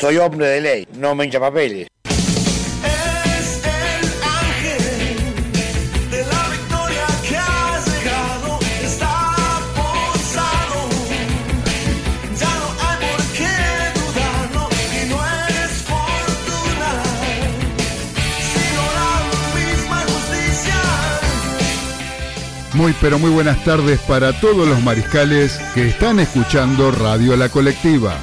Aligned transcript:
Soy 0.00 0.16
hombre 0.18 0.46
de 0.46 0.60
ley, 0.60 0.88
no 0.96 1.14
me 1.14 1.24
hincha 1.24 1.40
papeles. 1.40 1.86
Es 2.04 3.62
el 3.64 4.22
ángel 4.22 4.82
de 6.10 6.24
la 6.26 6.48
victoria 6.50 7.06
que 7.26 7.36
ha 7.36 7.80
llegado, 7.84 8.58
está 8.82 9.34
posado. 9.74 10.88
Ya 12.38 12.52
no 12.58 12.68
hay 12.82 12.96
por 13.06 13.22
qué 13.36 13.54
dudarlo 14.00 14.68
y 14.92 15.08
no 15.08 15.18
es 15.48 15.70
fortuna, 15.88 16.90
sino 18.52 18.82
la 18.98 19.12
misma 19.58 19.98
justicia. 20.00 20.80
Muy 22.74 22.92
pero 23.00 23.18
muy 23.18 23.30
buenas 23.30 23.62
tardes 23.64 24.00
para 24.00 24.32
todos 24.40 24.66
los 24.68 24.82
mariscales 24.82 25.58
que 25.72 25.88
están 25.88 26.18
escuchando 26.18 26.90
Radio 26.90 27.36
La 27.36 27.48
Colectiva. 27.48 28.18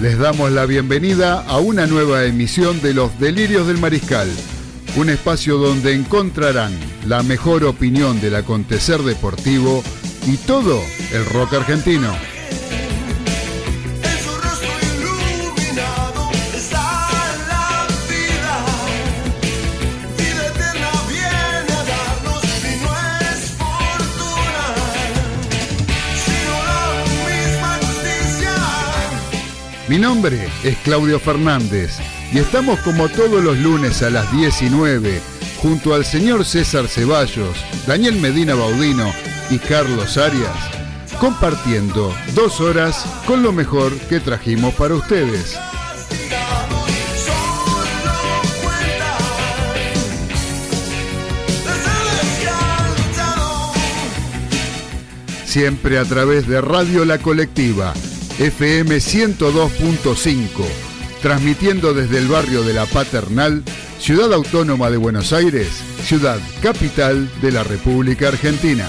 Les 0.00 0.18
damos 0.18 0.52
la 0.52 0.66
bienvenida 0.66 1.40
a 1.40 1.58
una 1.58 1.86
nueva 1.86 2.24
emisión 2.24 2.82
de 2.82 2.92
Los 2.92 3.18
Delirios 3.18 3.66
del 3.66 3.78
Mariscal, 3.78 4.28
un 4.96 5.08
espacio 5.08 5.56
donde 5.56 5.94
encontrarán 5.94 6.72
la 7.06 7.22
mejor 7.22 7.64
opinión 7.64 8.20
del 8.20 8.34
acontecer 8.34 9.00
deportivo 9.00 9.82
y 10.26 10.36
todo 10.36 10.82
el 11.12 11.24
rock 11.24 11.54
argentino. 11.54 12.12
Mi 29.88 29.98
nombre 29.98 30.48
es 30.64 30.76
Claudio 30.78 31.20
Fernández 31.20 31.98
y 32.32 32.38
estamos 32.38 32.80
como 32.80 33.08
todos 33.08 33.42
los 33.42 33.56
lunes 33.58 34.02
a 34.02 34.10
las 34.10 34.30
19 34.32 35.20
junto 35.62 35.94
al 35.94 36.04
señor 36.04 36.44
César 36.44 36.88
Ceballos, 36.88 37.56
Daniel 37.86 38.16
Medina 38.16 38.56
Baudino 38.56 39.12
y 39.48 39.58
Carlos 39.58 40.18
Arias, 40.18 40.56
compartiendo 41.20 42.12
dos 42.34 42.60
horas 42.60 43.06
con 43.28 43.44
lo 43.44 43.52
mejor 43.52 43.96
que 44.08 44.18
trajimos 44.18 44.74
para 44.74 44.96
ustedes. 44.96 45.56
Siempre 55.44 56.00
a 56.00 56.04
través 56.04 56.48
de 56.48 56.60
Radio 56.60 57.04
La 57.04 57.18
Colectiva, 57.18 57.94
FM 58.38 58.96
102.5, 58.96 60.46
transmitiendo 61.22 61.94
desde 61.94 62.18
el 62.18 62.28
barrio 62.28 62.62
de 62.64 62.74
La 62.74 62.84
Paternal, 62.84 63.62
Ciudad 63.98 64.30
Autónoma 64.34 64.90
de 64.90 64.98
Buenos 64.98 65.32
Aires, 65.32 65.68
ciudad 66.04 66.38
capital 66.62 67.30
de 67.40 67.52
la 67.52 67.64
República 67.64 68.28
Argentina. 68.28 68.86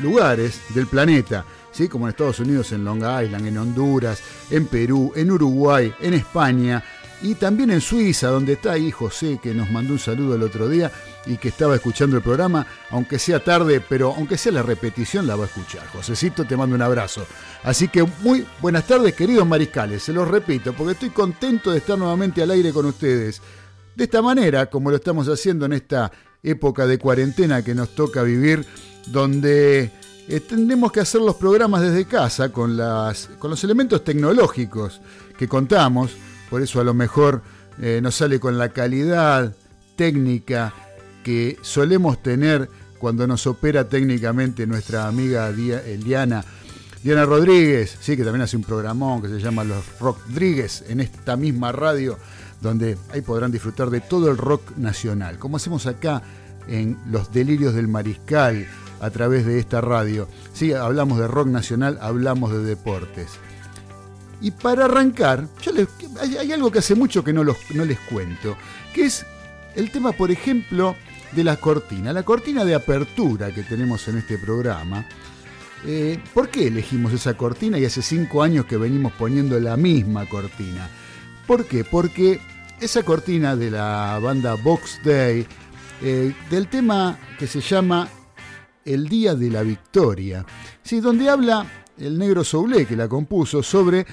lugares 0.03 0.60
del 0.71 0.89
planeta. 0.89 1.45
¿Sí? 1.71 1.87
como 1.87 2.06
en 2.06 2.10
Estados 2.10 2.41
Unidos, 2.41 2.72
en 2.72 2.84
Long 2.84 3.05
Island, 3.05 3.47
en 3.47 3.59
Honduras, 3.59 4.21
en 4.50 4.66
Perú, 4.66 5.12
en 5.15 5.31
Uruguay, 5.31 5.95
en 6.00 6.15
España, 6.15 6.83
y 7.23 7.34
también 7.34 7.71
en 7.71 7.81
Suiza, 7.81 8.29
donde 8.29 8.55
está 8.55 8.73
ahí 8.73 8.91
José, 8.91 9.41
que 9.43 9.55
nos 9.55 9.71
mandó 9.71 9.93
un 9.93 9.99
saludo 9.99 10.34
el 10.34 10.43
otro 10.43 10.69
día 10.69 10.91
y 11.27 11.37
que 11.37 11.49
estaba 11.49 11.75
escuchando 11.75 12.17
el 12.17 12.23
programa, 12.23 12.67
aunque 12.91 13.19
sea 13.19 13.43
tarde, 13.43 13.81
pero 13.81 14.15
aunque 14.17 14.39
sea 14.39 14.53
la 14.53 14.62
repetición, 14.62 15.27
la 15.27 15.37
va 15.37 15.45
a 15.45 15.47
escuchar. 15.47 15.87
Josecito, 15.89 16.45
te 16.45 16.57
mando 16.57 16.77
un 16.77 16.83
abrazo. 16.83 17.27
Así 17.65 17.89
que 17.89 18.05
muy 18.23 18.47
buenas 18.61 18.87
tardes, 18.87 19.15
queridos 19.15 19.47
mariscales, 19.47 20.03
se 20.03 20.12
los 20.12 20.28
repito, 20.28 20.73
porque 20.73 20.93
estoy 20.93 21.11
contento 21.11 21.73
de 21.73 21.78
estar 21.78 21.99
nuevamente 21.99 22.43
al 22.43 22.51
aire 22.53 22.73
con 22.73 22.87
ustedes. 22.87 23.43
De 23.97 24.05
esta 24.05 24.23
manera, 24.23 24.67
como 24.67 24.91
lo 24.91 24.97
estamos 24.97 25.27
haciendo 25.28 25.67
en 25.67 25.73
esta 25.73 26.12
época 26.43 26.87
de 26.87 26.99
cuarentena 26.99 27.62
que 27.62 27.75
nos 27.75 27.97
toca 27.97 28.23
vivir, 28.23 28.65
donde 29.09 29.91
eh, 30.28 30.41
tendremos 30.41 30.93
que 30.93 31.01
hacer 31.01 31.21
los 31.21 31.34
programas 31.34 31.83
desde 31.83 32.05
casa 32.05 32.51
con, 32.51 32.77
las, 32.77 33.28
con 33.39 33.51
los 33.51 33.65
elementos 33.65 34.05
tecnológicos 34.05 35.01
que 35.37 35.49
contamos, 35.49 36.12
por 36.50 36.62
eso 36.62 36.81
a 36.81 36.84
lo 36.84 36.94
mejor 36.94 37.42
eh, 37.81 38.00
nos 38.03 38.16
sale 38.16 38.41
con 38.41 38.59
la 38.59 38.70
calidad 38.70 39.54
técnica 39.97 40.72
que 41.25 41.59
solemos 41.62 42.22
tener 42.22 42.69
cuando 42.98 43.26
nos 43.26 43.47
opera 43.47 43.88
técnicamente 43.88 44.66
nuestra 44.66 45.06
amiga 45.06 45.50
eh, 45.50 45.98
Diana. 46.03 46.44
Diana 47.03 47.25
Rodríguez, 47.25 47.97
sí, 48.00 48.16
que 48.16 48.25
también 48.25 48.42
hace 48.42 48.56
un 48.56 48.64
programón 48.64 49.22
que 49.22 49.28
se 49.28 49.38
llama 49.38 49.62
Los 49.64 49.84
Rodríguez 50.00 50.84
en 50.88 51.00
esta 51.00 51.36
misma 51.36 51.70
radio, 51.70 52.19
donde 52.60 52.98
ahí 53.12 53.20
podrán 53.20 53.53
disfrutar 53.53 53.88
de 53.91 54.00
todo 54.00 54.30
el 54.30 54.36
rock 54.36 54.76
nacional, 54.76 55.38
como 55.38 55.59
hacemos 55.59 55.86
acá 55.86 56.22
en 56.66 56.98
Los 57.10 57.32
Delirios 57.32 57.75
del 57.75 57.86
Mariscal 57.86 58.66
a 59.00 59.10
través 59.10 59.47
de 59.47 59.60
esta 59.60 59.80
radio. 59.80 60.28
Sí, 60.53 60.72
hablamos 60.72 61.20
de 61.20 61.28
rock 61.28 61.47
nacional, 61.47 61.98
hablamos 62.00 62.50
de 62.50 62.65
deportes. 62.65 63.28
Y 64.41 64.50
para 64.50 64.86
arrancar, 64.86 65.47
yo 65.62 65.72
les- 65.72 65.88
hay, 66.21 66.53
algo 66.53 66.71
que 66.71 66.79
hace 66.81 66.95
mucho 66.95 67.23
que 67.25 67.33
no, 67.33 67.45
los- 67.45 67.71
no 67.75 67.84
les 67.84 67.99
cuento, 68.01 68.56
que 68.93 69.06
es 69.06 69.25
el 69.75 69.91
tema, 69.91 70.12
por 70.12 70.31
ejemplo, 70.31 70.97
de 71.33 71.45
la 71.45 71.56
cortina. 71.56 72.12
La 72.12 72.23
cortina 72.23 72.65
de 72.65 72.75
apertura 72.75 73.53
que 73.53 73.62
tenemos 73.62 74.06
en 74.09 74.19
este 74.19 74.39
programa. 74.39 75.05
Eh, 75.87 76.19
¿Por 76.34 76.49
qué 76.49 76.67
elegimos 76.69 77.12
esa 77.12 77.34
cortina 77.34 77.78
y 77.78 77.84
hace 77.84 78.03
cinco 78.03 78.43
años 78.43 78.65
que 78.67 78.77
venimos 78.77 79.12
poniendo 79.12 79.61
la 79.61 79.77
misma 79.77 80.27
cortina? 80.27 80.89
¿Por 81.47 81.67
qué? 81.67 81.84
Porque 81.84 82.41
esa 82.81 83.03
cortina 83.05 83.55
de 83.55 83.71
la 83.71 84.19
banda 84.21 84.55
Box 84.55 85.01
Day, 85.05 85.47
eh, 86.03 86.33
del 86.51 86.67
tema 86.69 87.17
que 87.39 87.47
se 87.47 87.61
llama 87.61 88.09
El 88.84 89.09
Día 89.09 89.34
de 89.37 89.51
la 89.51 89.62
Victoria, 89.62 90.45
¿sí? 90.83 90.99
donde 91.01 91.28
habla 91.28 91.65
el 91.99 92.19
negro 92.19 92.43
Soule 92.43 92.87
que 92.87 92.97
la 92.97 93.07
compuso 93.09 93.62
sobre 93.62 94.05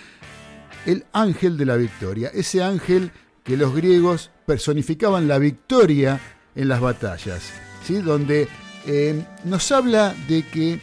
el 0.85 1.05
ángel 1.13 1.57
de 1.57 1.65
la 1.65 1.75
victoria, 1.75 2.29
ese 2.33 2.63
ángel 2.63 3.11
que 3.43 3.57
los 3.57 3.75
griegos 3.75 4.31
personificaban 4.45 5.27
la 5.27 5.37
victoria 5.39 6.19
en 6.55 6.67
las 6.67 6.81
batallas, 6.81 7.43
¿sí? 7.83 7.95
donde 7.95 8.47
eh, 8.87 9.23
nos 9.43 9.71
habla 9.71 10.15
de 10.27 10.43
que 10.43 10.79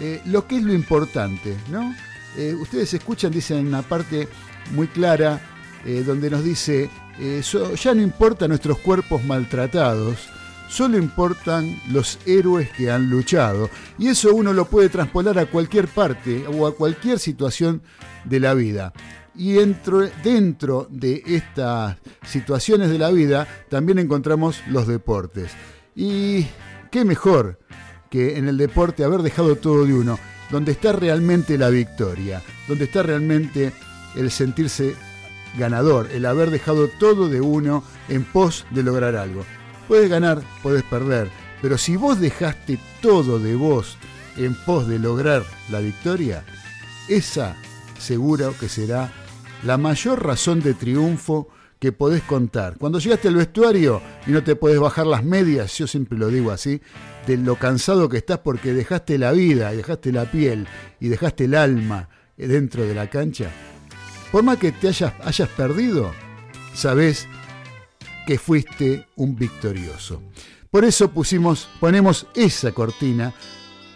eh, 0.00 0.20
lo 0.26 0.46
que 0.46 0.56
es 0.56 0.62
lo 0.62 0.72
importante, 0.72 1.56
¿no? 1.70 1.94
Eh, 2.36 2.54
ustedes 2.54 2.92
escuchan, 2.92 3.32
dicen 3.32 3.66
una 3.66 3.82
parte 3.82 4.28
muy 4.72 4.88
clara, 4.88 5.40
donde 6.04 6.28
nos 6.30 6.42
dice, 6.42 6.90
ya 7.80 7.94
no 7.94 8.02
importan 8.02 8.48
nuestros 8.48 8.78
cuerpos 8.78 9.22
maltratados, 9.22 10.16
solo 10.68 10.98
importan 10.98 11.80
los 11.90 12.18
héroes 12.26 12.70
que 12.70 12.90
han 12.90 13.08
luchado. 13.08 13.70
Y 13.96 14.08
eso 14.08 14.34
uno 14.34 14.52
lo 14.52 14.64
puede 14.64 14.88
traspolar 14.88 15.38
a 15.38 15.46
cualquier 15.46 15.86
parte 15.86 16.44
o 16.48 16.66
a 16.66 16.74
cualquier 16.74 17.20
situación 17.20 17.82
de 18.24 18.40
la 18.40 18.54
vida. 18.54 18.92
Y 19.38 19.52
dentro, 19.52 20.86
de 20.90 21.22
estas 21.26 21.96
situaciones 22.26 22.90
de 22.90 22.98
la 22.98 23.10
vida 23.10 23.46
también 23.68 23.98
encontramos 23.98 24.62
los 24.68 24.86
deportes. 24.86 25.52
Y 25.94 26.46
qué 26.90 27.04
mejor 27.04 27.58
que 28.10 28.38
en 28.38 28.48
el 28.48 28.56
deporte 28.56 29.04
haber 29.04 29.22
dejado 29.22 29.56
todo 29.56 29.84
de 29.84 29.94
uno, 29.94 30.18
donde 30.50 30.72
está 30.72 30.92
realmente 30.92 31.58
la 31.58 31.68
victoria, 31.68 32.42
donde 32.68 32.84
está 32.84 33.02
realmente 33.02 33.72
el 34.14 34.30
sentirse 34.30 34.94
ganador, 35.58 36.08
el 36.12 36.24
haber 36.24 36.50
dejado 36.50 36.88
todo 36.88 37.28
de 37.28 37.40
uno 37.40 37.82
en 38.08 38.24
pos 38.24 38.66
de 38.70 38.82
lograr 38.82 39.16
algo. 39.16 39.44
Puedes 39.88 40.08
ganar, 40.08 40.42
puedes 40.62 40.82
perder, 40.84 41.30
pero 41.60 41.78
si 41.78 41.96
vos 41.96 42.20
dejaste 42.20 42.78
todo 43.00 43.38
de 43.38 43.54
vos 43.54 43.98
en 44.36 44.54
pos 44.64 44.86
de 44.88 44.98
lograr 44.98 45.42
la 45.70 45.80
victoria, 45.80 46.44
esa 47.08 47.56
seguro 47.98 48.54
que 48.58 48.68
será 48.68 49.10
la 49.66 49.78
mayor 49.78 50.24
razón 50.24 50.60
de 50.60 50.74
triunfo 50.74 51.48
que 51.80 51.90
podés 51.90 52.22
contar. 52.22 52.78
Cuando 52.78 53.00
llegaste 53.00 53.28
al 53.28 53.34
vestuario 53.34 54.00
y 54.26 54.30
no 54.30 54.42
te 54.42 54.54
podés 54.54 54.78
bajar 54.78 55.06
las 55.06 55.24
medias, 55.24 55.76
yo 55.76 55.86
siempre 55.88 56.16
lo 56.16 56.28
digo 56.28 56.52
así, 56.52 56.80
de 57.26 57.36
lo 57.36 57.56
cansado 57.56 58.08
que 58.08 58.18
estás 58.18 58.38
porque 58.38 58.72
dejaste 58.72 59.18
la 59.18 59.32
vida, 59.32 59.72
dejaste 59.72 60.12
la 60.12 60.30
piel 60.30 60.68
y 61.00 61.08
dejaste 61.08 61.44
el 61.44 61.54
alma 61.56 62.08
dentro 62.36 62.84
de 62.84 62.94
la 62.94 63.10
cancha, 63.10 63.50
por 64.30 64.44
más 64.44 64.58
que 64.58 64.70
te 64.70 64.88
hayas, 64.88 65.12
hayas 65.24 65.48
perdido, 65.48 66.12
sabés 66.72 67.26
que 68.26 68.38
fuiste 68.38 69.08
un 69.16 69.34
victorioso. 69.34 70.22
Por 70.70 70.84
eso 70.84 71.10
pusimos, 71.10 71.68
ponemos 71.80 72.26
esa 72.34 72.72
cortina 72.72 73.34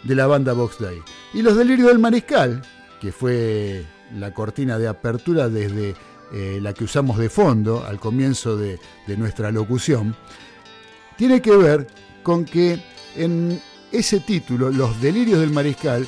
de 0.03 0.15
la 0.15 0.27
banda 0.27 0.53
Box 0.53 0.79
Day. 0.81 0.99
Y 1.35 1.43
los 1.43 1.57
delirios 1.57 1.89
del 1.89 1.99
mariscal, 1.99 2.63
que 3.01 3.13
fue 3.13 3.85
la 4.17 4.33
cortina 4.33 4.79
de 4.79 4.89
apertura 4.89 5.49
desde 5.49 5.95
eh, 6.33 6.61
la 6.63 6.73
que 6.73 6.85
usamos 6.85 7.19
de 7.19 7.29
fondo 7.29 7.85
al 7.85 7.99
comienzo 7.99 8.57
de, 8.57 8.79
nuestra 9.17 9.51
locución, 9.51 10.15
tiene 11.17 11.43
que 11.43 11.57
ver 11.57 11.89
con 12.23 12.45
que 12.45 12.81
en 13.17 13.61
ese 13.91 14.21
título, 14.21 14.71
Los 14.71 15.01
Delirios 15.01 15.41
del 15.41 15.51
Mariscal, 15.51 16.07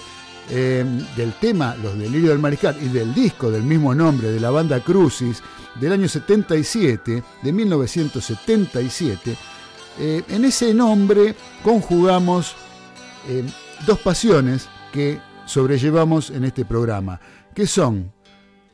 eh, 0.50 0.84
del 1.16 1.32
tema 1.34 1.74
Los 1.82 1.98
Delirios 1.98 2.28
del 2.30 2.38
Mariscal 2.38 2.76
y 2.80 2.88
del 2.88 3.12
disco 3.12 3.50
del 3.50 3.64
mismo 3.64 3.94
nombre 3.94 4.30
de 4.30 4.38
la 4.38 4.50
banda 4.50 4.78
Crucis 4.78 5.42
del 5.80 5.92
año 5.92 6.08
77, 6.08 7.22
de 7.42 7.52
1977, 7.52 9.36
eh, 9.98 10.22
en 10.28 10.44
ese 10.44 10.72
nombre 10.72 11.34
conjugamos 11.64 12.54
dos 13.86 13.98
pasiones 14.00 14.68
que 14.92 15.20
sobrellevamos 15.46 16.30
en 16.30 16.44
este 16.44 16.64
programa, 16.64 17.20
que 17.54 17.66
son 17.66 18.12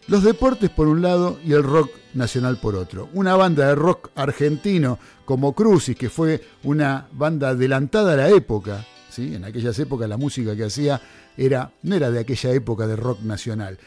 los 0.08 0.22
deportes 0.22 0.70
por 0.70 0.88
un 0.88 1.02
lado 1.02 1.38
y 1.44 1.52
el 1.52 1.62
rock 1.62 1.90
nacional 2.14 2.58
por 2.60 2.75
otro. 2.75 3.10
Una 3.12 3.36
banda 3.36 3.69
de 3.69 3.75
rock 3.75 4.10
argentino 4.14 4.98
como 5.25 5.54
Crucis, 5.54 5.96
que 5.96 6.08
fue 6.08 6.42
una 6.64 7.06
banda 7.12 7.50
adelantada 7.50 8.14
a 8.14 8.16
la 8.16 8.28
época, 8.30 8.86
¿sí? 9.10 9.34
en 9.34 9.44
aquellas 9.44 9.78
épocas 9.78 10.08
la 10.08 10.16
música 10.16 10.56
que 10.56 10.64
hacía 10.64 11.00
era, 11.36 11.72
no 11.82 11.94
era 11.94 12.10
de 12.10 12.20
aquella 12.20 12.52
época 12.52 12.86
de 12.86 12.96
rock 12.96 13.20
nacional, 13.20 13.78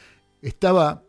estaba 0.41 1.03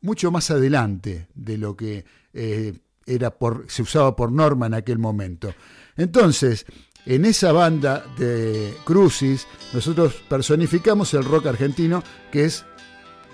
mucho 0.00 0.30
más 0.30 0.50
adelante 0.50 1.28
de 1.34 1.58
lo 1.58 1.76
que 1.76 2.04
eh, 2.32 2.78
era 3.06 3.30
por, 3.30 3.66
se 3.68 3.82
usaba 3.82 4.14
por 4.14 4.30
norma 4.30 4.66
en 4.66 4.74
aquel 4.74 4.98
momento. 4.98 5.52
Entonces, 5.96 6.66
en 7.04 7.24
esa 7.24 7.52
banda 7.52 8.04
de 8.16 8.74
Crucis, 8.84 9.46
nosotros 9.72 10.14
personificamos 10.28 11.14
el 11.14 11.24
rock 11.24 11.46
argentino, 11.46 12.02
que 12.30 12.44
es 12.44 12.64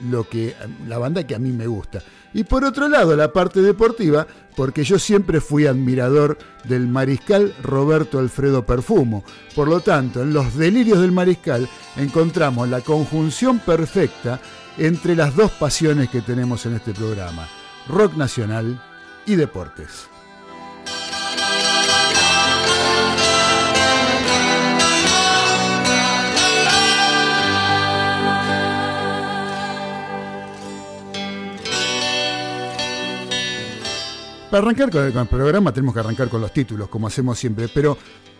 lo 0.02 0.28
que 0.28 0.54
la 0.86 0.98
banda 0.98 1.26
que 1.26 1.34
a 1.34 1.38
mí 1.38 1.52
me 1.52 1.66
gusta. 1.66 2.02
Y 2.34 2.44
por 2.44 2.64
otro 2.64 2.88
lado, 2.88 3.16
la 3.16 3.32
parte 3.32 3.62
deportiva, 3.62 4.26
porque 4.54 4.84
yo 4.84 4.98
siempre 4.98 5.40
fui 5.40 5.66
admirador 5.66 6.38
del 6.64 6.86
mariscal 6.86 7.54
Roberto 7.62 8.18
Alfredo 8.18 8.66
Perfumo. 8.66 9.24
Por 9.54 9.68
lo 9.68 9.80
tanto, 9.80 10.22
en 10.22 10.32
los 10.32 10.54
delirios 10.54 11.00
del 11.00 11.12
mariscal 11.12 11.68
encontramos 11.96 12.68
la 12.68 12.80
conjunción 12.82 13.58
perfecta 13.60 14.40
entre 14.76 15.16
las 15.16 15.34
dos 15.34 15.50
pasiones 15.52 16.10
que 16.10 16.20
tenemos 16.20 16.66
en 16.66 16.74
este 16.74 16.92
programa, 16.92 17.48
rock 17.88 18.14
nacional 18.14 18.80
y 19.26 19.34
deportes. 19.34 20.08
Para 34.50 34.62
arrancar 34.62 34.90
con 34.90 35.04
el, 35.04 35.28
programa 35.28 35.72
tenemos 35.74 35.92
que 35.92 36.00
arrancar 36.00 36.30
con 36.30 36.40
los 36.40 36.52
títulos, 36.54 36.88
como 36.88 37.06
hacemos 37.06 37.38
siempre, 37.38 37.68
pero 37.68 37.98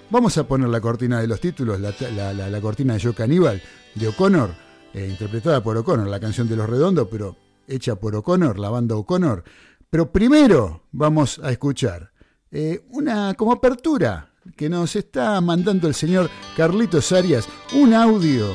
vamos 0.09 0.39
a 0.39 0.49
poner 0.49 0.71
la 0.71 0.81
cortina 0.81 1.21
de 1.21 1.27
los 1.27 1.39
títulos, 1.39 1.79
la, 1.79 2.61
cortina 2.63 2.95
de 2.95 3.01
Joe 3.01 3.13
Caníbal, 3.13 3.61
de 3.95 4.09
O'Connor, 4.09 4.55
eh, 4.95 5.07
interpretada 5.11 5.63
por 5.63 5.77
O'Connor, 5.77 6.07
la 6.09 6.19
canción 6.19 6.49
de 6.49 6.57
Los 6.57 6.67
Redondos, 6.67 7.09
pero 7.11 7.37
hecha 7.67 7.97
por 7.97 8.17
O'Connor, 8.17 8.59
la 8.59 8.71
banda 8.71 8.97
O'Connor. 8.97 9.45
Pero 9.91 10.11
primero 10.11 10.85
vamos 10.93 11.41
a 11.43 11.51
escuchar 11.51 12.11
eh, 12.51 12.87
una 12.89 13.35
como 13.35 13.53
apertura 13.53 14.31
que 14.57 14.71
nos 14.71 14.97
está 14.97 15.39
mandando 15.43 15.89
el 15.89 15.95
señor 15.95 16.31
Carlitos 16.57 17.13
Arias, 17.13 17.47
un 17.75 17.93
audio 17.93 18.55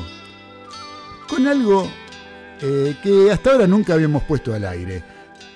con 1.28 1.46
algo 1.46 1.88
eh, 2.60 2.96
que 3.00 3.30
hasta 3.30 3.52
ahora 3.52 3.68
nunca 3.68 3.94
habíamos 3.94 4.24
puesto 4.24 4.52
al 4.52 4.64
aire. 4.64 5.13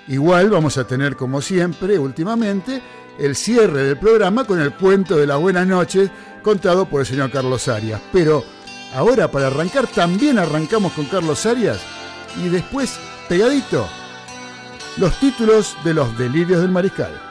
Igual 0.09 0.49
vamos 0.49 0.79
a 0.79 0.87
tener, 0.87 1.17
como 1.17 1.43
siempre, 1.43 1.99
últimamente, 1.99 2.83
el 3.19 3.37
cierre 3.37 3.83
del 3.85 3.99
programa 3.99 4.45
con 4.45 4.59
el 4.59 4.73
cuento 4.73 5.17
de 5.17 5.27
las 5.27 5.39
buenas 5.39 5.67
noches 5.67 6.11
contado 6.43 6.87
por 6.87 7.01
el 7.01 7.07
señor 7.07 7.31
Carlos 7.31 7.69
Arias. 7.69 8.01
Pero 8.11 8.43
ahora, 8.95 9.31
para 9.31 9.49
arrancar, 9.49 9.87
también 9.87 10.39
arrancamos 10.39 10.93
con 10.93 11.05
Carlos 11.05 11.45
Arias 11.45 11.81
y 12.43 12.49
después, 12.49 12.99
pegadito, 13.29 13.87
los 14.97 15.19
títulos 15.21 15.77
de 15.85 15.93
los 15.93 16.17
delirios 16.17 16.63
del 16.63 16.71
mariscal. 16.71 17.28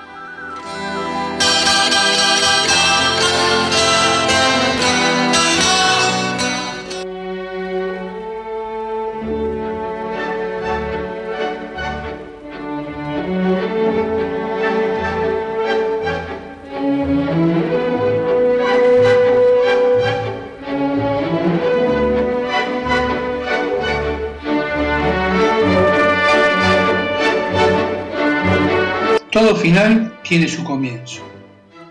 Final 29.58 30.20
tiene 30.24 30.48
su 30.48 30.64
comienzo. 30.64 31.22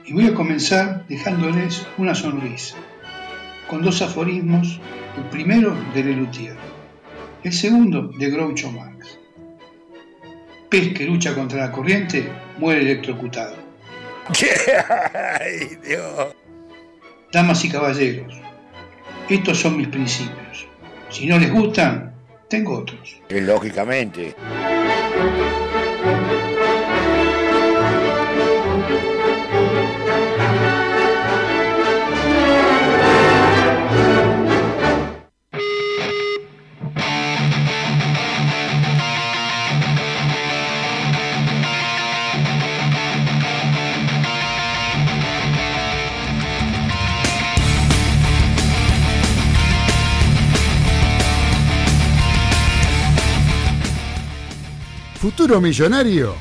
Y 0.05 0.13
voy 0.13 0.27
a 0.27 0.35
comenzar 0.35 1.07
dejándoles 1.09 1.87
una 1.99 2.15
sonrisa, 2.15 2.77
con 3.69 3.83
dos 3.83 4.01
aforismos, 4.03 4.81
el 5.17 5.25
primero 5.25 5.77
de 5.93 6.05
Lelutier, 6.05 6.57
el 7.43 7.53
segundo 7.53 8.09
de 8.17 8.31
Groucho 8.31 8.71
Marx. 8.71 9.19
Pez 10.71 10.95
que 10.95 11.05
lucha 11.05 11.35
contra 11.35 11.61
la 11.61 11.73
corriente 11.73 12.29
muere 12.59 12.83
electrocutado. 12.83 13.57
Ay, 15.41 15.77
Dios. 15.85 16.35
Damas 17.33 17.65
y 17.65 17.69
caballeros, 17.69 18.35
estos 19.29 19.59
son 19.59 19.77
mis 19.77 19.89
principios. 19.89 20.69
Si 21.11 21.27
no 21.27 21.39
les 21.39 21.53
gustan, 21.53 22.15
tengo 22.49 22.79
otros. 22.79 23.21
Lógicamente. 23.29 24.35
Futuro 55.21 55.63
millonario. 55.63 56.35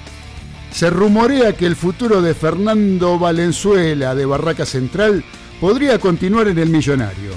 Se 0.72 0.90
rumorea 0.90 1.54
que 1.54 1.66
el 1.66 1.78
futuro 1.78 2.22
de 2.22 2.34
Fernando 2.34 3.18
Valenzuela 3.18 4.14
de 4.14 4.26
Barraca 4.26 4.66
Central 4.66 5.24
podría 5.62 5.98
continuar 5.98 6.50
en 6.50 6.60
el 6.60 6.70
millonario. 6.70 7.32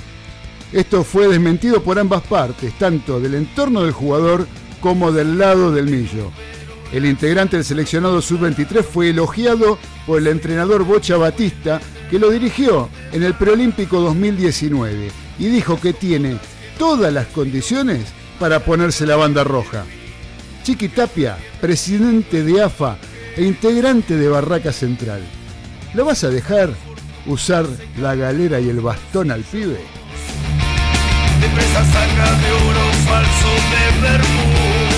Esto 0.73 1.05
fue 1.05 1.29
desmentido 1.29 1.83
por 1.83 1.99
ambas 1.99 2.23
partes, 2.23 2.77
tanto 2.77 3.21
del 3.21 3.35
entorno 3.35 3.83
del 3.83 3.93
jugador 3.93 4.49
como 4.81 5.13
del 5.13 5.39
lado 5.39 5.71
del 5.71 5.87
millo. 5.87 6.33
El 6.93 7.07
integrante 7.07 7.57
del 7.57 7.65
seleccionado 7.65 8.21
sub-23 8.21 8.83
fue 8.83 9.11
elogiado 9.11 9.79
por 10.07 10.19
el 10.19 10.27
entrenador 10.27 10.85
Bocha 10.85 11.17
Batista, 11.17 11.81
que 12.11 12.19
lo 12.19 12.31
dirigió 12.31 12.89
en 13.13 13.23
el 13.23 13.35
preolímpico 13.35 14.01
2019 14.01 15.11
y 15.39 15.47
dijo 15.47 15.81
que 15.81 15.93
tiene 15.93 16.39
todas 16.79 17.13
las 17.13 17.29
condiciones 17.29 18.07
para 18.41 18.65
ponerse 18.65 19.07
la 19.07 19.17
banda 19.17 19.45
roja. 19.45 19.85
Chiqui 20.69 20.91
Tapia, 20.91 21.39
presidente 21.63 22.45
de 22.45 22.61
AFA 22.63 22.99
e 23.35 23.43
integrante 23.43 24.19
de 24.19 24.29
Barraca 24.29 24.71
Central. 24.71 25.23
¿Lo 25.95 26.05
vas 26.05 26.25
a 26.25 26.29
dejar 26.29 26.69
usar 27.25 27.65
la 27.99 28.15
galera 28.15 28.61
y 28.61 28.69
el 28.69 28.83
bastón 28.83 29.31
al 29.31 29.45
pibe? 29.45 29.81
de 31.41 31.49
presa 31.49 31.85
saca 31.87 32.33
de 32.43 32.53
oro 32.53 32.85
falso 33.09 33.51
de 33.73 33.83
Bermud. 34.03 34.91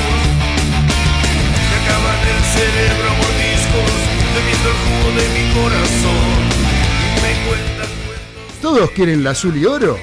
Me 1.71 1.77
acaban 1.79 2.21
el 2.35 2.43
cerebro 2.51 3.11
mordiscos, 3.21 3.95
bebiendo 4.35 4.69
el 4.71 4.79
jugo 4.83 5.09
de 5.21 5.27
mi 5.37 5.45
corazón. 5.55 6.43
Y 7.07 7.21
me 7.23 7.33
cuentan 7.47 7.91
cuentos. 8.07 8.61
¿Todos 8.61 8.91
quieren 8.91 9.23
la 9.23 9.31
azul 9.31 9.57
y 9.57 9.65
oro? 9.67 9.97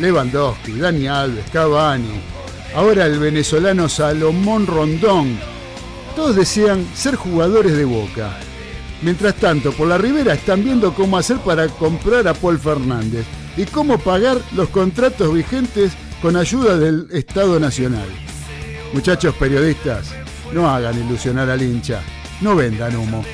Lewandowski, 0.00 0.72
Dani 0.72 1.06
Alves, 1.06 1.44
Cavani, 1.52 2.35
ahora 2.74 3.06
el 3.06 3.18
venezolano 3.18 3.88
Salomón 3.88 4.66
Rondón. 4.66 5.38
Todos 6.14 6.36
desean 6.36 6.86
ser 6.94 7.16
jugadores 7.16 7.76
de 7.76 7.84
Boca. 7.84 8.36
Mientras 9.02 9.34
tanto, 9.36 9.72
por 9.72 9.88
la 9.88 9.98
ribera 9.98 10.34
están 10.34 10.64
viendo 10.64 10.94
cómo 10.94 11.18
hacer 11.18 11.36
para 11.38 11.68
comprar 11.68 12.26
a 12.26 12.34
Paul 12.34 12.58
Fernández 12.58 13.26
y 13.56 13.64
cómo 13.64 13.98
pagar 13.98 14.38
los 14.54 14.68
contratos 14.70 15.32
vigentes 15.32 15.92
con 16.22 16.36
ayuda 16.36 16.78
del 16.78 17.08
Estado 17.12 17.60
Nacional. 17.60 18.08
Muchachos 18.92 19.34
periodistas, 19.34 20.12
no 20.52 20.68
hagan 20.68 20.98
ilusionar 20.98 21.50
al 21.50 21.62
hincha, 21.62 22.00
no 22.40 22.56
vendan 22.56 22.96
humo. 22.96 23.24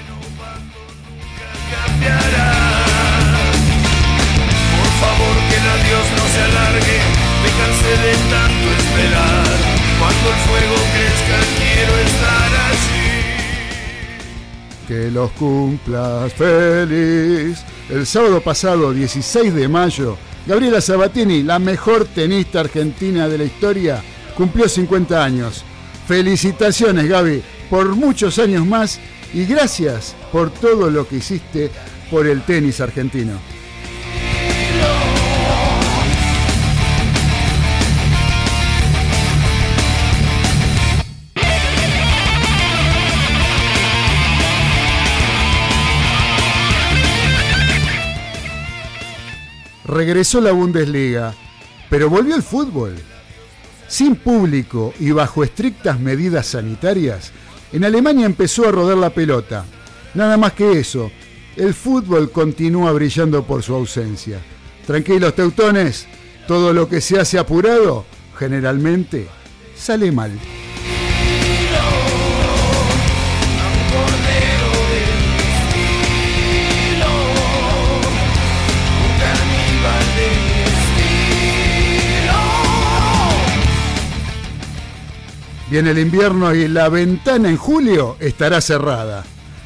Que 14.93 15.11
los 15.11 15.31
cumplas 15.31 16.35
feliz. 16.35 17.65
El 17.89 18.05
sábado 18.05 18.43
pasado, 18.43 18.93
16 18.93 19.55
de 19.55 19.67
mayo, 19.67 20.19
Gabriela 20.47 20.83
Sabatini, 20.83 21.43
la 21.43 21.59
mejor 21.59 22.05
tenista 22.05 22.61
argentina 22.61 23.27
de 23.27 23.39
la 23.39 23.45
historia, 23.45 24.03
cumplió 24.37 24.69
50 24.69 25.25
años. 25.25 25.65
Felicitaciones, 26.07 27.09
Gaby, 27.09 27.43
por 27.71 27.97
muchos 27.97 28.39
años 28.39 28.67
más 28.67 29.01
y 29.33 29.47
gracias 29.47 30.15
por 30.31 30.51
todo 30.51 30.91
lo 30.91 31.09
que 31.09 31.17
hiciste 31.17 31.71
por 32.11 32.27
el 32.27 32.43
tenis 32.43 32.83
argentino. 32.83 33.33
Regresó 49.93 50.41
la 50.41 50.53
Bundesliga, 50.53 51.35
pero 51.91 52.09
volvió 52.09 52.35
el 52.35 52.43
fútbol. 52.43 52.97
Sin 53.89 54.17
público 54.17 54.95
y 54.99 55.11
bajo 55.11 55.45
estrictas 55.45 56.01
medidas 56.01 56.47
sanitarias, 56.47 57.31
en 57.75 57.85
Alemania 57.85 58.25
empezó 58.25 58.67
a 58.67 58.73
rodar 58.73 58.97
la 58.97 59.11
pelota. 59.11 59.67
Nada 60.15 60.39
más 60.39 60.55
que 60.55 60.79
eso, 60.79 61.13
el 61.57 61.75
fútbol 61.75 62.31
continúa 62.33 62.91
brillando 62.93 63.45
por 63.47 63.63
su 63.63 63.75
ausencia. 63.75 64.39
Tranquilos, 64.87 65.35
teutones, 65.35 66.07
todo 66.49 66.73
lo 66.73 66.89
que 66.89 67.03
se 67.03 67.21
hace 67.21 67.39
apurado, 67.39 68.07
generalmente, 68.39 69.29
sale 69.77 70.11
mal. 70.11 70.33
Viene 85.73 85.93
el 85.93 86.01
invierno 86.01 86.55
y 86.55 86.69
la 86.69 86.91
ventana 86.91 87.49
en 87.49 87.57
julio 87.57 88.19
estará 88.21 88.61
cerrada. 88.61 89.25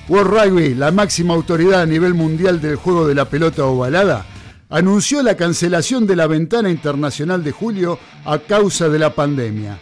World 0.08 0.30
Rugby, 0.30 0.74
la 0.74 0.92
máxima 0.92 1.34
autoridad 1.34 1.80
a 1.80 1.86
nivel 1.86 2.14
mundial 2.14 2.60
del 2.60 2.76
juego 2.76 3.08
de 3.08 3.16
la 3.16 3.24
pelota 3.24 3.64
ovalada, 3.64 4.24
anunció 4.70 5.20
la 5.24 5.36
cancelación 5.36 6.06
de 6.06 6.14
la 6.14 6.28
ventana 6.28 6.70
internacional 6.70 7.42
de 7.42 7.50
julio 7.50 7.98
a 8.24 8.38
causa 8.38 8.88
de 8.88 9.00
la 9.00 9.16
pandemia. 9.16 9.80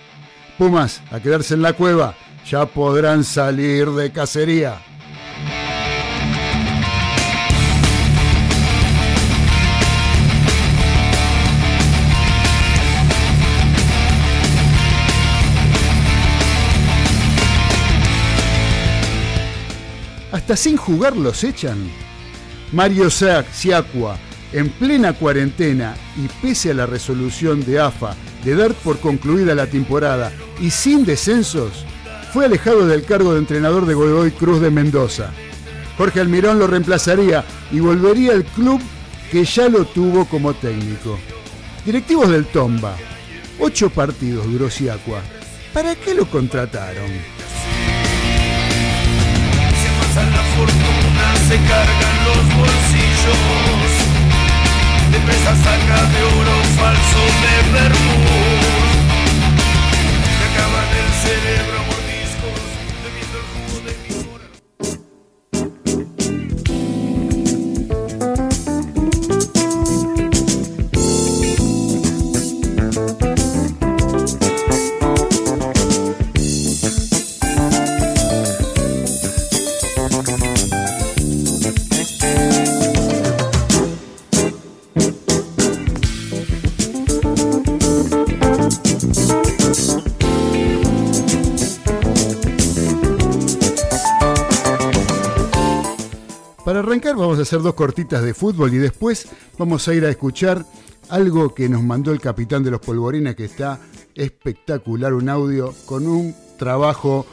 Pumas, 0.57 1.03
a 1.11 1.21
quedarse 1.21 1.53
en 1.53 1.61
la 1.61 1.75
cueva, 1.75 2.15
ya 2.51 2.65
podrán 2.65 3.23
salir 3.23 3.91
de 3.91 4.11
cacería. 4.11 4.79
Hasta 20.45 20.57
sin 20.57 20.77
jugar 20.77 21.17
los 21.17 21.43
echan. 21.43 21.91
Mario 22.71 23.09
Siacua, 23.09 24.19
en 24.53 24.69
plena 24.69 25.15
cuarentena 25.15 25.95
y 26.23 26.29
pese 26.43 26.73
a 26.73 26.75
la 26.75 26.85
resolución 26.85 27.65
de 27.65 27.81
AFA 27.81 28.15
de 28.45 28.55
dar 28.55 28.75
por 28.75 28.99
concluida 28.99 29.55
la 29.55 29.69
temporada 29.69 30.31
y 30.61 30.69
sin 30.69 31.07
descensos, 31.07 31.87
fue 32.31 32.45
alejado 32.45 32.87
del 32.87 33.07
cargo 33.07 33.33
de 33.33 33.39
entrenador 33.39 33.87
de 33.87 33.95
Godoy 33.95 34.33
Cruz 34.33 34.61
de 34.61 34.71
Mendoza. 34.71 35.31
Jorge 35.97 36.21
Almirón 36.21 36.59
lo 36.59 36.67
reemplazaría 36.67 37.43
y 37.73 37.81
volvería 37.81 38.33
al 38.33 38.45
club 38.45 38.83
que 39.33 39.47
ya 39.47 39.71
lo 39.71 39.87
tuvo 39.87 40.27
como 40.27 40.53
técnico. 40.53 41.19
Directivos 41.87 42.29
del 42.29 42.45
Tomba, 42.45 42.95
ocho 43.59 43.89
partidos 43.89 44.45
duró 44.45 44.69
Siacua. 44.69 45.23
¿Para 45.73 45.97
qué 45.97 46.13
lo 46.13 46.29
contrataron? 46.29 47.34
Pasan 50.15 50.31
la 50.31 50.43
fortuna, 50.57 51.27
se 51.49 51.57
cargan 51.57 52.17
los 52.25 52.45
bolsillos. 52.55 53.91
De 55.11 55.19
presa 55.19 55.57
saca 55.57 56.03
de 56.13 56.23
oro 56.39 56.57
falso 56.79 57.21
de 57.43 57.55
Bermud. 57.73 58.95
Me 60.39 60.45
acaban 60.51 60.89
el 61.03 61.11
cerebro 61.25 61.94
vamos 97.03 97.39
a 97.39 97.43
hacer 97.43 97.61
dos 97.61 97.75
cortitas 97.75 98.23
de 98.23 98.35
fútbol 98.35 98.73
y 98.73 98.79
después 98.79 99.27
vamos 99.59 99.87
a 99.89 99.95
ir 99.95 100.05
a 100.05 100.11
escuchar 100.11 100.65
algo 101.09 101.53
que 101.53 101.69
nos 101.69 101.83
mandó 101.83 102.13
el 102.13 102.21
capitán 102.21 102.63
de 102.63 102.71
los 102.71 102.81
polvorines 102.81 103.35
que 103.35 103.47
está 103.47 103.81
espectacular, 104.15 105.13
un 105.13 105.29
audio 105.29 105.75
con 105.87 106.07
un 106.07 106.35
trabajo 106.57 107.27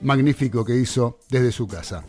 magnífico 0.00 0.64
que 0.64 0.76
hizo 0.76 1.18
desde 1.28 1.52
su 1.52 1.66
casa. 1.68 2.04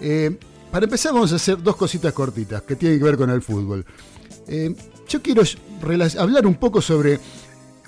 Eh, 0.00 0.36
para 0.72 0.84
empezar 0.84 1.12
vamos 1.12 1.32
a 1.32 1.36
hacer 1.36 1.62
dos 1.62 1.76
cositas 1.76 2.12
cortitas 2.12 2.62
que 2.62 2.74
tienen 2.74 2.98
que 2.98 3.04
ver 3.04 3.16
con 3.16 3.30
el 3.30 3.42
fútbol. 3.42 3.86
Eh, 4.48 4.74
yo 5.08 5.22
quiero 5.22 5.42
hablar 6.18 6.46
un 6.46 6.56
poco 6.56 6.82
sobre 6.82 7.20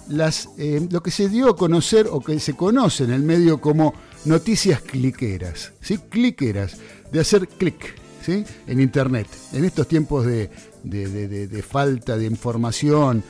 las, 0.09 0.51
eh, 0.57 0.87
lo 0.89 1.03
que 1.03 1.11
se 1.11 1.29
dio 1.29 1.49
a 1.49 1.57
conocer 1.57 2.07
o 2.11 2.21
que 2.21 2.39
se 2.39 2.55
conoce 2.55 3.05
en 3.05 3.13
el 3.13 3.23
medio 3.23 3.61
como 3.61 3.93
noticias 4.25 4.81
cliqueras, 4.83 5.73
¿sí? 5.81 5.99
cliqueras, 5.99 6.77
de 7.11 7.21
hacer 7.21 7.49
clic 7.49 8.02
en 8.29 8.81
Internet. 8.81 9.27
En 9.53 9.65
estos 9.65 9.87
tiempos 9.89 10.27
de, 10.27 10.51
falta 11.69 12.17
de 12.17 12.27
información, 12.27 13.23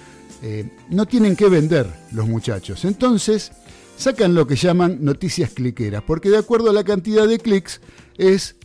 eh, 0.43 0.69
no 0.91 1.07
tienen 1.07 1.37
que 1.37 1.49
vender 1.49 1.87
los 2.11 2.27
muchachos. 2.27 2.85
Entonces, 2.85 3.53
sacan 3.97 4.35
lo 4.35 4.45
que 4.45 4.57
llaman 4.57 4.99
noticias 5.01 5.51
cliqueras, 5.51 6.03
porque 6.05 6.31
de 6.31 6.39
acuerdo 6.39 6.71
a 6.71 6.73
la 6.73 6.83
cantidad 6.83 7.29
de 7.29 7.39
clics 7.39 7.81
es 8.19 8.57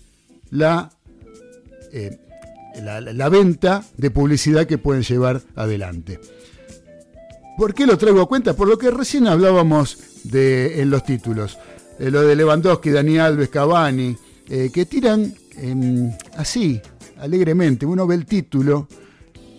la 0.50 0.91
eh, 1.91 2.17
venta 3.29 3.86
de 3.96 4.10
publicidad 4.10 4.65
que 4.65 4.79
pueden 4.79 5.03
llevar 5.03 5.43
adelante. 5.55 6.19
¿Por 7.57 7.75
qué 7.75 7.86
lo 7.86 7.98
traigo 7.98 8.22
a 8.22 8.27
cuenta? 8.27 8.55
Por 8.55 8.67
lo 8.67 8.77
que 8.79 8.89
recién 8.89 9.27
hablábamos 9.27 10.00
en 10.34 10.89
los 10.89 11.03
títulos. 11.03 11.60
eh, 12.00 12.10
lo 12.10 12.22
de 12.22 12.36
Lewandowski, 12.36 12.89
Dani 12.89 13.19
Alves, 13.19 13.50
Cavani, 13.50 14.15
que 14.48 14.86
tiran 14.86 15.34
em, 15.58 16.12
así, 16.36 16.82
alegremente. 17.20 17.86
Uno 17.86 18.08
ve 18.08 18.16
el 18.16 18.26
título 18.26 18.88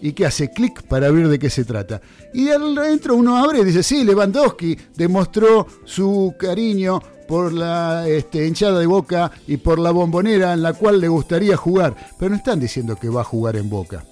y 0.00 0.12
que 0.12 0.26
hace 0.26 0.50
clic 0.50 0.82
para 0.82 1.10
ver 1.10 1.28
de 1.28 1.38
qué 1.38 1.50
se 1.50 1.64
trata. 1.64 2.00
Y 2.32 2.48
adentro 2.50 3.16
uno 3.16 3.36
abre 3.36 3.60
y 3.60 3.64
dice, 3.64 3.82
sí, 3.82 4.04
Lewandowski 4.04 4.76
demostró 4.94 5.66
su 5.84 6.34
cariño 6.38 7.00
por 7.26 7.52
la 7.52 8.08
este, 8.08 8.46
hinchada 8.46 8.78
de 8.80 8.86
boca 8.86 9.30
y 9.46 9.58
por 9.58 9.78
la 9.78 9.90
bombonera 9.90 10.54
en 10.54 10.62
la 10.62 10.72
cual 10.72 11.00
le 11.00 11.08
gustaría 11.08 11.56
jugar. 11.56 11.94
Pero 12.18 12.30
no 12.30 12.36
están 12.36 12.60
diciendo 12.60 12.96
que 12.96 13.08
va 13.08 13.20
a 13.20 13.24
jugar 13.24 13.56
en 13.56 13.68
boca. 13.68 14.04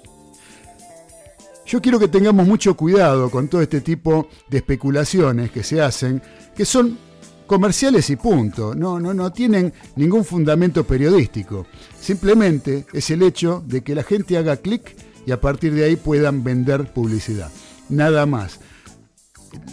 Yo 1.67 1.83
quiero 1.83 1.99
que 1.99 2.09
tengamos 2.09 2.47
mucho 2.47 2.77
cuidado 2.77 3.29
con 3.29 3.49
todo 3.49 3.61
este 3.61 3.81
tipo 3.81 4.29
de 4.49 4.59
especulaciones 4.59 5.51
que 5.51 5.65
se 5.65 5.81
hacen, 5.81 6.23
que 6.55 6.65
son 6.65 6.97
comerciales 7.47 8.11
y 8.11 8.17
punto, 8.17 8.75
no, 8.75 8.99
no, 9.01 9.15
no 9.15 9.33
tienen 9.33 9.73
ningún 9.97 10.25
fundamento 10.25 10.85
periodístico. 10.85 11.67
Simplemente 12.01 12.87
es 12.93 13.11
el 13.11 13.23
hecho 13.23 13.63
de 13.67 13.83
que 13.83 13.95
la 13.95 14.03
gente 14.03 14.37
haga 14.37 14.57
clic 14.57 14.97
y 15.27 15.33
a 15.33 15.41
partir 15.41 15.75
de 15.75 15.85
ahí 15.85 15.97
puedan 15.97 16.45
vender 16.45 16.93
publicidad. 16.93 17.51
Nada 17.89 18.27
más. 18.27 18.61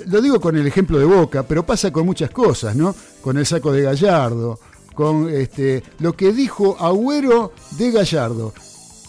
Lo 0.08 0.22
digo 0.22 0.40
con 0.40 0.56
el 0.56 0.66
ejemplo 0.66 0.98
de 0.98 1.06
Boca, 1.06 1.44
pero 1.44 1.66
pasa 1.66 1.92
con 1.92 2.06
muchas 2.06 2.30
cosas, 2.30 2.76
¿no? 2.76 2.96
Con 3.22 3.38
el 3.38 3.46
saco 3.46 3.72
de 3.72 3.82
Gallardo, 3.82 4.60
con 4.96 5.30
este, 5.30 5.84
lo 6.00 6.14
que 6.14 6.32
dijo 6.32 6.78
Agüero 6.80 7.52
de 7.78 7.92
Gallardo. 7.92 8.54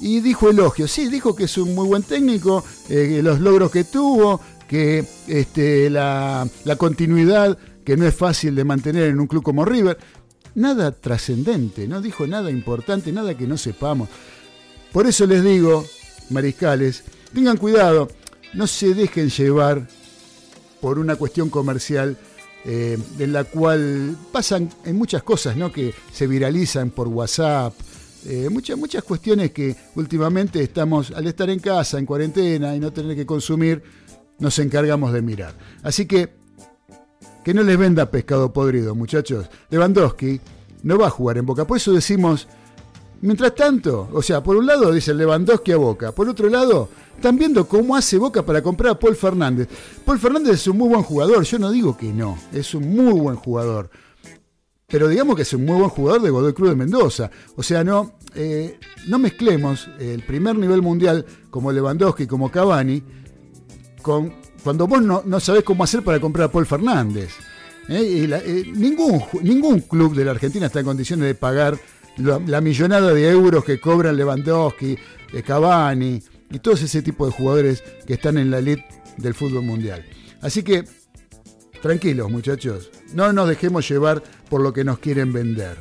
Y 0.00 0.21
dijo 0.21 0.50
elogio, 0.50 0.88
sí, 0.88 1.09
dijo 1.09 1.37
que 1.37 1.44
es 1.44 1.56
un 1.56 1.75
muy 1.75 1.87
buen 1.87 2.02
técnico, 2.02 2.64
eh, 2.88 3.21
los 3.23 3.40
logros 3.40 3.71
que 3.71 3.85
tuvo, 3.85 4.40
que 4.66 5.04
este, 5.28 5.88
la, 5.88 6.49
la 6.64 6.76
continuidad 6.76 7.56
que 7.85 7.97
no 7.97 8.07
es 8.07 8.14
fácil 8.14 8.55
de 8.55 8.64
mantener 8.64 9.05
en 9.05 9.21
un 9.21 9.26
club 9.26 9.43
como 9.43 9.64
River. 9.64 9.99
Nada 10.55 10.93
trascendente, 10.93 11.88
no 11.88 12.00
dijo 12.00 12.26
nada 12.26 12.50
importante, 12.50 13.12
nada 13.12 13.37
que 13.37 13.47
no 13.47 13.59
sepamos. 13.59 14.09
Por 14.93 15.07
eso 15.07 15.26
les 15.26 15.43
digo, 15.43 15.85
mariscales, 16.31 17.05
tengan 17.33 17.57
cuidado, 17.57 18.09
no 18.55 18.67
se 18.67 18.95
dejen 18.95 19.29
llevar 19.31 19.88
por 20.81 20.99
una 20.99 21.17
cuestión 21.17 21.50
comercial 21.50 22.17
eh, 22.64 22.97
en 23.19 23.33
la 23.33 23.45
cual 23.45 24.17
pasan 24.33 24.71
en 24.85 24.97
muchas 24.97 25.23
cosas 25.23 25.57
¿no? 25.57 25.73
que 25.73 25.93
se 26.12 26.26
viralizan 26.26 26.91
por 26.91 27.09
WhatsApp, 27.09 27.75
eh, 28.26 28.49
muchas, 28.50 28.79
muchas 28.79 29.05
cuestiones 29.05 29.50
que 29.50 29.76
últimamente 29.97 30.62
estamos, 30.62 31.11
al 31.11 31.26
estar 31.26 31.50
en 31.50 31.59
casa, 31.59 31.99
en 31.99 32.07
cuarentena 32.07 32.75
y 32.75 32.81
no 32.81 32.91
tener 32.91 33.17
que 33.17 33.26
consumir, 33.26 33.83
nos 34.38 34.59
encargamos 34.59 35.12
de 35.12 35.21
mirar. 35.21 35.55
Así 35.83 36.07
que, 36.07 36.33
que 37.45 37.55
no 37.55 37.63
les 37.63 37.77
venda 37.77 38.11
pescado 38.11 38.53
podrido, 38.53 38.95
muchachos. 38.95 39.49
Lewandowski 39.71 40.41
no 40.83 40.99
va 40.99 41.09
a 41.09 41.11
jugar 41.11 41.39
en 41.39 41.47
Boca, 41.47 41.67
por 41.67 41.77
eso 41.77 41.93
decimos, 41.93 42.49
mientras 43.21 43.55
tanto, 43.55 44.09
o 44.13 44.23
sea, 44.23 44.43
por 44.43 44.57
un 44.57 44.67
lado 44.67 44.93
dice 44.93 45.15
Lewandowski 45.15 45.73
a 45.73 45.77
Boca, 45.77 46.13
por 46.13 46.29
otro 46.29 46.49
lado, 46.49 46.89
están 47.15 47.37
viendo 47.37 47.69
cómo 47.69 47.95
hace 47.95 48.19
Boca 48.19 48.43
para 48.43 48.63
comprar 48.63 48.93
a 48.93 48.99
Paul 48.99 49.15
Fernández. 49.15 49.69
Paul 50.05 50.19
Fernández 50.19 50.55
es 50.55 50.67
un 50.67 50.79
muy 50.79 50.89
buen 50.89 51.03
jugador, 51.03 51.45
yo 51.45 51.59
no 51.59 51.71
digo 51.71 51.97
que 51.97 52.13
no, 52.13 52.39
es 52.53 52.75
un 52.75 52.89
muy 52.95 53.13
buen 53.13 53.37
jugador 53.37 53.91
pero 54.95 55.09
digamos 55.09 55.35
que 55.35 55.43
es 55.43 55.53
un 55.53 55.65
muy 55.65 55.77
buen 55.77 55.91
jugador 55.91 56.23
de 56.23 56.31
Godoy 56.31 56.53
Cruz 56.53 56.71
de 56.71 56.77
Mendoza. 56.77 57.29
O 57.57 57.65
sea, 57.65 57.83
no, 57.83 58.13
eh, 58.37 58.79
no 59.09 59.19
mezclemos 59.19 59.89
el 59.99 60.23
primer 60.23 60.57
nivel 60.57 60.83
mundial 60.83 61.27
como 61.51 61.73
Lewandowski, 61.73 62.29
como 62.29 62.49
Cavani, 62.49 63.03
con 64.03 64.33
cuando 64.64 64.87
vos 64.88 65.02
no, 65.02 65.23
no 65.25 65.38
sabés 65.38 65.62
cómo 65.62 65.85
hacer 65.85 66.02
para 66.02 66.18
comprar 66.18 66.49
a 66.49 66.50
Paul 66.52 66.66
Fernández. 66.66 67.35
¿eh? 67.88 68.02
Y 68.02 68.33
eh, 68.33 68.73
ningún, 68.75 69.23
ningún 69.42 69.80
club 69.80 70.14
de 70.16 70.25
la 70.25 70.33
Argentina 70.33 70.66
está 70.66 70.80
en 70.80 70.87
condiciones 70.87 71.26
de 71.26 71.35
pagar 71.35 71.78
la, 72.16 72.40
la 72.44 72.61
millonada 72.61 73.12
de 73.12 73.30
euros 73.30 73.64
que 73.64 73.78
cobran 73.78 74.16
Lewandowski, 74.16 74.98
eh, 75.33 75.42
Cavani 75.42 76.20
y 76.50 76.59
todos 76.59 76.83
ese 76.83 77.03
tipo 77.03 77.27
de 77.27 77.33
jugadores 77.33 77.85
que 78.07 78.14
están 78.14 78.38
en 78.38 78.50
la 78.50 78.59
elite 78.59 78.87
del 79.18 79.35
fútbol 79.35 79.62
mundial. 79.62 80.05
Así 80.40 80.62
que 80.62 80.85
Tranquilos, 81.85 82.31
muchachos. 82.31 82.90
No 83.12 83.31
nos 83.35 83.46
dejemos 83.46 83.87
llevar 83.87 84.22
por 84.48 84.62
lo 84.62 84.72
que 84.72 84.85
nos 84.85 85.00
quieren 85.00 85.35
vender. 85.35 85.77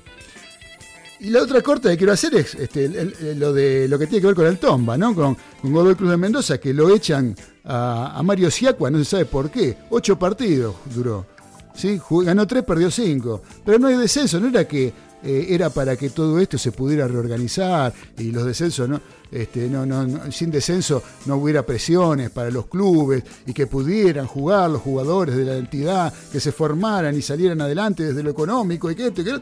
Y 1.24 1.30
la 1.30 1.42
otra 1.42 1.62
corta 1.62 1.90
que 1.90 1.96
quiero 1.96 2.12
hacer 2.12 2.36
es 2.36 2.54
este, 2.56 2.90
lo 3.36 3.54
de 3.54 3.88
lo 3.88 3.98
que 3.98 4.08
tiene 4.08 4.20
que 4.20 4.28
ver 4.28 4.36
con 4.36 4.46
el 4.46 4.58
Tomba, 4.58 4.98
¿no? 4.98 5.16
Con, 5.16 5.38
con 5.62 5.72
Godoy 5.72 5.96
Cruz 5.96 6.12
de 6.12 6.18
Mendoza, 6.18 6.58
que 6.58 6.74
lo 6.74 6.94
echan 6.94 7.34
a, 7.64 8.22
Mario 8.26 8.52
Siacua, 8.52 8.92
no 8.92 8.98
se 8.98 9.06
sabe 9.06 9.24
por 9.24 9.50
qué. 9.50 9.78
Ocho 9.90 10.20
partidos 10.20 10.76
duró. 10.94 11.26
¿sí? 11.74 11.98
Ganó 12.26 12.46
tres, 12.46 12.66
perdió 12.66 12.92
cinco. 12.92 13.42
Pero 13.64 13.80
no 13.80 13.88
hay 13.88 13.96
descenso, 13.96 14.38
no 14.38 14.50
era 14.50 14.68
que 14.68 14.92
eh, 15.24 15.46
era 15.48 15.70
para 15.70 15.96
que 15.96 16.10
todo 16.10 16.38
esto 16.40 16.58
se 16.58 16.74
pudiera 16.74 17.08
reorganizar 17.08 17.94
y 18.18 18.30
los 18.30 18.46
descensos. 18.46 18.90
Este, 19.32 19.70
no, 19.70 19.86
no, 19.86 20.30
sin 20.30 20.52
descenso 20.52 21.02
no 21.26 21.38
hubiera 21.38 21.66
presiones 21.66 22.32
para 22.32 22.52
los 22.52 22.68
clubes 22.68 23.24
y 23.48 23.54
que 23.54 23.66
pudieran 23.66 24.28
jugar 24.28 24.70
los 24.70 24.82
jugadores 24.82 25.38
de 25.38 25.46
la 25.46 25.56
entidad, 25.56 26.14
que 26.32 26.42
se 26.42 26.52
formaran 26.52 27.18
y 27.18 27.22
salieran 27.22 27.62
adelante 27.62 28.04
desde 28.04 28.22
lo 28.22 28.30
económico 28.30 28.92
y 28.92 28.96
que 28.96 29.08
esto 29.08 29.22
y 29.22 29.24
que. 29.24 29.40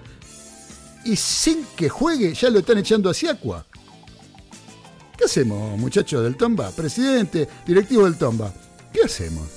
Y 1.04 1.16
sin 1.16 1.66
que 1.76 1.90
juegue, 1.90 2.34
ya 2.34 2.50
lo 2.50 2.60
están 2.60 2.78
echando 2.78 3.10
a 3.10 3.14
Siacua. 3.14 3.66
¿Qué 5.18 5.26
hacemos, 5.26 5.78
muchachos 5.80 6.24
del 6.24 6.36
Tomba? 6.36 6.72
Presidente, 6.72 7.48
directivo 7.66 8.06
del 8.06 8.18
Tomba. 8.18 8.54
¿Qué 8.94 9.02
hacemos? 9.04 9.48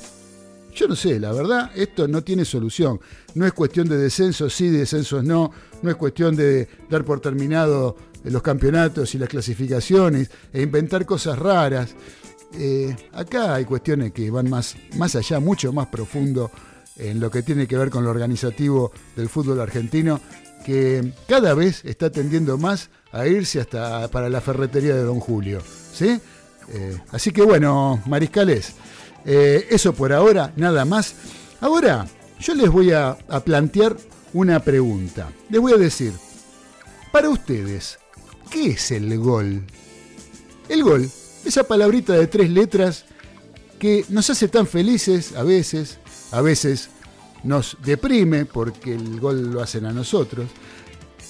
Yo 0.75 0.89
no 0.89 0.97
sé, 0.97 1.21
la 1.21 1.33
verdad, 1.33 1.71
esto 1.77 2.09
no 2.09 2.23
tiene 2.23 2.45
solución. 2.45 3.01
No 3.35 3.47
es 3.47 3.53
cuestión 3.53 3.89
de 3.89 3.97
descensos, 3.97 4.53
sí, 4.53 4.69
descensos 4.69 5.23
no. 5.23 5.53
No 5.83 5.91
es 5.91 5.97
cuestión 5.97 6.35
de 6.35 6.69
dar 6.91 7.05
por 7.05 7.21
terminado 7.21 7.97
los 8.25 8.43
campeonatos 8.43 9.15
y 9.15 9.19
las 9.19 9.29
clasificaciones 9.29 10.31
e 10.53 10.63
inventar 10.63 11.07
cosas 11.07 11.39
raras. 11.39 11.95
Eh, 12.55 12.95
acá 13.13 13.55
hay 13.55 13.65
cuestiones 13.65 14.13
que 14.13 14.31
van 14.31 14.51
más, 14.51 14.77
más 14.97 15.15
allá, 15.15 15.41
mucho 15.41 15.73
más 15.73 15.89
profundo 15.89 16.51
en 16.97 17.21
lo 17.21 17.31
que 17.31 17.43
tiene 17.43 17.67
que 17.67 17.77
ver 17.77 17.91
con 17.91 18.05
lo 18.05 18.11
organizativo 18.11 18.93
del 19.17 19.29
fútbol 19.29 19.61
argentino, 19.61 20.21
que 20.65 21.13
cada 21.29 21.55
vez 21.55 21.85
está 21.85 22.11
tendiendo 22.11 22.59
más 22.59 22.91
a 23.13 23.27
irse 23.27 23.61
hasta 23.61 24.09
para 24.09 24.29
la 24.29 24.41
ferretería 24.41 24.95
de 24.95 25.03
Don 25.03 25.21
Julio. 25.21 25.61
¿sí? 25.93 26.21
Eh, 26.73 26.99
así 27.13 27.31
que 27.31 27.43
bueno, 27.43 28.03
mariscales, 28.07 28.73
eh, 29.25 29.67
eso 29.71 29.93
por 29.93 30.13
ahora, 30.13 30.53
nada 30.57 30.85
más. 30.85 31.15
Ahora, 31.61 32.07
yo 32.41 32.55
les 32.55 32.69
voy 32.69 32.93
a, 32.93 33.17
a 33.29 33.41
plantear 33.41 33.97
una 34.33 34.59
pregunta. 34.61 35.31
Les 35.49 35.61
voy 35.61 35.73
a 35.73 35.77
decir, 35.77 36.13
para 37.13 37.29
ustedes, 37.29 37.99
¿qué 38.51 38.71
es 38.71 38.91
el 38.91 39.17
gol? 39.19 39.63
El 40.69 40.83
gol, 40.83 41.09
esa 41.45 41.65
palabrita 41.65 42.15
de 42.15 42.27
tres 42.27 42.51
letras 42.51 43.05
que 43.79 44.05
nos 44.09 44.31
hace 44.31 44.49
tan 44.49 44.67
felices 44.67 45.37
a 45.37 45.43
veces, 45.43 45.99
a 46.33 46.41
veces 46.41 46.89
nos 47.45 47.77
deprime 47.85 48.47
porque 48.47 48.95
el 48.95 49.21
gol 49.21 49.53
lo 49.53 49.63
hacen 49.63 49.87
a 49.87 49.93
nosotros. 49.93 50.51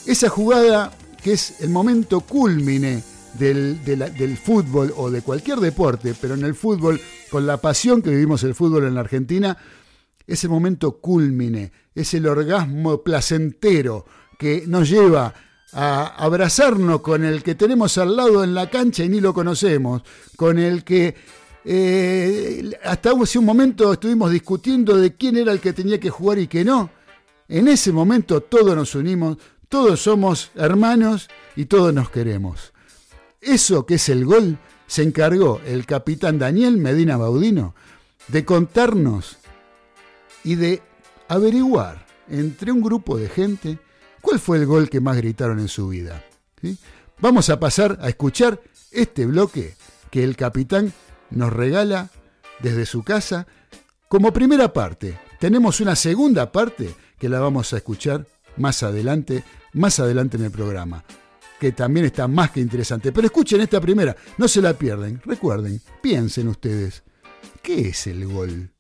Esa 0.07 0.29
jugada 0.29 0.93
que 1.23 1.33
es 1.33 1.61
el 1.61 1.71
momento 1.71 2.21
culmine 2.21 3.03
del, 3.39 3.85
del 3.85 4.37
fútbol 4.37 4.93
o 4.97 5.11
de 5.11 5.23
cualquier 5.23 5.59
deporte, 5.59 6.15
pero 6.21 6.35
en 6.35 6.45
el 6.45 6.55
fútbol, 6.55 7.01
con 7.31 7.47
la 7.47 7.57
pasión 7.57 8.03
que 8.03 8.11
vivimos 8.11 8.43
el 8.45 8.55
fútbol 8.55 8.85
en 8.85 8.95
la 8.95 9.01
Argentina, 9.01 9.57
es 10.27 10.45
el 10.45 10.51
momento 10.51 10.99
culmine, 11.01 11.73
es 11.95 12.15
el 12.15 12.27
orgasmo 12.27 13.03
placentero 13.03 14.07
que 14.39 14.65
nos 14.67 14.89
lleva 14.89 15.35
a 15.73 16.07
abrazarnos 16.07 17.01
con 17.01 17.25
el 17.25 17.43
que 17.43 17.57
tenemos 17.57 17.99
al 17.99 18.17
lado 18.17 18.45
en 18.45 18.55
la 18.55 18.71
cancha 18.71 19.05
y 19.05 19.09
ni 19.09 19.21
lo 19.21 19.35
conocemos, 19.35 20.03
con 20.37 20.59
el 20.59 20.85
que 20.85 21.15
eh, 21.65 22.79
hasta 22.85 23.11
hace 23.11 23.39
un 23.39 23.45
momento 23.45 23.93
estuvimos 23.93 24.31
discutiendo 24.31 24.97
de 24.97 25.15
quién 25.15 25.37
era 25.37 25.53
el 25.53 25.61
que 25.61 25.73
tenía 25.73 25.99
que 25.99 26.11
jugar 26.11 26.39
y 26.39 26.47
que 26.47 26.65
no. 26.65 26.91
En 27.49 27.69
ese 27.69 27.93
momento 27.93 28.41
todos 28.41 28.77
nos 28.77 28.95
unimos, 28.95 29.39
todos 29.69 30.01
somos 30.01 30.51
hermanos 30.55 31.29
y 31.57 31.67
todos 31.67 31.93
nos 31.93 32.11
queremos. 32.11 32.73
Eso 33.41 33.87
que 33.87 33.95
es 33.95 34.09
el 34.09 34.25
gol 34.25 34.59
se 34.87 35.03
encargó 35.03 35.61
el 35.67 35.87
capitán 35.87 36.39
Daniel 36.39 36.79
Medina 36.79 37.17
Baudino 37.17 37.75
de 38.29 38.45
contarnos 38.45 39.39
y 40.43 40.55
de 40.57 40.83
averiguar 41.29 42.07
entre 42.29 42.73
un 42.73 42.83
grupo 42.83 43.17
de 43.17 43.29
gente 43.29 43.79
cuál 44.21 44.39
fue 44.39 44.59
el 44.59 44.67
gol 44.67 44.89
que 44.89 45.01
más 45.01 45.17
gritaron 45.17 45.59
en 45.59 45.69
su 45.69 45.89
vida. 45.89 46.23
Vamos 47.21 47.51
a 47.51 47.61
pasar 47.61 47.99
a 48.01 48.09
escuchar 48.09 48.61
este 48.91 49.27
bloque 49.27 49.75
que 50.11 50.25
el 50.25 50.37
capitán 50.37 50.93
nos 51.31 51.53
regala 51.53 52.11
desde 52.61 52.87
su 52.87 53.03
casa 53.03 53.47
como 54.09 54.33
primera 54.33 54.73
parte. 54.73 55.19
Tenemos 55.41 55.81
una 55.81 55.97
segunda 55.97 56.53
parte 56.53 56.95
que 57.19 57.29
la 57.29 57.41
vamos 57.41 57.73
a 57.73 57.79
escuchar 57.79 58.27
más 58.57 58.83
adelante, 58.83 59.45
más 59.73 59.99
adelante 59.99 60.37
en 60.37 60.45
el 60.45 60.51
programa, 60.51 61.05
que 61.59 61.73
también 61.73 62.07
está 62.07 62.29
más 62.29 62.51
que 62.51 62.61
interesante. 62.61 63.13
Pero 63.13 63.27
escuchen 63.27 63.61
esta 63.61 63.81
primera, 63.81 64.17
no 64.39 64.49
se 64.49 64.63
la 64.63 64.75
pierden. 64.75 65.21
Recuerden, 65.25 65.81
piensen 66.03 66.49
ustedes, 66.49 67.03
¿qué 67.63 67.89
es 67.89 68.07
el 68.07 68.27
gol? 68.27 68.74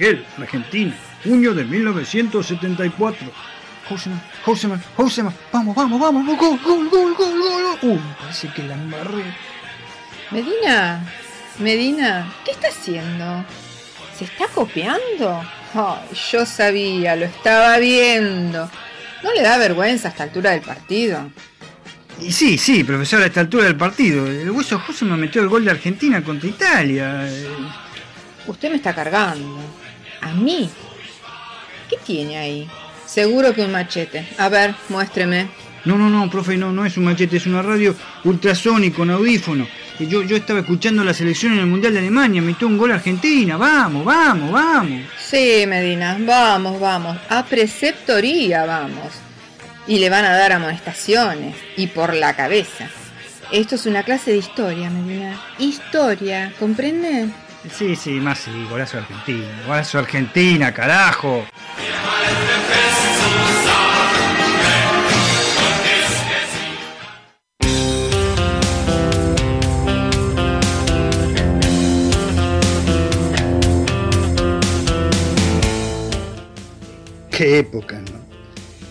Miguel, 0.00 0.24
Argentina, 0.38 0.94
junio 1.22 1.52
de 1.52 1.62
1974. 1.62 3.26
Houseman, 3.86 4.22
Houseman, 4.46 4.82
Houseman, 4.96 5.34
vamos, 5.52 5.76
vamos, 5.76 6.00
vamos, 6.00 6.38
gol, 6.38 6.58
gol, 6.64 6.88
gol, 6.88 7.14
gol, 7.14 7.38
gol. 7.38 7.78
Uy, 7.82 8.00
parece 8.18 8.48
que 8.48 8.62
la 8.62 8.76
embarré. 8.76 9.24
Medina, 10.30 11.04
Medina, 11.58 12.32
¿qué 12.46 12.52
está 12.52 12.68
haciendo? 12.68 13.44
¿Se 14.16 14.24
está 14.24 14.46
copiando? 14.46 15.44
Yo 16.32 16.46
sabía, 16.46 17.14
lo 17.14 17.26
estaba 17.26 17.76
viendo. 17.76 18.70
¿No 19.22 19.34
le 19.34 19.42
da 19.42 19.58
vergüenza 19.58 20.08
a 20.08 20.12
esta 20.12 20.22
altura 20.22 20.52
del 20.52 20.62
partido? 20.62 21.30
Y 22.22 22.32
sí, 22.32 22.56
sí, 22.56 22.84
profesor, 22.84 23.20
a 23.20 23.26
esta 23.26 23.40
altura 23.40 23.64
del 23.64 23.76
partido. 23.76 24.26
El 24.26 24.50
hueso 24.50 24.78
Houseman 24.78 25.20
metió 25.20 25.42
el 25.42 25.48
gol 25.48 25.66
de 25.66 25.72
Argentina 25.72 26.24
contra 26.24 26.48
Italia. 26.48 27.28
Usted 28.46 28.70
me 28.70 28.76
está 28.76 28.94
cargando. 28.94 29.79
¿A 30.20 30.32
mí? 30.32 30.68
¿Qué 31.88 31.96
tiene 32.04 32.38
ahí? 32.38 32.68
Seguro 33.06 33.54
que 33.54 33.64
un 33.64 33.72
machete. 33.72 34.28
A 34.38 34.48
ver, 34.48 34.74
muéstreme. 34.88 35.48
No, 35.84 35.96
no, 35.96 36.10
no, 36.10 36.30
profe, 36.30 36.56
no, 36.56 36.72
no 36.72 36.84
es 36.84 36.96
un 36.96 37.04
machete, 37.04 37.38
es 37.38 37.46
una 37.46 37.62
radio 37.62 37.94
ultrasónico 38.24 38.98
con 38.98 39.10
audífono. 39.10 39.66
Y 39.98 40.06
Yo, 40.06 40.22
yo 40.22 40.36
estaba 40.36 40.60
escuchando 40.60 41.02
la 41.02 41.14
selección 41.14 41.54
en 41.54 41.60
el 41.60 41.66
Mundial 41.66 41.92
de 41.92 41.98
Alemania, 42.00 42.40
metió 42.40 42.66
un 42.66 42.78
gol 42.78 42.92
a 42.92 42.96
Argentina, 42.96 43.56
vamos, 43.56 44.04
vamos, 44.04 44.52
vamos. 44.52 45.02
Sí, 45.18 45.64
Medina, 45.66 46.16
vamos, 46.20 46.78
vamos. 46.78 47.18
A 47.28 47.44
preceptoría 47.44 48.64
vamos. 48.64 49.12
Y 49.86 49.98
le 49.98 50.10
van 50.10 50.24
a 50.24 50.32
dar 50.36 50.52
amonestaciones. 50.52 51.56
Y 51.76 51.88
por 51.88 52.14
la 52.14 52.36
cabeza. 52.36 52.88
Esto 53.50 53.74
es 53.74 53.86
una 53.86 54.04
clase 54.04 54.30
de 54.30 54.36
historia, 54.36 54.90
Medina. 54.90 55.40
Historia, 55.58 56.52
¿comprende? 56.58 57.28
Sí, 57.68 57.94
sí, 57.94 58.12
más 58.12 58.38
sí, 58.38 58.66
golazo 58.70 58.96
Argentina, 58.98 59.46
golazo 59.66 59.98
Argentina, 59.98 60.72
carajo. 60.72 61.44
Qué 77.30 77.58
época, 77.58 77.98
¿no? 77.98 78.20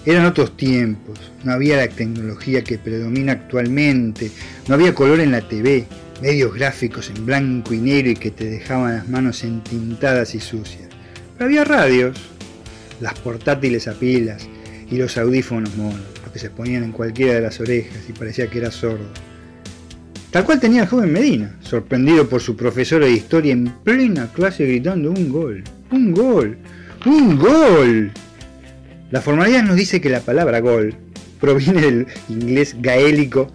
Eran 0.05 0.25
otros 0.27 0.55
tiempos, 0.55 1.19
no 1.43 1.53
había 1.53 1.77
la 1.77 1.88
tecnología 1.88 2.63
que 2.63 2.77
predomina 2.77 3.32
actualmente, 3.32 4.32
no 4.67 4.75
había 4.75 4.93
color 4.93 5.19
en 5.19 5.32
la 5.32 5.41
TV, 5.41 5.88
medios 6.21 6.53
gráficos 6.53 7.10
en 7.10 7.25
blanco 7.25 7.73
y 7.73 7.77
negro 7.79 8.12
y 8.12 8.15
que 8.15 8.32
te 8.32 8.45
dejaban 8.45 8.95
las 8.95 9.08
manos 9.08 9.43
entintadas 9.43 10.36
y 10.36 10.39
sucias. 10.39 10.89
Pero 11.38 11.45
había 11.45 11.63
radios, 11.63 12.17
las 12.99 13.17
portátiles 13.19 13.88
a 13.88 13.93
pilas 13.93 14.47
y 14.91 14.97
los 14.97 15.17
audífonos 15.17 15.75
monos, 15.77 16.01
los 16.23 16.32
que 16.32 16.39
se 16.39 16.49
ponían 16.49 16.84
en 16.84 16.91
cualquiera 16.91 17.36
de 17.36 17.41
las 17.41 17.60
orejas 17.60 17.97
y 18.10 18.13
parecía 18.13 18.47
que 18.47 18.58
era 18.58 18.71
sordo. 18.71 19.08
Tal 20.32 20.45
cual 20.45 20.60
tenía 20.60 20.84
el 20.84 20.88
joven 20.88 21.12
Medina, 21.12 21.55
sorprendido 21.62 22.29
por 22.29 22.41
su 22.41 22.55
profesora 22.55 23.08
de 23.08 23.13
historia 23.13 23.51
en 23.51 23.65
plena 23.84 24.32
clase 24.32 24.65
gritando 24.65 25.10
un 25.10 25.29
gol, 25.29 25.63
un 25.91 26.12
gol, 26.12 26.58
un 27.05 27.39
gol. 27.39 28.12
La 29.10 29.21
formalidad 29.21 29.63
nos 29.63 29.75
dice 29.75 29.99
que 29.99 30.10
la 30.10 30.19
palabra 30.19 30.60
gol 30.60 30.93
proviene 31.39 31.82
del 31.82 32.08
inglés 32.27 32.75
gaélico 32.79 33.51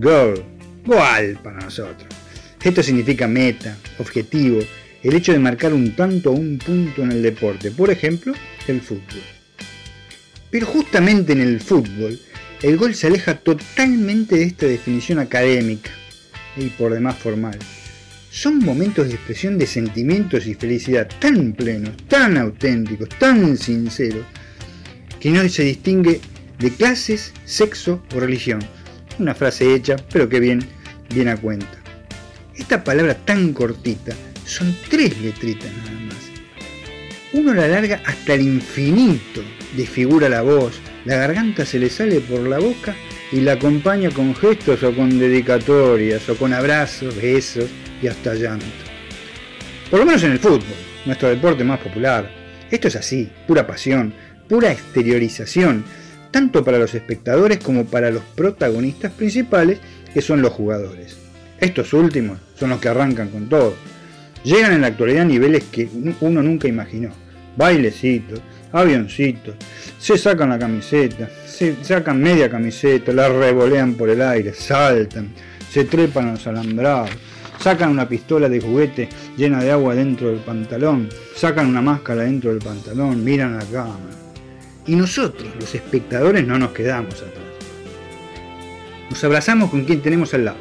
goal, 0.00 0.42
goal 0.84 1.38
para 1.42 1.60
nosotros. 1.60 2.08
Esto 2.62 2.82
significa 2.82 3.28
meta, 3.28 3.76
objetivo, 3.98 4.60
el 5.02 5.14
hecho 5.14 5.32
de 5.32 5.38
marcar 5.38 5.74
un 5.74 5.94
tanto 5.94 6.30
o 6.30 6.34
un 6.34 6.58
punto 6.58 7.02
en 7.02 7.12
el 7.12 7.22
deporte, 7.22 7.70
por 7.70 7.90
ejemplo, 7.90 8.32
el 8.66 8.80
fútbol. 8.80 9.22
Pero 10.50 10.66
justamente 10.66 11.32
en 11.32 11.40
el 11.42 11.60
fútbol, 11.60 12.18
el 12.62 12.76
gol 12.78 12.94
se 12.94 13.08
aleja 13.08 13.34
totalmente 13.34 14.36
de 14.36 14.44
esta 14.44 14.66
definición 14.66 15.18
académica 15.18 15.90
y 16.56 16.68
por 16.68 16.94
demás 16.94 17.16
formal. 17.16 17.58
Son 18.30 18.58
momentos 18.58 19.08
de 19.08 19.14
expresión 19.14 19.58
de 19.58 19.66
sentimientos 19.66 20.46
y 20.46 20.54
felicidad 20.54 21.08
tan 21.20 21.52
plenos, 21.52 21.96
tan 22.08 22.36
auténticos, 22.38 23.10
tan 23.18 23.56
sinceros, 23.58 24.24
que 25.20 25.30
no 25.30 25.46
se 25.48 25.64
distingue 25.64 26.20
de 26.58 26.70
clases, 26.70 27.32
sexo 27.44 28.02
o 28.14 28.20
religión. 28.20 28.60
Una 29.18 29.34
frase 29.34 29.74
hecha, 29.74 29.96
pero 30.12 30.28
que 30.28 30.40
bien, 30.40 30.60
bien 31.14 31.28
a 31.28 31.36
cuenta. 31.36 31.78
Esta 32.56 32.82
palabra 32.82 33.14
tan 33.14 33.52
cortita 33.52 34.14
son 34.44 34.74
tres 34.88 35.20
letritas 35.20 35.70
nada 35.72 36.00
más. 36.06 36.16
Uno 37.32 37.52
la 37.54 37.66
larga 37.66 38.00
hasta 38.06 38.34
el 38.34 38.42
infinito, 38.42 39.42
desfigura 39.76 40.28
la 40.28 40.42
voz, 40.42 40.80
la 41.04 41.16
garganta 41.16 41.66
se 41.66 41.78
le 41.78 41.90
sale 41.90 42.20
por 42.20 42.40
la 42.40 42.58
boca 42.58 42.94
y 43.32 43.40
la 43.40 43.52
acompaña 43.54 44.10
con 44.10 44.34
gestos 44.34 44.82
o 44.82 44.94
con 44.94 45.18
dedicatorias 45.18 46.28
o 46.28 46.36
con 46.36 46.52
abrazos, 46.52 47.16
besos 47.16 47.66
y 48.00 48.06
hasta 48.06 48.34
llanto. 48.34 48.66
Por 49.90 50.00
lo 50.00 50.06
menos 50.06 50.22
en 50.22 50.32
el 50.32 50.38
fútbol, 50.38 50.62
nuestro 51.04 51.28
deporte 51.28 51.64
más 51.64 51.80
popular. 51.80 52.30
Esto 52.70 52.88
es 52.88 52.96
así, 52.96 53.28
pura 53.46 53.66
pasión, 53.66 54.14
pura 54.48 54.72
exteriorización, 54.72 55.84
tanto 56.34 56.64
para 56.64 56.80
los 56.80 56.92
espectadores 56.96 57.58
como 57.58 57.84
para 57.84 58.10
los 58.10 58.24
protagonistas 58.34 59.12
principales, 59.12 59.78
que 60.12 60.20
son 60.20 60.42
los 60.42 60.52
jugadores. 60.52 61.16
Estos 61.60 61.92
últimos 61.92 62.40
son 62.58 62.70
los 62.70 62.80
que 62.80 62.88
arrancan 62.88 63.28
con 63.28 63.48
todo. 63.48 63.76
Llegan 64.42 64.72
en 64.72 64.80
la 64.80 64.88
actualidad 64.88 65.22
a 65.22 65.26
niveles 65.26 65.62
que 65.70 65.88
uno 66.20 66.42
nunca 66.42 66.66
imaginó. 66.66 67.10
Bailecitos, 67.56 68.40
avioncitos, 68.72 69.54
se 69.96 70.18
sacan 70.18 70.48
la 70.48 70.58
camiseta, 70.58 71.30
se 71.46 71.76
sacan 71.84 72.20
media 72.20 72.50
camiseta, 72.50 73.12
la 73.12 73.28
revolean 73.28 73.94
por 73.94 74.10
el 74.10 74.20
aire, 74.20 74.54
saltan, 74.54 75.28
se 75.70 75.84
trepan 75.84 76.26
a 76.26 76.32
los 76.32 76.46
alambrados, 76.48 77.10
sacan 77.60 77.90
una 77.90 78.08
pistola 78.08 78.48
de 78.48 78.60
juguete 78.60 79.08
llena 79.36 79.62
de 79.62 79.70
agua 79.70 79.94
dentro 79.94 80.30
del 80.30 80.40
pantalón, 80.40 81.08
sacan 81.36 81.68
una 81.68 81.80
máscara 81.80 82.22
dentro 82.22 82.50
del 82.50 82.58
pantalón, 82.58 83.22
miran 83.22 83.56
la 83.56 83.64
cámara. 83.66 84.23
Y 84.86 84.96
nosotros, 84.96 85.48
los 85.58 85.74
espectadores, 85.74 86.46
no 86.46 86.58
nos 86.58 86.72
quedamos 86.72 87.14
atrás. 87.14 87.44
Nos 89.10 89.22
abrazamos 89.24 89.70
con 89.70 89.84
quien 89.84 90.02
tenemos 90.02 90.34
al 90.34 90.46
lado, 90.46 90.58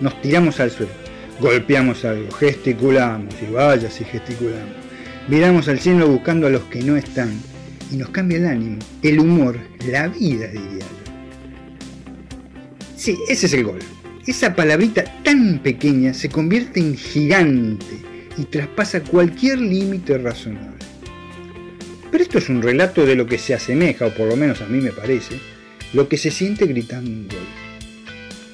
nos 0.00 0.20
tiramos 0.22 0.58
al 0.60 0.70
suelo, 0.70 0.92
golpeamos 1.40 2.04
algo, 2.04 2.30
gesticulamos 2.32 3.34
y 3.42 3.52
vaya 3.52 3.90
si 3.90 4.04
gesticulamos. 4.04 4.74
Miramos 5.28 5.68
al 5.68 5.78
cielo 5.78 6.08
buscando 6.08 6.46
a 6.46 6.50
los 6.50 6.62
que 6.64 6.82
no 6.82 6.96
están 6.96 7.32
y 7.90 7.96
nos 7.96 8.10
cambia 8.10 8.38
el 8.38 8.46
ánimo, 8.46 8.78
el 9.02 9.20
humor, 9.20 9.58
la 9.86 10.08
vida, 10.08 10.46
diría 10.48 10.80
yo. 10.80 11.04
Sí, 12.96 13.18
ese 13.28 13.46
es 13.46 13.52
el 13.54 13.64
gol. 13.64 13.80
Esa 14.26 14.54
palabrita 14.54 15.04
tan 15.22 15.58
pequeña 15.58 16.14
se 16.14 16.30
convierte 16.30 16.80
en 16.80 16.96
gigante 16.96 17.98
y 18.38 18.44
traspasa 18.44 19.00
cualquier 19.00 19.58
límite 19.58 20.16
razonable. 20.18 20.73
Pero 22.14 22.22
esto 22.22 22.38
es 22.38 22.48
un 22.48 22.62
relato 22.62 23.04
de 23.04 23.16
lo 23.16 23.26
que 23.26 23.38
se 23.38 23.54
asemeja, 23.54 24.06
o 24.06 24.10
por 24.10 24.28
lo 24.28 24.36
menos 24.36 24.60
a 24.60 24.66
mí 24.66 24.80
me 24.80 24.92
parece, 24.92 25.40
lo 25.92 26.08
que 26.08 26.16
se 26.16 26.30
siente 26.30 26.64
gritando 26.64 27.10
un 27.10 27.26
gol. 27.26 27.44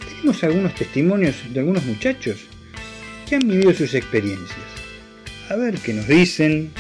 Tenemos 0.09 0.43
algunos 0.43 0.75
testimonios 0.75 1.37
de 1.53 1.61
algunos 1.61 1.85
muchachos 1.85 2.39
que 3.29 3.35
han 3.35 3.47
vivido 3.47 3.75
sus 3.75 3.93
experiencias. 3.93 4.57
A 5.51 5.57
ver 5.57 5.75
qué 5.75 5.93
nos 5.93 6.09
dicen. 6.09 6.73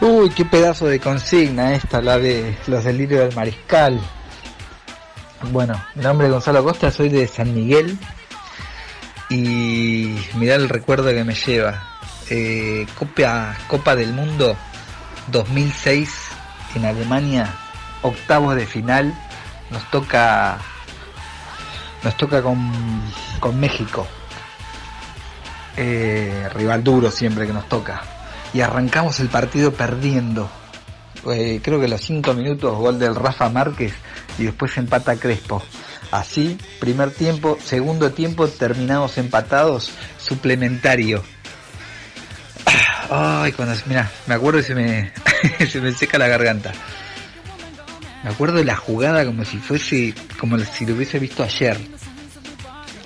Uy, 0.00 0.30
qué 0.30 0.44
pedazo 0.44 0.86
de 0.86 0.98
consigna 0.98 1.76
esta, 1.76 2.02
la 2.02 2.18
de 2.18 2.56
los 2.66 2.82
delirios 2.82 3.20
del 3.20 3.36
mariscal. 3.36 4.00
Bueno, 5.52 5.80
mi 5.94 6.02
nombre 6.02 6.26
es 6.26 6.32
Gonzalo 6.32 6.64
Costa, 6.64 6.90
soy 6.90 7.08
de 7.08 7.26
San 7.28 7.54
Miguel 7.54 7.96
y 9.28 10.16
mirá 10.34 10.56
el 10.56 10.68
recuerdo 10.68 11.10
que 11.10 11.24
me 11.24 11.34
lleva. 11.34 11.82
Eh, 12.30 12.86
Copa, 12.98 13.56
Copa 13.68 13.94
del 13.94 14.12
Mundo 14.12 14.56
2006 15.30 16.28
en 16.74 16.84
Alemania, 16.84 17.54
octavos 18.02 18.56
de 18.56 18.66
final, 18.66 19.14
nos 19.70 19.88
toca 19.90 20.58
nos 22.02 22.16
toca 22.16 22.42
con, 22.42 22.72
con 23.38 23.58
México. 23.60 24.06
Eh, 25.76 26.48
rival 26.54 26.82
duro 26.82 27.10
siempre 27.10 27.46
que 27.46 27.52
nos 27.52 27.68
toca. 27.68 28.02
Y 28.52 28.62
arrancamos 28.62 29.20
el 29.20 29.28
partido 29.28 29.72
perdiendo. 29.72 30.48
Eh, 31.30 31.60
creo 31.62 31.80
que 31.80 31.88
los 31.88 32.00
5 32.00 32.34
minutos 32.34 32.76
gol 32.76 32.98
del 32.98 33.14
Rafa 33.14 33.48
Márquez 33.48 33.94
y 34.38 34.44
después 34.44 34.76
empata 34.76 35.16
Crespo. 35.16 35.62
Así, 36.10 36.56
primer 36.78 37.10
tiempo, 37.10 37.58
segundo 37.62 38.12
tiempo 38.12 38.48
terminamos 38.48 39.18
empatados, 39.18 39.92
suplementario. 40.18 41.22
Ay, 43.10 43.52
cuando 43.52 43.74
mira, 43.86 44.10
me 44.26 44.34
acuerdo 44.34 44.60
y 44.60 44.62
se 44.62 44.74
me, 44.74 45.12
se 45.70 45.80
me 45.80 45.92
seca 45.92 46.18
la 46.18 46.28
garganta. 46.28 46.72
Me 48.22 48.30
acuerdo 48.30 48.58
de 48.58 48.64
la 48.64 48.76
jugada 48.76 49.24
como 49.24 49.44
si 49.44 49.58
fuese, 49.58 50.14
como 50.38 50.58
si 50.58 50.86
lo 50.86 50.94
hubiese 50.94 51.18
visto 51.18 51.42
ayer. 51.42 51.78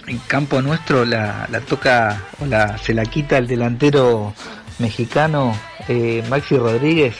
En 0.07 0.19
campo 0.19 0.61
nuestro 0.63 1.05
la, 1.05 1.47
la 1.51 1.61
toca 1.61 2.23
o 2.41 2.47
la, 2.47 2.79
se 2.79 2.95
la 2.95 3.05
quita 3.05 3.39
el 3.39 3.47
delantero 3.47 4.35
mexicano 4.79 5.55
eh, 5.89 6.25
Maxi 6.29 6.57
Rodríguez, 6.57 7.17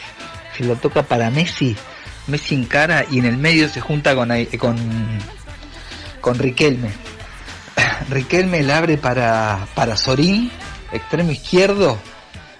se 0.57 0.63
la 0.63 0.75
toca 0.75 1.03
para 1.03 1.29
Messi, 1.29 1.75
Messi 2.27 2.55
encara 2.55 3.05
y 3.09 3.19
en 3.19 3.25
el 3.25 3.37
medio 3.37 3.67
se 3.69 3.81
junta 3.81 4.15
con, 4.15 4.31
Ai- 4.31 4.45
con, 4.57 4.77
con 6.21 6.37
Riquelme. 6.37 6.91
Riquelme 8.09 8.63
la 8.63 8.77
abre 8.77 8.97
para, 8.97 9.67
para 9.75 9.95
Sorín, 9.97 10.51
extremo 10.91 11.31
izquierdo, 11.31 11.97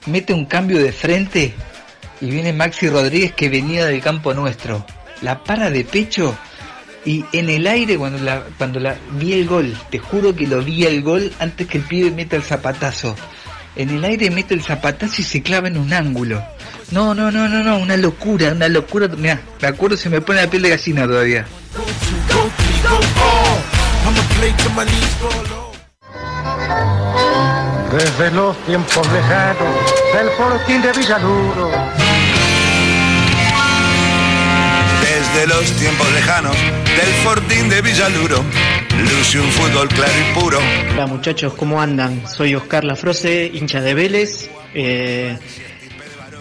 mete 0.08 0.34
un 0.34 0.46
cambio 0.46 0.80
de 0.80 0.92
frente 0.92 1.54
y 2.20 2.30
viene 2.30 2.54
Maxi 2.54 2.90
Rodríguez 2.90 3.34
que 3.34 3.50
venía 3.50 3.86
del 3.86 4.02
campo 4.02 4.34
nuestro. 4.34 4.86
La 5.22 5.44
para 5.44 5.70
de 5.70 5.84
pecho 5.84 6.36
y 7.06 7.26
en 7.34 7.50
el 7.50 7.68
aire 7.68 7.98
cuando 7.98 8.20
la, 8.24 8.44
cuando 8.58 8.80
la 8.80 8.96
vi 9.14 9.34
el 9.34 9.48
gol, 9.48 9.76
te 9.90 10.00
juro 10.00 10.36
que 10.36 10.48
lo 10.48 10.62
vi 10.64 10.86
el 10.86 11.02
gol 11.02 11.32
antes 11.40 11.68
que 11.68 11.78
el 11.80 11.84
pibe 11.84 12.12
meta 12.12 12.36
el 12.36 12.44
zapatazo. 12.44 13.16
En 13.76 13.90
el 13.90 14.04
aire 14.04 14.30
mete 14.30 14.54
el 14.54 14.62
zapatazo 14.64 15.22
y 15.22 15.24
se 15.24 15.42
clava 15.42 15.68
en 15.68 15.78
un 15.78 15.94
ángulo. 15.94 16.44
No, 16.92 17.16
no, 17.16 17.32
no, 17.32 17.48
no, 17.48 17.64
no, 17.64 17.78
una 17.78 17.96
locura, 17.96 18.52
una 18.52 18.68
locura. 18.68 19.08
Mira, 19.08 19.40
me 19.62 19.68
acuerdo 19.70 19.96
se 19.96 20.10
me 20.10 20.20
pone 20.20 20.42
la 20.42 20.50
piel 20.50 20.64
de 20.64 20.70
gallina 20.70 21.08
todavía. 21.08 21.46
Desde 27.92 28.32
los 28.32 28.58
tiempos 28.66 29.06
lejanos 29.14 29.74
del 30.14 30.30
fortín 30.32 30.82
de 30.82 30.92
Villaluro. 30.92 31.72
Desde 35.02 35.48
los 35.48 35.72
tiempos 35.78 36.12
lejanos 36.12 36.56
del 36.56 37.14
Fortín 37.24 37.70
de 37.70 37.82
Villaluro, 37.82 38.44
luce 38.98 39.40
un 39.40 39.50
fútbol 39.52 39.88
claro 39.88 40.12
y 40.20 40.40
puro. 40.40 40.60
Hola 40.94 41.08
muchachos, 41.08 41.54
¿cómo 41.54 41.82
andan? 41.82 42.28
Soy 42.28 42.56
Oscar 42.56 42.84
Lafrose, 42.84 43.50
hincha 43.54 43.82
de 43.82 43.94
Vélez. 43.94 44.50
Eh, 44.74 45.38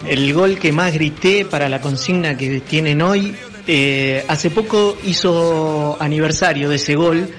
el 0.07 0.33
gol 0.33 0.57
que 0.57 0.71
más 0.71 0.93
grité 0.93 1.45
para 1.45 1.69
la 1.69 1.81
consigna 1.81 2.37
que 2.37 2.61
tienen 2.61 3.01
hoy, 3.01 3.35
eh, 3.67 4.23
hace 4.27 4.49
poco 4.49 4.97
hizo 5.05 5.97
aniversario 5.99 6.69
de 6.69 6.75
ese 6.75 6.95
gol, 6.95 7.29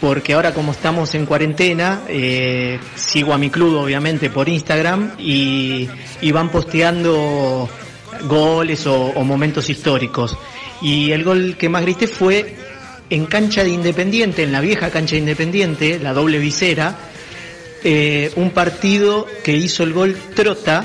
porque 0.00 0.34
ahora 0.34 0.52
como 0.52 0.72
estamos 0.72 1.14
en 1.14 1.26
cuarentena, 1.26 2.02
eh, 2.08 2.78
sigo 2.94 3.32
a 3.32 3.38
mi 3.38 3.50
club 3.50 3.76
obviamente 3.76 4.30
por 4.30 4.48
Instagram 4.48 5.12
y, 5.18 5.88
y 6.20 6.32
van 6.32 6.50
posteando 6.50 7.68
goles 8.24 8.86
o, 8.86 9.12
momentos 9.24 9.68
históricos. 9.68 10.36
Y 10.82 11.12
el 11.12 11.24
gol 11.24 11.56
que 11.58 11.68
más 11.68 11.82
grité 11.82 12.06
fue 12.06 12.56
en 13.08 13.26
cancha 13.26 13.62
de 13.62 13.70
Independiente, 13.70 14.42
en 14.42 14.52
la 14.52 14.60
vieja 14.60 14.90
cancha 14.90 15.12
de 15.12 15.20
Independiente, 15.20 15.98
la 15.98 16.12
doble 16.12 16.38
visera, 16.38 16.96
eh, 17.84 18.32
un 18.36 18.50
partido 18.50 19.26
que 19.44 19.56
hizo 19.56 19.82
el 19.82 19.92
gol 19.92 20.16
Trota 20.34 20.84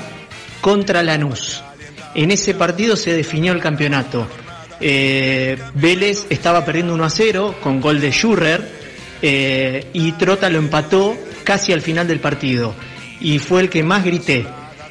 contra 0.62 1.02
Lanús. 1.02 1.62
En 2.14 2.30
ese 2.30 2.54
partido 2.54 2.96
se 2.96 3.12
definió 3.12 3.52
el 3.52 3.60
campeonato. 3.60 4.26
Eh, 4.80 5.58
Vélez 5.74 6.26
estaba 6.30 6.64
perdiendo 6.64 6.94
1 6.94 7.04
a 7.04 7.10
0 7.10 7.54
con 7.62 7.80
gol 7.80 8.00
de 8.00 8.10
Schurrer 8.10 8.66
eh, 9.20 9.86
y 9.92 10.12
Trota 10.12 10.48
lo 10.48 10.58
empató 10.58 11.16
casi 11.44 11.72
al 11.72 11.82
final 11.82 12.08
del 12.08 12.20
partido 12.20 12.74
y 13.20 13.38
fue 13.38 13.60
el 13.60 13.68
que 13.68 13.82
más 13.82 14.04
grité. 14.04 14.46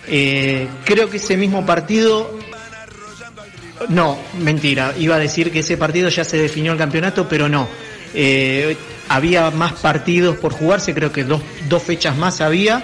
Eh, 0.07 0.67
creo 0.85 1.09
que 1.09 1.17
ese 1.17 1.37
mismo 1.37 1.65
partido 1.65 2.37
no, 3.89 4.19
mentira. 4.39 4.93
Iba 4.99 5.15
a 5.15 5.19
decir 5.19 5.51
que 5.51 5.59
ese 5.59 5.77
partido 5.77 6.09
ya 6.09 6.23
se 6.23 6.37
definió 6.37 6.73
el 6.73 6.77
campeonato, 6.77 7.27
pero 7.27 7.49
no. 7.49 7.67
Había 9.07 9.51
más 9.51 9.73
partidos 9.73 10.37
por 10.37 10.53
jugarse, 10.53 10.93
creo 10.93 11.11
que 11.11 11.23
dos, 11.23 11.41
dos 11.67 11.81
fechas 11.83 12.15
más 12.17 12.39
había, 12.39 12.83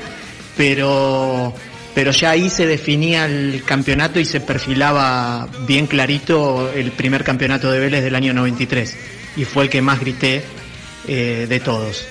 pero, 0.58 1.54
pero 1.98 2.12
ya 2.12 2.30
ahí 2.30 2.48
se 2.52 2.68
definía 2.68 3.26
el 3.26 3.64
campeonato 3.66 4.20
y 4.20 4.26
se 4.26 4.40
perfilaba 4.40 5.50
bien 5.66 5.88
clarito 5.88 6.72
el 6.72 6.92
primer 6.92 7.24
campeonato 7.24 7.72
de 7.72 7.80
Vélez 7.80 8.04
del 8.04 8.14
año 8.14 8.36
93. 8.36 8.96
Y 9.36 9.46
fue 9.46 9.64
el 9.64 9.72
que 9.72 9.82
más 9.82 10.00
grité 10.00 10.44
eh, 11.08 11.48
de 11.50 11.60
todos, 11.60 12.06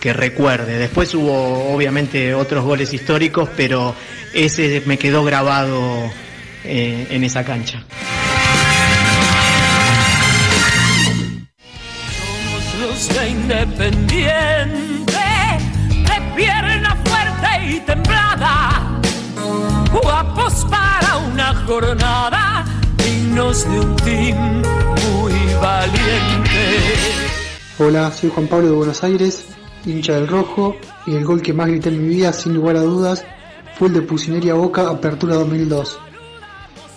que 0.00 0.14
recuerde. 0.14 0.78
Después 0.78 1.14
hubo 1.14 1.74
obviamente 1.74 2.34
otros 2.34 2.64
goles 2.64 2.94
históricos, 2.94 3.50
pero 3.54 3.94
ese 4.32 4.82
me 4.86 4.96
quedó 4.96 5.22
grabado 5.24 6.10
eh, 6.64 7.08
en 7.10 7.22
esa 7.22 7.44
cancha. 7.44 7.84
Los 12.80 13.08
de 13.10 13.28
Independiente, 13.28 15.12
de 15.84 16.34
pierna 16.34 16.96
fuerte 17.04 17.74
y 17.74 17.80
templada, 17.80 18.67
guapos 19.90 20.66
para 20.70 21.16
una 21.18 21.54
jornada, 21.66 22.64
dignos 22.96 23.68
de 23.68 23.80
un 23.80 23.96
team 23.96 24.62
muy 24.62 25.54
valiente. 25.60 26.84
Hola, 27.78 28.10
soy 28.10 28.30
Juan 28.30 28.48
Pablo 28.48 28.66
de 28.68 28.74
Buenos 28.74 29.04
Aires, 29.04 29.46
hincha 29.86 30.14
del 30.14 30.28
rojo, 30.28 30.76
y 31.06 31.14
el 31.14 31.24
gol 31.24 31.42
que 31.42 31.52
más 31.52 31.68
grité 31.68 31.88
en 31.90 32.02
mi 32.02 32.16
vida, 32.16 32.32
sin 32.32 32.54
lugar 32.54 32.76
a 32.76 32.82
dudas, 32.82 33.24
fue 33.78 33.88
el 33.88 33.94
de 33.94 34.02
Pusineria 34.02 34.54
Boca 34.54 34.88
Apertura 34.88 35.36
2002. 35.36 35.98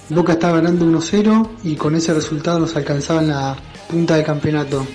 Boca 0.10 0.34
estaba 0.34 0.58
ganando 0.58 0.86
1-0 0.86 1.49
y 1.63 1.75
con 1.75 1.95
ese 1.95 2.13
resultado 2.13 2.60
nos 2.60 2.75
alcanzaba 2.75 3.21
en 3.21 3.30
la 3.30 3.56
punta 3.88 4.15
de 4.15 4.23
campeonato. 4.23 4.86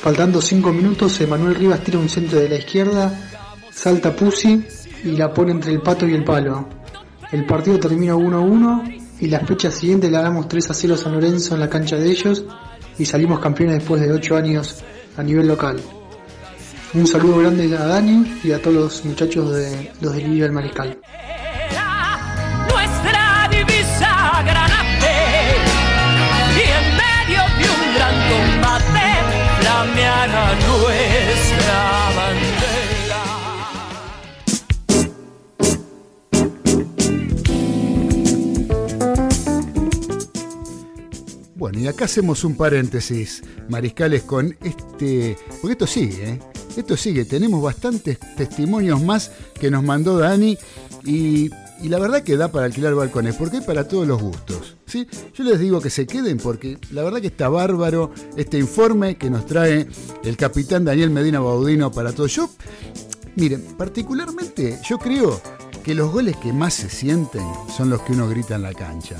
Faltando 0.00 0.40
5 0.40 0.72
minutos, 0.72 1.20
Emanuel 1.20 1.54
Rivas 1.54 1.84
tira 1.84 1.98
un 1.98 2.08
centro 2.08 2.40
de 2.40 2.48
la 2.48 2.56
izquierda, 2.56 3.12
salta 3.70 4.14
Pusi 4.14 4.66
y 5.04 5.12
la 5.12 5.32
pone 5.32 5.52
entre 5.52 5.72
el 5.72 5.80
pato 5.80 6.06
y 6.08 6.14
el 6.14 6.24
palo. 6.24 6.83
El 7.32 7.46
partido 7.46 7.78
termina 7.78 8.14
1-1 8.14 9.02
y 9.20 9.26
la 9.28 9.40
fecha 9.40 9.70
siguiente 9.70 10.10
le 10.10 10.16
ganamos 10.18 10.46
3-0 10.46 10.94
a 10.94 10.96
San 10.96 11.12
Lorenzo 11.12 11.54
en 11.54 11.60
la 11.60 11.68
cancha 11.68 11.96
de 11.96 12.10
ellos 12.10 12.44
y 12.98 13.04
salimos 13.04 13.40
campeones 13.40 13.78
después 13.78 14.00
de 14.00 14.12
8 14.12 14.36
años 14.36 14.82
a 15.16 15.22
nivel 15.22 15.48
local. 15.48 15.80
Un 16.94 17.06
saludo 17.06 17.38
grande 17.38 17.76
a 17.76 17.86
Dani 17.86 18.38
y 18.44 18.52
a 18.52 18.62
todos 18.62 18.76
los 18.76 19.04
muchachos 19.04 19.52
de 19.52 19.90
los 20.00 20.14
del 20.14 20.38
del 20.38 20.52
Mariscal. 20.52 20.98
Bueno, 41.64 41.80
y 41.80 41.86
acá 41.86 42.04
hacemos 42.04 42.44
un 42.44 42.56
paréntesis, 42.56 43.42
mariscales, 43.70 44.24
con 44.24 44.54
este. 44.62 45.38
Porque 45.62 45.72
esto 45.72 45.86
sigue, 45.86 46.32
¿eh? 46.32 46.38
Esto 46.76 46.94
sigue. 46.94 47.24
Tenemos 47.24 47.62
bastantes 47.62 48.18
testimonios 48.36 49.02
más 49.02 49.32
que 49.58 49.70
nos 49.70 49.82
mandó 49.82 50.18
Dani 50.18 50.58
y, 51.06 51.48
la 51.84 51.98
verdad 51.98 52.22
que 52.22 52.36
da 52.36 52.48
para 52.52 52.66
alquilar 52.66 52.94
balcones, 52.94 53.36
porque 53.36 53.56
hay 53.56 53.62
para 53.62 53.88
todos 53.88 54.06
los 54.06 54.20
gustos. 54.20 54.76
¿sí? 54.84 55.08
Yo 55.32 55.42
les 55.42 55.58
digo 55.58 55.80
que 55.80 55.88
se 55.88 56.06
queden 56.06 56.36
porque 56.36 56.76
la 56.90 57.02
verdad 57.02 57.22
que 57.22 57.28
está 57.28 57.48
bárbaro 57.48 58.12
este 58.36 58.58
informe 58.58 59.16
que 59.16 59.30
nos 59.30 59.46
trae 59.46 59.88
el 60.22 60.36
capitán 60.36 60.84
Daniel 60.84 61.08
Medina 61.08 61.40
Baudino 61.40 61.90
para 61.90 62.12
todos. 62.12 62.34
Yo, 62.34 62.50
miren, 63.36 63.62
particularmente 63.78 64.78
yo 64.86 64.98
creo 64.98 65.40
que 65.82 65.94
los 65.94 66.12
goles 66.12 66.36
que 66.36 66.52
más 66.52 66.74
se 66.74 66.90
sienten 66.90 67.46
son 67.74 67.88
los 67.88 68.02
que 68.02 68.12
uno 68.12 68.28
grita 68.28 68.56
en 68.56 68.62
la 68.64 68.74
cancha. 68.74 69.16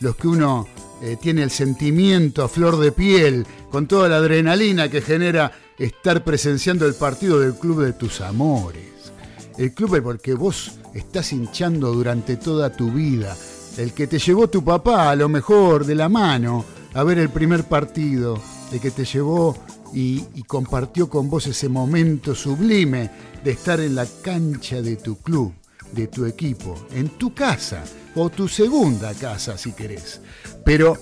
Los 0.00 0.16
que 0.16 0.26
uno 0.26 0.66
eh, 1.02 1.16
tiene 1.20 1.42
el 1.42 1.50
sentimiento 1.50 2.44
a 2.44 2.48
flor 2.48 2.78
de 2.78 2.92
piel, 2.92 3.44
con 3.72 3.88
toda 3.88 4.08
la 4.08 4.18
adrenalina 4.18 4.88
que 4.88 5.00
genera 5.00 5.50
estar 5.76 6.22
presenciando 6.22 6.86
el 6.86 6.94
partido 6.94 7.40
del 7.40 7.54
club 7.54 7.82
de 7.82 7.92
tus 7.92 8.20
amores. 8.20 9.10
El 9.58 9.74
club 9.74 9.96
al 9.96 10.02
porque 10.02 10.34
vos 10.34 10.78
estás 10.94 11.32
hinchando 11.32 11.92
durante 11.92 12.36
toda 12.36 12.70
tu 12.70 12.92
vida. 12.92 13.36
El 13.76 13.92
que 13.94 14.06
te 14.06 14.20
llevó 14.20 14.48
tu 14.48 14.62
papá, 14.62 15.10
a 15.10 15.16
lo 15.16 15.28
mejor, 15.28 15.84
de 15.84 15.96
la 15.96 16.08
mano, 16.08 16.64
a 16.94 17.02
ver 17.02 17.18
el 17.18 17.30
primer 17.30 17.64
partido. 17.64 18.40
El 18.70 18.78
que 18.78 18.92
te 18.92 19.04
llevó 19.04 19.56
y, 19.92 20.24
y 20.36 20.44
compartió 20.44 21.08
con 21.08 21.28
vos 21.28 21.48
ese 21.48 21.68
momento 21.68 22.32
sublime 22.36 23.10
de 23.42 23.50
estar 23.50 23.80
en 23.80 23.96
la 23.96 24.06
cancha 24.22 24.80
de 24.80 24.94
tu 24.94 25.16
club, 25.16 25.52
de 25.90 26.06
tu 26.06 26.26
equipo, 26.26 26.86
en 26.94 27.08
tu 27.18 27.34
casa, 27.34 27.82
o 28.14 28.30
tu 28.30 28.48
segunda 28.48 29.14
casa, 29.14 29.56
si 29.56 29.72
querés. 29.72 30.20
Pero 30.64 30.98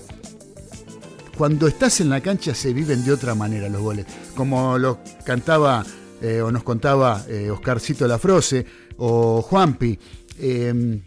cuando 1.37 1.67
estás 1.67 2.01
en 2.01 2.09
la 2.09 2.21
cancha 2.21 2.53
se 2.53 2.73
viven 2.73 3.03
de 3.03 3.11
otra 3.11 3.35
manera 3.35 3.69
los 3.69 3.81
goles. 3.81 4.05
Como 4.35 4.77
lo 4.77 4.99
cantaba 5.25 5.85
eh, 6.21 6.41
o 6.41 6.51
nos 6.51 6.63
contaba 6.63 7.23
eh, 7.27 7.49
Oscarcito 7.49 8.07
Lafrose 8.07 8.65
o 8.97 9.41
Juanpi. 9.41 9.97
eh, 10.39 11.01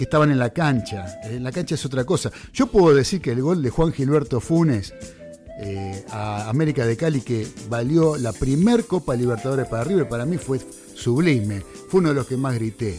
que 0.00 0.04
estaban 0.04 0.30
en 0.30 0.38
la 0.38 0.48
cancha. 0.48 1.20
En 1.24 1.44
la 1.44 1.52
cancha 1.52 1.74
es 1.74 1.84
otra 1.84 2.04
cosa. 2.06 2.30
Yo 2.54 2.68
puedo 2.68 2.94
decir 2.94 3.20
que 3.20 3.32
el 3.32 3.42
gol 3.42 3.62
de 3.62 3.68
Juan 3.68 3.92
Gilberto 3.92 4.40
Funes 4.40 4.94
eh, 5.60 6.06
a 6.08 6.48
América 6.48 6.86
de 6.86 6.96
Cali, 6.96 7.20
que 7.20 7.46
valió 7.68 8.16
la 8.16 8.32
primer 8.32 8.86
Copa 8.86 9.14
Libertadores 9.14 9.68
para 9.68 9.84
River, 9.84 10.08
para 10.08 10.24
mí 10.24 10.38
fue 10.38 10.58
sublime. 10.94 11.60
Fue 11.90 12.00
uno 12.00 12.08
de 12.08 12.14
los 12.14 12.26
que 12.26 12.38
más 12.38 12.54
grité. 12.54 12.98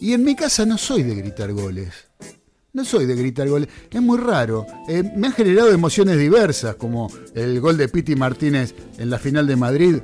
Y 0.00 0.12
en 0.12 0.24
mi 0.24 0.34
casa 0.34 0.66
no 0.66 0.78
soy 0.78 1.02
de 1.02 1.14
gritar 1.14 1.52
goles. 1.52 1.90
No 2.72 2.84
soy 2.84 3.06
de 3.06 3.14
gritar 3.14 3.48
goles. 3.48 3.68
Es 3.90 4.02
muy 4.02 4.18
raro. 4.18 4.66
Eh, 4.88 5.02
me 5.16 5.28
han 5.28 5.32
generado 5.32 5.70
emociones 5.70 6.18
diversas, 6.18 6.74
como 6.74 7.10
el 7.34 7.60
gol 7.60 7.76
de 7.76 7.88
Piti 7.88 8.16
Martínez 8.16 8.74
en 8.98 9.10
la 9.10 9.18
final 9.18 9.46
de 9.46 9.56
Madrid 9.56 9.96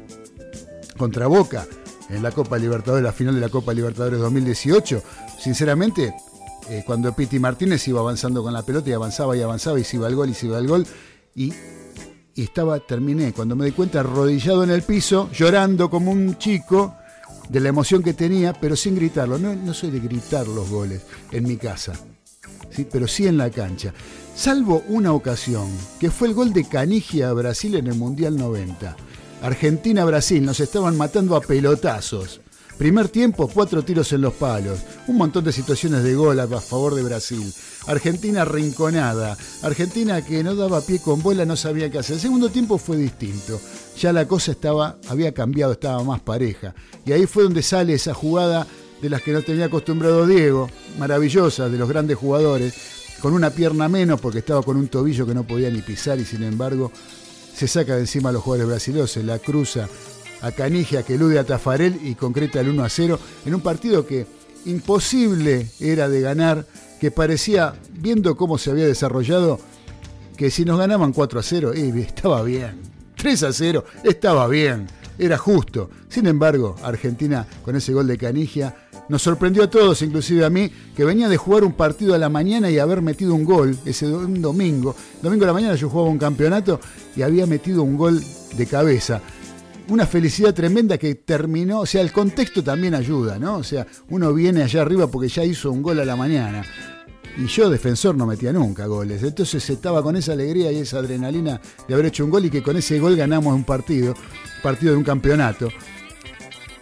contra 0.96 1.26
Boca, 1.26 1.66
en 2.09 2.22
la 2.22 2.31
Copa 2.31 2.59
Libertadores, 2.59 3.03
la 3.03 3.12
final 3.12 3.35
de 3.35 3.40
la 3.40 3.48
Copa 3.48 3.74
Libertadores 3.74 4.20
2018. 4.20 5.03
Sinceramente, 5.40 6.14
eh, 6.68 6.85
cuando 6.87 7.12
Piti 7.12 7.40
Martínez 7.40 7.88
iba 7.88 7.98
avanzando 7.98 8.42
con 8.42 8.53
la 8.53 8.62
pelota 8.62 8.88
y 8.88 8.92
avanzaba 8.92 9.37
y 9.37 9.42
avanzaba 9.42 9.81
y 9.81 9.85
se 9.85 9.96
iba 9.96 10.07
al 10.07 10.14
gol 10.14 10.31
y 10.31 10.35
se 10.35 10.46
iba 10.46 10.59
al 10.59 10.68
gol. 10.68 10.87
Y, 11.35 11.53
y 12.37 12.42
estaba, 12.44 12.79
terminé, 12.79 13.33
cuando 13.33 13.57
me 13.57 13.64
di 13.64 13.72
cuenta, 13.72 14.00
arrodillado 14.00 14.62
en 14.62 14.70
el 14.70 14.83
piso, 14.83 15.29
llorando 15.33 15.90
como 15.90 16.12
un 16.12 16.38
chico 16.38 16.94
de 17.50 17.60
la 17.60 17.68
emoción 17.68 18.02
que 18.02 18.14
tenía, 18.14 18.52
pero 18.52 18.76
sin 18.76 18.94
gritarlo. 18.94 19.38
No, 19.38 19.54
no 19.54 19.74
soy 19.74 19.90
de 19.90 20.00
gritar 20.00 20.46
los 20.46 20.70
goles 20.70 21.02
en 21.32 21.44
mi 21.44 21.56
casa, 21.56 21.92
¿sí? 22.70 22.86
pero 22.90 23.08
sí 23.08 23.26
en 23.26 23.36
la 23.36 23.50
cancha. 23.50 23.92
Salvo 24.34 24.84
una 24.88 25.12
ocasión, 25.12 25.68
que 25.98 26.10
fue 26.10 26.28
el 26.28 26.34
gol 26.34 26.52
de 26.52 26.64
Canigia 26.64 27.28
a 27.28 27.32
Brasil 27.32 27.74
en 27.74 27.88
el 27.88 27.94
Mundial 27.96 28.36
90. 28.36 28.96
Argentina-Brasil, 29.42 30.44
nos 30.44 30.60
estaban 30.60 30.96
matando 30.96 31.34
a 31.34 31.40
pelotazos. 31.40 32.40
Primer 32.78 33.08
tiempo, 33.08 33.48
cuatro 33.52 33.82
tiros 33.82 34.12
en 34.12 34.22
los 34.22 34.34
palos. 34.34 34.80
Un 35.06 35.16
montón 35.16 35.44
de 35.44 35.52
situaciones 35.52 36.02
de 36.02 36.14
gol 36.14 36.40
a 36.40 36.46
favor 36.60 36.94
de 36.94 37.02
Brasil. 37.02 37.52
Argentina 37.87 38.45
rinconada. 38.45 39.37
Argentina 39.62 40.25
que 40.25 40.43
no 40.45 40.55
daba 40.55 40.81
pie 40.81 41.01
con 41.01 41.23
bola, 41.23 41.45
no 41.45 41.57
sabía 41.57 41.90
qué 41.90 41.99
hacer. 41.99 42.16
El 42.16 42.21
segundo 42.21 42.49
tiempo 42.51 42.79
fue 42.79 42.97
distinto. 42.97 43.61
Ya 43.99 44.12
la 44.12 44.27
cosa 44.27 44.53
estaba, 44.53 44.99
había 45.09 45.33
cambiado, 45.33 45.73
estaba 45.73 46.03
más 46.05 46.21
pareja. 46.21 46.75
Y 47.05 47.12
ahí 47.12 47.27
fue 47.27 47.43
donde 47.43 47.62
sale 47.62 47.95
esa 47.95 48.14
jugada 48.14 48.66
de 49.01 49.11
las 49.11 49.23
que 49.23 49.33
no 49.33 49.43
tenía 49.43 49.66
acostumbrado 49.66 50.27
Diego, 50.27 50.69
maravillosa, 50.99 51.69
de 51.69 51.79
los 51.79 51.88
grandes 51.88 52.19
jugadores, 52.19 52.75
con 53.21 53.33
una 53.33 53.51
pierna 53.51 53.88
menos 53.88 54.21
porque 54.21 54.38
estaba 54.38 54.62
con 54.62 54.77
un 54.77 54.88
tobillo 54.88 55.27
que 55.27 55.35
no 55.35 55.45
podía 55.45 55.71
ni 55.71 55.83
pisar 55.83 56.19
y 56.19 56.25
sin 56.25 56.43
embargo 56.43 56.90
se 57.55 57.69
saca 57.69 57.95
de 57.95 58.01
encima 58.01 58.31
a 58.31 58.33
los 58.33 58.43
jugadores 58.43 58.69
brasileños, 58.69 59.11
se 59.11 59.23
la 59.23 59.38
cruza 59.38 59.88
a 60.40 60.53
Canigia 60.53 61.03
que 61.03 61.14
elude 61.14 61.38
a 61.38 61.45
Tafarel 61.45 62.01
y 62.03 62.14
concreta 62.14 62.61
el 62.61 62.71
1 62.71 62.85
a 62.85 62.88
0 62.88 63.19
en 63.45 63.55
un 63.55 63.61
partido 63.61 64.07
que 64.07 64.27
imposible 64.64 65.69
era 65.79 66.09
de 66.09 66.21
ganar, 66.21 66.66
que 67.00 67.10
parecía, 67.10 67.74
viendo 67.92 68.36
cómo 68.36 68.58
se 68.58 68.70
había 68.70 68.86
desarrollado, 68.86 69.58
que 70.36 70.50
si 70.50 70.64
nos 70.64 70.78
ganaban 70.78 71.12
4 71.12 71.40
a 71.40 71.42
0, 71.42 71.72
eh, 71.74 71.92
estaba 71.96 72.42
bien. 72.42 72.78
3 73.16 73.42
a 73.42 73.52
0, 73.52 73.84
estaba 74.04 74.46
bien, 74.48 74.86
era 75.18 75.38
justo. 75.38 75.90
Sin 76.08 76.26
embargo, 76.26 76.76
Argentina 76.82 77.46
con 77.64 77.74
ese 77.74 77.92
gol 77.92 78.06
de 78.06 78.18
Canigia 78.18 78.74
nos 79.08 79.22
sorprendió 79.22 79.64
a 79.64 79.70
todos, 79.70 80.02
inclusive 80.02 80.44
a 80.44 80.50
mí, 80.50 80.70
que 80.94 81.04
venía 81.04 81.28
de 81.28 81.36
jugar 81.36 81.64
un 81.64 81.72
partido 81.72 82.14
a 82.14 82.18
la 82.18 82.28
mañana 82.28 82.70
y 82.70 82.78
haber 82.78 83.02
metido 83.02 83.34
un 83.34 83.44
gol 83.44 83.76
ese 83.84 84.06
domingo. 84.06 84.94
Domingo 85.22 85.44
a 85.44 85.48
la 85.48 85.52
mañana 85.52 85.74
yo 85.74 85.88
jugaba 85.88 86.10
un 86.10 86.18
campeonato 86.18 86.80
y 87.16 87.22
había 87.22 87.46
metido 87.46 87.82
un 87.82 87.96
gol 87.96 88.22
de 88.56 88.66
cabeza. 88.66 89.20
Una 89.90 90.07
felicidad 90.07 90.55
tremenda 90.55 90.98
que 90.98 91.16
terminó, 91.16 91.81
o 91.81 91.87
sea, 91.87 92.00
el 92.00 92.12
contexto 92.12 92.62
también 92.62 92.94
ayuda, 92.94 93.40
¿no? 93.40 93.57
O 93.57 93.64
sea, 93.64 93.88
uno 94.09 94.33
viene 94.33 94.62
allá 94.62 94.83
arriba 94.83 95.09
porque 95.09 95.26
ya 95.26 95.44
hizo 95.44 95.72
un 95.72 95.83
gol 95.83 95.98
a 95.98 96.05
la 96.05 96.14
mañana. 96.14 96.64
Y 97.37 97.46
yo, 97.46 97.68
defensor, 97.68 98.14
no 98.14 98.24
metía 98.24 98.53
nunca 98.53 98.87
goles. 98.87 99.20
Entonces 99.24 99.68
estaba 99.68 100.00
con 100.00 100.14
esa 100.14 100.35
alegría 100.35 100.70
y 100.70 100.76
esa 100.76 100.98
adrenalina 100.98 101.61
de 101.88 101.94
haber 101.94 102.07
hecho 102.07 102.24
un 102.24 102.31
gol 102.31 102.44
y 102.44 102.50
que 102.50 102.62
con 102.62 102.76
ese 102.76 103.00
gol 103.00 103.16
ganamos 103.16 103.53
un 103.53 103.64
partido, 103.64 104.14
partido 104.62 104.92
de 104.92 104.98
un 104.98 105.05
campeonato. 105.05 105.70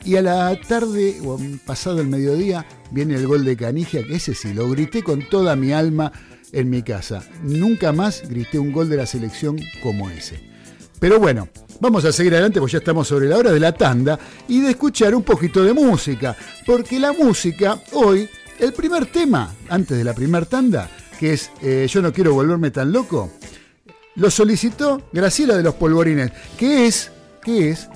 Y 0.04 0.16
a 0.16 0.22
la 0.22 0.60
tarde, 0.60 1.18
o 1.24 1.40
pasado 1.64 2.02
el 2.02 2.08
mediodía, 2.08 2.66
viene 2.90 3.14
el 3.14 3.26
gol 3.26 3.42
de 3.42 3.56
Canigia, 3.56 4.04
que 4.06 4.16
ese 4.16 4.34
sí, 4.34 4.52
lo 4.52 4.68
grité 4.68 5.02
con 5.02 5.26
toda 5.30 5.56
mi 5.56 5.72
alma 5.72 6.12
en 6.52 6.68
mi 6.68 6.82
casa. 6.82 7.22
Nunca 7.42 7.90
más 7.90 8.28
grité 8.28 8.58
un 8.58 8.70
gol 8.70 8.90
de 8.90 8.98
la 8.98 9.06
selección 9.06 9.58
como 9.82 10.10
ese. 10.10 10.40
Pero 11.00 11.18
bueno, 11.18 11.48
vamos 11.80 12.04
a 12.04 12.12
seguir 12.12 12.32
adelante 12.32 12.60
porque 12.60 12.72
ya 12.72 12.78
estamos 12.78 13.08
sobre 13.08 13.28
la 13.28 13.36
hora 13.36 13.52
de 13.52 13.60
la 13.60 13.72
tanda 13.72 14.18
y 14.48 14.60
de 14.60 14.70
escuchar 14.70 15.14
un 15.14 15.22
poquito 15.22 15.62
de 15.62 15.72
música. 15.72 16.36
Porque 16.66 16.98
la 16.98 17.12
música, 17.12 17.80
hoy, 17.92 18.28
el 18.58 18.72
primer 18.72 19.06
tema, 19.06 19.54
antes 19.68 19.96
de 19.96 20.04
la 20.04 20.14
primer 20.14 20.46
tanda, 20.46 20.88
que 21.18 21.32
es 21.32 21.50
eh, 21.62 21.86
Yo 21.90 22.00
no 22.02 22.12
quiero 22.12 22.34
volverme 22.34 22.70
tan 22.70 22.92
loco, 22.92 23.30
lo 24.16 24.30
solicitó 24.30 25.02
Graciela 25.12 25.56
de 25.56 25.62
los 25.62 25.74
Polvorines, 25.74 26.32
que 26.56 26.86
es, 26.86 27.10
que 27.42 27.70
es 27.70 27.88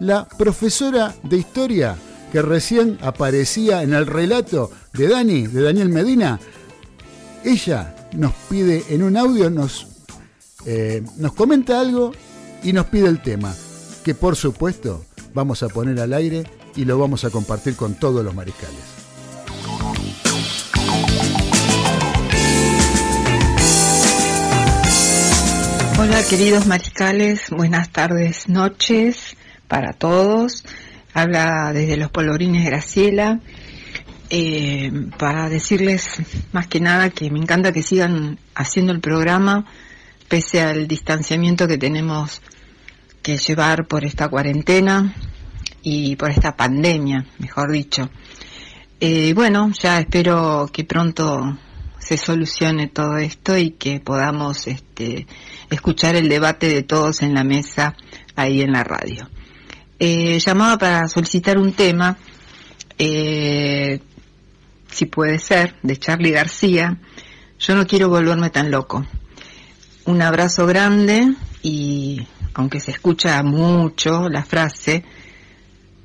la 0.00 0.26
profesora 0.26 1.14
de 1.22 1.38
historia 1.38 1.96
que 2.30 2.42
recién 2.42 2.98
aparecía 3.02 3.82
en 3.82 3.92
el 3.92 4.06
relato 4.06 4.70
de 4.94 5.08
Dani, 5.08 5.46
de 5.46 5.62
Daniel 5.62 5.90
Medina. 5.90 6.40
Ella 7.44 7.94
nos 8.12 8.32
pide 8.48 8.84
en 8.88 9.02
un 9.02 9.16
audio, 9.16 9.50
nos, 9.50 9.86
eh, 10.64 11.02
nos 11.18 11.32
comenta 11.34 11.80
algo 11.80 12.12
y 12.62 12.72
nos 12.72 12.86
pide 12.86 13.08
el 13.08 13.20
tema, 13.20 13.54
que 14.04 14.14
por 14.14 14.36
supuesto 14.36 15.04
vamos 15.34 15.62
a 15.62 15.68
poner 15.68 16.00
al 16.00 16.12
aire 16.12 16.44
y 16.76 16.84
lo 16.84 16.98
vamos 16.98 17.24
a 17.24 17.30
compartir 17.30 17.76
con 17.76 17.94
todos 17.94 18.24
los 18.24 18.34
mariscales. 18.34 19.02
Hola 25.98 26.22
queridos 26.28 26.66
mariscales, 26.66 27.50
buenas 27.50 27.90
tardes, 27.90 28.48
noches 28.48 29.36
para 29.68 29.92
todos. 29.92 30.64
Habla 31.14 31.72
desde 31.72 31.96
los 31.96 32.10
Polvorines 32.10 32.64
Graciela 32.64 33.40
eh, 34.30 34.90
para 35.18 35.48
decirles 35.48 36.08
más 36.52 36.66
que 36.66 36.80
nada 36.80 37.10
que 37.10 37.30
me 37.30 37.38
encanta 37.38 37.72
que 37.72 37.82
sigan 37.82 38.38
haciendo 38.54 38.92
el 38.92 39.00
programa 39.00 39.66
pese 40.32 40.62
al 40.62 40.88
distanciamiento 40.88 41.68
que 41.68 41.76
tenemos 41.76 42.40
que 43.22 43.38
llevar 43.38 43.86
por 43.86 44.04
esta 44.04 44.28
cuarentena 44.28 45.14
y 45.82 46.16
por 46.16 46.30
esta 46.30 46.56
pandemia, 46.56 47.24
mejor 47.38 47.70
dicho. 47.72 48.10
Eh, 49.00 49.32
bueno, 49.34 49.70
ya 49.72 49.98
espero 49.98 50.68
que 50.72 50.84
pronto 50.84 51.58
se 51.98 52.16
solucione 52.16 52.88
todo 52.88 53.16
esto 53.16 53.56
y 53.56 53.70
que 53.70 54.00
podamos 54.00 54.66
este, 54.66 55.26
escuchar 55.70 56.16
el 56.16 56.28
debate 56.28 56.68
de 56.68 56.82
todos 56.82 57.22
en 57.22 57.34
la 57.34 57.44
mesa 57.44 57.96
ahí 58.36 58.60
en 58.60 58.72
la 58.72 58.84
radio. 58.84 59.28
Eh, 59.98 60.38
llamaba 60.40 60.78
para 60.78 61.08
solicitar 61.08 61.58
un 61.58 61.72
tema, 61.72 62.16
eh, 62.98 64.00
si 64.90 65.06
puede 65.06 65.38
ser, 65.38 65.76
de 65.82 65.96
Charlie 65.96 66.32
García. 66.32 66.98
Yo 67.58 67.76
no 67.76 67.86
quiero 67.86 68.08
volverme 68.08 68.50
tan 68.50 68.70
loco. 68.70 69.06
Un 70.04 70.22
abrazo 70.22 70.66
grande 70.66 71.36
y, 71.62 72.26
aunque 72.54 72.80
se 72.80 72.90
escucha 72.90 73.42
mucho 73.42 74.28
la 74.28 74.44
frase, 74.44 75.04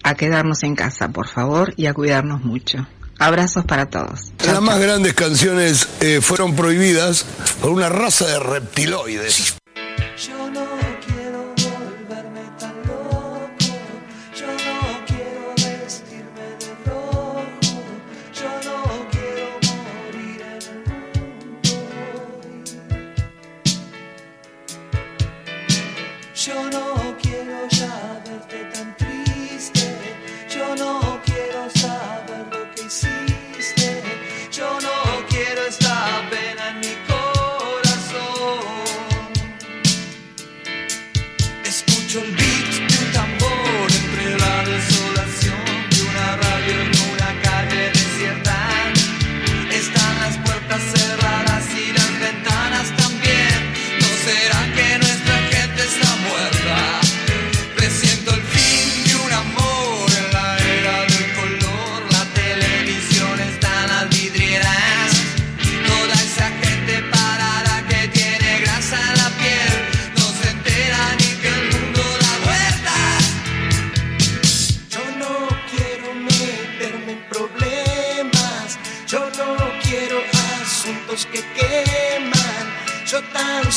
a 0.03 0.15
quedarnos 0.15 0.63
en 0.63 0.75
casa, 0.75 1.09
por 1.09 1.27
favor, 1.27 1.73
y 1.75 1.87
a 1.87 1.93
cuidarnos 1.93 2.43
mucho. 2.43 2.87
Abrazos 3.19 3.65
para 3.65 3.89
todos. 3.89 4.31
Las 4.45 4.61
más 4.61 4.79
grandes 4.79 5.13
canciones 5.13 5.89
eh, 6.01 6.21
fueron 6.21 6.55
prohibidas 6.55 7.25
por 7.61 7.71
una 7.71 7.89
raza 7.89 8.27
de 8.27 8.39
reptiloides. 8.39 9.57
Yo 10.27 10.49
no 10.51 10.66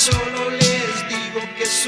solo 0.01 0.49
les 0.49 1.09
digo 1.11 1.41
que 1.59 1.65
es 1.65 1.87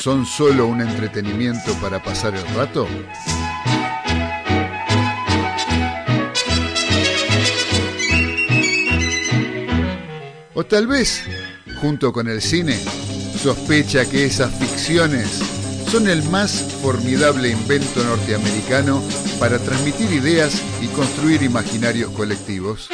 son 0.00 0.24
solo 0.24 0.66
un 0.66 0.80
entretenimiento 0.80 1.74
para 1.74 2.02
pasar 2.02 2.34
el 2.34 2.46
rato? 2.54 2.88
O 10.54 10.64
tal 10.64 10.86
vez, 10.86 11.22
junto 11.82 12.12
con 12.12 12.28
el 12.28 12.40
cine, 12.40 12.78
sospecha 13.38 14.08
que 14.08 14.24
esas 14.24 14.54
ficciones 14.54 15.28
son 15.90 16.08
el 16.08 16.22
más 16.24 16.52
formidable 16.80 17.50
invento 17.50 18.02
norteamericano 18.02 19.02
para 19.38 19.58
transmitir 19.58 20.10
ideas 20.12 20.62
y 20.80 20.86
construir 20.88 21.42
imaginarios 21.42 22.10
colectivos. 22.12 22.88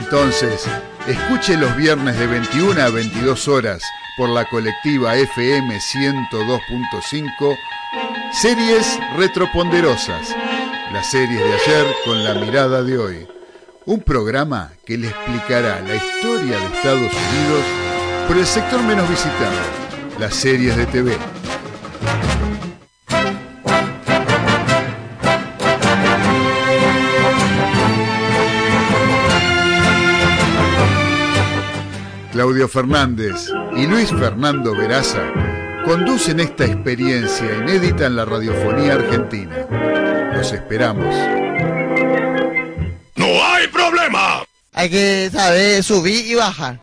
Entonces, 0.00 0.66
escuche 1.06 1.56
los 1.56 1.76
viernes 1.76 2.18
de 2.18 2.26
21 2.26 2.80
a 2.82 2.88
22 2.88 3.48
horas 3.48 3.82
por 4.16 4.30
la 4.30 4.44
colectiva 4.46 5.14
FM 5.14 5.78
102.5 5.78 7.58
Series 8.32 8.98
Retroponderosas, 9.16 10.34
las 10.92 11.10
series 11.10 11.40
de 11.40 11.52
ayer 11.52 11.86
con 12.04 12.24
la 12.24 12.34
mirada 12.34 12.82
de 12.82 12.98
hoy. 12.98 13.28
Un 13.84 14.00
programa 14.00 14.72
que 14.86 14.96
le 14.96 15.08
explicará 15.08 15.80
la 15.80 15.96
historia 15.96 16.58
de 16.58 16.66
Estados 16.76 17.12
Unidos 17.12 17.64
por 18.26 18.36
el 18.38 18.46
sector 18.46 18.82
menos 18.82 19.08
visitado, 19.08 19.60
las 20.18 20.34
series 20.34 20.76
de 20.76 20.86
TV. 20.86 21.39
Claudio 32.32 32.68
Fernández 32.68 33.50
y 33.76 33.86
Luis 33.86 34.10
Fernando 34.10 34.72
Veraza 34.74 35.20
conducen 35.84 36.38
esta 36.38 36.64
experiencia 36.64 37.56
inédita 37.56 38.06
en 38.06 38.14
la 38.14 38.24
radiofonía 38.24 38.94
argentina. 38.94 39.66
Los 40.34 40.52
esperamos. 40.52 41.12
¡No 43.16 43.26
hay 43.26 43.66
problema! 43.68 44.44
Hay 44.72 44.90
que 44.90 45.28
saber 45.32 45.82
subir 45.82 46.24
y 46.26 46.34
bajar. 46.36 46.80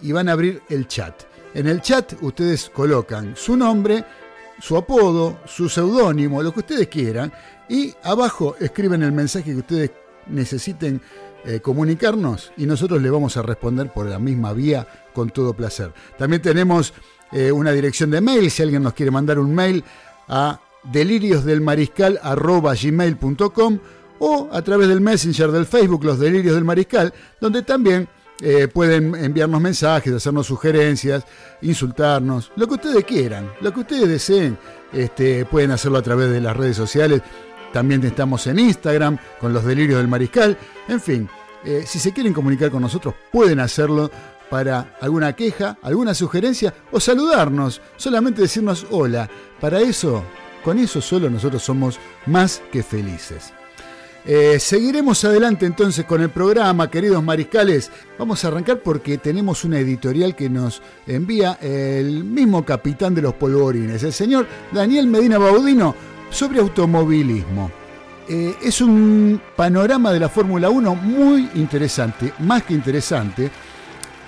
y 0.00 0.12
van 0.12 0.28
a 0.28 0.32
abrir 0.32 0.62
el 0.68 0.86
chat. 0.88 1.22
En 1.54 1.66
el 1.66 1.80
chat 1.80 2.14
ustedes 2.22 2.70
colocan 2.70 3.34
su 3.36 3.56
nombre, 3.56 4.04
su 4.62 4.76
apodo, 4.76 5.40
su 5.44 5.68
seudónimo, 5.68 6.40
lo 6.40 6.54
que 6.54 6.60
ustedes 6.60 6.86
quieran, 6.86 7.32
y 7.68 7.92
abajo 8.04 8.54
escriben 8.60 9.02
el 9.02 9.10
mensaje 9.10 9.52
que 9.52 9.58
ustedes 9.58 9.90
necesiten 10.28 11.02
eh, 11.44 11.58
comunicarnos 11.58 12.52
y 12.56 12.66
nosotros 12.66 13.02
le 13.02 13.10
vamos 13.10 13.36
a 13.36 13.42
responder 13.42 13.92
por 13.92 14.06
la 14.06 14.20
misma 14.20 14.52
vía 14.52 14.86
con 15.12 15.30
todo 15.30 15.52
placer. 15.52 15.92
También 16.16 16.40
tenemos 16.40 16.94
eh, 17.32 17.50
una 17.50 17.72
dirección 17.72 18.12
de 18.12 18.20
mail, 18.20 18.52
si 18.52 18.62
alguien 18.62 18.84
nos 18.84 18.92
quiere 18.92 19.10
mandar 19.10 19.40
un 19.40 19.52
mail 19.52 19.82
a 20.28 20.60
deliriosdelmariscal.gmail.com 20.84 23.78
o 24.20 24.48
a 24.52 24.62
través 24.62 24.86
del 24.86 25.00
messenger 25.00 25.50
del 25.50 25.66
Facebook 25.66 26.04
Los 26.04 26.20
Delirios 26.20 26.54
del 26.54 26.62
Mariscal, 26.62 27.12
donde 27.40 27.62
también 27.62 28.08
eh, 28.44 28.66
pueden 28.66 29.14
enviarnos 29.14 29.60
mensajes, 29.60 30.12
hacernos 30.12 30.48
sugerencias, 30.48 31.24
insultarnos, 31.60 32.50
lo 32.56 32.66
que 32.66 32.74
ustedes 32.74 33.04
quieran, 33.04 33.52
lo 33.60 33.72
que 33.72 33.80
ustedes 33.80 34.08
deseen, 34.08 34.58
este, 34.92 35.44
pueden 35.44 35.70
hacerlo 35.70 35.98
a 35.98 36.02
través 36.02 36.28
de 36.30 36.40
las 36.40 36.56
redes 36.56 36.76
sociales. 36.76 37.22
También 37.72 38.02
estamos 38.04 38.44
en 38.48 38.58
Instagram 38.58 39.16
con 39.40 39.52
los 39.52 39.64
delirios 39.64 39.98
del 39.98 40.08
mariscal. 40.08 40.58
En 40.88 41.00
fin, 41.00 41.28
eh, 41.64 41.84
si 41.86 42.00
se 42.00 42.12
quieren 42.12 42.34
comunicar 42.34 42.72
con 42.72 42.82
nosotros, 42.82 43.14
pueden 43.30 43.60
hacerlo 43.60 44.10
para 44.50 44.96
alguna 45.00 45.34
queja, 45.34 45.78
alguna 45.80 46.12
sugerencia 46.12 46.74
o 46.90 46.98
saludarnos, 46.98 47.80
solamente 47.96 48.42
decirnos 48.42 48.86
hola. 48.90 49.30
Para 49.60 49.80
eso, 49.80 50.24
con 50.64 50.80
eso 50.80 51.00
solo 51.00 51.30
nosotros 51.30 51.62
somos 51.62 52.00
más 52.26 52.60
que 52.72 52.82
felices. 52.82 53.52
Eh, 54.24 54.58
seguiremos 54.60 55.24
adelante 55.24 55.66
entonces 55.66 56.04
con 56.04 56.20
el 56.22 56.30
programa, 56.30 56.90
queridos 56.90 57.22
mariscales. 57.22 57.90
Vamos 58.18 58.44
a 58.44 58.48
arrancar 58.48 58.80
porque 58.80 59.18
tenemos 59.18 59.64
una 59.64 59.80
editorial 59.80 60.36
que 60.36 60.48
nos 60.48 60.80
envía 61.06 61.58
el 61.60 62.22
mismo 62.22 62.64
capitán 62.64 63.14
de 63.14 63.22
los 63.22 63.34
polvorines, 63.34 64.02
el 64.02 64.12
señor 64.12 64.46
Daniel 64.72 65.08
Medina 65.08 65.38
Baudino, 65.38 65.94
sobre 66.30 66.60
automovilismo. 66.60 67.70
Eh, 68.28 68.54
es 68.62 68.80
un 68.80 69.40
panorama 69.56 70.12
de 70.12 70.20
la 70.20 70.28
Fórmula 70.28 70.70
1 70.70 70.94
muy 70.94 71.50
interesante, 71.54 72.32
más 72.38 72.62
que 72.62 72.74
interesante. 72.74 73.50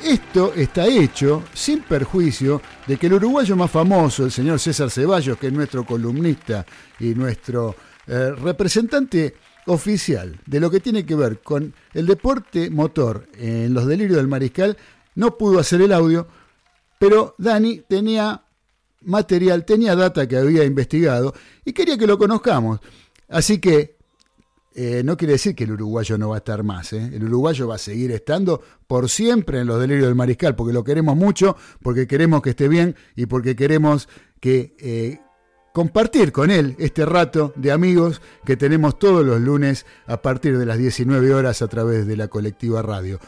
Esto 0.03 0.53
está 0.55 0.87
hecho 0.87 1.45
sin 1.55 1.83
perjuicio 1.83 2.61
de 2.87 2.97
que 2.97 3.07
el 3.07 3.15
uruguayo 3.15 3.57
más 3.57 3.71
famoso, 3.71 4.25
el 4.25 4.33
señor 4.33 4.59
César 4.59 4.91
Ceballos, 4.91 5.39
que 5.39 5.47
es 5.47 5.53
nuestro 5.53 5.87
columnista 5.87 6.67
y 6.99 7.15
nuestro 7.15 7.75
eh, 8.07 8.33
representante 8.33 9.35
oficial 9.67 10.41
de 10.47 10.61
lo 10.61 10.71
que 10.71 10.81
tiene 10.81 11.07
que 11.07 11.15
ver 11.15 11.41
con 11.41 11.75
el 11.93 12.07
deporte 12.07 12.71
motor 12.71 13.29
en 13.39 13.75
los 13.75 13.87
delirios 13.87 14.17
del 14.17 14.29
mariscal, 14.29 14.77
no 15.15 15.37
pudo 15.37 15.59
hacer 15.59 15.81
el 15.81 15.93
audio, 15.93 16.27
pero 16.99 17.35
Dani 17.39 17.83
tenía 17.89 18.43
material, 19.03 19.65
tenía 19.65 19.95
data 19.95 20.27
que 20.27 20.37
había 20.37 20.65
investigado 20.65 21.35
y 21.65 21.73
quería 21.73 21.99
que 21.99 22.07
lo 22.07 22.19
conozcamos. 22.19 22.81
Así 23.29 23.59
que 23.59 23.97
eh, 24.75 25.03
no 25.05 25.17
quiere 25.17 25.35
decir 25.35 25.55
que 25.55 25.65
el 25.65 25.73
uruguayo 25.73 26.19
no 26.19 26.31
va 26.31 26.37
a 26.37 26.39
estar 26.39 26.63
más. 26.65 26.93
¿eh? 26.93 27.11
El 27.13 27.25
uruguayo 27.25 27.69
va 27.69 27.77
a 27.77 27.79
seguir 27.79 28.11
estando 28.11 28.61
por 28.87 29.09
siempre 29.09 29.61
en 29.61 29.69
los 29.69 29.81
delirios 29.81 30.07
del 30.07 30.17
mariscal, 30.17 30.57
porque 30.57 30.73
lo 30.73 30.83
queremos 30.83 31.17
mucho, 31.17 31.57
porque 31.83 32.07
queremos 32.07 32.43
que 32.43 32.51
esté 32.51 32.69
bien 32.69 32.97
y 33.15 33.27
porque 33.27 33.55
queremos 33.55 34.09
que 34.41 34.77
eh, 34.81 35.21
compartir 35.75 36.31
con 36.31 36.53
él 36.53 36.77
este 36.79 37.05
rato 37.05 37.53
de 37.57 37.73
amigos 37.73 38.23
que 38.45 38.57
tenemos 38.57 38.97
todos 38.97 39.27
los 39.27 39.41
lunes 39.41 39.87
a 40.07 40.23
partir 40.23 40.57
de 40.57 40.65
las 40.65 40.79
19 40.79 41.35
horas 41.35 41.63
a 41.63 41.67
través 41.67 42.07
de 42.07 42.17
la 42.17 42.29
colectiva 42.29 42.81
radio. 42.81 43.19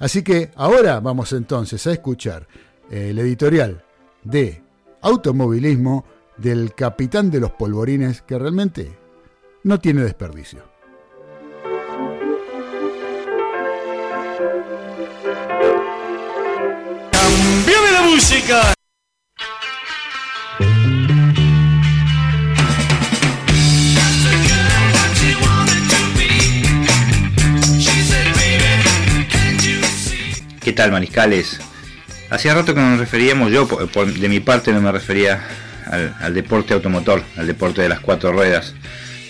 Así 0.00 0.24
que 0.24 0.50
ahora 0.56 0.98
vamos 0.98 1.32
entonces 1.32 1.86
a 1.86 1.92
escuchar 1.92 2.48
el 2.90 3.20
editorial 3.20 3.84
de 4.24 4.64
automovilismo 5.00 6.04
del 6.36 6.74
capitán 6.74 7.30
de 7.30 7.38
los 7.38 7.52
polvorines 7.52 8.22
que 8.22 8.36
realmente 8.36 8.98
no 9.62 9.78
tiene 9.78 10.02
desperdicio. 10.02 10.64
¡Cambiame 17.12 17.92
la 17.92 18.02
música! 18.02 18.74
¿Qué 30.62 30.72
tal, 30.72 30.92
mariscales? 30.92 31.58
Hacía 32.30 32.54
rato 32.54 32.74
que 32.74 32.80
nos 32.80 32.98
referíamos, 32.98 33.50
yo 33.50 33.66
por- 33.66 34.12
de 34.12 34.28
mi 34.28 34.40
parte 34.40 34.72
no 34.72 34.80
me 34.80 34.92
refería 34.92 35.42
al, 36.20 36.32
deporte 36.34 36.72
automotor, 36.72 37.22
al 37.36 37.46
deporte 37.46 37.82
de 37.82 37.88
las 37.88 38.00
cuatro 38.00 38.32
ruedas, 38.32 38.74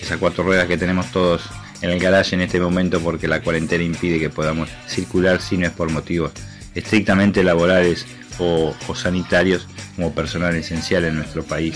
esas 0.01 0.17
cuatro 0.17 0.43
ruedas 0.43 0.67
que 0.67 0.77
tenemos 0.77 1.11
todos 1.11 1.43
en 1.81 1.89
el 1.89 1.99
garaje 1.99 2.35
en 2.35 2.41
este 2.41 2.59
momento 2.61 3.01
porque 3.01 3.27
la 3.27 3.41
cuarentena 3.41 3.83
impide 3.83 4.19
que 4.19 4.29
podamos 4.29 4.69
circular 4.87 5.41
si 5.41 5.57
no 5.57 5.65
es 5.65 5.73
por 5.73 5.91
motivos 5.91 6.31
estrictamente 6.75 7.43
laborales 7.43 8.05
o, 8.39 8.73
o 8.87 8.95
sanitarios 8.95 9.67
como 9.95 10.13
personal 10.13 10.55
esencial 10.55 11.03
en 11.05 11.15
nuestro 11.15 11.43
país. 11.43 11.75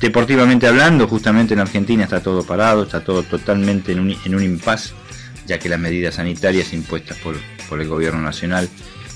Deportivamente 0.00 0.66
hablando, 0.66 1.06
justamente 1.06 1.54
en 1.54 1.60
Argentina 1.60 2.02
está 2.02 2.20
todo 2.20 2.42
parado, 2.44 2.82
está 2.82 3.04
todo 3.04 3.22
totalmente 3.22 3.92
en 3.92 4.00
un, 4.00 4.16
en 4.24 4.34
un 4.34 4.42
impasse, 4.42 4.94
ya 5.46 5.60
que 5.60 5.68
las 5.68 5.78
medidas 5.78 6.16
sanitarias 6.16 6.72
impuestas 6.72 7.16
por, 7.18 7.36
por 7.72 7.80
el 7.80 7.88
gobierno 7.88 8.20
nacional 8.20 8.68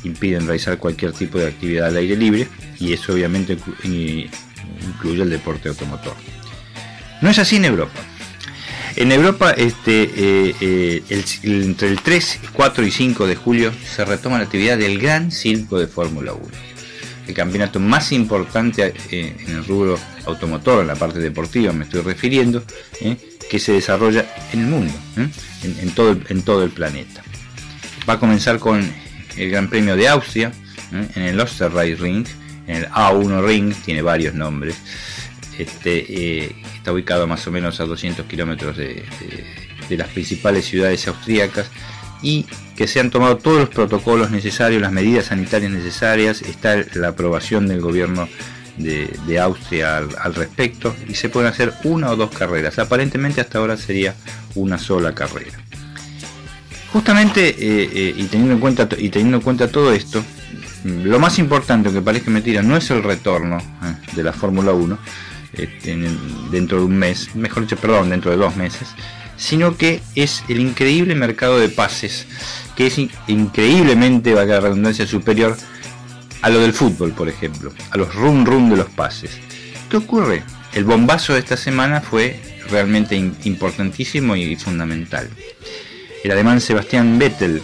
impiden 0.02 0.46
realizar 0.46 0.78
cualquier 0.78 1.12
tipo 1.12 1.36
de 1.36 1.46
actividad 1.46 1.88
al 1.88 1.96
aire 1.98 2.16
libre 2.16 2.48
y 2.80 2.94
eso 2.94 3.12
obviamente 3.12 3.58
incluye 3.84 5.22
el 5.22 5.28
deporte 5.28 5.68
automotor. 5.68 6.14
No 7.20 7.28
es 7.28 7.38
así 7.38 7.56
en 7.56 7.66
Europa. 7.66 8.00
En 8.96 9.12
Europa, 9.12 9.50
este, 9.50 10.04
eh, 10.04 10.54
eh, 10.58 11.02
entre 11.42 11.88
el 11.88 12.00
3, 12.00 12.40
4 12.54 12.86
y 12.86 12.90
5 12.90 13.26
de 13.26 13.36
julio 13.36 13.72
se 13.94 14.06
retoma 14.06 14.38
la 14.38 14.44
actividad 14.44 14.78
del 14.78 14.98
Gran 14.98 15.30
Circo 15.30 15.78
de 15.78 15.86
Fórmula 15.86 16.32
1 16.32 16.42
el 17.28 17.34
campeonato 17.34 17.78
más 17.78 18.10
importante 18.12 18.94
eh, 19.10 19.36
en 19.38 19.56
el 19.56 19.66
rubro 19.66 19.98
automotor, 20.24 20.80
en 20.80 20.86
la 20.86 20.94
parte 20.94 21.18
deportiva 21.18 21.74
me 21.74 21.84
estoy 21.84 22.00
refiriendo, 22.00 22.62
que 23.50 23.58
se 23.58 23.72
desarrolla 23.72 24.24
en 24.54 24.60
el 24.60 24.66
mundo, 24.66 24.94
en 25.64 26.40
todo 26.42 26.62
el 26.62 26.70
planeta. 26.70 27.22
Va 28.08 28.14
a 28.14 28.20
comenzar 28.20 28.58
con 28.58 28.88
el 29.36 29.50
Gran 29.50 29.68
Premio 29.68 29.96
de 29.96 30.08
Austria, 30.08 30.52
eh, 30.92 31.08
en 31.16 31.22
el 31.22 31.40
Osterreich 31.40 31.98
Ring, 31.98 32.26
en 32.66 32.76
el 32.76 32.86
A1 32.88 33.44
Ring, 33.46 33.74
tiene 33.84 34.02
varios 34.02 34.34
nombres, 34.34 34.76
este, 35.58 36.44
eh, 36.44 36.56
está 36.76 36.92
ubicado 36.92 37.26
más 37.26 37.46
o 37.46 37.50
menos 37.50 37.80
a 37.80 37.84
200 37.86 38.26
kilómetros 38.26 38.76
de, 38.76 39.04
de- 39.88 39.96
las 39.96 40.08
principales 40.08 40.64
ciudades 40.64 41.06
austríacas 41.06 41.70
y 42.20 42.44
que 42.76 42.88
se 42.88 42.98
han 42.98 43.10
tomado 43.10 43.36
todos 43.36 43.60
los 43.60 43.68
protocolos 43.68 44.32
necesarios, 44.32 44.82
las 44.82 44.90
medidas 44.90 45.26
sanitarias 45.26 45.70
necesarias, 45.70 46.42
está 46.42 46.76
la 46.94 47.08
aprobación 47.08 47.68
del 47.68 47.80
gobierno 47.80 48.28
de, 48.78 49.08
de 49.28 49.38
Austria 49.38 49.98
al, 49.98 50.08
al 50.20 50.34
respecto 50.34 50.94
y 51.08 51.14
se 51.14 51.28
pueden 51.28 51.48
hacer 51.50 51.72
una 51.84 52.10
o 52.10 52.16
dos 52.16 52.30
carreras. 52.30 52.80
Aparentemente 52.80 53.40
hasta 53.40 53.58
ahora 53.58 53.76
sería 53.76 54.14
una 54.56 54.76
sola 54.76 55.14
carrera. 55.14 55.56
Justamente 56.96 57.50
eh, 57.50 57.90
eh, 57.92 58.14
y, 58.16 58.24
teniendo 58.24 58.54
en 58.54 58.58
cuenta, 58.58 58.88
y 58.96 59.10
teniendo 59.10 59.36
en 59.36 59.42
cuenta 59.42 59.68
todo 59.70 59.92
esto, 59.92 60.24
mm, 60.84 61.02
lo 61.04 61.18
más 61.18 61.38
importante, 61.38 61.88
aunque 61.88 62.00
parezca 62.00 62.30
mentira, 62.30 62.62
no 62.62 62.74
es 62.74 62.90
el 62.90 63.02
retorno 63.02 63.58
eh, 63.58 64.14
de 64.14 64.22
la 64.22 64.32
Fórmula 64.32 64.72
1 64.72 64.98
este, 65.52 65.94
dentro 66.50 66.78
de 66.78 66.84
un 66.86 66.96
mes, 66.96 67.34
mejor 67.36 67.64
dicho, 67.64 67.76
perdón, 67.76 68.08
dentro 68.08 68.30
de 68.30 68.38
dos 68.38 68.56
meses, 68.56 68.88
sino 69.36 69.76
que 69.76 70.00
es 70.14 70.42
el 70.48 70.58
increíble 70.58 71.14
mercado 71.14 71.58
de 71.58 71.68
pases, 71.68 72.26
que 72.74 72.86
es 72.86 72.96
in- 72.96 73.10
increíblemente, 73.26 74.32
valga 74.32 74.54
la 74.54 74.60
redundancia, 74.62 75.06
superior 75.06 75.54
a 76.40 76.48
lo 76.48 76.60
del 76.60 76.72
fútbol, 76.72 77.12
por 77.12 77.28
ejemplo, 77.28 77.74
a 77.90 77.98
los 77.98 78.14
run 78.14 78.46
run 78.46 78.70
de 78.70 78.76
los 78.78 78.88
pases. 78.88 79.32
¿Qué 79.90 79.98
ocurre? 79.98 80.44
El 80.72 80.84
bombazo 80.84 81.34
de 81.34 81.40
esta 81.40 81.58
semana 81.58 82.00
fue 82.00 82.40
realmente 82.70 83.16
importantísimo 83.44 84.34
y 84.34 84.56
fundamental. 84.56 85.28
El 86.24 86.30
alemán 86.32 86.60
Sebastián 86.60 87.18
Vettel, 87.18 87.62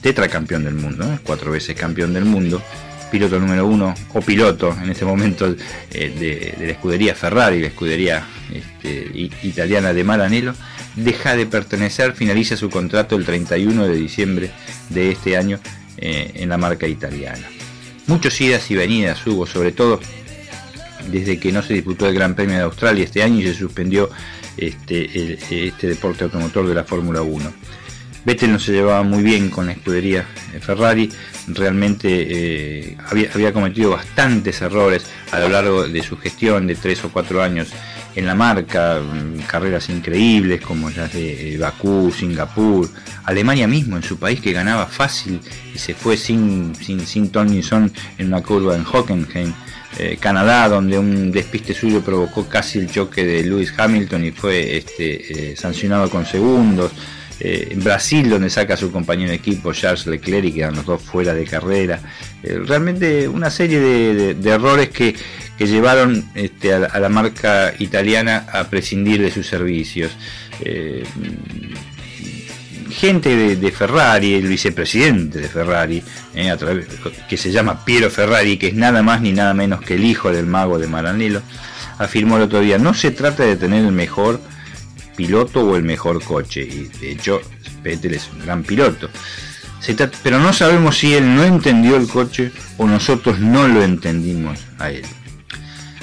tetracampeón 0.00 0.64
del 0.64 0.74
mundo, 0.74 1.04
¿eh? 1.04 1.18
cuatro 1.22 1.52
veces 1.52 1.76
campeón 1.76 2.12
del 2.14 2.24
mundo, 2.24 2.62
piloto 3.10 3.38
número 3.38 3.66
uno 3.66 3.94
o 4.14 4.20
piloto 4.22 4.74
en 4.82 4.90
este 4.90 5.04
momento 5.04 5.54
eh, 5.90 6.54
de, 6.58 6.66
la 6.66 6.72
escudería 6.72 7.14
Ferrari, 7.14 7.60
la 7.60 7.66
escudería 7.68 8.26
este, 8.52 9.10
italiana 9.42 9.92
de 9.92 10.04
Maranello, 10.04 10.54
deja 10.96 11.36
de 11.36 11.46
pertenecer, 11.46 12.14
finaliza 12.14 12.56
su 12.56 12.70
contrato 12.70 13.16
el 13.16 13.26
31 13.26 13.86
de 13.86 13.94
diciembre 13.94 14.50
de 14.88 15.12
este 15.12 15.36
año 15.36 15.60
eh, 15.98 16.32
en 16.34 16.48
la 16.48 16.56
marca 16.56 16.86
italiana. 16.86 17.46
Muchos 18.06 18.40
idas 18.40 18.70
y 18.70 18.74
venidas 18.74 19.26
hubo, 19.26 19.46
sobre 19.46 19.72
todo 19.72 20.00
desde 21.08 21.38
que 21.38 21.52
no 21.52 21.62
se 21.62 21.74
disputó 21.74 22.08
el 22.08 22.14
Gran 22.14 22.34
Premio 22.34 22.56
de 22.56 22.62
Australia 22.62 23.04
este 23.04 23.22
año 23.22 23.40
y 23.40 23.44
se 23.44 23.54
suspendió 23.54 24.10
este, 24.56 25.66
este 25.66 25.88
deporte 25.88 26.24
automotor 26.24 26.66
de 26.68 26.74
la 26.74 26.84
Fórmula 26.84 27.22
1. 27.22 27.52
Vettel 28.24 28.52
no 28.52 28.58
se 28.58 28.72
llevaba 28.72 29.02
muy 29.02 29.22
bien 29.22 29.50
con 29.50 29.66
la 29.66 29.72
escudería 29.72 30.24
Ferrari, 30.60 31.10
realmente 31.48 32.08
eh, 32.10 32.96
había, 33.34 33.52
cometido 33.52 33.90
bastantes 33.90 34.62
errores 34.62 35.04
a 35.32 35.40
lo 35.40 35.48
largo 35.48 35.88
de 35.88 36.02
su 36.02 36.16
gestión 36.16 36.66
de 36.66 36.76
tres 36.76 37.04
o 37.04 37.10
cuatro 37.10 37.42
años 37.42 37.72
en 38.14 38.26
la 38.26 38.34
marca, 38.34 39.00
mm, 39.00 39.40
carreras 39.46 39.88
increíbles 39.88 40.60
como 40.60 40.90
las 40.90 41.12
de 41.12 41.54
eh, 41.54 41.58
Bakú, 41.58 42.12
Singapur, 42.16 42.88
Alemania 43.24 43.66
mismo 43.66 43.96
en 43.96 44.02
su 44.02 44.18
país 44.18 44.40
que 44.40 44.52
ganaba 44.52 44.86
fácil 44.86 45.40
y 45.74 45.78
se 45.78 45.94
fue 45.94 46.16
sin, 46.16 46.74
sin, 46.76 47.04
sin 47.06 47.32
son 47.62 47.92
en 48.18 48.26
una 48.28 48.42
curva 48.42 48.76
en 48.76 48.84
Hockenheim. 48.84 49.52
Eh, 49.98 50.16
Canadá, 50.18 50.68
donde 50.68 50.98
un 50.98 51.30
despiste 51.30 51.74
suyo 51.74 52.00
provocó 52.00 52.48
casi 52.48 52.78
el 52.78 52.90
choque 52.90 53.24
de 53.24 53.44
Lewis 53.44 53.74
Hamilton 53.76 54.24
y 54.24 54.30
fue 54.30 54.76
este, 54.78 55.52
eh, 55.52 55.56
sancionado 55.56 56.08
con 56.08 56.24
segundos. 56.24 56.92
Eh, 57.44 57.70
en 57.72 57.82
Brasil, 57.82 58.30
donde 58.30 58.48
saca 58.48 58.74
a 58.74 58.76
su 58.76 58.92
compañero 58.92 59.30
de 59.30 59.36
equipo 59.36 59.72
Charles 59.72 60.06
Leclerc 60.06 60.44
y 60.44 60.52
quedan 60.52 60.76
los 60.76 60.86
dos 60.86 61.02
fuera 61.02 61.34
de 61.34 61.44
carrera. 61.44 61.98
Eh, 62.40 62.60
realmente 62.64 63.26
una 63.26 63.50
serie 63.50 63.80
de, 63.80 64.48
errores 64.48 64.90
que, 64.90 65.16
que 65.58 65.66
llevaron 65.66 66.24
este, 66.36 66.72
a 66.72 67.00
la 67.00 67.08
marca 67.08 67.74
italiana 67.80 68.46
a 68.52 68.68
prescindir 68.68 69.20
de 69.20 69.32
sus 69.32 69.48
servicios. 69.48 70.12
Gente 72.92 73.56
de, 73.56 73.72
Ferrari, 73.72 74.34
el 74.34 74.46
vicepresidente 74.46 75.38
de 75.38 75.48
Ferrari, 75.48 76.02
eh, 76.34 76.56
que 77.28 77.36
se 77.36 77.50
llama 77.50 77.84
Piero 77.84 78.10
Ferrari, 78.10 78.56
que 78.56 78.68
es 78.68 78.74
nada 78.74 79.02
más 79.02 79.20
ni 79.20 79.32
nada 79.32 79.54
menos 79.54 79.80
que 79.80 79.94
el 79.94 80.04
hijo 80.04 80.32
del 80.32 80.46
mago 80.46 80.78
de 80.78 80.86
Maranello, 80.86 81.42
afirmó 81.98 82.36
el 82.36 82.42
otro 82.44 82.60
día, 82.60 82.78
no 82.78 82.94
se 82.94 83.10
trata 83.10 83.44
de 83.44 83.56
tener 83.56 83.84
el 83.84 83.92
mejor 83.92 84.40
piloto 85.16 85.64
o 85.64 85.76
el 85.76 85.82
mejor 85.82 86.22
coche, 86.22 86.62
y 86.62 86.88
de 87.00 87.12
hecho 87.12 87.40
Vettel 87.82 88.14
es 88.14 88.28
un 88.32 88.44
gran 88.44 88.62
piloto. 88.62 89.08
Pero 90.22 90.38
no 90.38 90.52
sabemos 90.52 90.98
si 90.98 91.14
él 91.14 91.34
no 91.34 91.42
entendió 91.42 91.96
el 91.96 92.06
coche 92.06 92.52
o 92.78 92.86
nosotros 92.86 93.40
no 93.40 93.66
lo 93.66 93.82
entendimos 93.82 94.60
a 94.78 94.90
él. 94.90 95.04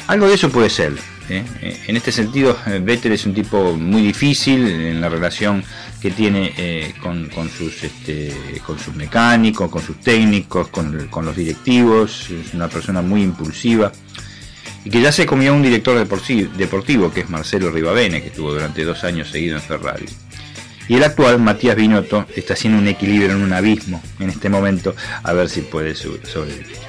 Algo 0.07 0.27
de 0.27 0.33
eso 0.33 0.49
puede 0.49 0.69
ser. 0.69 0.93
Eh, 1.29 1.43
En 1.87 1.95
este 1.95 2.11
sentido, 2.11 2.57
eh, 2.65 2.81
Vettel 2.83 3.13
es 3.13 3.25
un 3.25 3.33
tipo 3.33 3.73
muy 3.77 4.01
difícil 4.01 4.67
en 4.67 4.99
la 4.99 5.09
relación 5.09 5.63
que 6.01 6.11
tiene 6.11 6.53
eh, 6.57 6.93
con, 7.01 7.29
con 7.29 7.49
sus, 7.49 7.83
este, 7.83 8.33
con 8.65 8.79
sus 8.79 8.95
mecánicos, 8.95 9.69
con 9.69 9.81
sus 9.81 9.99
técnicos, 9.99 10.69
con, 10.69 11.07
con 11.07 11.25
los 11.25 11.35
directivos. 11.35 12.29
Es 12.29 12.53
una 12.53 12.67
persona 12.67 13.01
muy 13.01 13.23
impulsiva 13.23 13.91
y 14.83 14.89
que 14.89 15.01
ya 15.01 15.11
se 15.11 15.25
comió 15.25 15.53
un 15.53 15.61
director 15.61 15.97
deportivo, 15.97 17.11
que 17.11 17.21
es 17.21 17.29
Marcelo 17.29 17.69
Rivavene, 17.71 18.21
que 18.21 18.29
estuvo 18.29 18.53
durante 18.53 18.83
dos 18.83 19.03
años 19.03 19.29
seguido 19.29 19.55
en 19.57 19.61
Ferrari. 19.61 20.05
Y 20.87 20.95
el 20.95 21.03
actual, 21.03 21.39
Matías 21.39 21.75
Binotto, 21.75 22.25
está 22.35 22.53
haciendo 22.53 22.79
un 22.79 22.87
equilibrio 22.87 23.31
en 23.31 23.43
un 23.43 23.53
abismo 23.53 24.01
en 24.19 24.29
este 24.29 24.49
momento, 24.49 24.95
a 25.21 25.33
ver 25.33 25.49
si 25.49 25.61
puede 25.61 25.93
sobrevivir. 25.95 26.79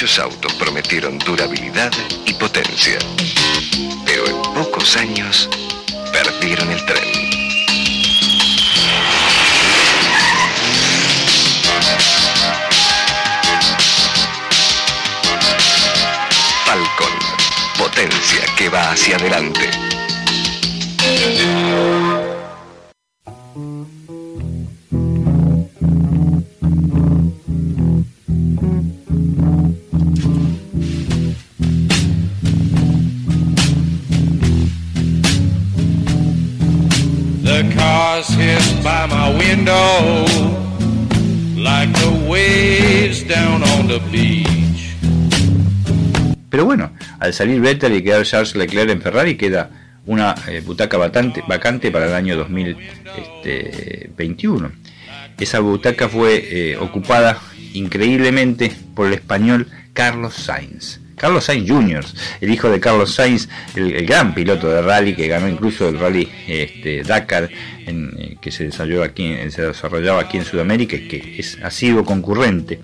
Muchos 0.00 0.18
autos 0.18 0.54
prometieron 0.54 1.18
durabilidad 1.18 1.92
y 2.24 2.32
potencia. 2.32 2.98
Pero 4.06 4.26
en 4.28 4.40
pocos 4.54 4.96
años, 4.96 5.46
perdieron 6.10 6.70
el 6.70 6.82
tren. 6.86 7.12
Falcon, 16.64 17.12
potencia 17.76 18.40
que 18.56 18.70
va 18.70 18.92
hacia 18.92 19.16
adelante. 19.16 19.70
Al 47.30 47.34
salir 47.34 47.60
Vettel 47.60 47.94
y 47.94 48.02
quedar 48.02 48.24
Charles 48.24 48.56
Leclerc 48.56 48.90
en 48.90 49.00
Ferrari, 49.00 49.36
queda 49.36 49.70
una 50.06 50.34
eh, 50.48 50.60
butaca 50.64 50.96
vacante, 50.96 51.44
vacante 51.46 51.92
para 51.92 52.06
el 52.06 52.14
año 52.14 52.36
2021. 52.36 54.72
Esa 55.38 55.60
butaca 55.60 56.08
fue 56.08 56.44
eh, 56.50 56.76
ocupada 56.76 57.40
increíblemente 57.72 58.72
por 58.96 59.06
el 59.06 59.12
español 59.12 59.68
Carlos 59.92 60.34
Sainz. 60.34 60.98
Carlos 61.14 61.44
Sainz 61.44 61.70
Jr., 61.70 62.04
el 62.40 62.50
hijo 62.50 62.68
de 62.68 62.80
Carlos 62.80 63.14
Sainz, 63.14 63.48
el, 63.76 63.92
el 63.92 64.04
gran 64.06 64.34
piloto 64.34 64.68
de 64.68 64.82
rally 64.82 65.14
que 65.14 65.28
ganó 65.28 65.48
incluso 65.48 65.88
el 65.88 66.00
rally 66.00 66.28
este, 66.48 67.04
Dakar, 67.04 67.48
en, 67.86 68.10
eh, 68.18 68.38
que 68.40 68.50
se 68.50 68.64
desarrolló 68.64 69.04
aquí, 69.04 69.36
se 69.50 69.68
desarrollaba 69.68 70.22
aquí 70.22 70.38
en 70.38 70.44
Sudamérica 70.44 70.96
y 70.96 71.06
que 71.06 71.36
es, 71.38 71.58
ha 71.62 71.70
sido 71.70 72.04
concurrente. 72.04 72.80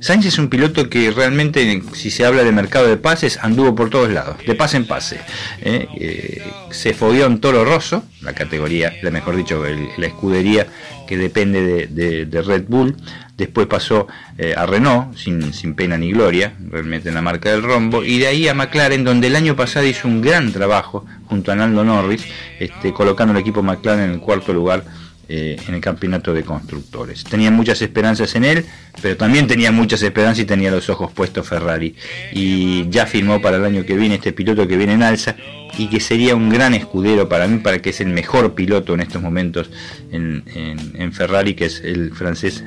Sainz 0.00 0.26
es 0.26 0.38
un 0.38 0.48
piloto 0.48 0.88
que 0.90 1.10
realmente, 1.10 1.82
si 1.94 2.10
se 2.10 2.24
habla 2.24 2.44
de 2.44 2.52
mercado 2.52 2.86
de 2.86 2.96
pases, 2.96 3.38
anduvo 3.42 3.74
por 3.74 3.90
todos 3.90 4.10
lados, 4.10 4.36
de 4.46 4.54
pase 4.54 4.76
en 4.76 4.86
pase. 4.86 5.20
¿eh? 5.62 5.86
Eh, 5.98 6.42
se 6.70 6.94
fogueó 6.94 7.26
en 7.26 7.40
Toro 7.40 7.64
Rosso, 7.64 8.04
la 8.20 8.32
categoría, 8.34 8.92
la 9.02 9.10
mejor 9.10 9.36
dicho, 9.36 9.62
la 9.96 10.06
escudería 10.06 10.66
que 11.06 11.16
depende 11.16 11.62
de, 11.62 11.86
de- 11.86 12.26
de 12.26 12.42
Red 12.42 12.64
Bull. 12.68 12.96
Después 13.36 13.66
pasó 13.66 14.06
eh, 14.38 14.54
a 14.56 14.64
Renault, 14.66 15.14
sin, 15.16 15.52
sin 15.52 15.74
pena 15.74 15.96
ni 15.98 16.10
gloria, 16.12 16.54
realmente 16.70 17.08
en 17.10 17.14
la 17.14 17.22
marca 17.22 17.50
del 17.50 17.62
rombo. 17.62 18.02
Y 18.02 18.18
de 18.18 18.26
ahí 18.28 18.48
a 18.48 18.54
McLaren, 18.54 19.04
donde 19.04 19.26
el 19.26 19.36
año 19.36 19.56
pasado 19.56 19.86
hizo 19.86 20.08
un 20.08 20.22
gran 20.22 20.52
trabajo 20.52 21.04
junto 21.26 21.52
a 21.52 21.56
Nando 21.56 21.84
Norris, 21.84 22.24
este, 22.58 22.92
colocando 22.92 23.32
el 23.34 23.38
equipo 23.40 23.62
McLaren 23.62 24.04
en 24.04 24.10
el 24.12 24.20
cuarto 24.20 24.52
lugar 24.52 24.84
eh, 25.28 25.56
en 25.66 25.74
el 25.74 25.80
campeonato 25.80 26.32
de 26.32 26.42
constructores. 26.42 27.24
Tenía 27.24 27.50
muchas 27.50 27.82
esperanzas 27.82 28.34
en 28.36 28.44
él, 28.44 28.64
pero 29.02 29.16
también 29.16 29.46
tenía 29.46 29.72
muchas 29.72 30.02
esperanzas 30.02 30.40
y 30.40 30.44
tenía 30.44 30.70
los 30.70 30.88
ojos 30.88 31.12
puestos 31.12 31.46
Ferrari. 31.48 31.94
Y 32.32 32.88
ya 32.90 33.06
firmó 33.06 33.40
para 33.42 33.56
el 33.56 33.64
año 33.64 33.84
que 33.84 33.96
viene 33.96 34.16
este 34.16 34.32
piloto 34.32 34.66
que 34.68 34.76
viene 34.76 34.92
en 34.94 35.02
alza 35.02 35.36
y 35.78 35.88
que 35.88 36.00
sería 36.00 36.34
un 36.36 36.48
gran 36.48 36.74
escudero 36.74 37.28
para 37.28 37.46
mí, 37.48 37.58
para 37.58 37.80
que 37.82 37.90
es 37.90 38.00
el 38.00 38.08
mejor 38.08 38.54
piloto 38.54 38.94
en 38.94 39.00
estos 39.00 39.20
momentos 39.20 39.68
en, 40.12 40.42
en- 40.54 41.12
Ferrari, 41.12 41.54
que 41.54 41.66
es 41.66 41.80
el 41.84 42.12
francés 42.14 42.62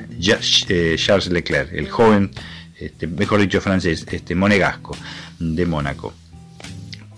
eh, 0.68 0.94
Charles 0.96 1.28
Leclerc, 1.30 1.72
el 1.72 1.88
joven, 1.88 2.30
este, 2.78 3.06
mejor 3.06 3.40
dicho 3.40 3.60
francés, 3.60 4.06
este 4.10 4.34
monegasco 4.34 4.96
de 5.38 5.66
Mónaco. 5.66 6.14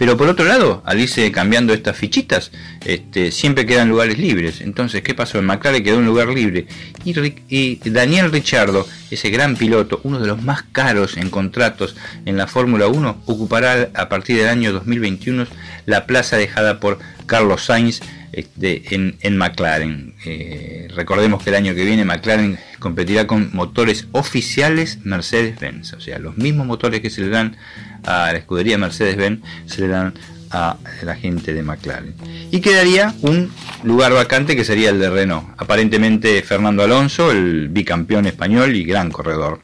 Pero 0.02 0.16
por 0.16 0.28
otro 0.28 0.44
lado, 0.44 0.82
al 0.84 0.98
irse 0.98 1.30
cambiando 1.30 1.72
estas 1.72 1.96
fichitas, 1.96 2.50
este, 2.84 3.30
siempre 3.30 3.66
quedan 3.66 3.88
lugares 3.88 4.18
libres. 4.18 4.60
Entonces, 4.60 5.00
¿qué 5.02 5.14
pasó? 5.14 5.38
En 5.38 5.44
McLaren 5.44 5.84
quedó 5.84 5.98
un 5.98 6.06
lugar 6.06 6.26
libre. 6.26 6.66
Y, 7.04 7.14
y 7.48 7.88
Daniel 7.88 8.32
Ricciardo, 8.32 8.84
ese 9.12 9.30
gran 9.30 9.54
piloto, 9.54 10.00
uno 10.02 10.18
de 10.18 10.26
los 10.26 10.42
más 10.42 10.64
caros 10.64 11.16
en 11.16 11.30
contratos 11.30 11.94
en 12.26 12.36
la 12.36 12.48
Fórmula 12.48 12.88
1, 12.88 13.22
ocupará 13.26 13.90
a 13.94 14.08
partir 14.08 14.38
del 14.38 14.48
año 14.48 14.72
2021 14.72 15.46
la 15.86 16.04
plaza 16.04 16.36
dejada 16.36 16.80
por 16.80 16.98
Carlos 17.26 17.66
Sainz 17.66 18.00
este, 18.32 18.94
en, 18.94 19.16
en 19.20 19.36
McLaren. 19.36 20.14
Eh, 20.24 20.88
recordemos 20.94 21.42
que 21.42 21.50
el 21.50 21.56
año 21.56 21.74
que 21.74 21.84
viene 21.84 22.04
McLaren 22.04 22.58
competirá 22.78 23.26
con 23.26 23.50
motores 23.52 24.08
oficiales 24.12 24.98
Mercedes-Benz, 25.04 25.92
o 25.94 26.00
sea, 26.00 26.18
los 26.18 26.36
mismos 26.36 26.66
motores 26.66 27.00
que 27.00 27.10
se 27.10 27.20
le 27.20 27.28
dan 27.28 27.56
a 28.04 28.32
la 28.32 28.38
escudería 28.38 28.78
Mercedes-Benz 28.78 29.40
se 29.66 29.82
le 29.82 29.88
dan 29.88 30.14
a 30.50 30.76
la 31.02 31.16
gente 31.16 31.54
de 31.54 31.62
McLaren. 31.62 32.14
Y 32.50 32.60
quedaría 32.60 33.14
un 33.22 33.50
lugar 33.84 34.12
vacante 34.12 34.54
que 34.54 34.64
sería 34.64 34.90
el 34.90 34.98
de 34.98 35.08
Renault. 35.08 35.48
Aparentemente 35.56 36.42
Fernando 36.42 36.82
Alonso, 36.82 37.30
el 37.32 37.68
bicampeón 37.68 38.26
español 38.26 38.76
y 38.76 38.84
gran 38.84 39.10
corredor 39.10 39.62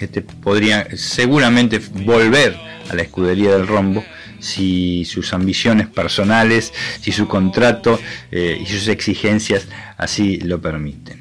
este, 0.00 0.22
podría 0.22 0.86
seguramente 0.96 1.80
volver 2.04 2.56
a 2.88 2.94
la 2.94 3.02
escudería 3.02 3.52
del 3.52 3.66
rombo 3.66 4.02
si 4.40 5.04
sus 5.04 5.32
ambiciones 5.32 5.86
personales, 5.88 6.72
si 7.00 7.12
su 7.12 7.28
contrato 7.28 8.00
eh, 8.30 8.58
y 8.60 8.66
sus 8.66 8.88
exigencias 8.88 9.68
así 9.96 10.38
lo 10.38 10.60
permiten. 10.60 11.20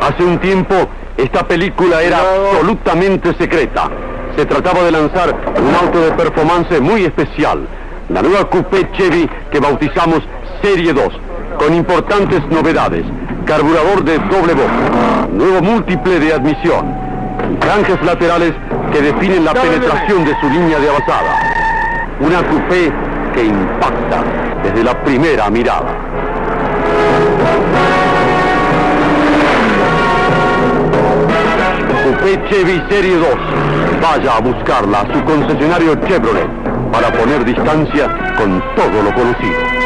Hace 0.00 0.24
un 0.24 0.40
tiempo, 0.40 0.74
esta 1.16 1.46
película 1.46 2.02
era 2.02 2.18
absolutamente 2.18 3.32
secreta. 3.34 4.11
Se 4.36 4.46
trataba 4.46 4.82
de 4.82 4.92
lanzar 4.92 5.34
un 5.56 5.74
auto 5.74 6.00
de 6.00 6.12
performance 6.12 6.80
muy 6.80 7.04
especial, 7.04 7.66
la 8.08 8.22
nueva 8.22 8.48
Coupé 8.48 8.90
Chevy 8.92 9.28
que 9.50 9.60
bautizamos 9.60 10.20
Serie 10.62 10.92
2, 10.94 11.08
con 11.58 11.74
importantes 11.74 12.40
novedades. 12.50 13.04
Carburador 13.44 14.02
de 14.04 14.18
doble 14.18 14.54
voz, 14.54 15.30
nuevo 15.32 15.60
múltiple 15.60 16.18
de 16.18 16.32
admisión, 16.32 16.94
y 17.52 17.62
franjas 17.62 18.02
laterales 18.02 18.52
que 18.92 19.02
definen 19.02 19.44
la 19.44 19.52
penetración 19.52 20.24
de 20.24 20.34
su 20.40 20.48
línea 20.48 20.78
de 20.78 20.88
avanzada. 20.88 21.38
Una 22.20 22.42
Coupé 22.48 22.90
que 23.34 23.44
impacta 23.44 24.24
desde 24.62 24.82
la 24.82 25.02
primera 25.04 25.50
mirada. 25.50 25.94
Coupé 32.02 32.36
Chevy 32.50 32.82
Serie 32.90 33.16
2. 33.16 33.28
Vaya 34.00 34.36
a 34.36 34.40
buscarla 34.40 35.02
a 35.02 35.12
su 35.12 35.24
concesionario 35.24 35.94
Chevrolet 36.04 36.48
para 36.90 37.12
poner 37.12 37.44
distancia 37.44 38.34
con 38.36 38.60
todo 38.74 39.02
lo 39.04 39.14
conocido. 39.14 39.82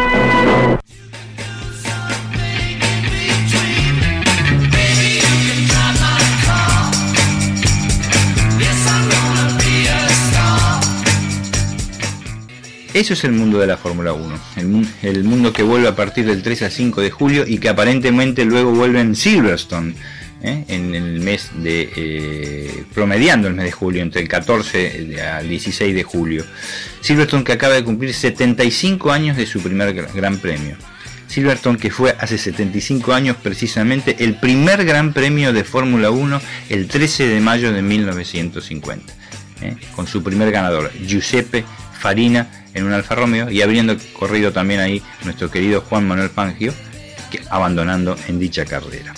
Eso 12.95 13.13
es 13.13 13.25
el 13.25 13.33
mundo 13.33 13.59
de 13.59 13.67
la 13.67 13.77
Fórmula 13.77 14.15
1, 14.15 14.39
el, 14.57 14.89
el 15.03 15.25
mundo 15.25 15.53
que 15.53 15.63
vuelve 15.63 15.87
a 15.87 15.95
partir 15.95 16.25
del 16.25 16.43
3 16.43 16.63
al 16.63 16.71
5 16.71 17.03
de 17.03 17.11
julio 17.11 17.45
y 17.47 17.59
que 17.59 17.69
aparentemente 17.69 18.47
luego 18.47 18.71
vuelve 18.71 19.01
en 19.01 19.15
Silverstone, 19.15 19.95
¿eh? 20.43 20.65
en 20.69 20.95
el 20.95 21.21
mes 21.21 21.51
de, 21.57 21.91
eh, 21.97 22.85
promediando 22.95 23.49
el 23.49 23.55
mes 23.55 23.65
de 23.67 23.73
julio, 23.73 24.03
entre 24.03 24.23
el 24.23 24.29
14 24.29 25.21
al 25.23 25.49
16 25.49 25.95
de 25.95 26.03
julio. 26.03 26.45
Silverstone 27.01 27.45
que 27.45 27.53
acaba 27.53 27.75
de 27.75 27.85
cumplir 27.85 28.13
75 28.15 29.13
años 29.13 29.37
de 29.37 29.47
su 29.47 29.61
primer 29.61 29.95
gra- 29.95 30.13
gran 30.13 30.39
premio. 30.39 30.77
Silverstone 31.29 31.79
que 31.79 31.91
fue 31.91 32.15
hace 32.21 32.39
75 32.39 33.13
años 33.13 33.37
precisamente 33.43 34.17
el 34.21 34.39
primer 34.39 34.85
gran 34.85 35.13
premio 35.13 35.53
de 35.53 35.65
Fórmula 35.65 36.11
1 36.11 36.41
el 36.71 36.87
13 36.87 37.27
de 37.27 37.41
mayo 37.41 37.73
de 37.73 37.83
1950, 37.83 39.13
¿eh? 39.63 39.77
con 39.97 40.07
su 40.07 40.23
primer 40.23 40.53
ganador, 40.53 40.93
Giuseppe 41.05 41.65
Farina 41.99 42.65
en 42.75 42.85
un 42.85 42.93
Alfa 42.93 43.17
Romeo 43.17 43.51
y 43.51 43.61
habiendo 43.63 43.97
corrido 44.13 44.53
también 44.53 44.79
ahí 44.81 45.03
nuestro 45.25 45.51
querido 45.51 45.81
Juan 45.81 46.07
Manuel 46.07 46.29
Fangio, 46.31 46.73
que, 47.31 47.41
abandonando 47.51 48.17
en 48.29 48.39
dicha 48.39 48.65
carrera. 48.65 49.13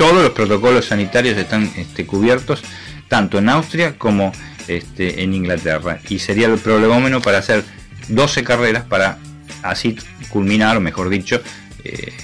Todos 0.00 0.22
los 0.22 0.30
protocolos 0.30 0.86
sanitarios 0.86 1.36
están 1.36 1.70
este, 1.76 2.06
cubiertos 2.06 2.62
tanto 3.08 3.36
en 3.36 3.50
Austria 3.50 3.98
como 3.98 4.32
este, 4.66 5.22
en 5.22 5.34
Inglaterra 5.34 6.00
y 6.08 6.20
sería 6.20 6.46
el 6.46 6.56
prolegómeno 6.58 7.20
para 7.20 7.36
hacer 7.36 7.64
12 8.08 8.42
carreras 8.42 8.84
para 8.84 9.18
así 9.62 9.98
culminar, 10.30 10.78
o 10.78 10.80
mejor 10.80 11.10
dicho, 11.10 11.42
eh, 11.84 12.14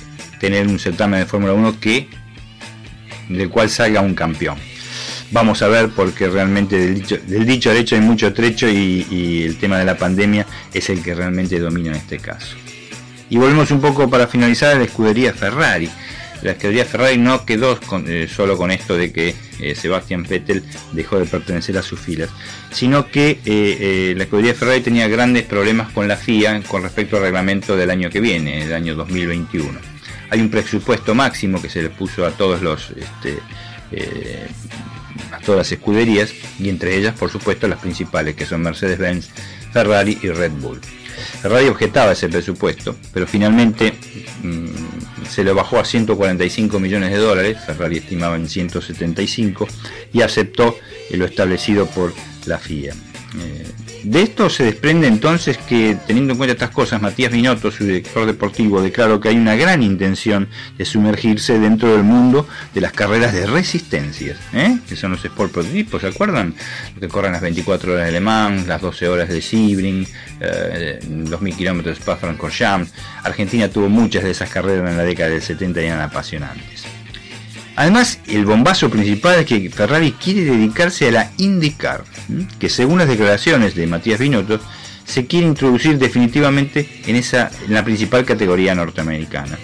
tener 0.41 0.66
un 0.66 0.79
certamen 0.79 1.20
de 1.20 1.27
Fórmula 1.27 1.53
1 1.53 1.79
que 1.79 2.09
del 3.29 3.51
cual 3.51 3.68
salga 3.68 4.01
un 4.01 4.14
campeón. 4.14 4.57
Vamos 5.31 5.61
a 5.61 5.68
ver 5.68 5.91
porque 5.91 6.31
realmente 6.31 6.79
del 6.79 6.95
dicho, 6.95 7.18
del 7.27 7.43
al 7.43 7.77
hecho 7.77 7.95
hay 7.95 8.01
mucho 8.01 8.33
trecho 8.33 8.70
y, 8.70 9.07
y 9.11 9.43
el 9.43 9.59
tema 9.59 9.79
de 9.79 9.85
la 9.85 9.99
pandemia 9.99 10.47
es 10.72 10.89
el 10.89 11.03
que 11.03 11.14
realmente 11.14 11.59
domina 11.59 11.91
en 11.91 11.97
este 11.97 12.20
caso. 12.20 12.57
Y 13.29 13.37
volvemos 13.37 13.70
un 13.70 13.83
poco 13.83 14.09
para 14.09 14.29
finalizar 14.29 14.74
a 14.74 14.79
la 14.79 14.85
escudería 14.85 15.35
Ferrari. 15.35 15.91
La 16.47 16.53
escudería 16.53 16.84
Ferrari 16.84 17.18
no 17.18 17.44
quedó 17.44 17.78
con- 17.80 18.05
eh, 18.09 18.28
solo 18.28 18.57
con 18.57 18.70
esto 18.70 18.97
de 18.97 19.12
que 19.12 19.34
eh, 19.61 19.74
Sebastian 19.74 20.22
Vettel 20.22 20.62
dejó 20.92 21.18
de 21.18 21.26
pertenecer 21.26 21.76
a 21.76 21.82
sus 21.82 21.99
filas, 21.99 22.30
sino 22.70 23.09
que 23.09 23.40
eh, 23.44 24.14
la 24.16 24.22
escudería 24.24 24.55
Ferrari 24.55 24.80
tenía 24.80 25.09
grandes 25.09 25.42
problemas 25.44 25.90
con 25.92 26.07
la 26.07 26.16
FIA 26.16 26.62
con 26.62 26.82
respecto 26.82 27.16
al 27.16 27.22
reglamento 27.22 27.76
del 27.76 27.90
año 27.90 28.11
que 28.11 28.20
viene, 28.20 28.62
el 28.62 28.72
año 28.72 28.94
2021. 28.94 29.78
Hay 30.30 30.40
un 30.40 30.49
presupuesto 30.49 31.14
máximo 31.14 31.61
que 31.61 31.68
se 31.68 31.82
le 31.82 31.90
puso 31.90 32.24
a 32.24 32.30
todos 32.30 32.62
los 32.62 32.90
este, 32.90 33.38
a 35.32 35.38
todas 35.40 35.59
las 35.59 35.72
escuderías 35.72 36.32
y 36.59 36.68
entre 36.68 36.97
ellas 36.97 37.14
por 37.18 37.30
supuesto 37.30 37.66
las 37.68 37.78
principales 37.80 38.34
que 38.34 38.47
son 38.47 38.62
Mercedes-Benz, 38.62 39.30
Ferrari 39.72 40.18
y 40.22 40.28
Red 40.28 40.53
Bull. 40.53 40.80
Ferrari 41.42 41.68
objetaba 41.68 42.12
ese 42.12 42.28
presupuesto, 42.28 42.97
pero 43.12 43.26
finalmente 43.26 43.94
mm, 44.42 44.66
se 45.29 45.45
lo 45.45 45.55
bajó 45.55 45.79
a 45.79 45.85
145 45.85 46.79
millones 46.79 47.11
de 47.11 47.18
dólares, 47.18 47.59
Ferrari 47.66 47.99
estimaba 47.99 48.37
en 48.37 48.49
175 48.49 49.66
y 50.12 50.22
aceptó 50.22 50.79
lo 51.11 51.24
establecido 51.24 51.87
por 51.87 52.12
la 52.47 52.59
FIA. 52.59 52.95
Eh, 53.39 53.66
de 54.07 54.23
esto 54.23 54.49
se 54.49 54.63
desprende 54.63 55.09
entonces 55.09 55.59
que, 55.59 55.97
teniendo 56.07 56.33
en 56.33 56.39
cuenta 56.39 56.53
estas 56.53 56.71
cosas, 56.71 57.03
Matías 57.03 57.33
Binotto, 57.33 57.73
su 57.73 57.85
director 57.85 58.25
deportivo, 58.25 58.81
declaró 58.81 59.21
que 59.21 59.31
hay 59.31 59.37
una 59.37 59.57
gran 59.57 59.83
intención 59.83 60.49
de 60.79 60.85
sumergirse 60.85 61.59
dentro 61.59 61.91
del 61.91 62.05
mundo 62.05 62.47
de 62.73 62.81
las 62.81 62.93
carreras 62.93 63.33
de 63.33 63.47
resistencias, 63.47 64.39
¿eh? 64.53 64.79
que 64.89 64.95
son 64.95 65.11
los 65.11 65.25
sport 65.25 65.51
prototipos, 65.51 66.03
¿se 66.03 66.07
acuerdan? 66.07 66.55
Los 66.93 67.01
que 67.01 67.09
corren 67.09 67.33
las 67.33 67.43
24 67.43 67.95
horas 67.95 68.07
de 68.07 68.13
Le 68.13 68.21
Mans, 68.21 68.69
las 68.69 68.81
12 68.81 69.09
horas 69.09 69.29
de 69.29 69.43
Sebring, 69.43 70.07
eh, 70.39 71.01
2000 71.03 71.57
kilómetros 71.57 71.97
de 71.97 72.01
Spa-Francorchamps. 72.01 72.93
Argentina 73.25 73.69
tuvo 73.69 73.89
muchas 73.89 74.23
de 74.23 74.31
esas 74.31 74.49
carreras 74.49 74.89
en 74.89 74.99
la 74.99 75.03
década 75.03 75.31
del 75.31 75.43
70 75.43 75.83
y 75.83 75.87
eran 75.87 76.01
apasionantes. 76.01 76.95
Además, 77.77 78.18
el 78.27 78.47
bombazo 78.47 78.89
principal 78.89 79.41
es 79.41 79.47
que 79.47 79.68
Ferrari 79.68 80.12
quiere 80.12 80.45
dedicarse 80.45 81.09
a 81.09 81.12
la 81.12 81.31
IndyCar, 81.37 82.05
que 82.59 82.70
según 82.70 82.99
las 82.99 83.09
declaraciones 83.09 83.74
de 83.74 83.87
Matías 83.87 84.18
Binotto, 84.18 84.61
se 85.05 85.27
quiere 85.27 85.47
introducir 85.47 85.99
definitivamente 85.99 86.89
en, 87.07 87.16
esa, 87.16 87.51
en 87.66 87.74
la 87.74 87.85
principal 87.85 88.24
categoría 88.24 88.74
norteamericana. 88.74 89.59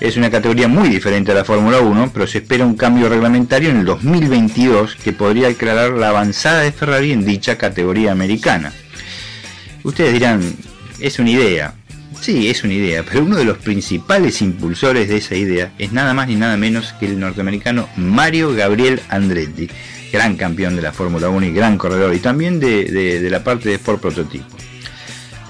Es 0.00 0.16
una 0.16 0.30
categoría 0.30 0.68
muy 0.68 0.88
diferente 0.88 1.32
a 1.32 1.34
la 1.34 1.44
Fórmula 1.44 1.80
1, 1.80 2.10
pero 2.12 2.26
se 2.26 2.38
espera 2.38 2.64
un 2.64 2.76
cambio 2.76 3.08
reglamentario 3.08 3.70
en 3.70 3.78
el 3.78 3.84
2022 3.84 4.96
que 4.96 5.12
podría 5.12 5.48
declarar 5.48 5.92
la 5.92 6.10
avanzada 6.10 6.60
de 6.60 6.72
Ferrari 6.72 7.12
en 7.12 7.24
dicha 7.24 7.58
categoría 7.58 8.12
americana. 8.12 8.72
Ustedes 9.82 10.12
dirán, 10.12 10.54
es 11.00 11.18
una 11.18 11.30
idea. 11.30 11.74
Sí, 12.20 12.48
es 12.48 12.64
una 12.64 12.74
idea, 12.74 13.02
pero 13.02 13.24
uno 13.24 13.36
de 13.36 13.44
los 13.44 13.58
principales 13.58 14.42
impulsores 14.42 15.08
de 15.08 15.16
esa 15.18 15.34
idea 15.36 15.72
es 15.78 15.92
nada 15.92 16.12
más 16.12 16.28
ni 16.28 16.34
nada 16.34 16.56
menos 16.56 16.92
que 16.98 17.06
el 17.06 17.18
norteamericano 17.18 17.88
Mario 17.96 18.52
Gabriel 18.54 19.00
Andretti, 19.08 19.68
gran 20.12 20.36
campeón 20.36 20.76
de 20.76 20.82
la 20.82 20.92
Fórmula 20.92 21.28
1 21.28 21.46
y 21.46 21.52
gran 21.52 21.78
corredor, 21.78 22.14
y 22.14 22.18
también 22.18 22.58
de, 22.60 22.84
de- 22.84 23.30
la 23.30 23.44
parte 23.44 23.68
de 23.68 23.76
Sport 23.76 24.00
Prototipo. 24.02 24.44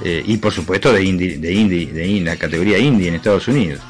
Eh, 0.05 0.23
y 0.27 0.37
por 0.39 0.53
supuesto 0.53 0.93
de 0.93 1.03
Indy, 1.05 1.37
de 1.37 1.53
Indy, 1.53 1.87
de 1.87 2.21
la 2.21 2.37
categoría 2.37 2.79
Indy 2.79 3.09
en 3.09 3.15
Estados 3.17 3.49
Unidos. 3.49 3.81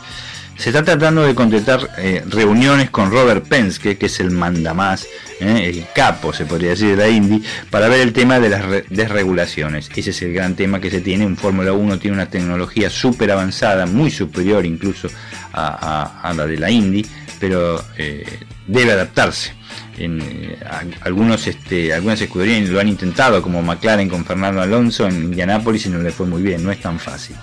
Se 0.60 0.68
está 0.68 0.84
tratando 0.84 1.22
de 1.22 1.34
concretar 1.34 1.88
eh, 1.96 2.22
reuniones 2.28 2.90
con 2.90 3.10
Robert 3.10 3.46
Penske, 3.48 3.96
que 3.96 4.06
es 4.06 4.20
el 4.20 4.30
mandamás, 4.30 5.06
eh, 5.40 5.72
el 5.74 5.86
capo, 5.94 6.34
se 6.34 6.44
podría 6.44 6.70
decir, 6.70 6.90
de 6.90 6.96
la 6.96 7.08
Indy, 7.08 7.42
para 7.70 7.88
ver 7.88 8.00
el 8.02 8.12
tema 8.12 8.38
de 8.38 8.50
las 8.50 8.66
re- 8.66 8.84
desregulaciones. 8.90 9.88
Ese 9.96 10.10
es 10.10 10.20
el 10.20 10.34
gran 10.34 10.56
tema 10.56 10.78
que 10.78 10.90
se 10.90 11.00
tiene. 11.00 11.24
Un 11.24 11.38
Fórmula 11.38 11.72
1 11.72 11.98
tiene 11.98 12.14
una 12.18 12.26
tecnología 12.28 12.90
súper 12.90 13.30
avanzada, 13.30 13.86
muy 13.86 14.10
superior 14.10 14.66
incluso 14.66 15.08
a, 15.54 16.30
la 16.36 16.46
de 16.46 16.58
la 16.58 16.70
Indy, 16.70 17.06
pero 17.38 17.82
eh, 17.96 18.26
debe 18.66 18.92
adaptarse. 18.92 19.54
En, 19.96 20.20
eh, 20.20 20.58
algunos, 21.00 21.46
este, 21.46 21.94
algunas 21.94 22.20
escuderías 22.20 22.68
lo 22.68 22.80
han 22.80 22.88
intentado, 22.88 23.40
como 23.40 23.62
McLaren 23.62 24.10
con 24.10 24.26
Fernando 24.26 24.60
Alonso 24.60 25.08
en 25.08 25.24
Indianápolis 25.24 25.86
y 25.86 25.88
no 25.88 26.00
le 26.00 26.10
fue 26.10 26.26
muy 26.26 26.42
bien, 26.42 26.62
no 26.62 26.70
es 26.70 26.80
tan 26.82 26.98
fácil. 26.98 27.34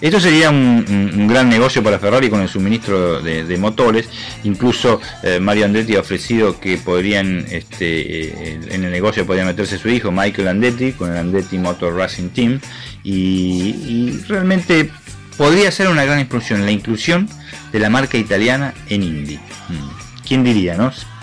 Esto 0.00 0.20
sería 0.20 0.50
un, 0.50 1.26
gran 1.28 1.48
negocio 1.48 1.82
para 1.82 1.98
Ferrari 1.98 2.28
con 2.28 2.40
el 2.40 2.48
suministro 2.48 3.22
de, 3.22 3.56
motores. 3.58 4.08
Incluso 4.44 5.00
eh, 5.22 5.40
Mario 5.40 5.64
Andretti 5.64 5.96
ha 5.96 6.00
ofrecido 6.00 6.60
que 6.60 6.76
podrían, 6.78 7.46
este, 7.50 8.28
eh, 8.28 8.60
en 8.70 8.84
el 8.84 8.90
negocio 8.90 9.24
podría 9.24 9.44
meterse 9.44 9.78
su 9.78 9.88
hijo 9.88 10.10
Michael 10.10 10.48
Andretti 10.48 10.92
con 10.92 11.10
el 11.10 11.18
Andretti 11.18 11.58
Motor 11.58 11.96
Racing 11.96 12.28
Team 12.30 12.60
y, 13.02 14.20
realmente 14.28 14.90
podría 15.36 15.70
ser 15.70 15.88
una 15.88 16.04
gran 16.04 16.20
inclusión, 16.20 16.64
la 16.64 16.70
inclusión 16.70 17.28
de 17.72 17.78
la 17.78 17.90
marca 17.90 18.18
italiana 18.18 18.74
en 18.88 19.02
Indy. 19.02 19.36
Mm. 19.36 20.26
¿Quién 20.26 20.44
diría? 20.44 20.76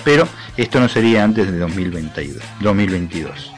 Pero 0.03 0.27
esto 0.57 0.79
no 0.79 0.89
sería 0.89 1.23
antes 1.23 1.51
de 1.51 1.57
2022. 1.57 2.43
2022. 2.61 3.50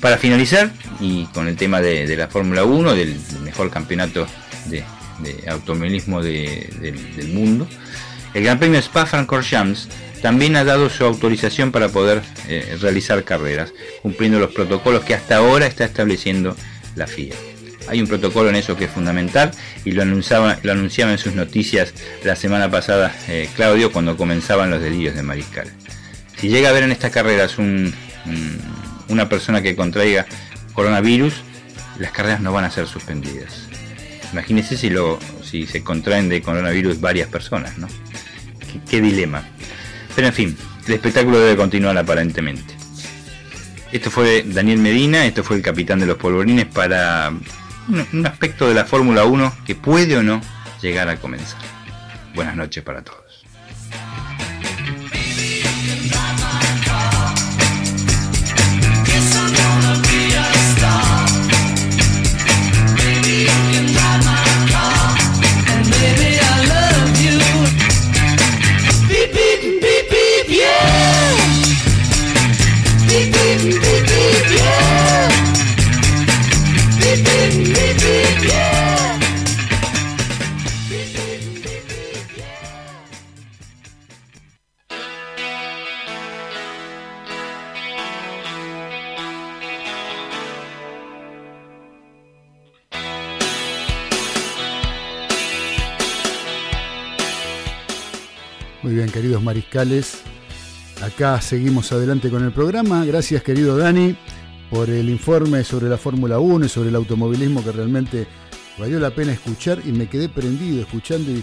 Para 0.00 0.16
finalizar, 0.16 0.70
y 0.98 1.26
con 1.26 1.46
el 1.46 1.56
tema 1.56 1.80
de, 1.80 2.16
la 2.16 2.28
Fórmula 2.28 2.64
1, 2.64 2.94
del 2.94 3.16
mejor 3.42 3.70
campeonato 3.70 4.26
de, 4.66 4.82
de 5.18 5.50
automovilismo 5.50 6.22
de- 6.22 6.70
del- 6.80 7.28
mundo, 7.28 7.68
el 8.32 8.44
Gran 8.44 8.58
Premio 8.58 8.78
Spa-Francorchamps 8.78 9.88
también 10.22 10.56
ha 10.56 10.64
dado 10.64 10.88
su 10.90 11.04
autorización 11.04 11.70
para 11.72 11.88
poder 11.90 12.22
eh, 12.48 12.76
realizar 12.80 13.24
carreras, 13.24 13.72
cumpliendo 14.02 14.38
los 14.38 14.52
protocolos 14.52 15.04
que 15.04 15.14
hasta 15.14 15.36
ahora 15.36 15.66
está 15.66 15.84
estableciendo 15.84 16.56
la 16.96 17.06
FIA. 17.06 17.34
Hay 17.88 18.00
un 18.00 18.06
protocolo 18.06 18.48
en 18.50 18.56
eso 18.56 18.76
que 18.76 18.84
es 18.84 18.90
fundamental 18.90 19.50
y 19.84 19.92
lo 19.92 20.02
anunciaba, 20.02 20.58
lo 20.62 20.72
anunciaba 20.72 21.12
en 21.12 21.18
sus 21.18 21.34
noticias 21.34 21.92
la 22.24 22.36
semana 22.36 22.70
pasada 22.70 23.14
eh, 23.28 23.48
Claudio 23.56 23.90
cuando 23.92 24.16
comenzaban 24.16 24.70
los 24.70 24.80
delirios 24.80 25.14
de 25.14 25.22
Mariscal. 25.22 25.68
Si 26.38 26.48
llega 26.48 26.68
a 26.68 26.70
haber 26.70 26.84
en 26.84 26.92
estas 26.92 27.10
carreras 27.10 27.58
un- 27.58 27.92
una 29.10 29.28
persona 29.28 29.60
que 29.60 29.76
contraiga 29.76 30.26
coronavirus, 30.72 31.34
las 31.98 32.12
carreras 32.12 32.40
no 32.40 32.52
van 32.52 32.64
a 32.64 32.70
ser 32.70 32.86
suspendidas. 32.86 33.68
Imagínense 34.32 34.76
si, 34.76 34.90
lo, 34.90 35.18
si 35.42 35.66
se 35.66 35.82
contraen 35.82 36.28
de 36.28 36.40
coronavirus 36.40 37.00
varias 37.00 37.28
personas, 37.28 37.76
¿no? 37.78 37.88
Qué, 38.88 39.00
dilema. 39.00 39.42
Pero 40.14 40.28
en 40.28 40.32
fin, 40.32 40.56
el 40.86 40.94
espectáculo 40.94 41.40
debe 41.40 41.56
continuar 41.56 41.98
aparentemente. 41.98 42.74
Esto 43.90 44.10
fue 44.10 44.44
Daniel 44.46 44.78
Medina, 44.78 45.26
esto 45.26 45.42
fue 45.42 45.56
el 45.56 45.62
capitán 45.62 45.98
de 45.98 46.06
los 46.06 46.16
polvorines 46.16 46.66
para 46.66 47.32
un, 47.88 48.06
un 48.12 48.26
aspecto 48.26 48.68
de 48.68 48.74
la 48.74 48.84
Fórmula 48.84 49.24
1 49.24 49.56
que 49.66 49.74
puede 49.74 50.16
o 50.16 50.22
no 50.22 50.40
llegar 50.80 51.08
a 51.08 51.16
comenzar. 51.16 51.60
Buenas 52.34 52.54
noches 52.54 52.84
para 52.84 53.02
todos. 53.02 53.29
Muy 98.82 98.94
bien, 98.94 99.10
queridos 99.10 99.42
mariscales. 99.42 100.22
Acá 101.02 101.40
seguimos 101.40 101.92
adelante 101.92 102.30
con 102.30 102.42
el 102.44 102.52
programa. 102.52 103.04
Gracias, 103.04 103.42
querido 103.42 103.76
Dani, 103.76 104.16
por 104.70 104.88
el 104.88 105.08
informe 105.10 105.64
sobre 105.64 105.88
la 105.88 105.98
Fórmula 105.98 106.38
1 106.38 106.66
y 106.66 106.68
sobre 106.68 106.90
el 106.90 106.96
automovilismo 106.96 107.64
que 107.64 107.72
realmente 107.72 108.26
valió 108.78 109.00
la 109.00 109.10
pena 109.10 109.32
escuchar 109.32 109.82
y 109.84 109.92
me 109.92 110.08
quedé 110.08 110.28
prendido 110.28 110.80
escuchando 110.80 111.30
y, 111.32 111.42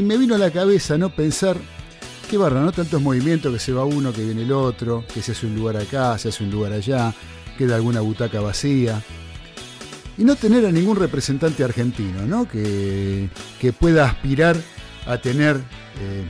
me 0.00 0.16
vino 0.16 0.34
a 0.36 0.38
la 0.38 0.50
cabeza 0.50 0.96
no 0.96 1.10
pensar 1.10 1.58
qué 2.30 2.38
barra, 2.38 2.62
¿no? 2.62 2.72
Tantos 2.72 3.02
movimientos 3.02 3.52
que 3.52 3.58
se 3.58 3.72
va 3.72 3.84
uno, 3.84 4.10
que 4.10 4.24
viene 4.24 4.42
el 4.42 4.52
otro, 4.52 5.04
que 5.12 5.20
se 5.20 5.32
hace 5.32 5.46
un 5.46 5.54
lugar 5.54 5.76
acá, 5.76 6.16
se 6.16 6.30
hace 6.30 6.44
un 6.44 6.50
lugar 6.50 6.72
allá, 6.72 7.12
queda 7.58 7.76
alguna 7.76 8.00
butaca 8.00 8.40
vacía 8.40 9.02
y 10.16 10.24
no 10.24 10.36
tener 10.36 10.64
a 10.64 10.72
ningún 10.72 10.96
representante 10.96 11.64
argentino, 11.64 12.26
¿no? 12.26 12.48
Que, 12.48 13.28
que 13.60 13.72
pueda 13.72 14.06
aspirar 14.06 14.56
a 15.06 15.18
tener, 15.18 15.56
eh, 15.56 16.24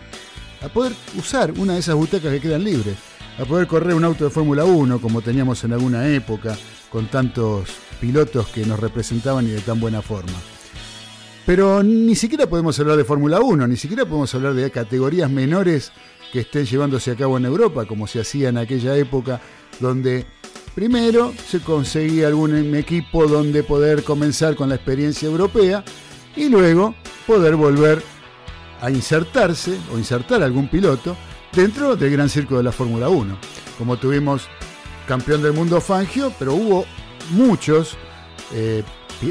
a 0.65 0.69
poder 0.69 0.93
usar 1.17 1.53
una 1.57 1.75
de 1.75 1.81
esas 1.81 1.95
butacas 1.95 2.33
que 2.33 2.41
quedan 2.41 2.65
libres, 2.65 2.97
a 3.39 3.45
poder 3.45 3.67
correr 3.67 3.95
un 3.95 4.05
auto 4.05 4.25
de 4.25 4.31
Fórmula 4.31 4.65
1 4.65 5.01
como 5.01 5.23
teníamos 5.23 5.65
en 5.65 5.73
alguna 5.73 6.09
época, 6.09 6.57
con 6.91 7.07
tantos 7.07 7.69
pilotos 8.01 8.49
que 8.49 8.67
nos 8.67 8.79
representaban 8.79 9.47
y 9.47 9.51
de 9.51 9.61
tan 9.61 9.81
buena 9.81 10.03
forma. 10.03 10.35
Pero 11.47 11.83
ni 11.83 12.15
siquiera 12.15 12.47
podemos 12.47 12.79
hablar 12.79 12.97
de 12.97 13.05
Fórmula 13.05 13.41
1, 13.41 13.67
ni 13.67 13.77
siquiera 13.77 14.05
podemos 14.05 14.35
hablar 14.35 14.55
de 14.55 14.71
categorías 14.71 15.31
menores 15.31 15.93
que 16.33 16.41
estén 16.41 16.67
llevándose 16.67 17.11
a 17.11 17.17
cabo 17.17 17.37
en 17.37 17.45
Europa, 17.45 17.85
como 17.85 18.07
se 18.07 18.21
hacía 18.21 18.51
en 18.51 18.59
aquella 18.59 18.97
época, 18.97 19.41
donde 19.81 20.25
primero 20.75 21.33
se 21.49 21.61
conseguía 21.61 22.29
algún 22.29 22.75
equipo 22.75 23.27
donde 23.27 23.63
poder 23.63 24.05
comenzar 24.05 24.55
con 24.55 24.69
la 24.69 24.77
experiencia 24.77 25.27
europea 25.27 25.85
y 26.37 26.49
luego 26.49 26.95
poder 27.27 27.57
volver 27.57 28.03
a 28.81 28.91
insertarse 28.91 29.77
o 29.93 29.99
insertar 29.99 30.43
algún 30.43 30.69
piloto 30.69 31.17
dentro 31.55 31.97
del 31.97 32.11
gran 32.11 32.29
circo 32.29 32.57
de 32.57 32.63
la 32.63 32.73
Fórmula 32.73 33.09
1. 33.09 33.37
Como 33.79 33.97
tuvimos 33.97 34.49
campeón 35.07 35.43
del 35.43 35.53
mundo 35.53 35.81
Fangio, 35.81 36.33
pero 36.39 36.55
hubo 36.55 36.87
muchos, 37.31 37.97
eh, 38.53 38.83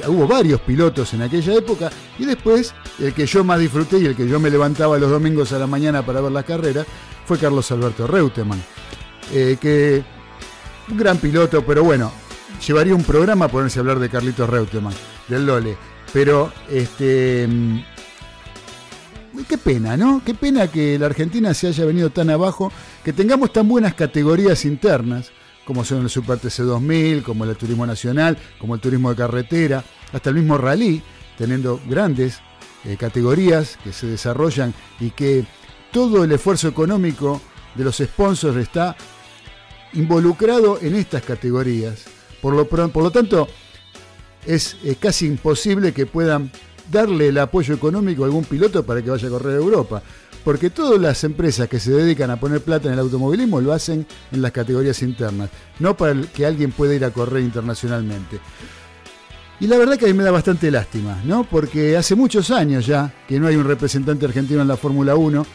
hubo 0.07 0.27
varios 0.27 0.61
pilotos 0.61 1.13
en 1.13 1.21
aquella 1.23 1.55
época 1.55 1.89
y 2.17 2.25
después 2.25 2.73
el 2.99 3.13
que 3.13 3.25
yo 3.25 3.43
más 3.43 3.59
disfruté 3.59 3.99
y 3.99 4.05
el 4.05 4.15
que 4.15 4.27
yo 4.27 4.39
me 4.39 4.49
levantaba 4.49 4.97
los 4.97 5.09
domingos 5.09 5.51
a 5.53 5.59
la 5.59 5.67
mañana 5.67 6.05
para 6.05 6.21
ver 6.21 6.31
las 6.31 6.45
carreras 6.45 6.85
fue 7.25 7.37
Carlos 7.37 7.71
Alberto 7.71 8.07
Reutemann, 8.07 8.61
eh, 9.33 9.57
que 9.59 10.03
un 10.89 10.97
gran 10.97 11.17
piloto, 11.17 11.63
pero 11.65 11.83
bueno, 11.83 12.11
llevaría 12.65 12.95
un 12.95 13.03
programa 13.03 13.45
a 13.45 13.47
ponerse 13.47 13.79
a 13.79 13.81
hablar 13.81 13.99
de 13.99 14.09
Carlitos 14.09 14.49
Reutemann, 14.49 14.93
del 15.27 15.45
Lole, 15.45 15.77
pero 16.11 16.51
este 16.69 17.47
Qué 19.47 19.57
pena, 19.57 19.95
¿no? 19.95 20.21
Qué 20.25 20.33
pena 20.33 20.67
que 20.67 20.99
la 20.99 21.05
Argentina 21.05 21.53
se 21.53 21.67
haya 21.67 21.85
venido 21.85 22.09
tan 22.09 22.29
abajo, 22.29 22.71
que 23.03 23.13
tengamos 23.13 23.53
tan 23.53 23.67
buenas 23.67 23.93
categorías 23.93 24.65
internas, 24.65 25.31
como 25.65 25.85
son 25.85 26.01
el 26.01 26.09
Super 26.09 26.37
TC 26.37 26.63
2000, 26.63 27.23
como 27.23 27.45
el 27.45 27.55
Turismo 27.55 27.85
Nacional, 27.85 28.37
como 28.59 28.75
el 28.75 28.81
Turismo 28.81 29.09
de 29.09 29.15
Carretera, 29.15 29.83
hasta 30.11 30.29
el 30.29 30.35
mismo 30.35 30.57
Rally, 30.57 31.01
teniendo 31.37 31.79
grandes 31.87 32.39
eh, 32.83 32.97
categorías 32.97 33.77
que 33.83 33.93
se 33.93 34.07
desarrollan 34.07 34.73
y 34.99 35.11
que 35.11 35.45
todo 35.91 36.23
el 36.23 36.31
esfuerzo 36.33 36.67
económico 36.67 37.41
de 37.75 37.85
los 37.85 37.97
sponsors 37.97 38.57
está 38.57 38.97
involucrado 39.93 40.79
en 40.81 40.95
estas 40.95 41.23
categorías. 41.23 42.05
Por 42.41 42.53
lo, 42.53 43.11
tanto, 43.11 43.47
es 44.45 44.75
casi 44.99 45.27
imposible 45.27 45.93
que 45.93 46.05
puedan 46.05 46.51
darle 46.91 47.29
el 47.29 47.37
apoyo 47.37 47.73
económico 47.73 48.23
a 48.23 48.25
algún 48.25 48.43
piloto 48.43 48.83
para 48.85 49.01
que 49.01 49.09
vaya 49.09 49.27
a 49.27 49.31
correr 49.31 49.55
a 49.55 49.59
Europa. 49.59 50.03
Porque 50.43 50.71
todas 50.71 50.99
las 50.99 51.23
empresas 51.23 51.69
que 51.69 51.79
se 51.79 51.91
dedican 51.91 52.31
a 52.31 52.39
poner 52.39 52.61
plata 52.61 52.87
en 52.87 52.93
el 52.93 52.99
automovilismo 52.99 53.61
lo 53.61 53.73
hacen 53.73 54.05
en 54.31 54.41
las 54.41 54.51
categorías 54.51 55.01
internas, 55.03 55.49
no 55.79 55.95
para 55.95 56.19
que 56.19 56.45
alguien 56.45 56.71
pueda 56.71 56.95
ir 56.95 57.05
a 57.05 57.11
correr 57.11 57.43
internacionalmente. 57.43 58.39
Y 59.59 59.67
la 59.67 59.77
verdad 59.77 59.97
que 59.97 60.05
a 60.05 60.07
mí 60.07 60.15
me 60.15 60.23
da 60.23 60.31
bastante 60.31 60.71
lástima, 60.71 61.21
¿no? 61.23 61.43
Porque 61.43 61.95
hace 61.95 62.15
muchos 62.15 62.49
años 62.49 62.87
ya 62.87 63.13
que 63.27 63.39
no 63.39 63.45
hay 63.45 63.55
un 63.55 63.67
representante 63.67 64.25
argentino 64.25 64.63
en 64.63 64.67
la 64.67 64.77
Fórmula 64.77 65.15
1 65.15 65.45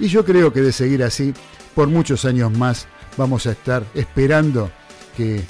y 0.00 0.08
yo 0.08 0.24
creo 0.24 0.52
que 0.52 0.60
de 0.60 0.72
seguir 0.72 1.02
así, 1.02 1.32
por 1.74 1.88
muchos 1.88 2.26
años 2.26 2.52
más, 2.52 2.86
vamos 3.16 3.46
a 3.46 3.52
estar 3.52 3.82
esperando 3.94 4.70
que 5.16 5.42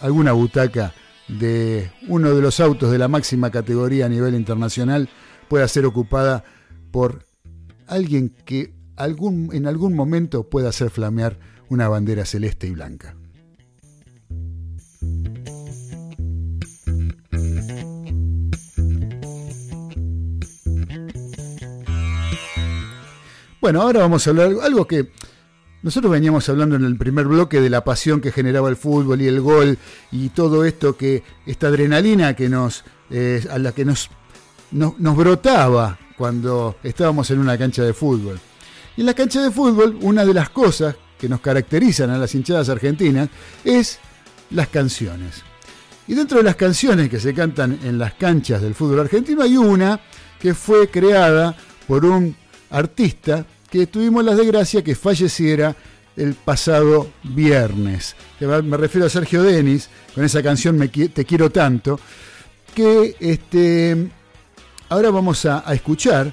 alguna 0.00 0.32
butaca 0.32 0.94
de 1.28 1.90
uno 2.08 2.34
de 2.34 2.42
los 2.42 2.60
autos 2.60 2.90
de 2.90 2.98
la 2.98 3.08
máxima 3.08 3.50
categoría 3.50 4.06
a 4.06 4.08
nivel 4.08 4.34
internacional 4.34 5.08
pueda 5.48 5.66
ser 5.68 5.86
ocupada 5.86 6.44
por 6.90 7.26
alguien 7.86 8.34
que 8.44 8.74
en 8.96 9.66
algún 9.66 9.94
momento 9.94 10.48
pueda 10.48 10.68
hacer 10.68 10.90
flamear 10.90 11.38
una 11.68 11.88
bandera 11.88 12.24
celeste 12.24 12.66
y 12.66 12.70
blanca. 12.70 13.16
Bueno, 23.60 23.80
ahora 23.80 24.00
vamos 24.00 24.26
a 24.26 24.30
hablar 24.30 24.52
algo 24.62 24.86
que 24.86 25.08
nosotros 25.84 26.10
veníamos 26.10 26.48
hablando 26.48 26.76
en 26.76 26.84
el 26.84 26.96
primer 26.96 27.26
bloque 27.26 27.60
de 27.60 27.68
la 27.68 27.84
pasión 27.84 28.22
que 28.22 28.32
generaba 28.32 28.70
el 28.70 28.76
fútbol 28.76 29.20
y 29.20 29.28
el 29.28 29.42
gol 29.42 29.76
y 30.10 30.30
todo 30.30 30.64
esto 30.64 30.96
que 30.96 31.22
esta 31.44 31.66
adrenalina 31.66 32.34
que 32.34 32.48
nos 32.48 32.84
eh, 33.10 33.46
a 33.50 33.58
la 33.58 33.72
que 33.72 33.84
nos, 33.84 34.08
nos 34.70 34.98
nos 34.98 35.14
brotaba 35.14 35.98
cuando 36.16 36.76
estábamos 36.82 37.30
en 37.30 37.38
una 37.38 37.58
cancha 37.58 37.82
de 37.82 37.92
fútbol. 37.92 38.40
Y 38.96 39.02
en 39.02 39.06
la 39.06 39.12
cancha 39.12 39.42
de 39.42 39.50
fútbol, 39.50 39.98
una 40.00 40.24
de 40.24 40.32
las 40.32 40.48
cosas 40.48 40.96
que 41.18 41.28
nos 41.28 41.40
caracterizan 41.40 42.08
a 42.08 42.16
las 42.16 42.34
hinchadas 42.34 42.70
argentinas 42.70 43.28
es 43.62 43.98
las 44.52 44.68
canciones. 44.68 45.42
Y 46.08 46.14
dentro 46.14 46.38
de 46.38 46.44
las 46.44 46.56
canciones 46.56 47.10
que 47.10 47.20
se 47.20 47.34
cantan 47.34 47.78
en 47.84 47.98
las 47.98 48.14
canchas 48.14 48.62
del 48.62 48.74
fútbol 48.74 49.00
argentino 49.00 49.42
hay 49.42 49.58
una 49.58 50.00
que 50.40 50.54
fue 50.54 50.88
creada 50.88 51.54
por 51.86 52.06
un 52.06 52.34
artista 52.70 53.44
que 53.74 53.88
tuvimos 53.88 54.24
la 54.24 54.36
desgracia 54.36 54.84
que 54.84 54.94
falleciera 54.94 55.74
el 56.16 56.34
pasado 56.34 57.08
viernes. 57.24 58.14
Me 58.38 58.76
refiero 58.76 59.08
a 59.08 59.10
Sergio 59.10 59.42
Denis, 59.42 59.88
con 60.14 60.22
esa 60.22 60.40
canción 60.44 60.78
Te 60.88 61.24
Quiero 61.24 61.50
Tanto, 61.50 61.98
que 62.72 63.16
este, 63.18 63.96
ahora 64.90 65.10
vamos 65.10 65.44
a, 65.46 65.68
a 65.68 65.74
escuchar 65.74 66.32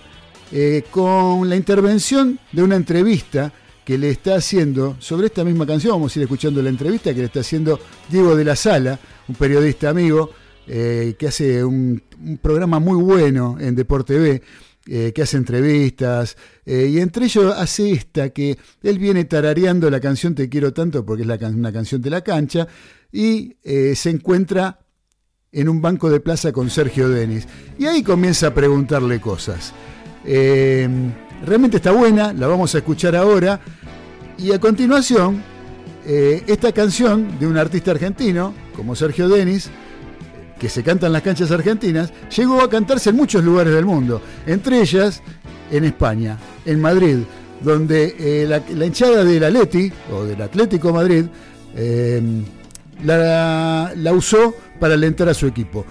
eh, 0.52 0.84
con 0.92 1.50
la 1.50 1.56
intervención 1.56 2.40
de 2.52 2.62
una 2.62 2.76
entrevista 2.76 3.52
que 3.84 3.98
le 3.98 4.12
está 4.12 4.36
haciendo 4.36 4.98
sobre 5.00 5.26
esta 5.26 5.44
misma 5.44 5.66
canción. 5.66 5.94
Vamos 5.94 6.16
a 6.16 6.20
ir 6.20 6.24
escuchando 6.24 6.62
la 6.62 6.70
entrevista 6.70 7.12
que 7.12 7.22
le 7.22 7.26
está 7.26 7.40
haciendo 7.40 7.80
Diego 8.08 8.36
de 8.36 8.46
la 8.46 8.56
Sala, 8.56 9.00
un 9.28 9.34
periodista 9.34 9.90
amigo 9.90 10.30
eh, 10.68 11.16
que 11.18 11.28
hace 11.28 11.64
un, 11.64 12.04
un 12.24 12.38
programa 12.38 12.80
muy 12.80 13.02
bueno 13.02 13.58
en 13.60 13.74
Deporte 13.74 14.20
B. 14.20 14.44
eh, 14.88 15.12
que 15.14 15.22
hace 15.22 15.38
entrevistas, 15.38 16.38
eh, 16.66 16.90
y 16.92 17.00
entre 17.00 17.26
ellos 17.26 17.54
hace 17.56 17.92
esta, 17.92 18.30
que 18.30 18.58
él 18.82 18.98
viene 18.98 19.26
tarareando 19.26 19.92
la 19.92 20.00
canción 20.00 20.34
Te 20.34 20.50
quiero 20.50 20.74
tanto 20.74 21.06
porque 21.06 21.24
es 21.24 21.42
una 21.54 21.72
canción 21.72 22.02
de 22.02 22.10
la 22.10 22.22
cancha, 22.22 22.68
y 23.12 23.58
eh, 23.64 23.94
se 23.96 24.10
encuentra 24.10 24.80
en 25.52 25.70
un 25.70 25.82
banco 25.82 26.10
de 26.10 26.20
plaza 26.20 26.52
con 26.52 26.70
Sergio 26.70 27.10
Denis. 27.10 27.48
Y 27.78 27.86
ahí 27.86 28.02
comienza 28.02 28.48
a 28.48 28.54
preguntarle 28.54 29.20
cosas. 29.20 29.74
Eh, 30.26 30.88
realmente 31.46 31.78
está 31.78 31.92
buena, 31.92 32.34
la 32.34 32.48
vamos 32.48 32.74
a 32.74 32.80
escuchar 32.80 33.16
ahora. 33.16 33.60
Y 34.38 34.54
a 34.54 34.60
continuación, 34.60 35.44
esta 36.06 36.72
canción 36.72 37.38
de 37.38 37.46
un 37.46 37.58
artista 37.58 37.92
argentino, 37.92 38.56
como 38.76 38.96
Sergio 38.96 39.30
Denis, 39.30 39.70
que 40.62 40.70
se 40.70 40.84
canta 40.84 41.08
en 41.08 41.14
las 41.14 41.24
canchas 41.24 41.50
argentinas, 41.50 42.14
llegó 42.38 42.62
a 42.62 42.70
cantarse 42.70 43.10
en 43.10 43.16
muchos 43.16 43.44
lugares 43.44 43.74
del 43.74 43.84
mundo, 43.84 44.22
entre 44.46 44.80
ellas 44.80 45.24
en 45.72 45.86
España, 45.86 46.38
en 46.68 46.80
Madrid, 46.80 47.18
donde 47.62 48.16
eh, 48.20 48.46
la, 48.48 48.86
hinchada 48.86 49.24
del 49.24 49.44
Atleti, 49.44 49.92
o 50.14 50.24
del 50.24 50.40
Atlético 50.40 50.94
Madrid, 50.94 51.26
eh, 51.76 52.22
la, 53.04 53.92
usó 54.14 54.54
para 54.80 54.94
alentar 54.94 55.28
a 55.30 55.34
su 55.34 55.48
equipo. 55.48 55.84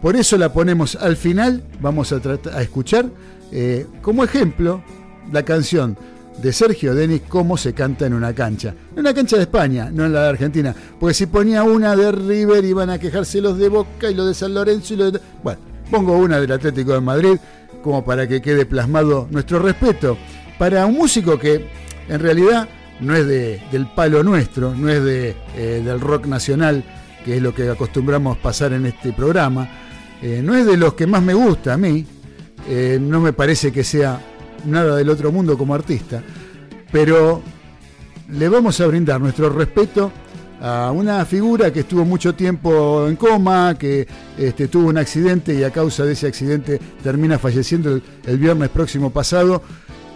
Por 0.00 0.16
eso 0.16 0.38
la 0.38 0.50
ponemos 0.50 0.96
al 0.96 1.18
final, 1.18 1.62
vamos 1.82 2.14
a 2.14 2.62
escuchar 2.62 3.10
eh, 3.52 3.86
como 4.00 4.24
ejemplo 4.24 4.82
la 5.30 5.42
canción 5.44 5.98
de 6.42 6.52
Sergio 6.52 6.94
Denis, 6.94 7.22
cómo 7.28 7.56
se 7.56 7.72
canta 7.74 8.06
en 8.06 8.14
una 8.14 8.32
cancha. 8.34 8.74
En 8.94 9.00
una 9.00 9.12
cancha 9.14 9.36
de 9.36 9.42
España, 9.42 9.90
no 9.92 10.06
en 10.06 10.12
la 10.12 10.22
de 10.22 10.28
Argentina. 10.30 10.74
Porque 10.98 11.14
si 11.14 11.26
ponía 11.26 11.62
una 11.62 11.94
de 11.96 12.12
River 12.12 12.64
iban 12.64 12.90
a 12.90 12.98
quejarse 12.98 13.40
los 13.40 13.58
de 13.58 13.68
Boca 13.68 14.10
y 14.10 14.14
los 14.14 14.26
de 14.26 14.34
San 14.34 14.54
Lorenzo 14.54 14.94
y 14.94 14.96
los 14.96 15.12
de... 15.12 15.20
Bueno, 15.42 15.60
pongo 15.90 16.16
una 16.16 16.40
del 16.40 16.52
Atlético 16.52 16.92
de 16.92 17.00
Madrid 17.00 17.36
como 17.82 18.04
para 18.04 18.26
que 18.26 18.40
quede 18.42 18.66
plasmado 18.66 19.26
nuestro 19.30 19.58
respeto 19.58 20.16
para 20.58 20.84
un 20.86 20.94
músico 20.94 21.38
que 21.38 21.66
en 22.08 22.20
realidad 22.20 22.68
no 23.00 23.14
es 23.16 23.26
de- 23.26 23.62
del 23.72 23.86
palo 23.94 24.22
nuestro, 24.22 24.74
no 24.74 24.88
es 24.90 25.02
de, 25.02 25.34
eh, 25.56 25.82
del 25.84 26.00
rock 26.00 26.26
nacional, 26.26 26.84
que 27.24 27.36
es 27.36 27.42
lo 27.42 27.54
que 27.54 27.68
acostumbramos 27.68 28.36
pasar 28.38 28.72
en 28.74 28.84
este 28.86 29.12
programa, 29.12 29.68
eh, 30.22 30.42
no 30.44 30.54
es 30.54 30.66
de 30.66 30.76
los 30.76 30.92
que 30.94 31.06
más 31.06 31.22
me 31.22 31.32
gusta 31.32 31.74
a 31.74 31.76
mí, 31.78 32.04
eh, 32.68 32.98
no 33.00 33.20
me 33.20 33.32
parece 33.32 33.72
que 33.72 33.84
sea 33.84 34.20
nada 34.64 34.96
del 34.96 35.08
otro 35.08 35.32
mundo 35.32 35.56
como 35.56 35.74
artista, 35.74 36.22
pero 36.92 37.42
le 38.28 38.48
vamos 38.48 38.80
a 38.80 38.86
brindar 38.86 39.20
nuestro 39.20 39.50
respeto 39.50 40.12
a 40.60 40.92
una 40.92 41.24
figura 41.24 41.72
que 41.72 41.80
estuvo 41.80 42.04
mucho 42.04 42.34
tiempo 42.34 43.06
en 43.08 43.16
coma, 43.16 43.76
que 43.78 44.06
este, 44.36 44.68
tuvo 44.68 44.88
un 44.88 44.98
accidente 44.98 45.54
y 45.54 45.64
a 45.64 45.70
causa 45.70 46.04
de 46.04 46.12
ese 46.12 46.26
accidente 46.26 46.78
termina 47.02 47.38
falleciendo 47.38 48.00
el, 48.26 48.38
viernes 48.38 48.68
próximo 48.68 49.10
pasado 49.10 49.62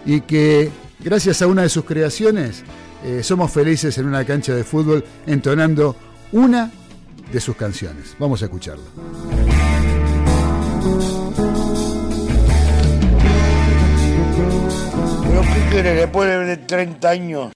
y 0.05 0.21
que 0.21 0.69
gracias 0.99 1.41
a 1.41 1.47
una 1.47 1.63
de 1.63 1.69
sus 1.69 1.83
creaciones 1.85 2.63
eh, 3.03 3.23
somos 3.23 3.51
felices 3.51 3.97
en 3.97 4.05
una 4.05 4.23
cancha 4.23 4.53
de 4.53 4.63
fútbol 4.63 5.03
entonando 5.25 5.95
una 6.31 6.71
de 7.31 7.39
sus 7.39 7.55
canciones. 7.55 8.15
Vamos 8.19 8.41
a 8.43 8.45
escucharlo. 8.45 8.83
¿Pero 15.75 15.83
qué 15.83 15.89
querés 15.89 16.05
después 16.05 16.47
de 16.47 16.55
30 16.55 17.09
años? 17.09 17.51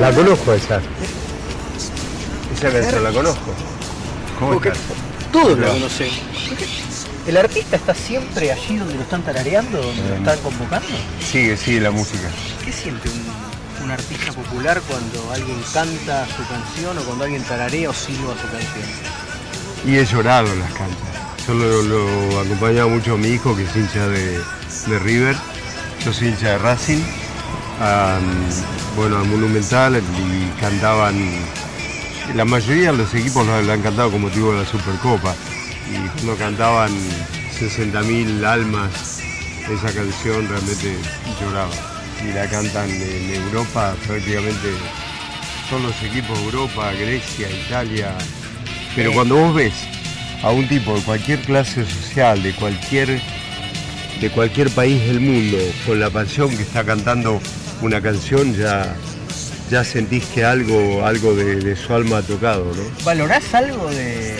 La 0.00 0.12
conozco 0.12 0.54
esa. 0.54 0.80
Esa 2.54 2.70
canción 2.72 3.04
la 3.04 3.10
conozco. 3.12 3.52
¿Cómo 4.38 4.52
Porque 4.52 4.70
estás? 4.70 4.84
Todos 5.32 5.58
lo 5.58 5.68
conocen. 5.72 6.08
¿El 7.26 7.36
artista 7.36 7.76
está 7.76 7.94
siempre 7.94 8.50
allí 8.50 8.78
donde 8.78 8.94
lo 8.94 9.02
están 9.02 9.22
tarareando, 9.22 9.80
donde 9.82 10.02
lo 10.08 10.14
Mm. 10.16 10.18
están 10.18 10.38
convocando? 10.40 10.88
Sigue, 11.30 11.56
sigue 11.56 11.80
la 11.80 11.90
música. 11.90 12.28
¿Qué 12.64 12.72
siente 12.72 13.08
un, 13.10 13.84
un 13.84 13.90
artista 13.90 14.32
popular 14.32 14.80
cuando 14.88 15.30
alguien 15.32 15.62
canta 15.72 16.26
su 16.26 16.46
canción 16.48 16.96
o 16.98 17.02
cuando 17.02 17.24
alguien 17.24 17.42
tararea 17.44 17.90
o 17.90 17.92
silba 17.92 18.32
su 18.40 18.48
canción? 18.50 19.29
Y 19.84 19.96
he 19.96 20.04
llorado 20.04 20.52
en 20.52 20.58
las 20.60 20.72
canchas. 20.72 20.98
Yo 21.46 21.54
lo, 21.54 22.40
acompañaba 22.40 22.88
mucho 22.88 23.14
a 23.14 23.16
mi 23.16 23.28
hijo, 23.28 23.56
que 23.56 23.64
es 23.64 23.74
hincha 23.74 24.06
de, 24.08 24.38
de 24.86 24.98
River. 24.98 25.36
Yo 26.04 26.12
soy 26.12 26.28
hincha 26.28 26.50
de 26.50 26.58
Racing. 26.58 27.02
Bueno, 28.96 29.18
a 29.18 29.24
Monumental 29.24 29.96
y 29.96 30.60
cantaban. 30.60 31.16
La 32.34 32.44
mayoría 32.44 32.92
de 32.92 32.98
los 32.98 33.14
equipos 33.14 33.46
lo 33.46 33.54
han 33.54 33.82
cantado 33.82 34.10
con 34.10 34.20
motivo 34.20 34.52
de 34.52 34.60
la 34.60 34.66
Supercopa. 34.66 35.34
Y 35.90 36.08
cuando 36.08 36.36
cantaban 36.36 36.92
60.000 37.58 38.44
almas 38.44 39.20
esa 39.68 39.92
canción, 39.92 40.48
realmente 40.48 40.96
lloraba. 41.40 41.72
Y 42.22 42.32
la 42.32 42.46
cantan 42.48 42.90
en 42.90 43.34
Europa 43.34 43.94
prácticamente 44.06 44.68
son 45.70 45.84
los 45.84 46.02
equipos 46.02 46.36
de 46.36 46.44
Europa, 46.46 46.92
Grecia, 46.92 47.48
Italia. 47.48 48.12
Pero 48.96 49.12
cuando 49.12 49.36
vos 49.36 49.54
ves 49.54 49.72
a 50.42 50.50
un 50.50 50.66
tipo 50.68 50.94
de 50.94 51.00
cualquier 51.02 51.40
clase 51.40 51.84
social, 51.84 52.42
de 52.42 52.52
cualquier, 52.54 53.20
de 54.20 54.30
cualquier 54.30 54.70
país 54.70 55.00
del 55.06 55.20
mundo, 55.20 55.58
con 55.86 56.00
la 56.00 56.10
pasión 56.10 56.48
que 56.56 56.62
está 56.62 56.84
cantando 56.84 57.40
una 57.82 58.00
canción, 58.00 58.54
ya, 58.54 58.94
ya 59.70 59.84
sentís 59.84 60.24
que 60.26 60.44
algo, 60.44 61.04
algo 61.06 61.34
de, 61.34 61.56
de 61.56 61.76
su 61.76 61.94
alma 61.94 62.18
ha 62.18 62.22
tocado, 62.22 62.64
¿no? 62.74 62.82
¿Valorás 63.04 63.54
algo 63.54 63.88
de, 63.90 64.36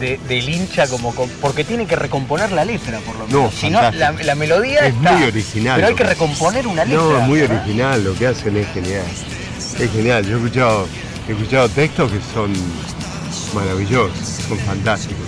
de- 0.00 0.20
del 0.28 0.48
hincha 0.48 0.86
como 0.86 1.14
com- 1.14 1.28
porque 1.40 1.64
tiene 1.64 1.86
que 1.86 1.96
recomponer 1.96 2.52
la 2.52 2.64
letra 2.64 2.98
por 3.00 3.16
lo 3.16 3.26
menos? 3.26 3.42
No, 3.42 3.50
si 3.50 3.68
no, 3.68 3.82
la, 3.90 4.12
la 4.12 4.34
melodía 4.34 4.86
Es 4.86 4.94
está, 4.94 5.12
muy 5.12 5.26
original. 5.26 5.76
Pero 5.76 5.88
hay 5.88 5.94
que 5.94 6.04
recomponer 6.04 6.66
una 6.66 6.84
letra. 6.84 7.02
No, 7.02 7.18
es 7.18 7.26
muy 7.26 7.40
¿verdad? 7.40 7.62
original, 7.64 8.04
lo 8.04 8.14
que 8.14 8.26
hacen 8.28 8.56
es 8.56 8.66
genial. 8.72 9.04
Es 9.80 9.90
genial, 9.92 10.24
yo 10.24 10.36
he 10.36 10.38
escuchado, 10.38 10.88
he 11.28 11.32
escuchado 11.32 11.68
textos 11.70 12.12
que 12.12 12.18
son 12.32 12.52
maravillosos, 13.56 14.18
son 14.48 14.58
fantásticos. 14.60 15.24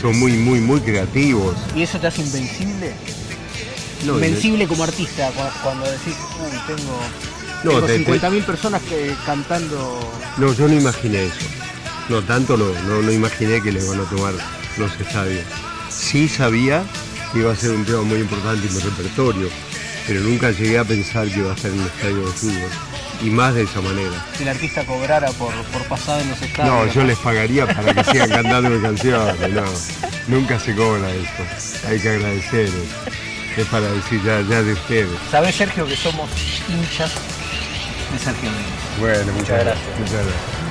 Son 0.00 0.18
muy, 0.18 0.32
muy, 0.32 0.60
muy 0.60 0.80
creativos. 0.80 1.54
¿Y 1.76 1.82
eso 1.82 1.98
te 1.98 2.08
hace 2.08 2.22
invencible? 2.22 2.92
No, 4.04 4.14
invencible 4.14 4.66
como 4.66 4.82
artista 4.82 5.28
cu- 5.30 5.42
cuando 5.62 5.84
decís, 5.84 6.14
uy, 6.40 6.58
tengo, 6.66 6.98
No, 7.62 7.70
tengo 7.70 7.86
te- 7.86 7.98
te- 8.00 8.20
50.000 8.20 8.42
personas 8.44 8.82
que, 8.82 9.14
cantando. 9.24 10.00
No, 10.38 10.52
yo 10.54 10.66
no 10.66 10.74
imaginé 10.74 11.26
eso. 11.26 11.46
No, 12.08 12.20
tanto 12.22 12.56
no, 12.56 12.66
no, 12.88 13.00
no 13.00 13.12
imaginé 13.12 13.62
que 13.62 13.70
le 13.70 13.82
van 13.84 14.00
a 14.00 14.04
tomar 14.04 14.34
los 14.76 14.90
estadios. 15.00 15.44
Sí 15.88 16.28
sabía 16.28 16.82
que 17.32 17.38
iba 17.38 17.52
a 17.52 17.56
ser 17.56 17.70
un 17.70 17.84
tema 17.84 18.02
muy 18.02 18.18
importante 18.18 18.66
en 18.66 18.74
mi 18.74 18.80
repertorio, 18.80 19.48
pero 20.08 20.20
nunca 20.20 20.50
llegué 20.50 20.78
a 20.80 20.84
pensar 20.84 21.28
que 21.28 21.38
iba 21.38 21.52
a 21.52 21.56
ser 21.56 21.70
un 21.70 21.82
estadio 21.82 22.26
de 22.26 22.32
fútbol. 22.32 22.70
Y 23.22 23.30
más 23.30 23.54
de 23.54 23.62
esa 23.62 23.80
manera. 23.80 24.12
Si 24.36 24.42
el 24.42 24.48
artista 24.48 24.84
cobrara 24.84 25.28
por, 25.32 25.52
por 25.66 25.82
en 26.20 26.28
los 26.30 26.42
estadios. 26.42 26.74
No, 26.74 26.86
yo 26.92 27.04
les 27.04 27.18
pagaría 27.18 27.66
para 27.66 27.94
que 27.94 28.04
sigan 28.10 28.28
cantando 28.42 28.70
mi 28.70 28.82
canción. 28.82 29.36
No, 29.54 29.62
nunca 30.28 30.58
se 30.58 30.74
cobra 30.74 31.08
eso. 31.10 31.88
Hay 31.88 32.00
que 32.00 32.08
agradecer. 32.08 32.68
es 33.56 33.66
para 33.66 33.86
decir 33.92 34.20
ya, 34.24 34.40
ya 34.42 34.62
de 34.62 34.72
ustedes. 34.72 35.10
Sabés, 35.30 35.54
Sergio, 35.54 35.86
que 35.86 35.96
somos 35.96 36.28
hinchas 36.68 37.12
de 38.12 38.18
Sergio 38.18 38.50
Méndez. 38.50 38.72
Bueno, 38.98 39.32
muchas, 39.32 39.34
Muchas 39.34 39.64
gracias. 39.64 39.64
gracias. 39.64 39.98
Muchas 40.00 40.26
gracias. 40.26 40.61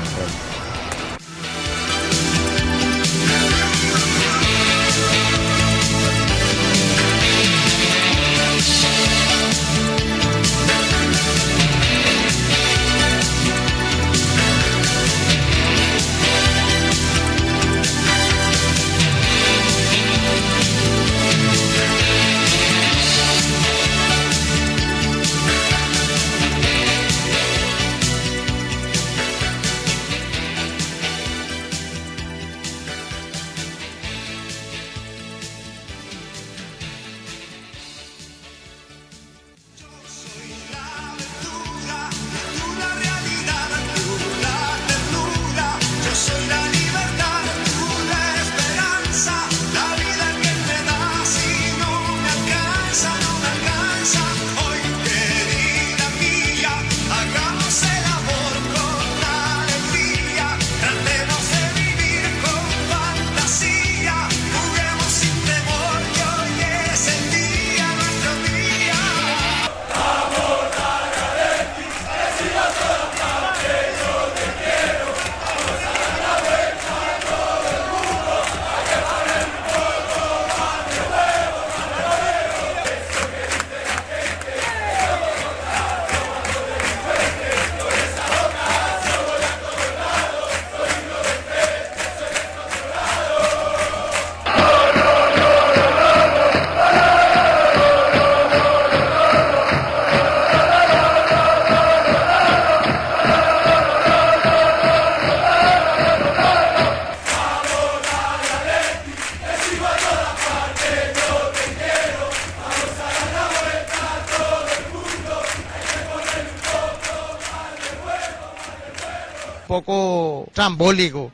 Trambólico. 120.61 121.31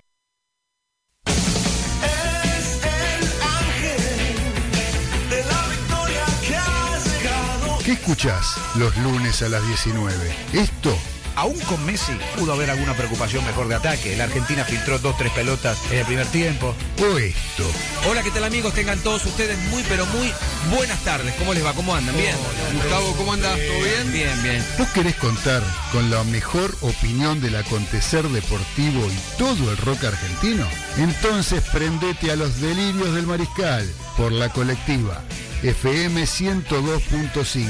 de 5.30 5.44
la 5.44 5.68
victoria 5.68 6.26
que 6.48 6.56
has 6.56 7.06
llegado. 7.06 7.80
¿Qué 7.84 7.92
escuchás 7.92 8.56
los 8.78 8.96
lunes 9.00 9.42
a 9.42 9.50
las 9.50 9.68
19? 9.68 10.34
Esto 10.54 10.98
Aún 11.38 11.60
con 11.70 11.86
Messi 11.86 12.14
pudo 12.36 12.54
haber 12.54 12.72
alguna 12.72 12.96
preocupación 12.96 13.46
mejor 13.46 13.68
de 13.68 13.76
ataque. 13.76 14.16
La 14.18 14.24
Argentina 14.24 14.64
filtró 14.64 14.98
dos, 14.98 15.16
tres 15.18 15.32
pelotas 15.34 15.78
en 15.92 16.00
el 16.00 16.06
primer 16.08 16.26
tiempo. 16.26 16.74
o 17.00 17.18
esto. 17.20 17.64
Hola, 18.10 18.24
¿qué 18.24 18.32
tal 18.32 18.46
amigos? 18.46 18.74
Tengan 18.74 18.98
todos 19.00 19.26
ustedes 19.26 19.58
muy, 19.70 19.84
pero 19.84 20.06
muy 20.06 20.32
buenas 20.74 20.98
tardes. 21.04 21.34
¿Cómo 21.36 21.54
les 21.54 21.66
va? 21.66 21.74
¿Cómo 21.74 21.94
andan? 21.94 22.16
¿Bien? 22.16 22.34
Gustavo, 22.74 23.14
¿cómo 23.18 23.34
andas? 23.34 23.60
¿Todo 23.60 23.84
bien? 23.84 24.14
Bien, 24.14 24.44
bien. 24.44 24.66
¿Vos 24.78 24.88
querés 24.90 25.16
contar 25.16 25.62
con 25.92 26.10
la 26.10 26.24
mejor 26.24 26.74
opinión 26.80 27.42
del 27.42 27.58
acontecer 27.58 28.24
deportivo 28.30 29.06
y 29.08 29.38
todo 29.38 29.70
el 29.70 29.78
rock 29.78 30.06
argentino? 30.06 30.66
Entonces 30.98 31.62
prendete 31.74 32.32
a 32.32 32.38
los 32.38 32.62
delirios 32.62 33.14
del 33.14 33.28
mariscal 33.28 33.86
por 34.16 34.32
la 34.32 34.48
colectiva 34.50 35.22
FM 35.64 36.24
102.5. 36.24 37.66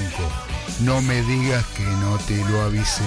No 0.81 1.01
me 1.01 1.23
digas 1.23 1.65
que 1.75 1.83
no 1.83 2.19
te 2.27 2.38
lo 2.45 2.61
avisé. 2.61 3.01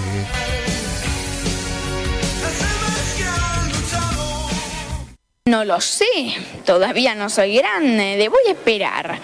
No 5.51 5.65
lo 5.65 5.81
sé, 5.81 6.05
todavía 6.65 7.13
no 7.13 7.29
soy 7.29 7.57
grande, 7.57 8.15
debo 8.17 8.37
esperar. 8.47 9.19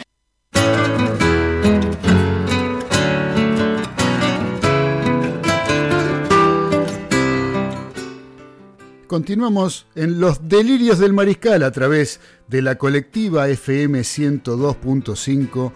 Continuamos 9.07 9.87
en 9.95 10.19
los 10.19 10.49
delirios 10.49 10.99
del 10.99 11.13
mariscal 11.13 11.63
a 11.63 11.71
través 11.71 12.19
de 12.49 12.61
la 12.61 12.77
colectiva 12.77 13.47
FM 13.47 14.01
102.5 14.01 15.71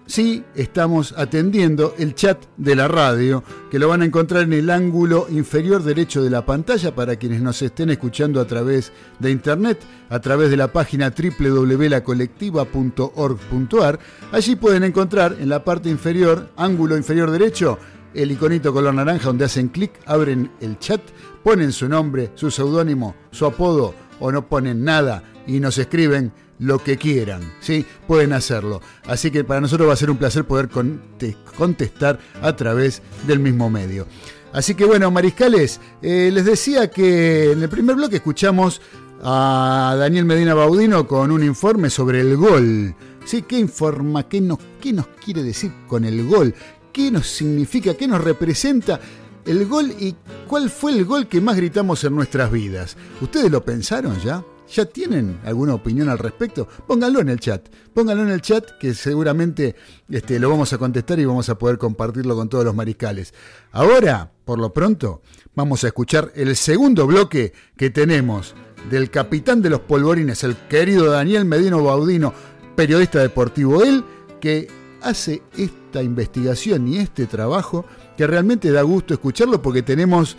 sí 0.05 0.43
estamos 0.53 1.15
atendiendo 1.17 1.95
el 1.97 2.13
chat 2.13 2.37
de 2.57 2.75
la 2.75 2.87
radio, 2.87 3.43
que 3.71 3.79
lo 3.79 3.87
van 3.87 4.03
a 4.03 4.05
encontrar 4.05 4.43
en 4.43 4.53
el 4.53 4.69
ángulo 4.69 5.25
inferior 5.29 5.81
derecho 5.83 6.23
de 6.23 6.29
la 6.29 6.45
pantalla 6.45 6.93
para 6.93 7.15
quienes 7.15 7.41
nos 7.41 7.59
estén 7.61 7.89
escuchando 7.89 8.39
a 8.39 8.45
través 8.45 8.91
de 9.19 9.31
internet, 9.31 9.79
a 10.09 10.19
través 10.19 10.51
de 10.51 10.57
la 10.57 10.71
página 10.71 11.11
www.lacolectiva.org.ar. 11.11 13.99
Allí 14.31 14.55
pueden 14.55 14.83
encontrar 14.83 15.37
en 15.39 15.49
la 15.49 15.63
parte 15.63 15.89
inferior, 15.89 16.51
ángulo 16.55 16.97
inferior 16.97 17.31
derecho, 17.31 17.79
el 18.15 18.31
iconito 18.31 18.73
color 18.73 18.93
naranja 18.93 19.27
donde 19.27 19.45
hacen 19.45 19.67
clic, 19.67 19.91
abren 20.05 20.51
el 20.61 20.79
chat, 20.79 21.01
ponen 21.43 21.71
su 21.71 21.87
nombre, 21.89 22.31
su 22.35 22.49
seudónimo, 22.51 23.15
su 23.31 23.45
apodo 23.45 23.93
o 24.19 24.31
no 24.31 24.47
ponen 24.47 24.83
nada 24.83 25.23
y 25.45 25.59
nos 25.59 25.77
escriben 25.77 26.31
lo 26.57 26.79
que 26.79 26.97
quieran, 26.97 27.41
¿sí? 27.59 27.85
Pueden 28.07 28.31
hacerlo. 28.31 28.81
Así 29.05 29.29
que 29.29 29.43
para 29.43 29.59
nosotros 29.61 29.89
va 29.89 29.93
a 29.93 29.97
ser 29.97 30.09
un 30.09 30.17
placer 30.17 30.45
poder 30.45 30.69
conte- 30.69 31.35
contestar 31.57 32.17
a 32.41 32.55
través 32.55 33.01
del 33.27 33.39
mismo 33.39 33.69
medio. 33.69 34.07
Así 34.53 34.73
que 34.73 34.85
bueno, 34.85 35.11
mariscales, 35.11 35.81
eh, 36.01 36.29
les 36.33 36.45
decía 36.45 36.89
que 36.89 37.51
en 37.51 37.61
el 37.61 37.67
primer 37.67 37.97
bloque 37.97 38.15
escuchamos 38.15 38.81
a 39.21 39.95
Daniel 39.99 40.23
Medina 40.23 40.53
Baudino 40.53 41.05
con 41.07 41.31
un 41.31 41.43
informe 41.43 41.89
sobre 41.89 42.21
el 42.21 42.37
gol. 42.37 42.95
¿Sí? 43.25 43.41
¿Qué 43.41 43.57
informa? 43.57 44.29
¿Qué 44.29 44.39
nos, 44.39 44.59
qué 44.79 44.93
nos 44.93 45.07
quiere 45.07 45.41
decir 45.41 45.71
con 45.87 46.05
el 46.05 46.27
gol? 46.27 46.53
¿Qué 46.95 47.11
nos 47.11 47.27
significa? 47.27 47.93
¿Qué 47.93 48.07
nos 48.07 48.23
representa 48.23 49.01
el 49.45 49.65
gol 49.65 49.93
y 49.99 50.15
cuál 50.47 50.69
fue 50.69 50.93
el 50.93 51.03
gol 51.03 51.27
que 51.27 51.41
más 51.41 51.57
gritamos 51.57 52.01
en 52.05 52.15
nuestras 52.15 52.49
vidas? 52.49 52.95
¿Ustedes 53.19 53.51
lo 53.51 53.65
pensaron 53.65 54.17
ya? 54.21 54.45
¿Ya 54.73 54.85
tienen 54.85 55.41
alguna 55.43 55.73
opinión 55.73 56.07
al 56.07 56.19
respecto? 56.19 56.69
Pónganlo 56.87 57.19
en 57.19 57.27
el 57.27 57.41
chat. 57.41 57.67
Pónganlo 57.93 58.23
en 58.23 58.29
el 58.29 58.41
chat 58.41 58.63
que 58.79 58.93
seguramente 58.93 59.75
este, 60.09 60.39
lo 60.39 60.49
vamos 60.49 60.71
a 60.71 60.77
contestar 60.77 61.19
y 61.19 61.25
vamos 61.25 61.49
a 61.49 61.59
poder 61.59 61.77
compartirlo 61.77 62.33
con 62.33 62.47
todos 62.47 62.63
los 62.63 62.73
mariscales. 62.73 63.33
Ahora, 63.73 64.31
por 64.45 64.57
lo 64.57 64.71
pronto, 64.71 65.21
vamos 65.53 65.83
a 65.83 65.87
escuchar 65.87 66.31
el 66.33 66.55
segundo 66.55 67.05
bloque 67.07 67.51
que 67.75 67.89
tenemos 67.89 68.55
del 68.89 69.11
capitán 69.11 69.61
de 69.61 69.69
los 69.69 69.81
polvorines, 69.81 70.45
el 70.45 70.55
querido 70.69 71.11
Daniel 71.11 71.43
Medino 71.43 71.83
Baudino, 71.83 72.33
periodista 72.77 73.19
deportivo, 73.19 73.83
él 73.83 74.05
que 74.39 74.69
hace 75.05 75.43
esta 75.55 76.01
investigación 76.01 76.87
y 76.87 76.97
este 76.97 77.27
trabajo 77.27 77.85
que 78.17 78.25
realmente 78.25 78.71
da 78.71 78.81
gusto 78.81 79.13
escucharlo 79.13 79.61
porque 79.61 79.83
tenemos 79.83 80.35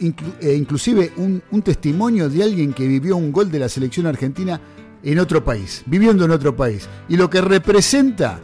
eh, 0.00 0.54
inclusive 0.56 1.12
un, 1.16 1.62
testimonio 1.62 2.28
de 2.28 2.42
alguien 2.42 2.72
que 2.72 2.88
vivió 2.88 3.16
un 3.16 3.30
gol 3.30 3.50
de 3.50 3.60
la 3.60 3.68
selección 3.68 4.06
argentina 4.06 4.60
en 5.02 5.18
otro 5.18 5.44
país, 5.44 5.82
viviendo 5.86 6.24
en 6.24 6.32
otro 6.32 6.56
país. 6.56 6.88
Y 7.08 7.16
lo 7.16 7.30
que 7.30 7.40
representa 7.40 8.40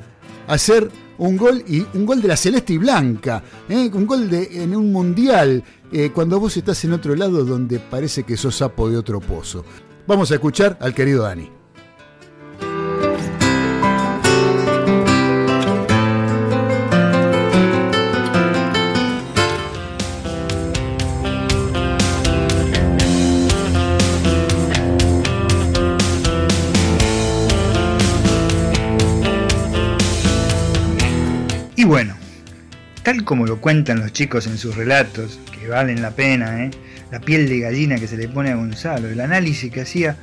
hacer 0.46 0.88
un 1.18 1.36
gol 1.36 1.64
y 1.66 1.84
un 1.94 2.06
gol 2.06 2.22
de 2.22 2.28
la 2.28 2.36
celeste 2.36 2.74
y 2.74 2.78
blanca, 2.78 3.42
¿eh? 3.68 3.90
un 3.92 4.06
gol 4.06 4.28
en 4.32 4.76
un 4.76 4.92
mundial, 4.92 5.64
eh, 5.90 6.10
cuando 6.14 6.38
vos 6.38 6.56
estás 6.56 6.84
en 6.84 6.92
otro 6.92 7.16
lado 7.16 7.44
donde 7.44 7.80
parece 7.80 8.22
que 8.22 8.36
sos 8.36 8.56
sapo 8.56 8.88
de 8.88 8.96
otro 8.96 9.18
pozo. 9.18 9.64
Vamos 10.06 10.30
a 10.30 10.34
escuchar 10.34 10.78
al 10.80 10.94
querido 10.94 11.24
Dani. 11.24 11.57
Bueno, 31.88 32.14
tal 33.02 33.24
como 33.24 33.46
lo 33.46 33.62
cuentan 33.62 34.00
los 34.00 34.12
chicos 34.12 34.46
en 34.46 34.58
sus 34.58 34.76
relatos, 34.76 35.40
que 35.58 35.68
valen 35.68 36.02
la 36.02 36.10
pena, 36.10 36.62
¿eh? 36.62 36.70
la 37.10 37.18
piel 37.18 37.48
de 37.48 37.60
gallina 37.60 37.96
que 37.96 38.06
se 38.06 38.18
le 38.18 38.28
pone 38.28 38.50
a 38.50 38.56
Gonzalo, 38.56 39.08
el 39.08 39.18
análisis 39.18 39.72
que 39.72 39.80
hacía 39.80 40.14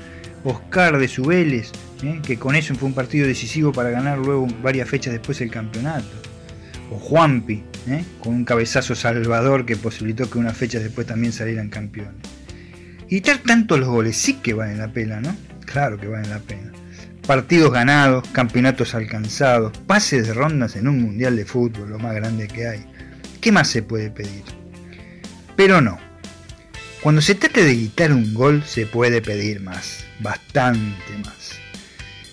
Oscar 0.44 1.00
de 1.00 1.08
Subeles, 1.08 1.72
¿eh? 2.04 2.22
que 2.24 2.38
con 2.38 2.56
eso 2.56 2.76
fue 2.76 2.88
un 2.88 2.94
partido 2.94 3.26
decisivo 3.26 3.72
para 3.72 3.90
ganar 3.90 4.20
luego 4.20 4.46
varias 4.62 4.88
fechas 4.88 5.12
después 5.12 5.42
el 5.42 5.50
campeonato, 5.50 6.06
o 6.92 7.00
Juanpi, 7.00 7.64
¿eh? 7.88 8.06
con 8.20 8.36
un 8.36 8.46
cabezazo 8.46 8.94
salvador 8.94 9.66
que 9.66 9.76
posibilitó 9.76 10.30
que 10.30 10.38
unas 10.38 10.56
fechas 10.56 10.84
después 10.84 11.08
también 11.08 11.34
salieran 11.34 11.70
campeones. 11.70 12.14
Y 13.10 13.22
tal 13.22 13.40
tanto 13.40 13.80
los 13.80 13.90
goles 13.90 14.16
sí 14.16 14.36
que 14.36 14.54
valen 14.54 14.78
la 14.78 14.90
pena, 14.90 15.20
¿no? 15.20 15.36
Claro 15.66 16.00
que 16.00 16.06
valen 16.06 16.30
la 16.30 16.40
pena 16.42 16.85
partidos 17.26 17.72
ganados, 17.72 18.28
campeonatos 18.32 18.94
alcanzados, 18.94 19.78
pases 19.88 20.28
de 20.28 20.34
rondas 20.34 20.76
en 20.76 20.88
un 20.88 21.02
mundial 21.02 21.36
de 21.36 21.46
fútbol, 21.46 21.90
lo 21.90 22.00
más 22.00 22.16
grande 22.16 22.48
que 22.48 22.68
hay. 22.68 22.86
¿Qué 23.42 23.52
más 23.52 23.68
se 23.68 23.84
puede 23.84 24.12
pedir? 24.12 24.44
Pero 25.56 25.82
no. 25.82 25.98
Cuando 27.02 27.22
se 27.22 27.36
trata 27.36 27.62
de 27.62 27.76
gritar 27.76 28.12
un 28.12 28.34
gol 28.34 28.64
se 28.66 28.86
puede 28.86 29.22
pedir 29.22 29.62
más, 29.62 30.06
bastante 30.20 31.18
más. 31.24 31.60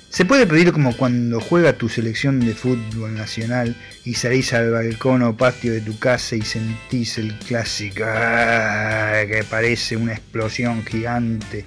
Se 0.08 0.26
puede 0.26 0.46
pedir 0.46 0.72
como 0.72 0.94
cuando 0.94 1.40
juega 1.40 1.72
tu 1.72 1.88
selección 1.88 2.40
de 2.40 2.54
fútbol 2.54 3.14
nacional 3.14 3.74
y 4.04 4.14
salís 4.14 4.52
al 4.52 4.70
balcón 4.70 5.22
o 5.22 5.36
patio 5.36 5.72
de 5.72 5.80
tu 5.80 5.98
casa 5.98 6.36
y 6.36 6.42
sentís 6.42 7.16
el 7.16 7.38
clásico 7.38 8.04
¡ah! 8.06 9.22
que 9.26 9.42
parece 9.48 9.96
una 9.96 10.12
explosión 10.12 10.84
gigante 10.84 11.64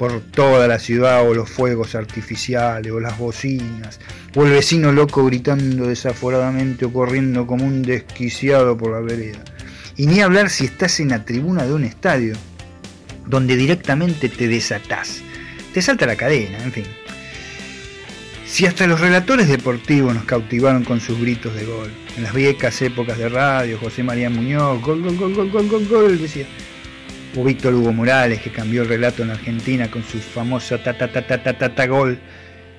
por 0.00 0.22
toda 0.22 0.66
la 0.66 0.78
ciudad 0.78 1.28
o 1.28 1.34
los 1.34 1.50
fuegos 1.50 1.94
artificiales 1.94 2.90
o 2.90 3.00
las 3.00 3.18
bocinas 3.18 4.00
o 4.34 4.46
el 4.46 4.52
vecino 4.52 4.92
loco 4.92 5.26
gritando 5.26 5.88
desaforadamente 5.88 6.86
o 6.86 6.90
corriendo 6.90 7.46
como 7.46 7.66
un 7.66 7.82
desquiciado 7.82 8.78
por 8.78 8.92
la 8.92 9.00
vereda. 9.00 9.44
Y 9.98 10.06
ni 10.06 10.22
hablar 10.22 10.48
si 10.48 10.64
estás 10.64 11.00
en 11.00 11.10
la 11.10 11.26
tribuna 11.26 11.66
de 11.66 11.74
un 11.74 11.84
estadio 11.84 12.32
donde 13.26 13.56
directamente 13.56 14.30
te 14.30 14.48
desatás. 14.48 15.20
Te 15.74 15.82
salta 15.82 16.06
la 16.06 16.16
cadena, 16.16 16.64
en 16.64 16.72
fin. 16.72 16.86
Si 18.46 18.64
hasta 18.64 18.86
los 18.86 19.00
relatores 19.00 19.48
deportivos 19.48 20.14
nos 20.14 20.24
cautivaron 20.24 20.82
con 20.82 21.02
sus 21.02 21.20
gritos 21.20 21.54
de 21.54 21.66
gol, 21.66 21.92
en 22.16 22.22
las 22.22 22.32
viejas 22.32 22.80
épocas 22.80 23.18
de 23.18 23.28
radio, 23.28 23.78
José 23.78 24.02
María 24.02 24.30
Muñoz, 24.30 24.80
gol, 24.80 25.02
gol, 25.02 25.18
gol, 25.18 25.34
gol, 25.34 25.50
gol, 25.50 25.68
gol, 25.68 25.86
gol, 25.88 26.18
decía, 26.18 26.46
o 27.36 27.44
Víctor 27.44 27.74
Hugo 27.74 27.92
Morales, 27.92 28.40
que 28.40 28.50
cambió 28.50 28.82
el 28.82 28.88
relato 28.88 29.22
en 29.22 29.30
Argentina 29.30 29.90
con 29.90 30.02
su 30.02 30.18
famoso 30.18 30.78
ta 30.80 30.96
ta 30.96 31.10
ta 31.10 31.26
ta 31.26 31.42
ta 31.42 31.58
ta, 31.58 31.74
ta 31.74 31.86
gol, 31.86 32.18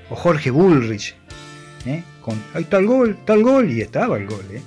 o 0.09 0.15
Jorge 0.15 0.51
Bullrich, 0.51 1.15
¿eh? 1.85 2.03
con 2.21 2.41
ahí 2.53 2.63
está 2.63 2.77
el 2.77 2.85
gol, 2.85 3.11
está 3.19 3.33
el 3.33 3.43
gol, 3.43 3.71
y 3.71 3.81
estaba 3.81 4.17
el 4.17 4.27
gol, 4.27 4.45
¿eh? 4.51 4.61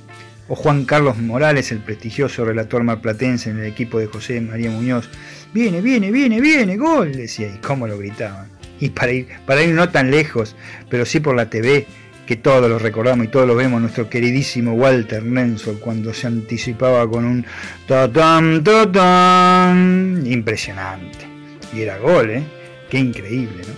o 0.48 0.54
Juan 0.54 0.84
Carlos 0.84 1.18
Morales, 1.18 1.72
el 1.72 1.78
prestigioso 1.78 2.44
relator 2.44 2.82
marplatense 2.82 3.50
en 3.50 3.58
el 3.58 3.66
equipo 3.66 3.98
de 3.98 4.06
José 4.06 4.40
María 4.40 4.70
Muñoz, 4.70 5.08
viene, 5.52 5.80
viene, 5.80 6.10
viene, 6.10 6.40
viene, 6.40 6.76
gol, 6.76 7.12
decía, 7.12 7.48
y 7.48 7.58
cómo 7.58 7.86
lo 7.86 7.98
gritaban. 7.98 8.48
Y 8.80 8.90
para 8.90 9.12
ir, 9.12 9.28
para 9.46 9.62
ir 9.62 9.74
no 9.74 9.88
tan 9.88 10.10
lejos, 10.10 10.56
pero 10.90 11.06
sí 11.06 11.20
por 11.20 11.36
la 11.36 11.48
TV, 11.48 11.86
que 12.26 12.36
todos 12.36 12.68
lo 12.68 12.78
recordamos 12.78 13.26
y 13.26 13.28
todos 13.28 13.46
lo 13.46 13.54
vemos, 13.54 13.80
nuestro 13.80 14.08
queridísimo 14.08 14.72
Walter 14.72 15.22
Nensol 15.22 15.78
cuando 15.78 16.14
se 16.14 16.26
anticipaba 16.26 17.08
con 17.08 17.24
un 17.24 17.46
ta-tam, 17.86 18.62
ta-tam, 18.62 20.24
impresionante. 20.26 21.26
Y 21.74 21.82
era 21.82 21.98
gol, 21.98 22.30
¿eh? 22.30 22.44
Qué 22.88 22.98
increíble, 22.98 23.62
¿no? 23.66 23.74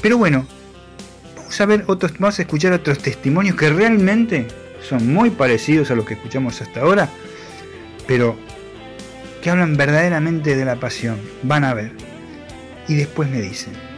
Pero 0.00 0.16
bueno, 0.16 0.46
vamos 1.36 1.60
a 1.60 1.66
ver 1.66 1.84
otros, 1.86 2.12
vamos 2.18 2.38
a 2.38 2.42
escuchar 2.42 2.72
otros 2.72 2.98
testimonios 2.98 3.56
que 3.56 3.68
realmente 3.68 4.46
son 4.88 5.12
muy 5.12 5.30
parecidos 5.30 5.90
a 5.90 5.94
los 5.94 6.06
que 6.06 6.14
escuchamos 6.14 6.62
hasta 6.62 6.80
ahora, 6.80 7.10
pero 8.06 8.36
que 9.42 9.50
hablan 9.50 9.76
verdaderamente 9.76 10.56
de 10.56 10.64
la 10.64 10.76
pasión. 10.76 11.18
Van 11.42 11.64
a 11.64 11.74
ver. 11.74 11.92
Y 12.88 12.94
después 12.94 13.28
me 13.28 13.40
dicen. 13.40 13.89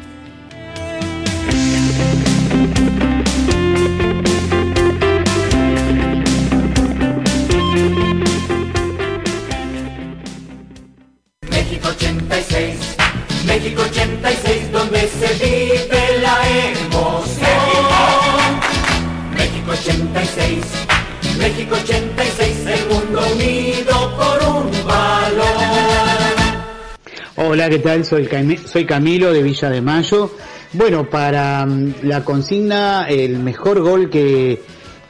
Hola, 27.62 27.70
¿qué 27.70 27.78
tal? 27.78 28.04
Soy, 28.04 28.28
soy 28.66 28.84
Camilo 28.84 29.32
de 29.32 29.40
Villa 29.40 29.70
de 29.70 29.80
Mayo. 29.80 30.32
Bueno, 30.72 31.08
para 31.08 31.64
mm, 31.64 31.94
la 32.02 32.24
consigna, 32.24 33.06
el 33.08 33.38
mejor 33.38 33.80
gol 33.82 34.10
que, 34.10 34.60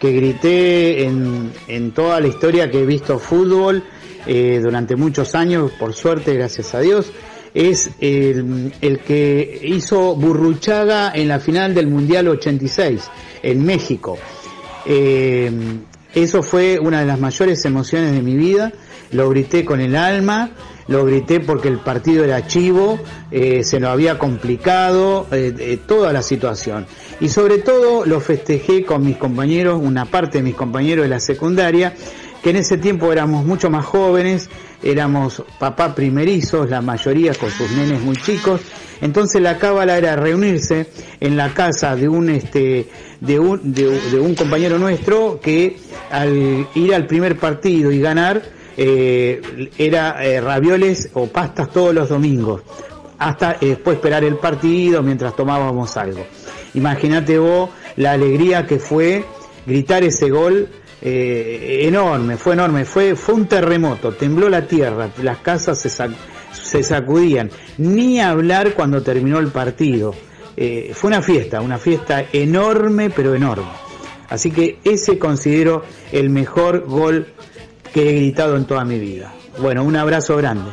grité 0.02 1.04
en, 1.04 1.50
en 1.66 1.92
toda 1.92 2.20
la 2.20 2.26
historia 2.26 2.70
que 2.70 2.82
he 2.82 2.84
visto 2.84 3.18
fútbol 3.18 3.82
eh, 4.26 4.60
durante 4.62 4.96
muchos 4.96 5.34
años, 5.34 5.72
por 5.80 5.94
suerte, 5.94 6.34
gracias 6.34 6.74
a 6.74 6.80
Dios, 6.80 7.10
es 7.54 7.88
el, 8.00 8.70
el 8.82 8.98
que 8.98 9.58
hizo 9.62 10.14
Burruchaga 10.14 11.10
en 11.14 11.28
la 11.28 11.40
final 11.40 11.74
del 11.74 11.86
Mundial 11.86 12.28
86 12.28 13.00
en 13.42 13.64
México. 13.64 14.18
Eh, 14.84 15.50
eso 16.14 16.42
fue 16.42 16.78
una 16.78 17.00
de 17.00 17.06
las 17.06 17.18
mayores 17.18 17.64
emociones 17.64 18.12
de 18.12 18.20
mi 18.20 18.36
vida. 18.36 18.74
Lo 19.12 19.28
grité 19.30 19.64
con 19.64 19.80
el 19.80 19.94
alma, 19.94 20.50
lo 20.88 21.04
grité 21.04 21.40
porque 21.40 21.68
el 21.68 21.78
partido 21.78 22.24
era 22.24 22.46
chivo, 22.46 22.98
eh, 23.30 23.62
se 23.64 23.78
nos 23.78 23.90
había 23.90 24.18
complicado 24.18 25.26
eh, 25.30 25.78
toda 25.86 26.12
la 26.12 26.22
situación. 26.22 26.86
Y 27.20 27.28
sobre 27.28 27.58
todo 27.58 28.04
lo 28.04 28.20
festejé 28.20 28.84
con 28.84 29.04
mis 29.04 29.16
compañeros, 29.16 29.80
una 29.82 30.06
parte 30.06 30.38
de 30.38 30.44
mis 30.44 30.54
compañeros 30.54 31.04
de 31.04 31.08
la 31.08 31.20
secundaria, 31.20 31.94
que 32.42 32.50
en 32.50 32.56
ese 32.56 32.76
tiempo 32.76 33.12
éramos 33.12 33.44
mucho 33.44 33.70
más 33.70 33.84
jóvenes, 33.84 34.50
éramos 34.82 35.42
papá 35.60 35.94
primerizos, 35.94 36.68
la 36.68 36.82
mayoría 36.82 37.34
con 37.34 37.50
sus 37.50 37.70
nenes 37.70 38.00
muy 38.00 38.16
chicos, 38.16 38.60
entonces 39.00 39.40
la 39.40 39.58
cábala 39.58 39.96
era 39.96 40.16
reunirse 40.16 40.88
en 41.20 41.36
la 41.36 41.54
casa 41.54 41.94
de 41.94 42.08
un 42.08 42.30
este 42.30 42.88
de 43.20 43.38
un, 43.38 43.72
de 43.72 44.18
un 44.18 44.34
compañero 44.34 44.78
nuestro 44.78 45.40
que 45.40 45.76
al 46.10 46.66
ir 46.74 46.94
al 46.94 47.06
primer 47.06 47.36
partido 47.36 47.92
y 47.92 48.00
ganar 48.00 48.42
eh, 48.76 49.70
era 49.78 50.24
eh, 50.24 50.40
ravioles 50.40 51.10
o 51.14 51.26
pastas 51.26 51.70
todos 51.70 51.94
los 51.94 52.08
domingos 52.08 52.62
hasta 53.18 53.52
eh, 53.52 53.66
después 53.66 53.96
esperar 53.96 54.24
el 54.24 54.36
partido 54.36 55.02
mientras 55.02 55.36
tomábamos 55.36 55.96
algo. 55.96 56.24
Imagínate 56.74 57.38
vos 57.38 57.70
la 57.96 58.12
alegría 58.12 58.66
que 58.66 58.78
fue 58.78 59.24
gritar 59.66 60.02
ese 60.02 60.30
gol 60.30 60.68
eh, 61.00 61.82
enorme, 61.82 62.36
fue 62.36 62.54
enorme, 62.54 62.84
fue, 62.84 63.14
fue 63.14 63.34
un 63.34 63.46
terremoto, 63.46 64.12
tembló 64.12 64.48
la 64.48 64.66
tierra, 64.66 65.10
las 65.22 65.38
casas 65.38 65.78
se, 65.78 65.90
se 65.90 66.82
sacudían, 66.82 67.50
ni 67.78 68.20
hablar 68.20 68.74
cuando 68.74 69.02
terminó 69.02 69.38
el 69.38 69.48
partido. 69.48 70.14
Fue 70.54 71.08
una 71.08 71.22
fiesta, 71.22 71.60
una 71.60 71.78
fiesta 71.78 72.26
enorme, 72.32 73.10
pero 73.10 73.34
enorme. 73.34 73.82
Así 74.32 74.50
que 74.50 74.78
ese 74.82 75.18
considero 75.18 75.82
el 76.10 76.30
mejor 76.30 76.86
gol 76.86 77.26
que 77.92 78.08
he 78.08 78.12
gritado 78.14 78.56
en 78.56 78.64
toda 78.64 78.84
mi 78.84 78.98
vida. 78.98 79.32
Bueno, 79.58 79.84
un 79.84 79.96
abrazo 79.96 80.36
grande. 80.36 80.70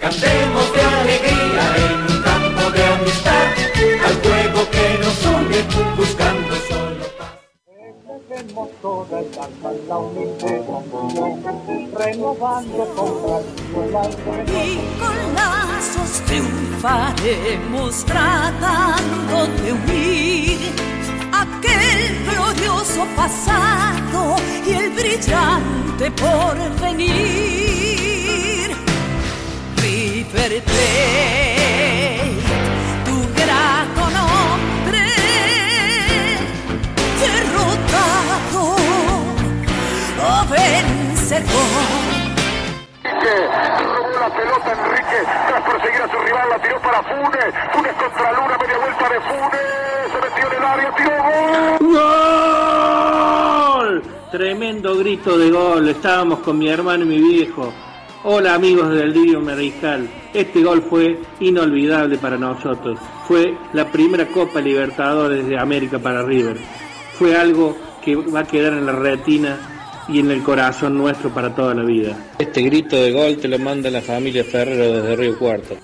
Cantemos 0.00 0.72
de 0.74 0.80
alegría 0.80 1.76
en 1.76 2.16
un 2.16 2.22
campo 2.22 2.70
de 2.70 2.84
amistad, 2.84 3.46
al 4.06 4.14
juego 4.22 4.70
que 4.70 4.98
nos 4.98 5.26
une, 5.26 5.58
buscando 5.96 6.54
solo 6.68 7.04
paz. 7.18 7.32
Dejemos 8.28 8.68
toda 8.80 9.20
el 9.20 9.26
alma, 9.38 9.72
la 9.88 9.98
humilde 9.98 10.62
renovando 11.96 12.82
con 12.96 13.42
Y 14.48 14.78
con 14.98 15.34
lazos 15.34 16.22
triunfaremos 16.26 18.04
tratando 18.04 19.46
de 19.62 19.72
unir 19.72 21.03
aquel 21.42 22.24
glorioso 22.30 23.06
pasado 23.16 24.36
y 24.66 24.72
el 24.72 24.90
brillante 24.90 26.10
porvenir. 26.12 27.24
River 29.76 30.62
Plate, 30.62 32.32
tu 33.04 33.16
grato 33.34 34.02
nombre, 34.18 35.04
derrotado 37.20 38.62
o 40.22 40.30
vencedor. 40.48 42.04
Robó 43.84 44.14
la 44.20 44.30
pelota 44.36 44.68
Enrique 44.72 45.20
tras 45.48 45.62
perseguir 45.62 46.02
a 46.02 46.08
su 46.10 46.18
rival, 46.18 46.46
la 46.50 46.58
tiró 46.58 46.78
para 46.80 47.02
Funes. 47.02 47.54
Funes 47.72 47.94
contra 47.94 48.32
Luna, 48.32 48.56
media 48.58 48.78
vuelta 48.78 49.08
de 49.08 49.20
Funes. 49.20 50.03
Área, 50.74 50.94
tiró 50.96 51.10
gol. 51.80 51.94
¡Gol! 53.80 54.02
Tremendo 54.30 54.96
grito 54.98 55.38
de 55.38 55.50
gol. 55.50 55.88
Estábamos 55.88 56.40
con 56.40 56.58
mi 56.58 56.68
hermano 56.68 57.04
y 57.04 57.08
mi 57.08 57.20
viejo. 57.20 57.72
Hola 58.24 58.54
amigos 58.54 58.90
del 58.90 59.12
Lirio 59.12 59.40
Mariscal. 59.40 60.08
Este 60.32 60.62
gol 60.62 60.82
fue 60.88 61.18
inolvidable 61.40 62.16
para 62.18 62.38
nosotros. 62.38 62.98
Fue 63.28 63.54
la 63.74 63.90
primera 63.92 64.26
Copa 64.26 64.60
Libertadores 64.60 65.46
de 65.46 65.58
América 65.58 65.98
para 65.98 66.22
River. 66.22 66.56
Fue 67.18 67.36
algo 67.36 67.76
que 68.02 68.16
va 68.16 68.40
a 68.40 68.44
quedar 68.44 68.72
en 68.72 68.86
la 68.86 68.92
retina 68.92 69.58
y 70.08 70.20
en 70.20 70.30
el 70.30 70.42
corazón 70.42 70.96
nuestro 70.96 71.30
para 71.30 71.54
toda 71.54 71.74
la 71.74 71.82
vida. 71.82 72.16
Este 72.38 72.62
grito 72.62 72.96
de 72.96 73.12
gol 73.12 73.36
te 73.36 73.48
lo 73.48 73.58
manda 73.58 73.90
la 73.90 74.00
familia 74.00 74.42
Ferrero 74.42 75.02
desde 75.02 75.16
Río 75.16 75.38
Cuarto. 75.38 75.76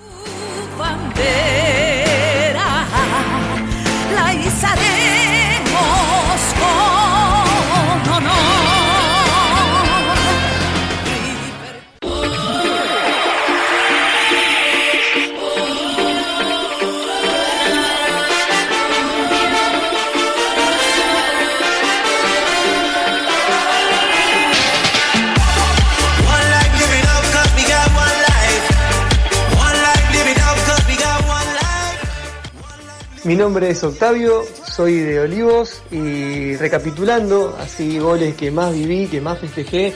Mi 33.31 33.37
nombre 33.37 33.69
es 33.69 33.81
Octavio, 33.81 34.43
soy 34.67 34.95
de 34.95 35.21
Olivos 35.21 35.81
y 35.89 36.57
recapitulando 36.57 37.55
así 37.61 37.97
goles 37.97 38.35
que 38.35 38.51
más 38.51 38.73
viví, 38.73 39.07
que 39.07 39.21
más 39.21 39.39
festejé 39.39 39.93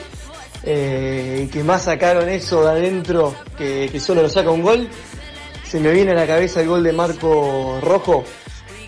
eh, 0.63 1.49
que 1.51 1.61
más 1.61 1.81
sacaron 1.81 2.29
eso 2.29 2.63
de 2.63 2.69
adentro 2.69 3.35
que, 3.57 3.89
que 3.91 3.99
solo 3.99 4.21
lo 4.21 4.29
saca 4.29 4.51
un 4.51 4.61
gol, 4.61 4.87
se 5.65 5.81
me 5.81 5.91
viene 5.91 6.11
a 6.11 6.15
la 6.15 6.25
cabeza 6.25 6.61
el 6.61 6.69
gol 6.69 6.81
de 6.81 6.93
Marco 6.93 7.77
Rojo, 7.81 8.23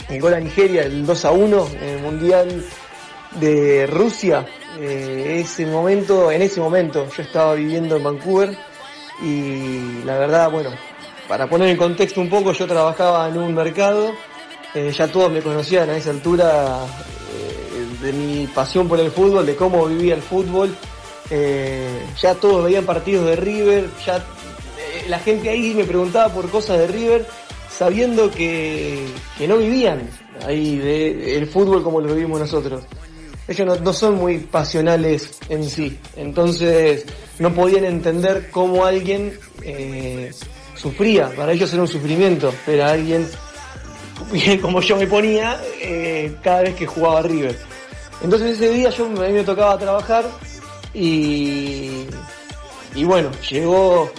el 0.08 0.22
gol 0.22 0.34
a 0.34 0.40
Nigeria, 0.40 0.84
el 0.84 1.06
2 1.06 1.26
a 1.26 1.32
1 1.32 1.68
en 1.82 1.90
el 1.90 2.02
Mundial 2.02 2.66
de 3.42 3.86
Rusia. 3.86 4.46
Eh, 4.80 5.42
ese 5.42 5.66
momento, 5.66 6.32
en 6.32 6.42
ese 6.42 6.62
momento 6.62 7.06
yo 7.18 7.22
estaba 7.22 7.54
viviendo 7.54 7.98
en 7.98 8.04
Vancouver 8.04 8.58
y 9.22 10.04
la 10.06 10.18
verdad, 10.18 10.50
bueno, 10.50 10.70
para 11.28 11.50
poner 11.50 11.68
en 11.68 11.76
contexto 11.76 12.22
un 12.22 12.30
poco, 12.30 12.54
yo 12.54 12.66
trabajaba 12.66 13.28
en 13.28 13.38
un 13.38 13.54
mercado, 13.54 14.14
eh, 14.78 14.92
ya 14.92 15.08
todos 15.08 15.32
me 15.32 15.42
conocían 15.42 15.90
a 15.90 15.98
esa 15.98 16.12
altura 16.12 16.86
eh, 17.34 18.06
de 18.06 18.14
mi 18.14 18.46
pasión 18.46 18.88
por 18.88 19.00
el 19.00 19.10
fútbol, 19.10 19.44
de 19.44 19.56
cómo 19.56 19.88
vivía 19.88 20.14
el 20.14 20.22
fútbol, 20.22 20.76
eh, 21.32 22.06
ya 22.22 22.36
todos 22.36 22.64
veían 22.64 22.86
partidos 22.86 23.26
de 23.26 23.36
River, 23.38 23.90
ya 24.06 24.24
la 25.10 25.18
gente 25.18 25.50
ahí 25.50 25.74
me 25.74 25.84
preguntaba 25.84 26.32
por 26.32 26.48
cosas 26.52 26.78
de 26.78 26.88
River, 26.88 27.26
sabiendo 27.76 28.30
que, 28.30 29.04
que 29.36 29.48
no 29.48 29.58
vivían 29.58 30.08
ahí 30.46 30.78
de, 30.78 31.38
el 31.38 31.48
fútbol 31.48 31.82
como 31.82 32.00
lo 32.00 32.14
vivimos 32.14 32.40
nosotros. 32.40 32.84
Ellos 33.48 33.82
no, 33.82 33.94
son 33.94 34.16
muy 34.16 34.38
pasionales 34.38 35.40
en 35.50 35.64
sí, 35.64 35.98
entonces 36.18 37.04
no 37.40 37.52
podían 37.52 37.86
entender 37.86 38.52
cómo 38.52 38.86
alguien 38.86 39.40
sufría. 40.76 41.30
Para 41.30 41.54
ellos 41.54 41.74
era 41.74 41.82
un 41.82 41.88
sufrimiento, 41.88 42.54
pero 42.66 42.86
alguien 42.86 43.28
como 44.62 44.82
yo 44.82 44.98
me 44.98 45.08
ponía 45.08 45.60
eh, 45.82 46.36
cada 46.44 46.62
vez 46.62 46.76
que 46.76 46.86
jugaba 46.86 47.22
River. 47.22 47.58
Entonces 48.22 48.60
ese 48.60 48.72
día 48.72 48.90
yo 48.90 49.06
a 49.06 49.10
mí 49.10 49.34
me 49.34 49.44
tocaba 49.44 49.78
trabajar 49.78 50.26
y, 50.94 52.06
y 52.96 53.04
bueno, 53.04 53.30
llegó 53.50 54.12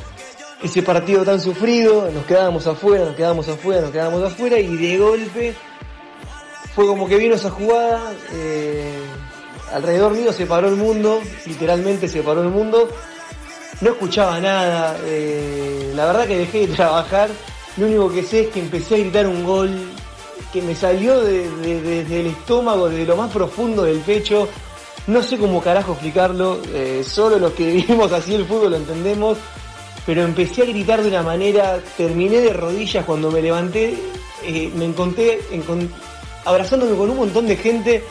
ese 0.63 0.83
partido 0.83 1.25
tan 1.25 1.41
sufrido, 1.41 2.11
nos 2.13 2.25
quedábamos 2.27 2.67
afuera, 2.67 3.05
nos 3.07 3.17
quedábamos 3.17 3.49
afuera, 3.49 3.81
nos 3.83 3.91
quedábamos 3.91 4.23
afuera 4.25 4.59
y 4.59 4.77
de 4.77 4.99
golpe 4.99 5.55
fue 6.75 6.87
como 6.87 7.09
que 7.09 7.17
vino 7.17 7.35
esa 7.35 7.51
jugada, 7.51 8.13
eh, 8.33 9.01
alrededor 9.73 10.13
mío 10.15 10.33
se 10.33 10.47
paró 10.47 10.69
el 10.69 10.77
mundo, 10.77 11.21
literalmente 11.47 12.09
se 12.09 12.23
paró 12.23 12.43
el 12.43 12.51
mundo, 12.51 12.89
no 13.81 13.91
escuchaba 13.91 14.39
nada, 14.41 14.97
eh, 15.05 15.93
la 15.95 16.07
verdad 16.07 16.27
que 16.27 16.39
dejé 16.39 16.67
de 16.67 16.75
trabajar, 16.75 17.31
lo 17.79 17.87
único 17.87 18.11
que 18.13 18.23
sé 18.23 18.43
es 18.43 18.49
que 18.49 18.61
empecé 18.61 18.97
a 18.97 18.99
gritar 18.99 19.27
un 19.27 19.45
gol 19.45 19.71
que 20.53 20.63
me 20.63 20.75
salió 20.75 21.21
de- 21.21 21.49
de- 21.51 21.81
desde 21.83 22.21
el 22.21 22.27
estómago, 22.29 22.89
desde 22.89 23.05
lo 23.07 23.17
más 23.17 23.31
profundo 23.33 23.83
del 23.85 23.99
pecho, 23.99 24.49
no 25.07 25.23
sé 25.23 25.37
cómo 25.39 25.63
carajo 25.63 25.93
explicarlo, 25.93 26.59
eh, 26.75 27.03
solo 27.07 27.39
los 27.39 27.53
que 27.53 27.67
vivimos 27.73 28.13
así 28.13 28.35
el 28.35 28.45
fútbol 28.47 28.71
lo 28.73 28.77
entendemos, 28.79 29.39
pero 30.07 30.23
empecé 30.23 30.63
a 30.63 30.67
gritar 30.67 31.03
de 31.03 31.09
una 31.09 31.23
manera, 31.23 31.81
terminé 31.97 32.41
de 32.41 32.53
rodillas 32.53 33.05
cuando 33.05 33.31
me 33.31 33.43
levanté, 33.43 33.95
eh, 34.45 34.71
me 34.75 34.87
encontré 34.87 35.41
encon- 35.53 35.89
abrazándome 36.45 36.97
con 36.97 37.11
un 37.11 37.17
montón 37.19 37.47
de 37.47 37.57
gente 37.57 38.03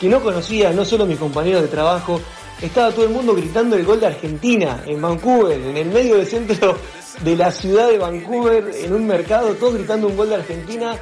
que 0.00 0.08
no 0.08 0.20
conocía, 0.20 0.70
no 0.72 0.84
solo 0.84 1.04
mis 1.06 1.18
compañeros 1.18 1.62
de 1.62 1.68
trabajo, 1.68 2.20
estaba 2.62 2.90
todo 2.92 3.04
el 3.04 3.10
mundo 3.10 3.34
gritando 3.34 3.76
el 3.76 3.84
gol 3.84 4.00
de 4.00 4.06
Argentina 4.06 4.82
en 4.86 5.00
Vancouver, 5.02 5.60
en 5.60 5.76
el 5.76 5.86
medio 5.88 6.16
del 6.16 6.26
centro 6.26 6.76
de 7.22 7.36
la 7.36 7.52
ciudad 7.52 7.88
de 7.88 7.98
Vancouver, 7.98 8.70
en 8.82 8.92
un 8.92 9.06
mercado, 9.06 9.54
todos 9.54 9.74
gritando 9.74 10.08
un 10.08 10.16
gol 10.16 10.28
de 10.28 10.34
Argentina. 10.36 10.96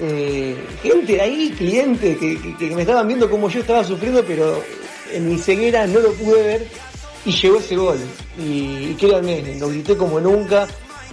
eh, 0.00 0.56
gente 0.82 1.20
ahí, 1.20 1.54
clientes, 1.56 2.18
que 2.18 2.70
me 2.74 2.82
estaban 2.82 3.06
viendo 3.08 3.30
como 3.30 3.48
yo 3.48 3.60
estaba 3.60 3.82
sufriendo, 3.82 4.22
pero 4.26 4.62
en 5.12 5.28
mi 5.28 5.38
ceguera 5.38 5.86
no 5.86 6.00
lo 6.00 6.12
pude 6.12 6.42
ver 6.42 6.66
y 7.24 7.32
llegó 7.32 7.58
ese 7.58 7.76
gol. 7.76 7.98
Y, 8.38 8.90
y 8.90 8.96
créanme, 8.98 9.56
lo 9.58 9.68
grité 9.68 9.96
como 9.96 10.20
nunca. 10.20 10.66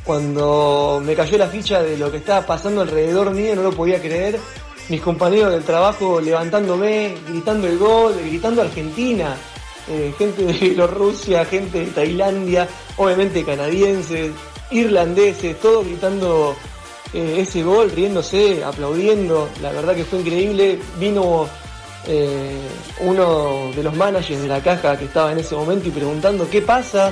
Cuando 0.03 1.01
me 1.03 1.15
cayó 1.15 1.37
la 1.37 1.47
ficha 1.47 1.81
de 1.81 1.97
lo 1.97 2.11
que 2.11 2.17
estaba 2.17 2.45
pasando 2.45 2.81
alrededor 2.81 3.31
mío, 3.31 3.55
no 3.55 3.63
lo 3.63 3.71
podía 3.71 4.01
creer. 4.01 4.37
Mis 4.89 5.01
compañeros 5.01 5.53
del 5.53 5.63
trabajo 5.63 6.19
levantándome, 6.19 7.15
gritando 7.29 7.67
el 7.67 7.77
gol, 7.77 8.13
gritando 8.25 8.61
Argentina. 8.61 9.37
Eh, 9.89 10.13
gente 10.17 10.45
de 10.45 10.53
Bielorrusia, 10.53 11.45
gente 11.45 11.79
de 11.79 11.87
Tailandia, 11.87 12.67
obviamente 12.97 13.43
canadienses, 13.43 14.31
irlandeses, 14.71 15.59
todos 15.59 15.85
gritando 15.85 16.55
eh, 17.13 17.41
ese 17.41 17.63
gol, 17.63 17.91
riéndose, 17.91 18.63
aplaudiendo. 18.63 19.49
La 19.61 19.71
verdad 19.71 19.95
que 19.95 20.03
fue 20.05 20.19
increíble. 20.19 20.79
Vino 20.99 21.47
eh, 22.07 22.57
uno 23.01 23.71
de 23.75 23.83
los 23.83 23.95
managers 23.95 24.41
de 24.41 24.47
la 24.47 24.61
caja 24.61 24.97
que 24.97 25.05
estaba 25.05 25.31
en 25.31 25.39
ese 25.39 25.55
momento 25.55 25.87
y 25.87 25.91
preguntando 25.91 26.49
qué 26.49 26.61
pasa. 26.61 27.11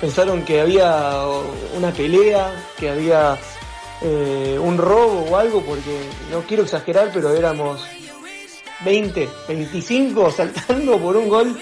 Pensaron 0.00 0.44
que 0.44 0.60
había 0.60 1.22
una 1.76 1.92
pelea, 1.92 2.50
que 2.78 2.90
había 2.90 3.38
eh, 4.00 4.58
un 4.60 4.78
robo 4.78 5.26
o 5.30 5.36
algo, 5.36 5.62
porque 5.62 6.08
no 6.30 6.40
quiero 6.42 6.64
exagerar, 6.64 7.10
pero 7.12 7.30
éramos 7.34 7.82
20, 8.84 9.28
25 9.46 10.30
saltando 10.30 10.98
por 10.98 11.16
un 11.16 11.28
gol 11.28 11.56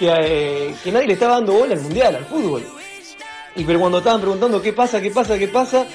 que, 0.00 0.08
eh, 0.10 0.74
que 0.82 0.90
nadie 0.90 1.08
le 1.08 1.12
estaba 1.12 1.34
dando 1.34 1.52
bola 1.52 1.74
al 1.74 1.80
mundial, 1.82 2.16
al 2.16 2.24
fútbol. 2.24 2.66
Y 3.54 3.64
pero 3.64 3.78
cuando 3.78 3.98
estaban 3.98 4.20
preguntando 4.22 4.62
qué 4.62 4.72
pasa, 4.72 5.00
qué 5.00 5.10
pasa, 5.10 5.38
qué 5.38 5.48
pasa, 5.48 5.86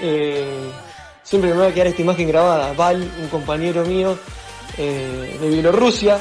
eh, 0.00 0.70
siempre 1.22 1.52
me 1.52 1.60
va 1.60 1.66
a 1.66 1.72
quedar 1.74 1.88
esta 1.88 2.00
imagen 2.00 2.26
grabada. 2.26 2.72
Val, 2.72 3.06
un 3.20 3.28
compañero 3.28 3.84
mío 3.84 4.18
eh, 4.78 5.38
de 5.40 5.48
Bielorrusia, 5.50 6.18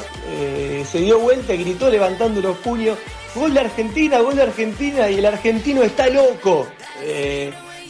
se 0.85 0.99
dio 0.99 1.19
vuelta 1.19 1.53
y 1.53 1.63
gritó 1.63 1.89
levantando 1.89 2.41
los 2.41 2.57
puños, 2.57 2.97
gol 3.33 3.53
de 3.53 3.61
Argentina, 3.61 4.19
gol 4.19 4.35
de 4.35 4.43
Argentina, 4.43 5.09
y 5.09 5.19
el 5.19 5.25
argentino 5.25 5.81
está 5.81 6.09
loco. 6.09 6.67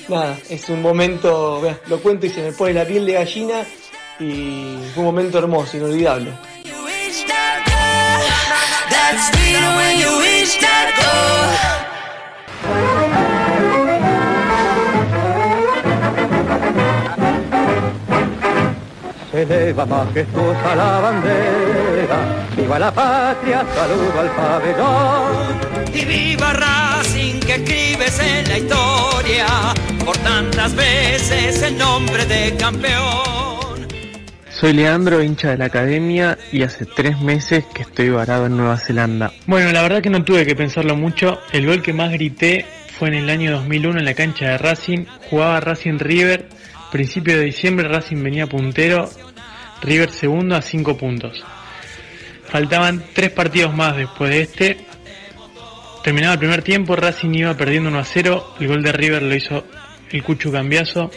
Nada, 0.09 0.37
es 0.49 0.69
un 0.69 0.81
momento, 0.81 1.59
vea, 1.59 1.79
lo 1.87 1.99
cuento 1.99 2.27
y 2.27 2.29
se 2.29 2.43
me 2.43 2.51
pone 2.51 2.73
la 2.73 2.85
piel 2.85 3.05
de 3.05 3.13
gallina, 3.13 3.65
y 4.19 4.77
fue 4.93 5.01
un 5.01 5.05
momento 5.05 5.39
hermoso, 5.39 5.75
inolvidable. 5.77 6.31
Se 19.31 19.41
eleva 19.41 19.85
majestuosa 19.85 20.75
la 20.75 20.99
bandera, 20.99 22.45
viva 22.55 22.79
la 22.79 22.91
patria, 22.91 23.65
saludo 23.75 24.19
al 24.19 24.29
pabellón. 24.29 25.93
Y 25.93 26.05
viva 26.05 26.53
Racing 26.53 27.39
que 27.39 27.55
escribes 27.55 28.19
en 28.19 28.47
la 28.47 28.57
historia, 28.59 29.47
por 30.05 30.17
tantas 30.17 30.75
veces 30.75 31.61
el 31.63 31.77
nombre 31.77 32.25
de 32.25 32.55
campeón. 32.57 33.42
Soy 34.63 34.71
Leandro, 34.71 35.21
hincha 35.21 35.49
de 35.49 35.57
la 35.57 35.65
academia, 35.65 36.37
y 36.53 36.63
hace 36.63 36.85
tres 36.85 37.19
meses 37.19 37.65
que 37.75 37.81
estoy 37.81 38.07
varado 38.11 38.45
en 38.45 38.55
Nueva 38.55 38.77
Zelanda. 38.77 39.33
Bueno, 39.45 39.73
la 39.73 39.81
verdad 39.81 40.01
que 40.01 40.09
no 40.09 40.23
tuve 40.23 40.45
que 40.45 40.55
pensarlo 40.55 40.95
mucho. 40.95 41.41
El 41.51 41.65
gol 41.65 41.81
que 41.81 41.91
más 41.91 42.13
grité 42.13 42.65
fue 42.97 43.09
en 43.09 43.15
el 43.15 43.29
año 43.29 43.51
2001 43.51 43.99
en 43.99 44.05
la 44.05 44.13
cancha 44.13 44.51
de 44.51 44.57
Racing. 44.57 45.03
Jugaba 45.29 45.59
Racing 45.59 45.99
River. 45.99 46.47
Principio 46.93 47.37
de 47.37 47.43
diciembre 47.43 47.89
Racing 47.89 48.23
venía 48.23 48.47
puntero. 48.47 49.09
River 49.81 50.09
segundo 50.11 50.55
a 50.55 50.61
5 50.61 50.95
puntos. 50.95 51.43
Faltaban 52.45 53.03
tres 53.11 53.31
partidos 53.31 53.75
más 53.75 53.97
después 53.97 54.29
de 54.29 54.41
este. 54.43 54.77
Terminaba 56.05 56.35
el 56.35 56.39
primer 56.39 56.61
tiempo, 56.61 56.95
Racing 56.95 57.33
iba 57.33 57.53
perdiendo 57.57 57.89
1 57.89 57.99
a 57.99 58.05
0. 58.05 58.55
El 58.61 58.67
gol 58.69 58.81
de 58.81 58.93
River 58.93 59.23
lo 59.23 59.35
hizo 59.35 59.65
el 60.09 60.23
Cucho 60.23 60.53
Cambiazo. 60.53 61.11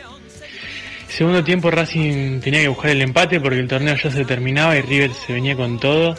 Segundo 1.08 1.42
tiempo 1.42 1.70
Racing 1.70 2.40
tenía 2.40 2.60
que 2.60 2.68
buscar 2.68 2.90
el 2.90 3.00
empate 3.00 3.40
porque 3.40 3.58
el 3.58 3.68
torneo 3.68 3.96
ya 3.96 4.10
se 4.10 4.24
terminaba 4.24 4.76
y 4.76 4.82
River 4.82 5.12
se 5.12 5.32
venía 5.32 5.56
con 5.56 5.78
todo. 5.78 6.14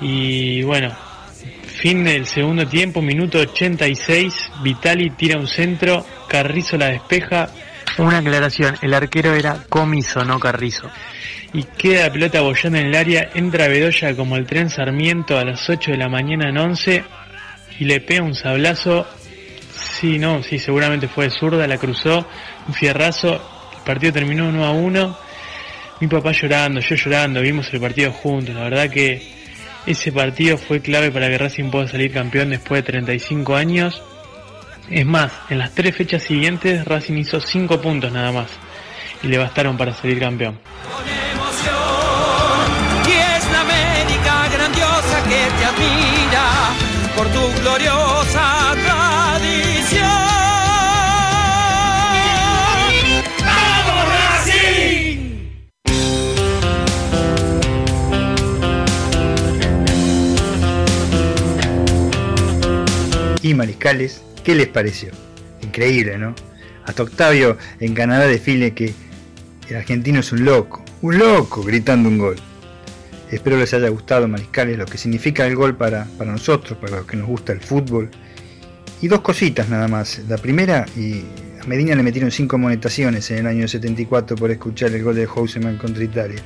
Y 0.00 0.62
bueno, 0.62 0.92
fin 1.80 2.04
del 2.04 2.26
segundo 2.26 2.66
tiempo, 2.66 3.00
minuto 3.00 3.38
86, 3.38 4.34
Vitali 4.62 5.10
tira 5.10 5.38
un 5.38 5.46
centro, 5.46 6.04
Carrizo 6.28 6.76
la 6.76 6.88
despeja. 6.88 7.48
Una 7.98 8.18
aclaración, 8.18 8.76
el 8.82 8.94
arquero 8.94 9.34
era 9.34 9.64
Comiso, 9.68 10.24
no 10.24 10.38
Carrizo. 10.38 10.90
Y 11.52 11.64
queda 11.64 12.06
la 12.06 12.12
pelota 12.12 12.40
bollando 12.40 12.78
en 12.78 12.86
el 12.86 12.94
área, 12.94 13.30
entra 13.34 13.68
Bedoya 13.68 14.14
como 14.14 14.36
el 14.36 14.46
tren 14.46 14.70
Sarmiento 14.70 15.38
a 15.38 15.44
las 15.44 15.68
8 15.68 15.92
de 15.92 15.96
la 15.96 16.08
mañana 16.08 16.48
en 16.50 16.58
11 16.58 17.04
y 17.78 17.84
le 17.84 18.00
pega 18.00 18.22
un 18.22 18.34
sablazo. 18.34 19.06
Sí, 19.72 20.18
no, 20.18 20.42
sí, 20.42 20.58
seguramente 20.58 21.08
fue 21.08 21.24
de 21.24 21.30
zurda, 21.30 21.66
la 21.66 21.78
cruzó, 21.78 22.26
un 22.68 22.74
fierrazo. 22.74 23.59
El 23.80 23.84
partido 23.84 24.12
terminó 24.12 24.48
1 24.48 24.64
a 24.64 24.70
1. 24.72 25.16
Mi 26.00 26.06
papá 26.06 26.32
llorando, 26.32 26.80
yo 26.80 26.94
llorando, 26.94 27.40
vimos 27.40 27.72
el 27.72 27.80
partido 27.80 28.12
juntos. 28.12 28.54
La 28.54 28.64
verdad 28.64 28.88
que 28.88 29.22
ese 29.86 30.12
partido 30.12 30.56
fue 30.58 30.80
clave 30.80 31.10
para 31.10 31.28
que 31.28 31.38
Racing 31.38 31.70
pueda 31.70 31.88
salir 31.88 32.12
campeón 32.12 32.50
después 32.50 32.82
de 32.84 32.92
35 32.92 33.56
años. 33.56 34.02
Es 34.90 35.06
más, 35.06 35.32
en 35.48 35.58
las 35.58 35.72
tres 35.72 35.96
fechas 35.96 36.22
siguientes 36.22 36.84
Racing 36.84 37.14
hizo 37.14 37.40
5 37.40 37.80
puntos 37.80 38.12
nada 38.12 38.32
más 38.32 38.48
y 39.22 39.28
le 39.28 39.38
bastaron 39.38 39.76
para 39.76 39.94
salir 39.94 40.18
campeón. 40.20 40.58
Por 47.16 47.26
tu 47.28 47.60
gloriosa 47.60 48.59
Y 63.50 63.54
Mariscales, 63.54 64.22
¿qué 64.44 64.54
les 64.54 64.68
pareció? 64.68 65.10
Increíble, 65.60 66.16
¿no? 66.18 66.36
Hasta 66.86 67.02
Octavio 67.02 67.58
en 67.80 67.94
Canadá 67.94 68.28
define 68.28 68.74
que 68.74 68.94
el 69.68 69.74
argentino 69.74 70.20
es 70.20 70.30
un 70.30 70.44
loco, 70.44 70.84
un 71.02 71.18
loco 71.18 71.64
gritando 71.64 72.08
un 72.08 72.18
gol. 72.18 72.36
Espero 73.28 73.58
les 73.58 73.74
haya 73.74 73.88
gustado 73.88 74.28
Mariscales, 74.28 74.78
lo 74.78 74.86
que 74.86 74.98
significa 74.98 75.44
el 75.48 75.56
gol 75.56 75.76
para, 75.76 76.04
para 76.16 76.30
nosotros, 76.30 76.78
para 76.78 76.98
los 76.98 77.06
que 77.06 77.16
nos 77.16 77.26
gusta 77.26 77.52
el 77.52 77.60
fútbol. 77.60 78.08
Y 79.02 79.08
dos 79.08 79.20
cositas 79.20 79.68
nada 79.68 79.88
más. 79.88 80.20
La 80.28 80.38
primera, 80.38 80.86
y 80.96 81.24
a 81.60 81.66
Medina 81.66 81.96
le 81.96 82.04
metieron 82.04 82.30
cinco 82.30 82.56
monetaciones 82.56 83.28
en 83.32 83.38
el 83.38 83.46
año 83.48 83.66
74 83.66 84.36
por 84.36 84.52
escuchar 84.52 84.92
el 84.92 85.02
gol 85.02 85.16
de 85.16 85.26
Houseman 85.26 85.76
contra 85.76 86.04
Italia. 86.04 86.40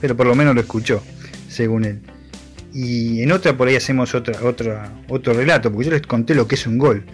Pero 0.00 0.16
por 0.16 0.28
lo 0.28 0.36
menos 0.36 0.54
lo 0.54 0.60
escuchó, 0.60 1.02
según 1.48 1.86
él. 1.86 2.02
Y 2.78 3.22
en 3.22 3.32
otra 3.32 3.56
por 3.56 3.68
ahí 3.68 3.76
hacemos 3.76 4.14
otra, 4.14 4.38
otra, 4.44 4.92
otro 5.08 5.32
relato, 5.32 5.72
porque 5.72 5.86
yo 5.86 5.92
les 5.92 6.02
conté 6.02 6.34
lo 6.34 6.46
que 6.46 6.56
es 6.56 6.66
un 6.66 6.76
gol. 6.76 7.06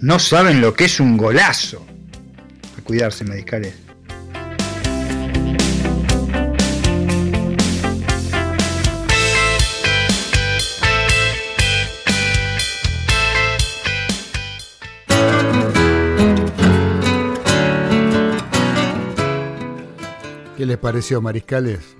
No 0.00 0.18
saben 0.18 0.60
lo 0.60 0.74
que 0.74 0.86
es 0.86 0.98
un 0.98 1.16
golazo. 1.16 1.86
A 2.76 2.82
cuidarse, 2.82 3.24
Mariscales. 3.24 3.76
¿Qué 20.56 20.66
les 20.66 20.78
pareció, 20.78 21.22
Mariscales? 21.22 21.94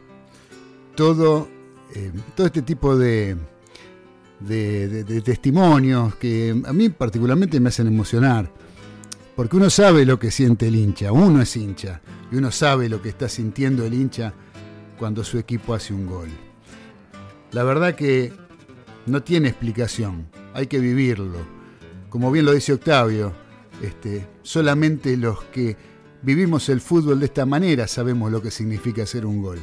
Todo, 0.97 1.56
eh, 1.95 2.13
todo 2.35 2.47
este 2.47 2.63
tipo 2.63 2.97
de, 2.97 3.37
de, 4.41 5.05
de- 5.05 5.21
testimonios 5.23 6.15
que 6.17 6.55
a 6.67 6.73
mí 6.73 6.89
particularmente 6.91 7.61
me 7.61 7.69
hacen 7.69 7.87
emocionar. 7.87 8.51
Porque 9.35 9.57
uno 9.57 9.69
sabe 9.69 10.07
lo 10.07 10.19
que 10.19 10.31
siente 10.31 10.69
el 10.69 10.77
hincha, 10.77 11.13
uno 11.13 11.43
es 11.43 11.55
hincha, 11.57 12.01
y 12.33 12.37
uno 12.37 12.51
sabe 12.51 12.89
lo 12.89 13.03
que 13.03 13.11
está 13.11 13.29
sintiendo 13.29 13.85
el 13.85 13.93
hincha 13.93 14.33
cuando 14.99 15.23
su 15.25 15.39
equipo 15.39 15.75
hace 15.75 15.93
un 15.93 16.07
gol. 16.07 16.29
La 17.53 17.63
verdad 17.63 17.95
que 17.95 18.33
no 19.05 19.23
tiene 19.23 19.49
explicación, 19.49 20.27
hay 20.55 20.67
que 20.69 20.79
vivirlo. 20.79 21.39
Como 22.09 22.31
bien 22.33 22.47
lo 22.47 22.53
dice 22.53 22.73
Octavio, 22.73 23.35
este, 23.83 24.27
solamente 24.43 25.17
los 25.19 25.45
que 25.45 25.77
vivimos 26.23 26.71
el 26.71 26.81
fútbol 26.81 27.21
de 27.21 27.27
esta 27.27 27.45
manera 27.45 27.87
sabemos 27.87 28.33
lo 28.33 28.41
que 28.41 28.51
significa 28.51 29.03
hacer 29.03 29.27
un 29.27 29.43
gol. 29.43 29.59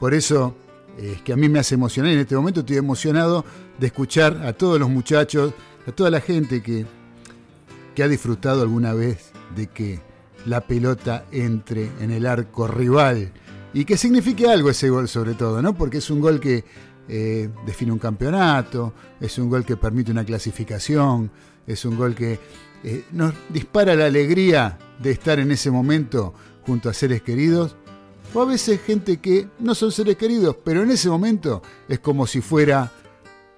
Por 0.00 0.14
eso 0.14 0.56
eh, 0.98 1.18
que 1.24 1.32
a 1.32 1.36
mí 1.36 1.48
me 1.48 1.58
hace 1.58 1.74
emocionar 1.74 2.12
en 2.12 2.20
este 2.20 2.36
momento 2.36 2.60
estoy 2.60 2.76
emocionado 2.76 3.44
de 3.78 3.86
escuchar 3.86 4.44
a 4.44 4.52
todos 4.52 4.78
los 4.78 4.90
muchachos, 4.90 5.52
a 5.86 5.92
toda 5.92 6.10
la 6.10 6.20
gente 6.20 6.62
que, 6.62 6.86
que 7.94 8.02
ha 8.02 8.08
disfrutado 8.08 8.62
alguna 8.62 8.92
vez 8.92 9.32
de 9.56 9.68
que 9.68 10.00
la 10.46 10.60
pelota 10.62 11.24
entre 11.30 11.90
en 12.00 12.10
el 12.10 12.26
arco 12.26 12.66
rival 12.66 13.32
y 13.74 13.84
que 13.84 13.96
signifique 13.96 14.48
algo 14.48 14.70
ese 14.70 14.90
gol 14.90 15.08
sobre 15.08 15.34
todo, 15.34 15.62
¿no? 15.62 15.74
Porque 15.74 15.98
es 15.98 16.10
un 16.10 16.20
gol 16.20 16.40
que 16.40 16.64
eh, 17.08 17.48
define 17.66 17.92
un 17.92 17.98
campeonato, 17.98 18.92
es 19.20 19.38
un 19.38 19.48
gol 19.48 19.64
que 19.64 19.76
permite 19.76 20.10
una 20.10 20.24
clasificación, 20.24 21.30
es 21.66 21.84
un 21.84 21.96
gol 21.96 22.14
que 22.14 22.38
eh, 22.84 23.04
nos 23.12 23.34
dispara 23.48 23.94
la 23.94 24.06
alegría 24.06 24.78
de 25.00 25.10
estar 25.10 25.38
en 25.38 25.50
ese 25.50 25.70
momento 25.70 26.34
junto 26.66 26.88
a 26.88 26.94
seres 26.94 27.22
queridos, 27.22 27.76
o 28.34 28.40
a 28.40 28.46
veces 28.46 28.80
gente 28.80 29.18
que 29.18 29.48
no 29.58 29.74
son 29.74 29.92
seres 29.92 30.16
queridos, 30.16 30.56
pero 30.64 30.82
en 30.82 30.90
ese 30.90 31.08
momento 31.08 31.62
es 31.88 31.98
como 31.98 32.26
si 32.26 32.40
fuera 32.40 32.92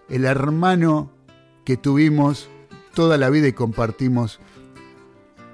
el 0.09 0.24
hermano 0.24 1.10
que 1.64 1.76
tuvimos 1.76 2.48
toda 2.94 3.16
la 3.18 3.30
vida 3.30 3.48
y 3.48 3.52
compartimos 3.52 4.40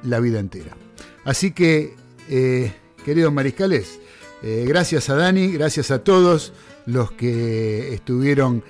la 0.03 0.21
vida 0.21 0.41
entera. 0.41 0.77
Así 1.25 1.53
que, 1.53 1.95
eh, 2.29 2.73
queridos 3.05 3.33
mariscales, 3.33 4.01
eh, 4.43 4.65
gracias 4.67 5.11
a 5.11 5.17
Dani, 5.17 5.53
gracias 5.53 5.91
a 5.91 6.03
todos 6.03 6.53
los 6.87 7.13
que 7.13 7.95
estuvieron 7.95 8.65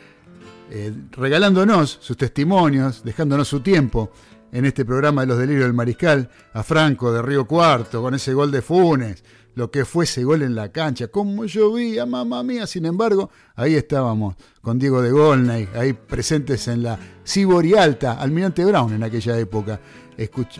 eh, 0.70 0.92
regalándonos 1.12 1.98
sus 2.00 2.16
testimonios, 2.16 3.02
dejándonos 3.04 3.48
su 3.48 3.60
tiempo 3.60 4.10
en 4.52 4.64
este 4.64 4.84
programa 4.84 5.22
de 5.22 5.28
los 5.28 5.38
delirios 5.38 5.64
del 5.64 5.74
mariscal, 5.74 6.30
a 6.52 6.62
Franco 6.62 7.12
de 7.12 7.22
Río 7.22 7.46
Cuarto, 7.46 8.02
con 8.02 8.14
ese 8.14 8.34
gol 8.34 8.50
de 8.50 8.62
Funes, 8.62 9.22
lo 9.54 9.70
que 9.70 9.84
fue 9.84 10.04
ese 10.04 10.24
gol 10.24 10.42
en 10.42 10.54
la 10.54 10.70
cancha, 10.70 11.08
como 11.08 11.44
llovía, 11.44 12.06
mamá 12.06 12.42
mía, 12.42 12.66
sin 12.66 12.86
embargo, 12.86 13.30
ahí 13.56 13.74
estábamos 13.74 14.36
con 14.60 14.78
Diego 14.78 15.02
de 15.02 15.10
Golnay, 15.10 15.68
ahí 15.74 15.92
presentes 15.92 16.68
en 16.68 16.82
la 16.82 16.98
Cibori 17.26 17.74
Alta, 17.74 18.20
Almirante 18.20 18.64
Brown 18.64 18.92
en 18.92 19.02
aquella 19.02 19.38
época, 19.38 19.80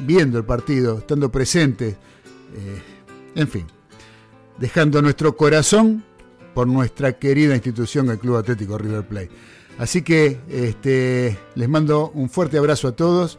viendo 0.01 0.39
el 0.39 0.45
partido, 0.45 0.99
estando 0.99 1.31
presentes, 1.31 1.95
eh, 1.95 2.83
en 3.35 3.49
fin, 3.49 3.67
dejando 4.59 5.01
nuestro 5.03 5.37
corazón 5.37 6.05
por 6.55 6.67
nuestra 6.67 7.19
querida 7.19 7.55
institución, 7.55 8.11
el 8.11 8.19
Club 8.19 8.37
Atlético 8.37 8.77
River 8.77 9.07
Plate. 9.07 9.31
Así 9.79 10.03
que 10.03 10.41
este, 10.49 11.39
les 11.55 11.69
mando 11.69 12.11
un 12.15 12.29
fuerte 12.29 12.59
abrazo 12.59 12.89
a 12.89 12.93
todos. 12.93 13.39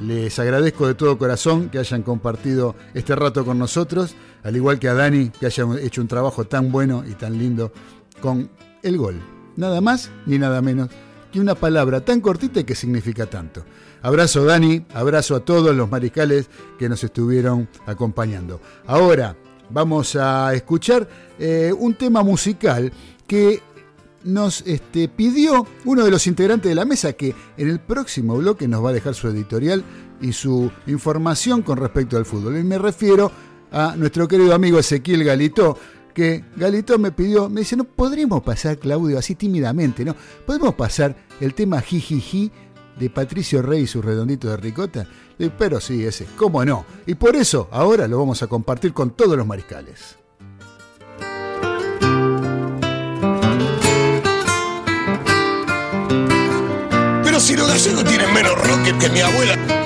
Les 0.00 0.38
agradezco 0.38 0.86
de 0.86 0.94
todo 0.94 1.18
corazón 1.18 1.70
que 1.70 1.78
hayan 1.78 2.02
compartido 2.02 2.76
este 2.94 3.16
rato 3.16 3.44
con 3.44 3.58
nosotros, 3.58 4.14
al 4.44 4.54
igual 4.54 4.78
que 4.78 4.88
a 4.88 4.94
Dani, 4.94 5.30
que 5.30 5.46
hayan 5.46 5.76
hecho 5.78 6.00
un 6.00 6.08
trabajo 6.08 6.44
tan 6.44 6.70
bueno 6.70 7.02
y 7.06 7.14
tan 7.14 7.36
lindo 7.36 7.72
con 8.20 8.48
el 8.82 8.96
gol. 8.96 9.20
Nada 9.56 9.80
más 9.80 10.10
ni 10.24 10.38
nada 10.38 10.62
menos 10.62 10.88
que 11.32 11.40
una 11.40 11.56
palabra 11.56 12.04
tan 12.04 12.20
cortita 12.20 12.60
y 12.60 12.64
que 12.64 12.76
significa 12.76 13.26
tanto. 13.26 13.64
Abrazo 14.00 14.44
Dani, 14.44 14.86
abrazo 14.94 15.34
a 15.34 15.40
todos 15.40 15.74
los 15.74 15.90
mariscales 15.90 16.48
que 16.78 16.88
nos 16.88 17.02
estuvieron 17.02 17.68
acompañando. 17.84 18.60
Ahora, 18.86 19.36
vamos 19.68 20.14
a 20.14 20.54
escuchar 20.54 21.08
eh, 21.40 21.72
un 21.76 21.94
tema 21.94 22.22
musical 22.22 22.92
que 23.26 23.62
nos 24.24 24.62
este, 24.66 25.08
pidió 25.08 25.66
uno 25.84 26.04
de 26.04 26.10
los 26.10 26.26
integrantes 26.26 26.68
de 26.68 26.74
la 26.74 26.84
mesa 26.84 27.12
que 27.12 27.34
en 27.56 27.68
el 27.68 27.80
próximo 27.80 28.36
bloque 28.36 28.68
nos 28.68 28.84
va 28.84 28.90
a 28.90 28.92
dejar 28.92 29.14
su 29.14 29.28
editorial 29.28 29.84
y 30.20 30.32
su 30.32 30.70
información 30.86 31.62
con 31.62 31.78
respecto 31.78 32.16
al 32.16 32.26
fútbol. 32.26 32.58
Y 32.58 32.64
me 32.64 32.78
refiero 32.78 33.30
a 33.70 33.94
nuestro 33.96 34.26
querido 34.26 34.54
amigo 34.54 34.78
Ezequiel 34.78 35.24
Galito, 35.24 35.78
que 36.12 36.44
Galito 36.56 36.98
me 36.98 37.12
pidió, 37.12 37.48
me 37.48 37.60
dice, 37.60 37.76
no 37.76 37.84
podríamos 37.84 38.42
pasar, 38.42 38.78
Claudio, 38.78 39.18
así 39.18 39.34
tímidamente, 39.34 40.04
¿no? 40.04 40.16
¿Podemos 40.46 40.74
pasar 40.74 41.14
el 41.40 41.54
tema 41.54 41.80
Jijiji 41.80 42.50
de 42.98 43.10
Patricio 43.10 43.62
Rey 43.62 43.82
y 43.82 43.86
su 43.86 44.02
redondito 44.02 44.48
de 44.48 44.56
ricota? 44.56 45.06
Pero 45.56 45.80
sí, 45.80 46.04
ese, 46.04 46.26
¿cómo 46.36 46.64
no? 46.64 46.84
Y 47.06 47.14
por 47.14 47.36
eso 47.36 47.68
ahora 47.70 48.08
lo 48.08 48.18
vamos 48.18 48.42
a 48.42 48.48
compartir 48.48 48.92
con 48.92 49.10
todos 49.10 49.36
los 49.36 49.46
mariscales. 49.46 50.16
Los 57.38 57.68
gallegos 57.68 58.04
tienen 58.04 58.34
menos 58.34 58.52
rocket 58.66 58.98
que 58.98 59.08
mi 59.10 59.20
abuela. 59.20 59.77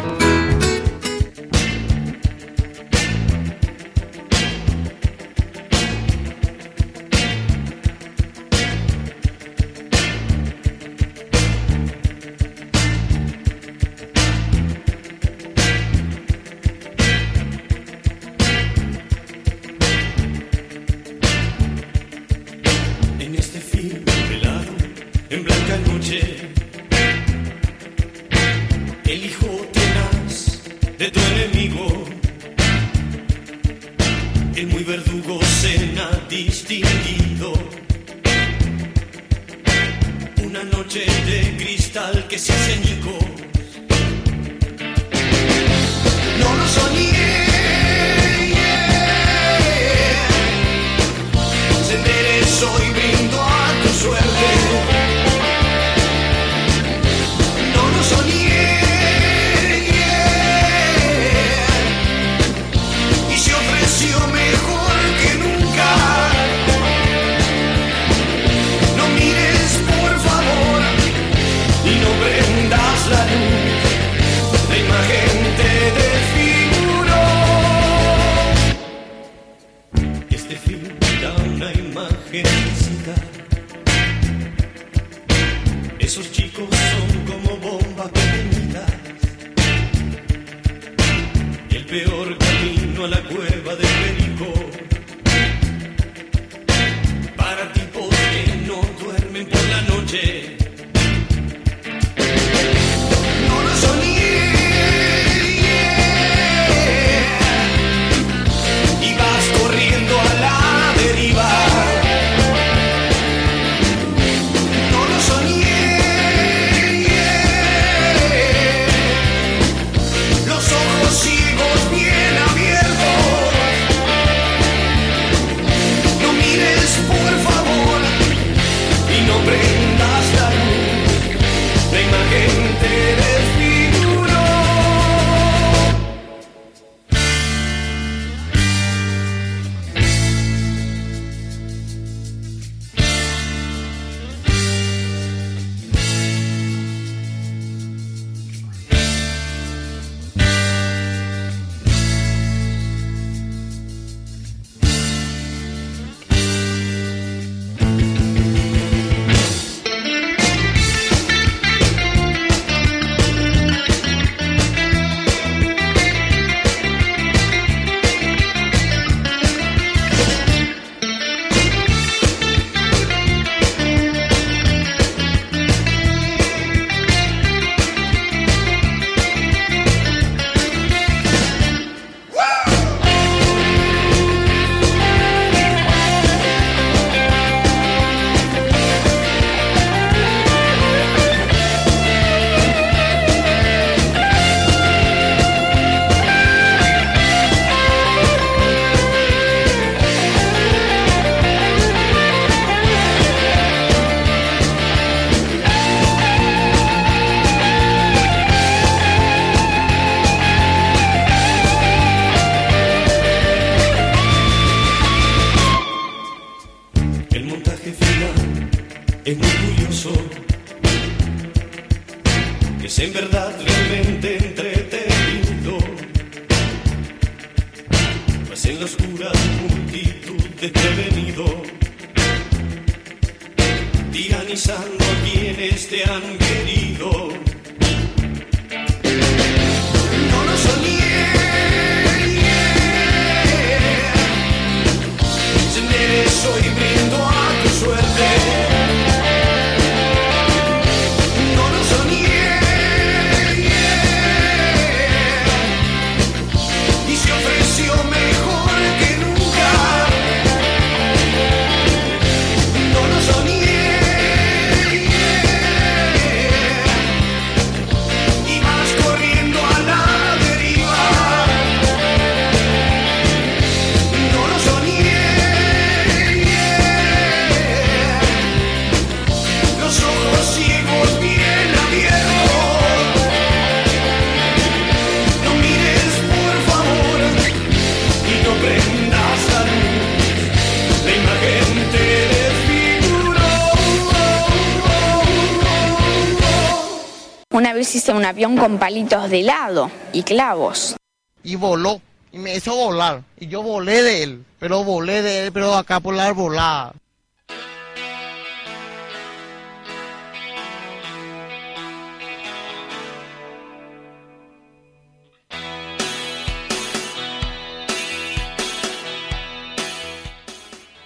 Hice 297.95 298.13
un 298.13 298.25
avión 298.25 298.57
con 298.57 298.79
palitos 298.79 299.29
de 299.31 299.41
helado 299.41 299.91
y 300.13 300.23
clavos. 300.23 300.97
Y 301.43 301.57
voló. 301.57 302.01
Y 302.31 302.39
me 302.39 302.57
hizo 302.57 302.75
volar. 302.75 303.23
Y 303.39 303.49
yo 303.49 303.63
volé 303.63 304.03
de 304.03 304.23
él. 304.23 304.45
Pero 304.59 304.85
volé 304.85 305.21
de 305.23 305.47
él, 305.47 305.53
pero 305.53 305.75
acá 305.75 306.01
por 306.01 306.15
la 306.15 306.27
arbolada. 306.27 306.95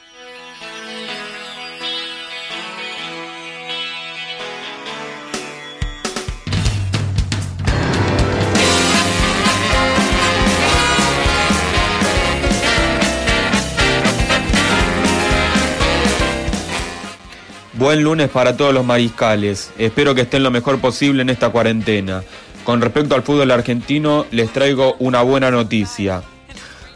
Buen 17.78 18.02
lunes 18.02 18.30
para 18.30 18.56
todos 18.56 18.72
los 18.72 18.86
mariscales. 18.86 19.70
Espero 19.76 20.14
que 20.14 20.22
estén 20.22 20.42
lo 20.42 20.50
mejor 20.50 20.80
posible 20.80 21.20
en 21.20 21.28
esta 21.28 21.50
cuarentena. 21.50 22.22
Con 22.64 22.80
respecto 22.80 23.14
al 23.14 23.22
fútbol 23.22 23.50
argentino, 23.50 24.24
les 24.30 24.50
traigo 24.50 24.96
una 24.98 25.20
buena 25.20 25.50
noticia. 25.50 26.22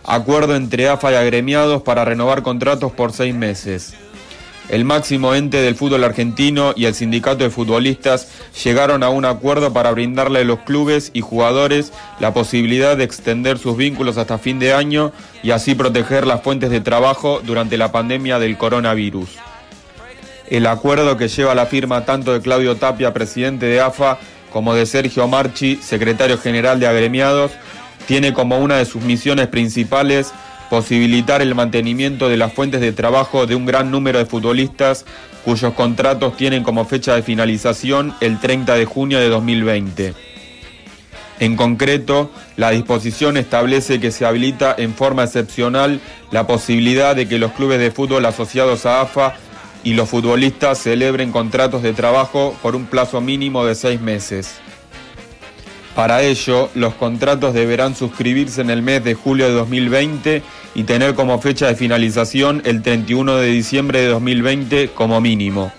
Acuerdo 0.07 0.57
entre 0.57 0.89
AFA 0.89 1.13
y 1.13 1.17
agremiados 1.17 1.83
para 1.83 2.07
renovar 2.07 2.41
contratos 2.41 2.93
por 2.93 3.13
seis 3.13 3.35
meses. 3.35 3.93
El 4.71 4.87
máximo 4.87 5.35
ente 5.35 5.59
del 5.59 5.75
fútbol 5.75 6.03
argentino 6.03 6.73
y 6.75 6.87
el 6.87 6.95
sindicato 6.95 7.45
de 7.45 7.51
futbolistas 7.51 8.29
llegaron 8.65 9.03
a 9.03 9.11
un 9.11 9.27
acuerdo 9.27 9.75
para 9.75 9.91
brindarle 9.91 10.39
a 10.39 10.45
los 10.45 10.61
clubes 10.61 11.11
y 11.13 11.21
jugadores 11.21 11.93
la 12.21 12.33
posibilidad 12.33 12.97
de 12.97 13.05
extender 13.05 13.59
sus 13.59 13.77
vínculos 13.77 14.17
hasta 14.17 14.39
fin 14.39 14.59
de 14.59 14.73
año 14.73 15.13
y 15.43 15.51
así 15.51 15.75
proteger 15.75 16.27
las 16.27 16.41
fuentes 16.41 16.71
de 16.71 16.81
trabajo 16.81 17.43
durante 17.45 17.77
la 17.77 17.93
pandemia 17.93 18.39
del 18.39 18.57
coronavirus. 18.57 19.29
El 20.51 20.67
acuerdo 20.67 21.17
que 21.17 21.29
lleva 21.29 21.55
la 21.55 21.67
firma 21.67 22.05
tanto 22.05 22.33
de 22.33 22.41
Claudio 22.41 22.77
Tapia, 22.77 23.15
presidente 23.15 23.67
de 23.67 23.81
AFA, 23.81 24.19
como 24.53 24.75
de 24.75 24.85
Sergio 24.85 25.29
Marchi, 25.29 25.77
secretario 25.77 26.39
general 26.39 26.81
de 26.81 26.89
agremiados, 26.89 27.53
tiene 28.07 28.33
como 28.33 28.59
una 28.59 28.77
de 28.77 28.85
sus 28.85 29.03
misiones 29.03 29.47
principales 29.47 30.33
posibilitar 30.69 31.41
el 31.41 31.55
mantenimiento 31.55 32.29
de 32.29 32.37
las 32.37 32.53
fuentes 32.53 32.81
de 32.81 32.93
trabajo 32.93 33.47
de 33.47 33.55
un 33.55 33.65
gran 33.65 33.93
número 33.93 34.19
de 34.19 34.27
futbolistas 34.27 35.05
cuyos 35.45 35.73
contratos 35.75 36.37
tienen 36.37 36.65
como 36.65 36.85
fecha 36.85 37.15
de 37.15 37.23
finalización 37.23 38.15
el 38.21 38.41
30 38.41 38.75
de 38.75 38.85
junio 38.85 39.21
de 39.21 39.29
2020. 39.29 40.15
En 41.39 41.57
concreto, 41.57 42.31
la 42.57 42.71
disposición 42.71 43.37
establece 43.37 44.01
que 44.01 44.11
se 44.11 44.27
habilita 44.27 44.75
en 44.77 44.95
forma 44.95 45.25
excepcional 45.25 46.01
la 46.31 46.47
posibilidad 46.47 47.17
de 47.17 47.29
que 47.29 47.39
los 47.39 47.53
clubes 47.53 47.79
de 47.79 47.91
fútbol 47.91 48.27
asociados 48.27 48.85
a 48.85 49.01
AFA 49.01 49.35
y 49.83 49.95
los 49.95 50.09
futbolistas 50.09 50.79
celebren 50.79 51.33
contratos 51.33 51.83
de 51.83 51.93
trabajo 51.93 52.57
por 52.63 52.77
un 52.77 52.87
plazo 52.87 53.21
mínimo 53.21 53.65
de 53.65 53.75
seis 53.75 54.01
meses. 54.01 54.55
Para 55.95 56.23
ello, 56.23 56.71
los 56.75 56.95
contratos 56.95 57.53
deberán 57.53 57.95
suscribirse 57.95 58.61
en 58.61 58.71
el 58.71 58.83
mes 58.83 59.03
de 59.03 59.15
julio 59.15 59.47
de 59.47 59.53
2020 59.53 60.43
y 60.75 60.85
tener 60.85 61.15
como 61.15 61.41
fecha 61.41 61.67
de 61.67 61.75
finalización 61.75 62.63
el 62.65 62.83
31 62.83 63.37
de 63.37 63.49
diciembre 63.49 64.01
de 64.01 64.09
2020 64.09 64.89
como 64.91 65.21
mínimo. 65.21 65.73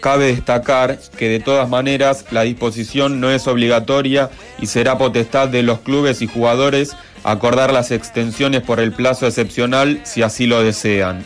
Cabe 0.00 0.26
destacar 0.26 0.98
que 1.16 1.28
de 1.28 1.40
todas 1.40 1.68
maneras 1.68 2.26
la 2.30 2.42
disposición 2.42 3.20
no 3.20 3.30
es 3.30 3.46
obligatoria 3.48 4.30
y 4.60 4.66
será 4.66 4.98
potestad 4.98 5.48
de 5.48 5.62
los 5.62 5.80
clubes 5.80 6.22
y 6.22 6.26
jugadores 6.26 6.94
acordar 7.24 7.72
las 7.72 7.90
extensiones 7.90 8.62
por 8.62 8.80
el 8.80 8.92
plazo 8.92 9.26
excepcional 9.26 10.00
si 10.04 10.22
así 10.22 10.46
lo 10.46 10.62
desean. 10.62 11.24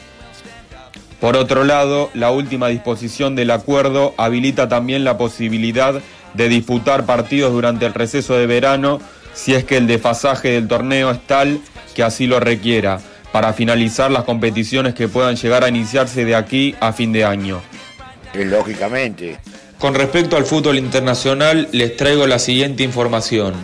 Por 1.20 1.36
otro 1.36 1.64
lado, 1.64 2.10
la 2.14 2.30
última 2.30 2.68
disposición 2.68 3.34
del 3.34 3.50
acuerdo 3.50 4.14
habilita 4.16 4.68
también 4.68 5.04
la 5.04 5.18
posibilidad 5.18 6.00
de 6.34 6.48
disputar 6.48 7.06
partidos 7.06 7.52
durante 7.52 7.86
el 7.86 7.94
receso 7.94 8.34
de 8.34 8.46
verano 8.46 9.00
si 9.34 9.54
es 9.54 9.64
que 9.64 9.76
el 9.76 9.86
desfasaje 9.86 10.50
del 10.50 10.68
torneo 10.68 11.10
es 11.10 11.26
tal 11.26 11.60
que 11.94 12.02
así 12.02 12.26
lo 12.26 12.40
requiera, 12.40 13.00
para 13.32 13.52
finalizar 13.52 14.10
las 14.10 14.24
competiciones 14.24 14.94
que 14.94 15.08
puedan 15.08 15.36
llegar 15.36 15.64
a 15.64 15.68
iniciarse 15.68 16.24
de 16.24 16.34
aquí 16.34 16.74
a 16.80 16.92
fin 16.92 17.12
de 17.12 17.24
año. 17.24 17.60
lógicamente. 18.34 19.38
Con 19.78 19.94
respecto 19.94 20.36
al 20.36 20.44
fútbol 20.44 20.78
internacional, 20.78 21.68
les 21.72 21.96
traigo 21.96 22.26
la 22.26 22.38
siguiente 22.38 22.82
información. 22.82 23.54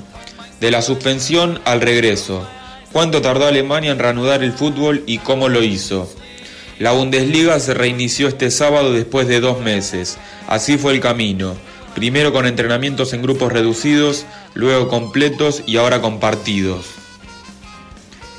De 0.61 0.71
la 0.71 0.81
suspensión 0.81 1.61
al 1.65 1.81
regreso. 1.81 2.47
¿Cuánto 2.93 3.21
tardó 3.21 3.47
Alemania 3.47 3.91
en 3.91 3.99
reanudar 3.99 4.45
el 4.45 4.53
fútbol 4.53 5.03
y 5.07 5.19
cómo 5.19 5.49
lo 5.49 5.63
hizo? 5.63 6.09
La 6.81 6.91
Bundesliga 6.91 7.61
se 7.61 7.73
reinició 7.73 8.27
este 8.27 8.51
sábado 8.51 8.93
después 8.93 9.29
de 9.29 9.41
dos 9.41 9.61
meses. 9.61 10.19
Así 10.49 10.77
fue 10.77 10.93
el 10.93 11.01
camino. 11.01 11.55
Primero 11.95 12.33
con 12.33 12.47
entrenamientos 12.47 13.13
en 13.13 13.23
grupos 13.23 13.53
reducidos, 13.53 14.27
luego 14.55 14.89
completos 14.89 15.63
y 15.67 15.77
ahora 15.77 16.01
compartidos. 16.01 16.87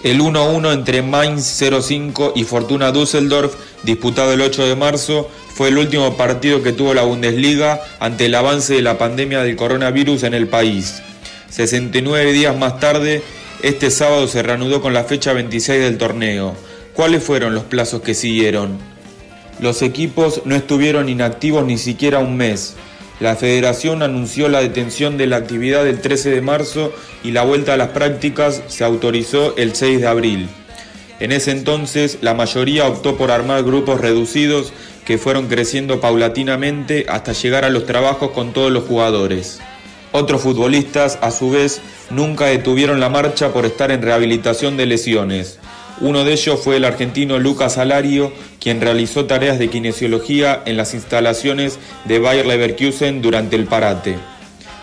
El 0.04 0.20
1-1 0.20 0.74
entre 0.74 1.02
Mainz 1.02 1.64
05 1.82 2.34
y 2.36 2.44
Fortuna 2.44 2.92
Düsseldorf, 2.92 3.56
disputado 3.84 4.34
el 4.34 4.42
8 4.42 4.68
de 4.68 4.76
marzo, 4.76 5.30
fue 5.54 5.70
el 5.70 5.78
último 5.78 6.18
partido 6.18 6.62
que 6.62 6.74
tuvo 6.74 6.94
la 6.94 7.04
Bundesliga 7.04 7.82
ante 8.02 8.26
el 8.26 8.36
avance 8.36 8.74
de 8.74 8.82
la 8.82 8.98
pandemia 8.98 9.42
del 9.42 9.56
coronavirus 9.56 10.24
en 10.24 10.34
el 10.34 10.48
país. 10.48 11.02
69 11.50 12.34
días 12.34 12.58
más 12.58 12.82
tarde, 12.82 13.24
este 13.64 13.90
sábado 13.90 14.28
se 14.28 14.44
reanudó 14.44 14.82
con 14.82 14.94
la 14.94 15.06
fecha 15.06 15.32
26 15.32 15.82
del 15.82 15.98
torneo. 15.98 16.54
¿Cuáles 16.96 17.26
fueron 17.26 17.54
los 17.54 17.66
plazos 17.66 18.02
que 18.02 18.14
siguieron? 18.14 18.78
Los 19.60 19.82
equipos 19.82 20.42
no 20.46 20.56
estuvieron 20.56 21.10
inactivos 21.10 21.66
ni 21.66 21.78
siquiera 21.78 22.20
un 22.20 22.38
mes. 22.38 22.76
La 23.20 23.36
federación 23.36 24.02
anunció 24.02 24.48
la 24.48 24.62
detención 24.62 25.18
de 25.18 25.28
la 25.28 25.36
actividad 25.36 25.86
el 25.86 26.00
13 26.00 26.32
de 26.32 26.40
marzo 26.40 26.94
y 27.22 27.32
la 27.32 27.44
vuelta 27.44 27.74
a 27.74 27.78
las 27.78 27.90
prácticas 27.90 28.64
se 28.68 28.86
autorizó 28.86 29.58
el 29.58 29.76
6 29.76 30.00
de 30.00 30.08
abril. 30.08 30.48
En 31.20 31.34
ese 31.34 31.52
entonces 31.52 32.20
la 32.22 32.34
mayoría 32.34 32.88
optó 32.88 33.18
por 33.18 33.30
armar 33.30 33.64
grupos 33.64 34.00
reducidos 34.00 34.72
que 35.04 35.18
fueron 35.18 35.48
creciendo 35.48 36.00
paulatinamente 36.00 37.08
hasta 37.10 37.34
llegar 37.34 37.66
a 37.66 37.70
los 37.70 37.86
trabajos 37.86 38.32
con 38.32 38.54
todos 38.54 38.72
los 38.72 38.86
jugadores. 38.86 39.60
Otros 40.14 40.42
futbolistas, 40.42 41.20
a 41.22 41.32
su 41.32 41.50
vez, 41.52 41.82
nunca 42.10 42.46
detuvieron 42.46 43.02
la 43.02 43.10
marcha 43.10 43.52
por 43.52 43.66
estar 43.66 43.92
en 43.92 44.02
rehabilitación 44.02 44.78
de 44.78 44.86
lesiones. 44.86 45.60
Uno 46.02 46.24
de 46.24 46.34
ellos 46.34 46.60
fue 46.62 46.78
el 46.78 46.86
argentino 46.86 47.40
Lucas 47.40 47.78
Alario, 47.78 48.34
quien 48.60 48.82
realizó 48.82 49.26
tareas 49.26 49.60
de 49.60 49.70
kinesiología 49.70 50.62
en 50.66 50.76
las 50.76 50.94
instalaciones 50.94 51.80
de 52.04 52.20
Bayer 52.20 52.46
Leverkusen 52.46 53.22
durante 53.22 53.56
el 53.56 53.66
parate. 53.66 54.18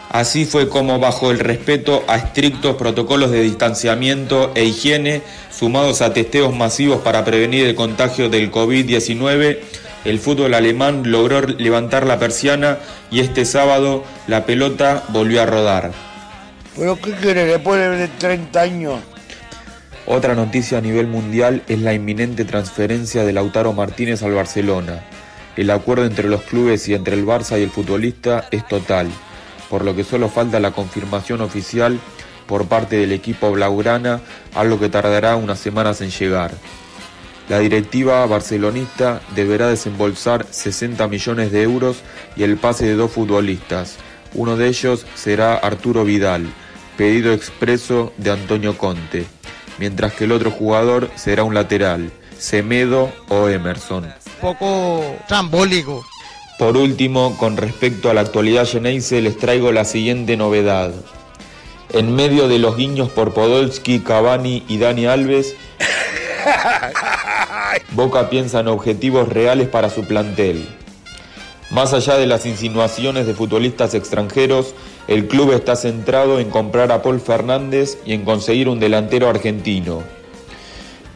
Así 0.09 0.45
fue 0.45 0.69
como 0.69 0.99
bajo 0.99 1.31
el 1.31 1.39
respeto 1.39 2.05
a 2.07 2.17
estrictos 2.17 2.77
protocolos 2.77 3.31
de 3.31 3.43
distanciamiento 3.43 4.53
e 4.55 4.65
higiene, 4.65 5.23
sumados 5.51 6.03
a 6.03 6.13
testeos 6.13 6.55
masivos 6.55 7.01
para 7.01 7.25
prevenir 7.25 7.67
el 7.67 7.75
contagio 7.75 8.29
del 8.29 8.51
COVID-19, 8.51 9.59
el 10.05 10.19
fútbol 10.19 10.55
alemán 10.55 11.03
logró 11.07 11.43
levantar 11.43 12.07
la 12.07 12.19
persiana 12.19 12.79
y 13.11 13.21
este 13.21 13.45
sábado 13.45 14.05
la 14.27 14.45
pelota 14.47 15.05
volvió 15.09 15.43
a 15.43 15.47
rodar. 15.47 15.93
¿Pero 16.77 16.97
qué 17.01 17.13
quiere 17.13 17.45
después 17.45 17.81
de 17.99 18.09
30 18.09 18.61
años? 18.61 19.01
Otra 20.07 20.35
noticia 20.35 20.79
a 20.79 20.81
nivel 20.81 21.07
mundial 21.07 21.63
es 21.69 21.81
la 21.81 21.95
inminente 21.95 22.45
transferencia 22.45 23.25
de 23.25 23.33
Lautaro 23.33 23.73
Martínez 23.73 24.23
al 24.25 24.33
Barcelona. 24.35 25.05
El 25.57 25.71
acuerdo 25.71 26.05
entre 26.05 26.29
los 26.29 26.43
clubes 26.43 26.89
y 26.89 26.95
entre 26.95 27.15
el 27.15 27.25
Barça 27.25 27.59
y 27.59 27.63
el 27.63 27.71
futbolista 27.71 28.49
es 28.51 28.67
total. 28.67 29.09
por 29.71 29.87
lo 29.87 29.97
que 29.97 30.05
solo 30.05 30.29
falta 30.29 30.61
la 30.61 30.73
confirmación 30.73 31.41
oficial 31.41 31.99
por 32.47 32.67
parte 32.67 32.97
del 32.97 33.11
equipo 33.11 33.51
blaugrana, 33.53 34.21
algo 34.55 34.79
que 34.79 34.91
tardará 34.91 35.37
unas 35.37 35.61
semanas 35.61 36.03
en 36.03 36.11
llegar. 36.11 36.51
La 37.49 37.59
directiva 37.59 38.27
barcelonista 38.27 39.23
deberá 39.35 39.69
desembolsar 39.69 40.47
60 40.51 41.09
millones 41.09 41.53
de 41.53 41.63
euros 41.63 42.03
y 42.37 42.43
el 42.43 42.59
pase 42.59 42.85
de 42.85 42.97
dos 42.97 43.13
futbolistas. 43.13 43.97
Uno 44.35 44.59
de 44.59 44.69
ellos 44.69 45.07
será 45.15 45.55
Arturo 45.55 46.05
Vidal, 46.05 46.47
pedido 46.99 47.33
expreso 47.33 48.13
de 48.19 48.31
Antonio 48.31 48.77
Conte, 48.77 49.25
mientras 49.83 50.13
que 50.13 50.27
el 50.27 50.31
otro 50.31 50.53
jugador 50.53 51.11
será 51.17 51.43
un 51.43 51.55
lateral, 51.55 52.13
Semedo 52.39 53.11
o 53.29 53.49
Emerson. 53.49 54.15
poco 54.41 55.17
trambólico. 55.27 56.05
Por 56.57 56.77
último, 56.77 57.37
con 57.37 57.57
respecto 57.57 58.09
a 58.09 58.15
la 58.15 58.21
actualidad 58.21 58.65
Geneise, 58.65 59.21
les 59.21 59.37
traigo 59.37 59.73
la 59.73 59.85
siguiente 59.85 60.37
novedad. 60.37 60.93
En 61.93 62.15
medio 62.15 62.47
de 62.47 62.61
los 62.61 62.77
guiños 62.77 63.11
por 63.11 63.35
Podolski, 63.35 63.99
Cavani 63.99 64.63
y 64.69 64.79
Dani 64.79 65.07
Alves, 65.07 65.57
Boca 67.91 68.31
piensa 68.31 68.61
en 68.61 68.69
objetivos 68.69 69.29
reales 69.29 69.67
para 69.67 69.91
su 69.91 70.05
plantel. 70.05 70.65
Más 71.71 71.93
allá 71.93 72.17
de 72.19 72.27
las 72.29 72.47
insinuaciones 72.47 73.27
de 73.27 73.35
futbolistas 73.35 73.95
extranjeros, 73.95 74.77
el 75.09 75.27
club 75.27 75.53
está 75.53 75.77
centrado 75.77 76.39
en 76.39 76.51
comprar 76.51 76.93
a 76.93 77.03
Paul 77.03 77.21
Fernández 77.21 77.99
y 78.05 78.15
en 78.15 78.25
conseguir 78.25 78.69
un 78.69 78.81
delantero 78.81 79.29
argentino. 79.29 80.03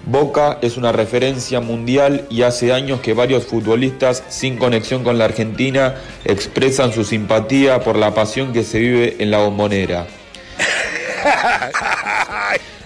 Boca 0.05 0.59
es 0.63 0.77
una 0.77 0.93
referencia 0.93 1.61
mundial 1.61 2.27
y 2.31 2.43
hace 2.43 2.73
años 2.73 3.01
que 3.01 3.13
varios 3.13 3.45
futbolistas 3.45 4.23
sin 4.29 4.57
conexión 4.57 5.03
con 5.03 5.19
la 5.19 5.25
Argentina 5.25 5.97
expresan 6.25 6.93
su 6.93 7.03
simpatía 7.03 7.81
por 7.81 7.97
la 7.97 8.15
pasión 8.15 8.53
que 8.53 8.63
se 8.63 8.79
vive 8.79 9.17
en 9.19 9.33
la 9.33 9.39
bombonera. 9.39 10.07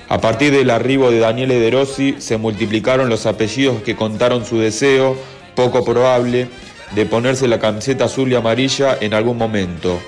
A 0.09 0.21
partir 0.21 0.51
del 0.53 0.71
arribo 0.71 1.11
de 1.11 1.19
Daniele 1.19 1.61
De 1.61 1.71
Rossi 1.71 2.17
se 2.19 2.39
multiplicaron 2.39 3.09
los 3.09 3.27
apellidos 3.27 3.83
que 3.83 3.95
contaron 3.95 4.47
su 4.47 4.59
deseo, 4.59 5.15
poco 5.55 5.85
probable, 5.85 6.49
de 6.95 7.07
ponerse 7.07 7.47
la 7.49 7.61
camiseta 7.61 8.07
azul 8.07 8.33
y 8.33 8.35
amarilla 8.35 8.97
en 9.01 9.15
algún 9.15 9.37
momento. 9.37 10.01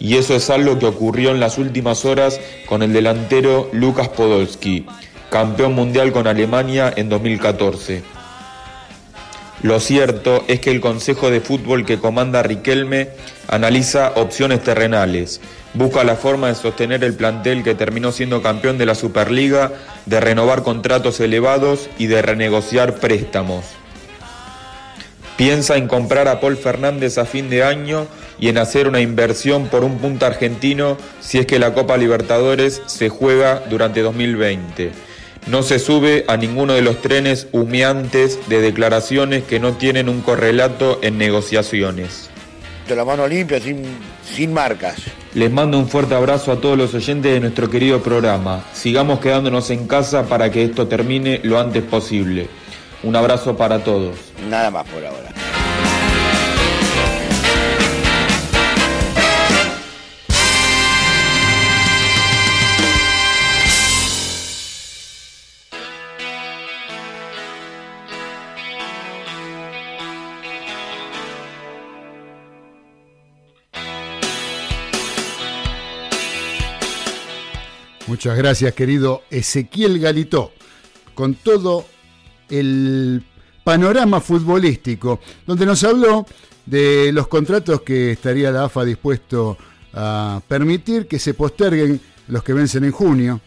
Y 0.00 0.16
eso 0.16 0.34
es 0.34 0.48
algo 0.48 0.78
que 0.78 0.86
ocurrió 0.86 1.30
en 1.30 1.40
las 1.40 1.58
últimas 1.58 2.06
horas 2.06 2.40
con 2.66 2.82
el 2.82 2.92
delantero 2.92 3.68
Lucas 3.72 4.08
Podolski, 4.08 4.86
campeón 5.30 5.74
mundial 5.74 6.10
con 6.10 6.26
Alemania 6.26 6.92
en 6.96 7.10
2014. 7.10 8.02
Lo 9.62 9.78
cierto 9.78 10.42
es 10.48 10.60
que 10.60 10.70
el 10.70 10.80
Consejo 10.80 11.30
de 11.30 11.42
Fútbol 11.42 11.84
que 11.84 11.98
comanda 11.98 12.42
Riquelme 12.42 13.10
analiza 13.46 14.12
opciones 14.16 14.64
terrenales, 14.64 15.42
busca 15.74 16.02
la 16.02 16.16
forma 16.16 16.48
de 16.48 16.54
sostener 16.54 17.04
el 17.04 17.14
plantel 17.14 17.62
que 17.62 17.74
terminó 17.74 18.10
siendo 18.10 18.40
campeón 18.40 18.78
de 18.78 18.86
la 18.86 18.94
Superliga, 18.94 19.70
de 20.06 20.18
renovar 20.18 20.62
contratos 20.62 21.20
elevados 21.20 21.90
y 21.98 22.06
de 22.06 22.22
renegociar 22.22 22.94
préstamos. 22.94 23.79
Piensa 25.40 25.78
en 25.78 25.88
comprar 25.88 26.28
a 26.28 26.38
Paul 26.38 26.58
Fernández 26.58 27.16
a 27.16 27.24
fin 27.24 27.48
de 27.48 27.64
año 27.64 28.06
y 28.38 28.48
en 28.48 28.58
hacer 28.58 28.86
una 28.86 29.00
inversión 29.00 29.68
por 29.68 29.84
un 29.84 29.96
punto 29.96 30.26
argentino 30.26 30.98
si 31.22 31.38
es 31.38 31.46
que 31.46 31.58
la 31.58 31.72
Copa 31.72 31.96
Libertadores 31.96 32.82
se 32.84 33.08
juega 33.08 33.62
durante 33.70 34.02
2020. 34.02 34.92
No 35.46 35.62
se 35.62 35.78
sube 35.78 36.26
a 36.28 36.36
ninguno 36.36 36.74
de 36.74 36.82
los 36.82 37.00
trenes 37.00 37.48
humeantes 37.52 38.38
de 38.50 38.60
declaraciones 38.60 39.42
que 39.42 39.60
no 39.60 39.72
tienen 39.72 40.10
un 40.10 40.20
correlato 40.20 40.98
en 41.00 41.16
negociaciones. 41.16 42.28
De 42.86 42.94
la 42.94 43.06
mano 43.06 43.26
limpia, 43.26 43.60
sin, 43.60 43.82
sin 44.30 44.52
marcas. 44.52 44.96
Les 45.32 45.50
mando 45.50 45.78
un 45.78 45.88
fuerte 45.88 46.14
abrazo 46.14 46.52
a 46.52 46.60
todos 46.60 46.76
los 46.76 46.92
oyentes 46.92 47.32
de 47.32 47.40
nuestro 47.40 47.70
querido 47.70 48.02
programa. 48.02 48.66
Sigamos 48.74 49.20
quedándonos 49.20 49.70
en 49.70 49.86
casa 49.86 50.26
para 50.26 50.50
que 50.50 50.64
esto 50.64 50.86
termine 50.86 51.40
lo 51.44 51.58
antes 51.58 51.82
posible. 51.82 52.50
Un 53.02 53.16
abrazo 53.16 53.56
para 53.56 53.82
todos. 53.82 54.16
Nada 54.48 54.70
más 54.70 54.86
por 54.86 55.04
ahora. 55.04 55.29
Muchas 78.10 78.36
gracias, 78.36 78.74
querido 78.74 79.22
Ezequiel 79.30 80.00
Galitó, 80.00 80.50
con 81.14 81.36
todo 81.36 81.86
el 82.48 83.22
panorama 83.62 84.20
futbolístico, 84.20 85.20
donde 85.46 85.64
nos 85.64 85.84
habló 85.84 86.26
de 86.66 87.12
los 87.12 87.28
contratos 87.28 87.82
que 87.82 88.10
estaría 88.10 88.50
la 88.50 88.64
AFA 88.64 88.84
dispuesto 88.84 89.56
a 89.92 90.42
permitir 90.48 91.06
que 91.06 91.20
se 91.20 91.34
posterguen 91.34 92.00
los 92.26 92.42
que 92.42 92.52
vencen 92.52 92.82
en 92.82 92.90
junio, 92.90 93.40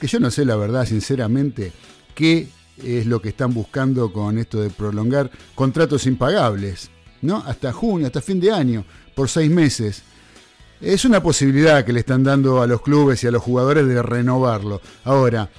que 0.00 0.06
yo 0.06 0.18
no 0.18 0.30
sé 0.30 0.46
la 0.46 0.56
verdad, 0.56 0.86
sinceramente, 0.86 1.70
qué 2.14 2.48
es 2.82 3.04
lo 3.04 3.20
que 3.20 3.28
están 3.28 3.52
buscando 3.52 4.14
con 4.14 4.38
esto 4.38 4.62
de 4.62 4.70
prolongar 4.70 5.30
contratos 5.54 6.06
impagables, 6.06 6.90
¿no? 7.20 7.36
Hasta 7.46 7.70
junio, 7.70 8.06
hasta 8.06 8.22
fin 8.22 8.40
de 8.40 8.50
año, 8.50 8.82
por 9.14 9.28
seis 9.28 9.50
meses. 9.50 10.04
Es 10.80 11.04
una 11.04 11.22
posibilidad 11.22 11.84
que 11.84 11.92
le 11.92 12.00
están 12.00 12.24
dando 12.24 12.62
a 12.62 12.66
los 12.66 12.80
clubes 12.80 13.22
y 13.22 13.26
a 13.26 13.30
los 13.30 13.42
jugadores 13.42 13.86
de 13.86 14.02
renovarlo. 14.02 14.80
Ahora, 15.04 15.50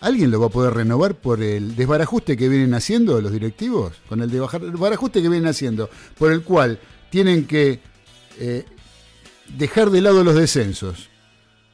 ¿alguien 0.00 0.32
lo 0.32 0.40
va 0.40 0.46
a 0.46 0.50
poder 0.50 0.74
renovar 0.74 1.14
por 1.14 1.40
el 1.42 1.76
desbarajuste 1.76 2.36
que 2.36 2.48
vienen 2.48 2.74
haciendo 2.74 3.20
los 3.20 3.30
directivos? 3.30 3.94
Con 4.08 4.20
el 4.20 4.30
desbarajuste 4.30 5.22
que 5.22 5.28
vienen 5.28 5.48
haciendo, 5.48 5.88
por 6.18 6.32
el 6.32 6.42
cual 6.42 6.80
tienen 7.08 7.46
que 7.46 7.78
eh, 8.40 8.64
dejar 9.56 9.90
de 9.90 10.00
lado 10.00 10.24
los 10.24 10.34
descensos, 10.34 11.08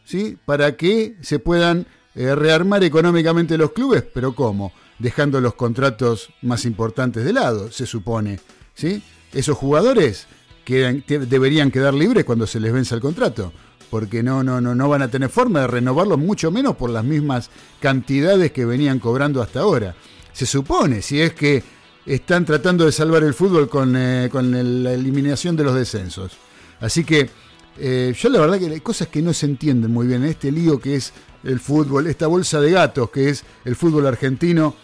¿sí? 0.04 0.36
Para 0.44 0.76
que 0.76 1.16
se 1.22 1.38
puedan 1.38 1.86
eh, 2.14 2.34
rearmar 2.34 2.84
económicamente 2.84 3.56
los 3.56 3.72
clubes, 3.72 4.04
pero 4.12 4.34
¿cómo? 4.34 4.74
Dejando 4.98 5.40
los 5.40 5.54
contratos 5.54 6.28
más 6.42 6.66
importantes 6.66 7.24
de 7.24 7.32
lado, 7.32 7.72
se 7.72 7.86
supone, 7.86 8.40
¿sí? 8.74 9.02
Esos 9.32 9.56
jugadores 9.56 10.26
quedan- 10.64 11.04
deberían 11.06 11.70
quedar 11.70 11.94
libres 11.94 12.24
cuando 12.24 12.46
se 12.46 12.60
les 12.60 12.72
vence 12.72 12.94
el 12.94 13.00
contrato, 13.00 13.52
porque 13.90 14.22
no, 14.22 14.42
no, 14.42 14.60
no, 14.60 14.74
no 14.74 14.88
van 14.88 15.02
a 15.02 15.08
tener 15.08 15.28
forma 15.28 15.60
de 15.60 15.66
renovarlos, 15.68 16.18
mucho 16.18 16.50
menos 16.50 16.76
por 16.76 16.90
las 16.90 17.04
mismas 17.04 17.50
cantidades 17.80 18.52
que 18.52 18.64
venían 18.64 18.98
cobrando 18.98 19.42
hasta 19.42 19.60
ahora. 19.60 19.94
Se 20.32 20.46
supone, 20.46 21.00
si 21.02 21.20
es 21.20 21.32
que 21.34 21.62
están 22.06 22.44
tratando 22.44 22.84
de 22.84 22.92
salvar 22.92 23.22
el 23.22 23.34
fútbol 23.34 23.68
con, 23.68 23.94
eh, 23.96 24.28
con 24.30 24.50
la 24.82 24.92
eliminación 24.92 25.56
de 25.56 25.64
los 25.64 25.74
descensos. 25.74 26.32
Así 26.80 27.04
que 27.04 27.30
eh, 27.78 28.14
yo 28.18 28.28
la 28.28 28.40
verdad 28.40 28.58
que 28.58 28.66
hay 28.66 28.80
cosas 28.80 29.08
que 29.08 29.22
no 29.22 29.32
se 29.32 29.46
entienden 29.46 29.90
muy 29.92 30.06
bien 30.06 30.22
en 30.22 30.30
este 30.30 30.52
lío 30.52 30.78
que 30.80 30.96
es 30.96 31.12
el 31.44 31.60
fútbol, 31.60 32.06
esta 32.06 32.26
bolsa 32.26 32.60
de 32.60 32.70
gatos 32.72 33.10
que 33.10 33.28
es 33.30 33.44
el 33.64 33.74
fútbol 33.76 34.06
argentino, 34.06 34.74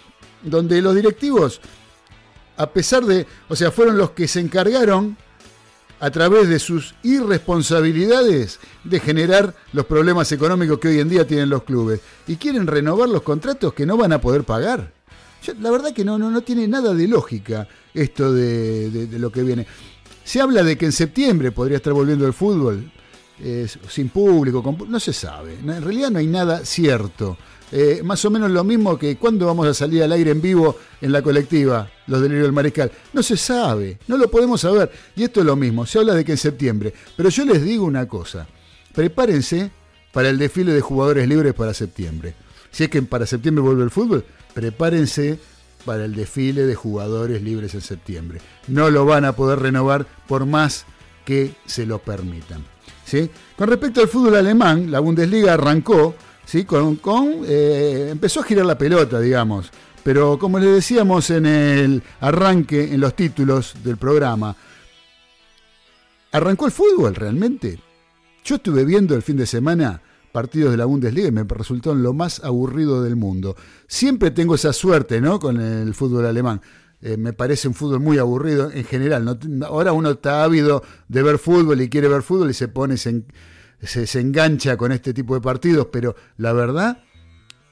donde 0.43 0.81
los 0.81 0.95
directivos, 0.95 1.61
a 2.57 2.71
pesar 2.71 3.05
de, 3.05 3.27
o 3.49 3.57
sea, 3.57 3.71
fueron 3.71 3.99
los 3.99 4.11
que 4.13 4.27
se 4.29 4.41
encargaron 4.41 5.17
a 6.01 6.11
través 6.11 6.49
de 6.49 6.59
sus 6.59 6.95
irresponsabilidades 7.03 8.59
de 8.85 9.01
generar 9.01 9.55
los 9.73 9.87
problemas 9.87 10.33
económicos 10.33 10.79
que 10.79 10.89
hoy 10.89 10.99
en 11.01 11.09
día 11.09 11.27
tienen 11.27 11.51
los 11.51 11.63
clubes 11.65 12.01
y 12.27 12.37
quieren 12.37 12.67
renovar 12.67 13.09
los 13.09 13.23
contratos 13.23 13.75
que 13.75 13.87
no 13.87 13.97
van 13.97 14.13
a 14.13 14.21
poder 14.21 14.45
pagar. 14.45 14.93
La 15.61 15.71
verdad 15.71 15.93
que 15.93 16.05
no, 16.05 16.19
no, 16.19 16.31
no 16.31 16.43
tiene 16.43 16.67
nada 16.69 16.93
de 16.95 17.07
lógica 17.09 17.67
esto 17.95 18.33
de, 18.33 18.91
de- 18.91 19.19
lo 19.19 19.31
que 19.31 19.43
viene. 19.43 19.67
Se 20.25 20.41
habla 20.41 20.63
de 20.63 20.77
que 20.77 20.87
en 20.87 20.93
septiembre 20.93 21.51
podría 21.53 21.79
estar 21.79 21.93
volviendo 21.93 22.27
el 22.27 22.33
fútbol 22.33 22.91
eh, 23.43 23.67
sin 23.89 24.11
público, 24.11 24.77
no 24.87 25.01
se 25.01 25.13
sabe. 25.13 25.55
En 25.55 25.83
realidad 25.83 26.11
no 26.11 26.19
hay 26.19 26.27
nada 26.27 26.65
cierto. 26.65 27.37
Eh, 27.73 28.03
más 28.05 28.25
o 28.25 28.31
menos 28.31 28.51
lo 28.51 28.65
mismo 28.65 28.99
que 28.99 29.17
cuando 29.17 29.47
vamos 29.47 29.67
a 29.67 29.75
salir 29.75 30.03
al 30.03 30.13
aire 30.13 30.33
en 30.33 30.43
vivo 30.43 30.77
en 31.01 31.13
la 31.13 31.23
colectiva, 31.23 31.89
los 32.07 32.21
delirios 32.21 32.45
del 32.45 32.53
mariscal. 32.53 32.91
No 33.13 33.23
se 33.23 33.37
sabe, 33.37 33.99
no 34.09 34.17
lo 34.17 34.31
podemos 34.31 34.61
saber. 34.61 34.91
Y 35.15 35.23
esto 35.23 35.41
es 35.41 35.47
lo 35.47 35.57
mismo, 35.57 35.87
se 35.87 35.99
habla 35.99 36.15
de 36.15 36.25
que 36.25 36.33
en 36.33 36.39
septiembre. 36.39 36.93
Pero 37.17 37.29
yo 37.29 37.45
les 37.45 37.63
digo 37.63 37.85
una 37.85 38.07
cosa, 38.09 38.47
prepárense 38.93 39.71
para 40.13 40.29
el 40.29 40.39
desfile 40.39 40.73
de 40.73 40.81
jugadores 40.81 41.29
libres 41.29 41.55
para 41.55 41.75
septiembre. 41.75 42.35
Si 42.71 42.85
es 42.85 42.91
que 42.91 43.03
para 43.03 43.27
septiembre 43.27 43.63
vuelve 43.63 43.85
el 43.85 43.91
fútbol, 43.91 44.25
prepárense 44.55 45.39
para 45.85 46.05
el 46.05 46.15
desfile 46.15 46.67
de 46.67 46.75
jugadores 46.75 47.43
libres 47.43 47.75
en 47.75 47.81
septiembre. 47.81 48.41
No 48.69 48.91
lo 48.91 49.05
van 49.05 49.25
a 49.25 49.33
poder 49.33 49.61
renovar 49.61 50.07
por 50.29 50.47
más 50.47 50.85
que 51.25 51.55
se 51.67 51.87
lo 51.87 51.99
permitan. 52.01 52.65
¿sí? 53.05 53.31
Con 53.57 53.69
respecto 53.69 54.01
al 54.01 54.09
fútbol 54.09 54.37
alemán, 54.37 54.91
la 54.91 55.01
Bundesliga 55.01 55.55
arrancó, 55.55 56.15
¿sí? 56.51 56.65
con, 56.65 56.99
eh, 57.47 58.09
empezó 58.11 58.41
a 58.41 58.45
girar 58.45 58.67
la 58.67 58.77
pelota, 58.77 59.21
digamos. 59.21 59.71
Pero 60.03 60.39
como 60.39 60.59
les 60.59 60.75
decíamos 60.75 61.31
en 61.31 61.47
el 61.47 62.03
arranque, 62.21 62.93
en 62.93 63.01
los 63.01 63.15
títulos 63.15 63.75
del 63.85 63.99
programa, 63.99 64.57
¿arrancó 66.33 66.67
el 66.67 66.73
fútbol 66.73 67.15
realmente? 67.15 67.79
Yo 68.45 68.57
estuve 68.57 68.85
viendo 68.85 69.15
el 69.15 69.23
fin 69.23 69.37
de 69.37 69.47
semana 69.47 70.01
partidos 70.33 70.71
de 70.71 70.77
la 70.77 70.85
Bundesliga 70.87 71.29
y 71.29 71.33
me 71.33 71.45
resultó 71.45 71.95
lo 71.95 72.13
más 72.13 72.43
aburrido 72.45 73.03
del 73.03 73.17
mundo. 73.17 73.57
Siempre 73.87 74.31
tengo 74.31 74.55
esa 74.55 74.73
suerte, 74.73 75.21
¿no? 75.21 75.39
Con 75.39 75.61
el 75.61 75.93
fútbol 75.95 76.25
alemán. 76.27 76.61
Eh, 77.03 77.17
me 77.17 77.33
parece 77.33 77.67
un 77.69 77.75
fútbol 77.75 78.01
muy 78.01 78.19
aburrido 78.19 78.71
en 78.71 78.85
general. 78.85 79.39
Ahora 79.67 79.93
uno 79.93 80.11
está 80.11 80.45
ávido 80.45 80.83
de 81.09 81.23
ver 81.23 81.39
fútbol 81.39 81.81
y 81.81 81.89
quiere 81.89 82.09
ver 82.09 82.23
fútbol 82.23 82.51
y 82.51 82.55
se 82.55 82.69
pone, 82.69 82.95
en- 83.05 83.27
se, 83.83 84.07
se 84.07 84.21
engancha 84.21 84.77
con 84.77 84.93
este 84.93 85.13
tipo 85.15 85.35
de 85.35 85.41
partidos, 85.41 85.89
pero 85.91 86.15
la 86.39 86.53
verdad 86.53 87.03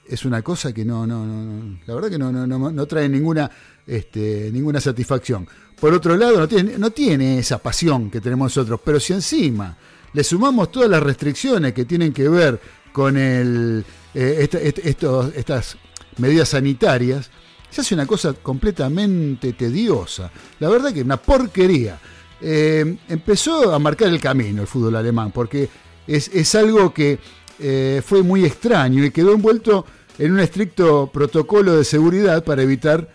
es 0.07 0.25
una 0.25 0.41
cosa 0.43 0.73
que 0.73 0.85
no, 0.85 1.07
no, 1.07 1.25
no, 1.27 1.79
la 1.87 1.95
verdad 1.95 2.09
que 2.11 2.19
no, 2.19 2.33
no, 2.33 2.47
no, 2.47 2.71
no 2.71 2.87
trae 2.87 3.09
ninguna, 3.09 3.51
este, 3.87 4.51
ninguna 4.53 4.81
satisfacción. 4.81 5.47
Por 5.79 5.93
otro 5.93 6.17
lado, 6.17 6.39
no 6.39 6.49
tiene, 6.49 6.79
no 6.79 6.91
tiene 6.91 7.39
esa 7.39 7.59
pasión 7.59 8.11
que 8.11 8.21
tenemos 8.21 8.47
nosotros, 8.57 8.81
pero 8.85 8.99
si 8.99 9.13
encima 9.13 9.77
le 10.15 10.25
sumamos 10.25 10.73
todas 10.73 10.89
las 10.89 11.03
restricciones 11.03 11.73
que 11.75 11.85
tienen 11.85 12.13
que 12.13 12.29
ver 12.29 12.59
con 12.93 13.17
el, 13.17 13.85
eh, 14.15 14.39
esta- 14.41 14.59
estas 14.61 15.77
medidas 16.17 16.49
sanitarias, 16.49 17.31
se 17.71 17.83
hace 17.83 17.95
una 17.95 18.07
cosa 18.07 18.33
completamente 18.33 19.53
tediosa. 19.53 20.31
La 20.59 20.69
verdad 20.71 20.93
que 20.93 21.03
una 21.03 21.19
porquería. 21.19 22.01
Eh, 22.41 22.97
empezó 23.09 23.75
a 23.75 23.79
marcar 23.79 24.09
el 24.09 24.21
camino 24.21 24.63
el 24.63 24.69
fútbol 24.69 24.97
alemán, 24.97 25.33
porque 25.33 25.69
es, 26.09 26.29
es 26.35 26.55
algo 26.57 26.93
que 26.93 27.21
eh, 27.61 28.03
fue 28.05 28.23
muy 28.23 28.45
extraño 28.45 29.05
y 29.05 29.11
quedó 29.11 29.33
envuelto 29.35 29.85
en 30.19 30.33
un 30.33 30.41
estricto 30.41 31.11
protocolo 31.13 31.77
de 31.77 31.85
seguridad 31.85 32.43
para 32.43 32.63
evitar 32.63 33.09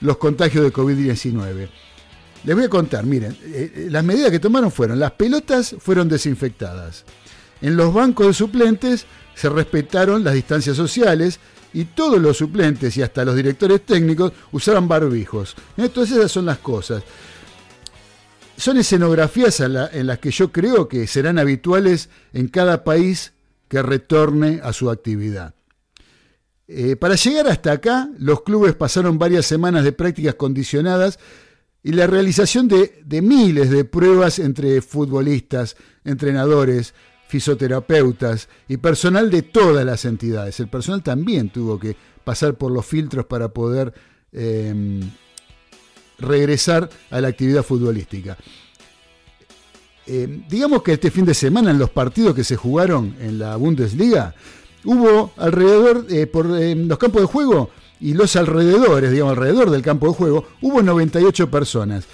los 0.00 0.18
contagios 0.18 0.64
de 0.64 0.72
COVID-19. 0.72 1.68
Les 2.44 2.54
voy 2.54 2.64
a 2.64 2.68
contar, 2.68 3.06
miren, 3.06 3.32
eh, 3.42 3.72
eh, 3.74 3.86
las 3.90 4.04
medidas 4.04 4.30
que 4.30 4.38
tomaron 4.38 4.70
fueron, 4.70 5.00
las 5.00 5.12
pelotas 5.12 5.74
fueron 5.78 6.08
desinfectadas, 6.08 7.04
en 7.62 7.76
los 7.76 7.94
bancos 7.94 8.26
de 8.26 8.34
suplentes 8.34 9.06
se 9.34 9.48
respetaron 9.48 10.22
las 10.22 10.34
distancias 10.34 10.76
sociales 10.76 11.40
y 11.72 11.86
todos 11.86 12.20
los 12.20 12.36
suplentes 12.36 12.96
y 12.96 13.02
hasta 13.02 13.24
los 13.24 13.34
directores 13.34 13.84
técnicos 13.84 14.32
usaron 14.52 14.86
barbijos. 14.86 15.56
Entonces 15.76 16.18
esas 16.18 16.30
son 16.30 16.46
las 16.46 16.58
cosas. 16.58 17.02
Son 18.56 18.76
escenografías 18.76 19.60
la- 19.60 19.88
en 19.92 20.06
las 20.06 20.18
que 20.18 20.30
yo 20.30 20.52
creo 20.52 20.88
que 20.88 21.06
serán 21.06 21.38
habituales 21.38 22.08
en 22.32 22.48
cada 22.48 22.84
país 22.84 23.32
que 23.68 23.82
retorne 23.82 24.60
a 24.62 24.72
su 24.72 24.90
actividad. 24.90 25.54
Eh, 26.66 26.96
para 26.96 27.14
llegar 27.16 27.48
hasta 27.48 27.72
acá, 27.72 28.08
los 28.18 28.42
clubes 28.42 28.74
pasaron 28.74 29.18
varias 29.18 29.44
semanas 29.46 29.84
de 29.84 29.92
prácticas 29.92 30.34
condicionadas 30.36 31.18
y 31.82 31.92
la 31.92 32.06
realización 32.06 32.68
de, 32.68 33.04
miles 33.20 33.68
de 33.68 33.84
pruebas 33.84 34.38
entre 34.38 34.80
futbolistas, 34.80 35.76
entrenadores, 36.04 36.94
fisioterapeutas 37.28 38.48
y 38.68 38.78
personal 38.78 39.30
de 39.30 39.42
todas 39.42 39.84
las 39.84 40.04
entidades. 40.06 40.58
El 40.60 40.68
personal 40.68 41.02
también 41.02 41.50
tuvo 41.50 41.78
que 41.78 41.96
pasar 42.24 42.54
por 42.54 42.72
los 42.72 42.86
filtros 42.86 43.26
para 43.26 43.48
poder 43.50 43.92
eh, 44.32 45.02
regresar 46.18 46.88
a 47.10 47.20
la 47.20 47.28
actividad 47.28 47.62
futbolística. 47.62 48.36
Eh, 50.06 50.42
digamos 50.48 50.82
que 50.82 50.92
este 50.92 51.10
fin 51.10 51.24
de 51.24 51.32
semana 51.34 51.70
en 51.70 51.78
los 51.78 51.90
partidos 51.90 52.34
que 52.34 52.44
se 52.44 52.56
jugaron 52.56 53.16
en 53.20 53.38
la 53.38 53.56
Bundesliga, 53.56 54.34
hubo 54.84 55.32
alrededor, 55.38 56.06
eh, 56.10 56.26
por 56.26 56.46
eh, 56.60 56.74
los 56.74 56.98
campos 56.98 57.22
de 57.22 57.26
juego 57.28 57.70
y 58.00 58.12
los 58.12 58.36
alrededores, 58.36 59.10
digamos, 59.10 59.30
alrededor 59.32 59.70
del 59.70 59.80
campo 59.82 60.08
de 60.08 60.14
juego, 60.14 60.46
hubo 60.60 60.82
98 60.82 61.50
personas, 61.50 62.04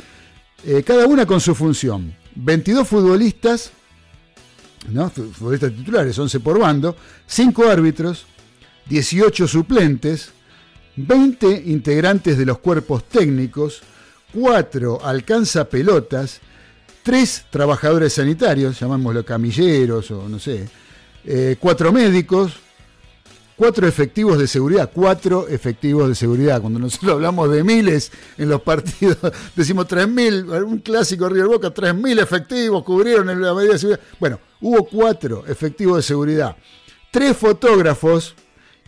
cada 0.84 1.06
una 1.06 1.24
con 1.26 1.40
su 1.40 1.54
función. 1.54 2.14
22 2.36 2.86
futbolistas, 2.86 3.72
¿no? 4.90 5.08
Fu- 5.10 5.32
futbolistas 5.32 5.72
titulares, 5.72 6.16
11 6.18 6.38
por 6.40 6.58
bando, 6.60 6.94
5 7.26 7.68
árbitros, 7.68 8.26
18 8.86 9.48
suplentes, 9.48 10.30
20 10.96 11.64
integrantes 11.66 12.36
de 12.36 12.46
los 12.46 12.58
cuerpos 12.58 13.04
técnicos, 13.04 13.82
4 14.32 15.00
alcanza 15.04 15.68
pelotas, 15.68 16.40
3 17.02 17.46
trabajadores 17.50 18.12
sanitarios, 18.14 18.78
llamémoslo 18.78 19.24
camilleros 19.24 20.10
o 20.10 20.28
no 20.28 20.38
sé, 20.38 20.68
4 21.58 21.92
médicos, 21.92 22.52
4 23.60 23.86
efectivos 23.86 24.38
de 24.38 24.46
seguridad, 24.46 24.90
4 24.90 25.48
efectivos 25.48 26.08
de 26.08 26.14
seguridad. 26.14 26.62
Cuando 26.62 26.78
nosotros 26.78 27.12
hablamos 27.14 27.50
de 27.50 27.62
miles 27.62 28.10
en 28.38 28.48
los 28.48 28.62
partidos, 28.62 29.18
decimos 29.56 29.86
3.000, 29.86 30.64
un 30.64 30.78
clásico 30.78 31.28
River 31.28 31.48
Boca, 31.48 31.74
3.000 31.74 32.22
efectivos 32.22 32.82
cubrieron 32.84 33.28
en 33.28 33.42
la 33.42 33.52
medida 33.54 33.74
de 33.74 33.78
seguridad. 33.78 34.04
Bueno, 34.18 34.40
hubo 34.62 34.86
4 34.86 35.44
efectivos 35.46 35.96
de 35.96 36.02
seguridad, 36.02 36.56
3 37.10 37.36
fotógrafos 37.36 38.34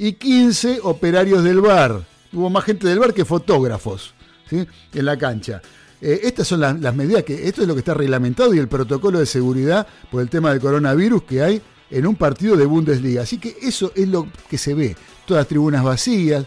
y 0.02 0.14
15 0.14 0.80
operarios 0.82 1.44
del 1.44 1.60
bar. 1.60 2.04
Hubo 2.32 2.50
más 2.50 2.64
gente 2.64 2.88
del 2.88 2.98
bar 2.98 3.14
que 3.14 3.24
fotógrafos 3.24 4.12
¿sí? 4.50 4.66
en 4.92 5.04
la 5.04 5.16
cancha. 5.16 5.62
Eh, 6.00 6.22
estas 6.24 6.48
son 6.48 6.58
las, 6.58 6.94
medidas 6.96 7.22
que, 7.22 7.46
esto 7.46 7.62
es 7.62 7.68
lo 7.68 7.74
que 7.74 7.78
está 7.78 7.94
reglamentado 7.94 8.52
y 8.52 8.58
el 8.58 8.66
protocolo 8.66 9.20
de 9.20 9.26
seguridad 9.26 9.86
por 10.10 10.20
el 10.20 10.28
tema 10.28 10.50
del 10.50 10.60
coronavirus 10.60 11.22
que 11.22 11.40
hay 11.40 11.62
en 11.88 12.04
un 12.08 12.16
partido 12.16 12.56
de 12.56 12.66
Bundesliga. 12.66 13.22
Así 13.22 13.38
que 13.38 13.56
eso 13.62 13.92
es 13.94 14.08
lo 14.08 14.26
que 14.50 14.58
se 14.58 14.74
ve. 14.74 14.96
Todas 15.24 15.46
tribunas 15.46 15.84
vacías. 15.84 16.46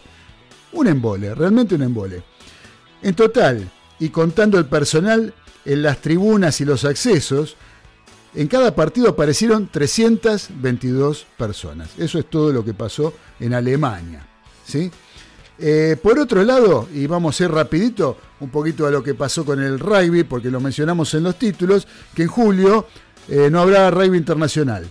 Un 0.72 0.88
embole, 0.88 1.34
realmente 1.34 1.76
un 1.76 1.82
embole. 1.82 2.24
En 3.00 3.14
total, 3.14 3.70
y 3.98 4.10
contando 4.10 4.58
el 4.58 4.66
personal 4.66 5.32
en 5.64 5.82
las 5.82 6.02
tribunas 6.02 6.60
y 6.60 6.66
los 6.66 6.84
accesos, 6.84 7.56
en 8.36 8.48
cada 8.48 8.74
partido 8.74 9.08
aparecieron 9.08 9.68
322 9.68 11.26
personas. 11.38 11.90
Eso 11.98 12.18
es 12.18 12.26
todo 12.26 12.52
lo 12.52 12.64
que 12.64 12.74
pasó 12.74 13.14
en 13.40 13.54
Alemania. 13.54 14.26
¿sí? 14.64 14.90
Eh, 15.58 15.96
por 16.02 16.18
otro 16.18 16.44
lado, 16.44 16.86
y 16.92 17.06
vamos 17.06 17.40
a 17.40 17.44
ir 17.44 17.50
rapidito 17.50 18.18
un 18.40 18.50
poquito 18.50 18.86
a 18.86 18.90
lo 18.90 19.02
que 19.02 19.14
pasó 19.14 19.44
con 19.44 19.62
el 19.62 19.78
rugby, 19.78 20.24
porque 20.24 20.50
lo 20.50 20.60
mencionamos 20.60 21.14
en 21.14 21.22
los 21.22 21.38
títulos, 21.38 21.88
que 22.14 22.24
en 22.24 22.28
julio 22.28 22.86
eh, 23.28 23.48
no 23.50 23.60
habrá 23.60 23.90
rugby 23.90 24.18
internacional. 24.18 24.86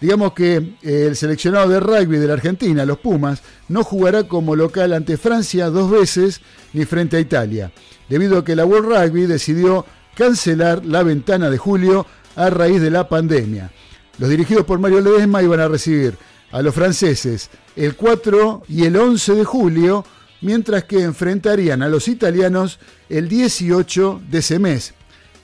Digamos 0.00 0.32
que 0.32 0.54
eh, 0.56 1.06
el 1.08 1.16
seleccionado 1.16 1.68
de 1.68 1.80
rugby 1.80 2.18
de 2.18 2.28
la 2.28 2.34
Argentina, 2.34 2.84
los 2.84 2.98
Pumas, 2.98 3.42
no 3.68 3.82
jugará 3.82 4.28
como 4.28 4.54
local 4.54 4.92
ante 4.92 5.16
Francia 5.16 5.68
dos 5.70 5.90
veces 5.90 6.40
ni 6.72 6.84
frente 6.84 7.16
a 7.16 7.20
Italia, 7.20 7.72
debido 8.08 8.38
a 8.38 8.44
que 8.44 8.54
la 8.54 8.64
World 8.64 8.88
Rugby 8.88 9.26
decidió 9.26 9.84
cancelar 10.14 10.84
la 10.84 11.02
ventana 11.02 11.50
de 11.50 11.58
julio 11.58 12.06
a 12.38 12.50
raíz 12.50 12.80
de 12.80 12.90
la 12.90 13.08
pandemia. 13.08 13.70
Los 14.18 14.30
dirigidos 14.30 14.64
por 14.64 14.78
Mario 14.78 15.00
Ledesma 15.00 15.42
iban 15.42 15.60
a 15.60 15.68
recibir 15.68 16.16
a 16.52 16.62
los 16.62 16.74
franceses 16.74 17.50
el 17.74 17.96
4 17.96 18.62
y 18.68 18.84
el 18.84 18.96
11 18.96 19.34
de 19.34 19.44
julio, 19.44 20.04
mientras 20.40 20.84
que 20.84 21.02
enfrentarían 21.02 21.82
a 21.82 21.88
los 21.88 22.06
italianos 22.06 22.78
el 23.08 23.28
18 23.28 24.22
de 24.30 24.38
ese 24.38 24.58
mes. 24.58 24.94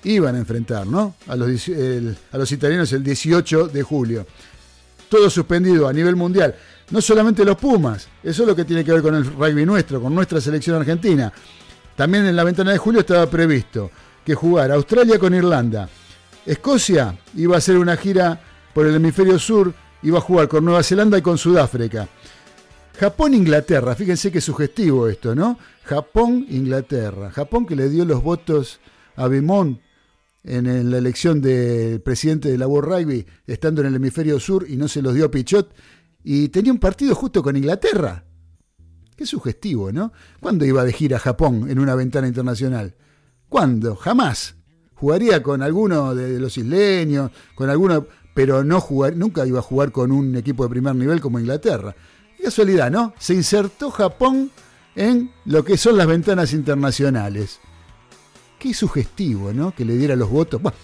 Iban 0.05 0.37
a 0.37 0.39
enfrentar, 0.39 0.87
¿no? 0.87 1.16
A 1.27 1.35
los, 1.35 1.69
a 2.33 2.39
los 2.39 2.53
italianos 2.53 2.93
el 2.93 3.03
18 3.03 3.69
de 3.69 3.83
julio. 3.83 4.27
Todo 5.09 5.29
suspendido 5.31 5.89
a 5.89 5.93
nivel 5.93 6.15
mundial. 6.15 6.55
No 6.91 7.01
solamente 7.01 7.45
los 7.45 7.57
Pumas, 7.57 8.09
eso 8.23 8.43
es 8.43 8.49
lo 8.49 8.55
que 8.55 8.65
tiene 8.65 8.85
que 8.85 8.93
ver 8.93 9.03
con 9.03 9.15
el 9.15 9.25
rugby 9.25 9.66
nuestro, 9.66 10.01
con 10.01 10.15
nuestra 10.15 10.41
selección 10.41 10.77
argentina. 10.77 11.33
También 11.97 12.27
en 12.27 12.37
la 12.37 12.45
ventana 12.45 12.73
de 12.73 12.79
julio 12.79 13.01
estaba 13.01 13.27
previsto 13.27 13.91
que 14.25 14.35
jugara 14.35 14.75
Australia 14.75 15.19
con 15.19 15.35
Irlanda. 15.35 15.89
Escocia 16.47 17.19
iba 17.35 17.55
a 17.55 17.59
hacer 17.59 17.79
una 17.79 17.97
gira 17.97 18.41
por 18.75 18.87
el 18.87 18.95
hemisferio 18.95 19.39
sur, 19.39 19.73
iba 20.03 20.19
a 20.19 20.23
jugar 20.23 20.49
con 20.49 20.65
Nueva 20.65 20.83
Zelanda 20.83 21.16
y 21.16 21.23
con 21.23 21.39
Sudáfrica. 21.39 22.09
Japón-Inglaterra, 22.99 23.95
fíjense 23.95 24.31
qué 24.31 24.41
sugestivo 24.41 25.09
esto, 25.09 25.35
¿no? 25.35 25.59
Japón-Inglaterra. 25.85 27.31
Japón 27.31 27.66
que 27.66 27.75
le 27.75 27.89
dio 27.89 28.05
los 28.05 28.23
votos 28.23 28.81
a 29.16 29.27
Bimón 29.27 29.81
en, 30.43 30.66
en 30.66 30.91
la 30.91 30.99
elección 30.99 31.41
del 31.41 32.01
presidente 32.03 32.51
de 32.51 32.59
la 32.59 32.69
World 32.69 32.93
Rugby, 32.93 33.27
estando 33.47 33.81
en 33.81 33.89
el 33.89 33.97
hemisferio 33.97 34.39
sur 34.39 34.66
y 34.69 34.77
no 34.77 34.87
se 34.87 35.03
los 35.03 35.15
dio 35.15 35.25
a 35.25 35.31
Pichot, 35.31 35.75
y 36.23 36.49
tenía 36.49 36.73
un 36.73 36.79
partido 36.79 37.15
justo 37.15 37.43
con 37.43 37.57
Inglaterra. 37.57 38.25
Qué 39.16 39.27
sugestivo, 39.27 39.93
¿no? 39.93 40.12
¿Cuándo 40.41 40.65
iba 40.65 40.85
de 40.85 40.93
gira 40.93 41.16
a 41.16 41.21
Japón 41.21 41.71
en 41.71 41.79
una 41.79 41.95
ventana 41.95 42.29
internacional? 42.29 42.97
¿Cuándo? 43.49 43.97
Jamás. 43.97 44.57
Jugaría 44.97 45.43
con 45.43 45.62
alguno 45.62 46.15
de 46.15 46.39
los 46.39 46.57
isleños, 46.57 47.31
con 47.55 47.69
alguno, 47.69 48.07
pero 48.33 48.65
no 48.65 48.81
jugar, 48.81 49.16
nunca 49.16 49.47
iba 49.47 49.61
a 49.61 49.62
jugar 49.62 49.93
con 49.93 50.12
un 50.12 50.37
equipo 50.37 50.65
de 50.65 50.71
primer 50.71 50.95
nivel 50.95 51.21
como 51.21 51.39
Inglaterra. 51.39 51.95
Casualidad, 52.43 52.91
¿no? 52.91 53.15
Se 53.19 53.35
insertó 53.35 53.91
Japón 53.91 54.51
en 54.97 55.31
lo 55.47 55.65
que 55.65 55.77
son 55.77 55.97
las 55.97 56.07
ventanas 56.07 56.53
internacionales. 56.53 57.61
Qué 58.59 58.75
sugestivo, 58.75 59.53
¿no? 59.53 59.75
Que 59.75 59.85
le 59.85 59.97
diera 59.97 60.16
los 60.16 60.31
votos. 60.31 60.61
Bueno, 60.61 60.77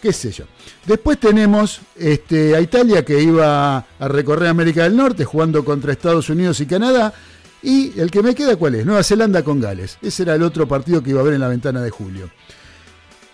qué 0.00 0.12
sé 0.12 0.30
yo. 0.32 0.44
Después 0.86 1.18
tenemos 1.18 1.80
este, 1.96 2.54
a 2.54 2.60
Italia 2.60 3.04
que 3.04 3.22
iba 3.22 3.76
a 3.76 4.08
recorrer 4.08 4.48
América 4.48 4.82
del 4.84 4.96
Norte 4.96 5.24
jugando 5.24 5.64
contra 5.64 5.92
Estados 5.92 6.28
Unidos 6.30 6.60
y 6.60 6.66
Canadá. 6.66 7.14
Y 7.62 7.98
el 7.98 8.10
que 8.10 8.22
me 8.22 8.34
queda, 8.34 8.56
¿cuál 8.56 8.74
es? 8.74 8.84
Nueva 8.84 9.02
Zelanda 9.02 9.42
con 9.42 9.60
Gales. 9.60 9.98
Ese 10.02 10.24
era 10.24 10.34
el 10.34 10.42
otro 10.42 10.68
partido 10.68 11.02
que 11.02 11.10
iba 11.10 11.20
a 11.20 11.22
haber 11.22 11.34
en 11.34 11.40
la 11.40 11.48
ventana 11.48 11.80
de 11.80 11.90
julio. 11.90 12.30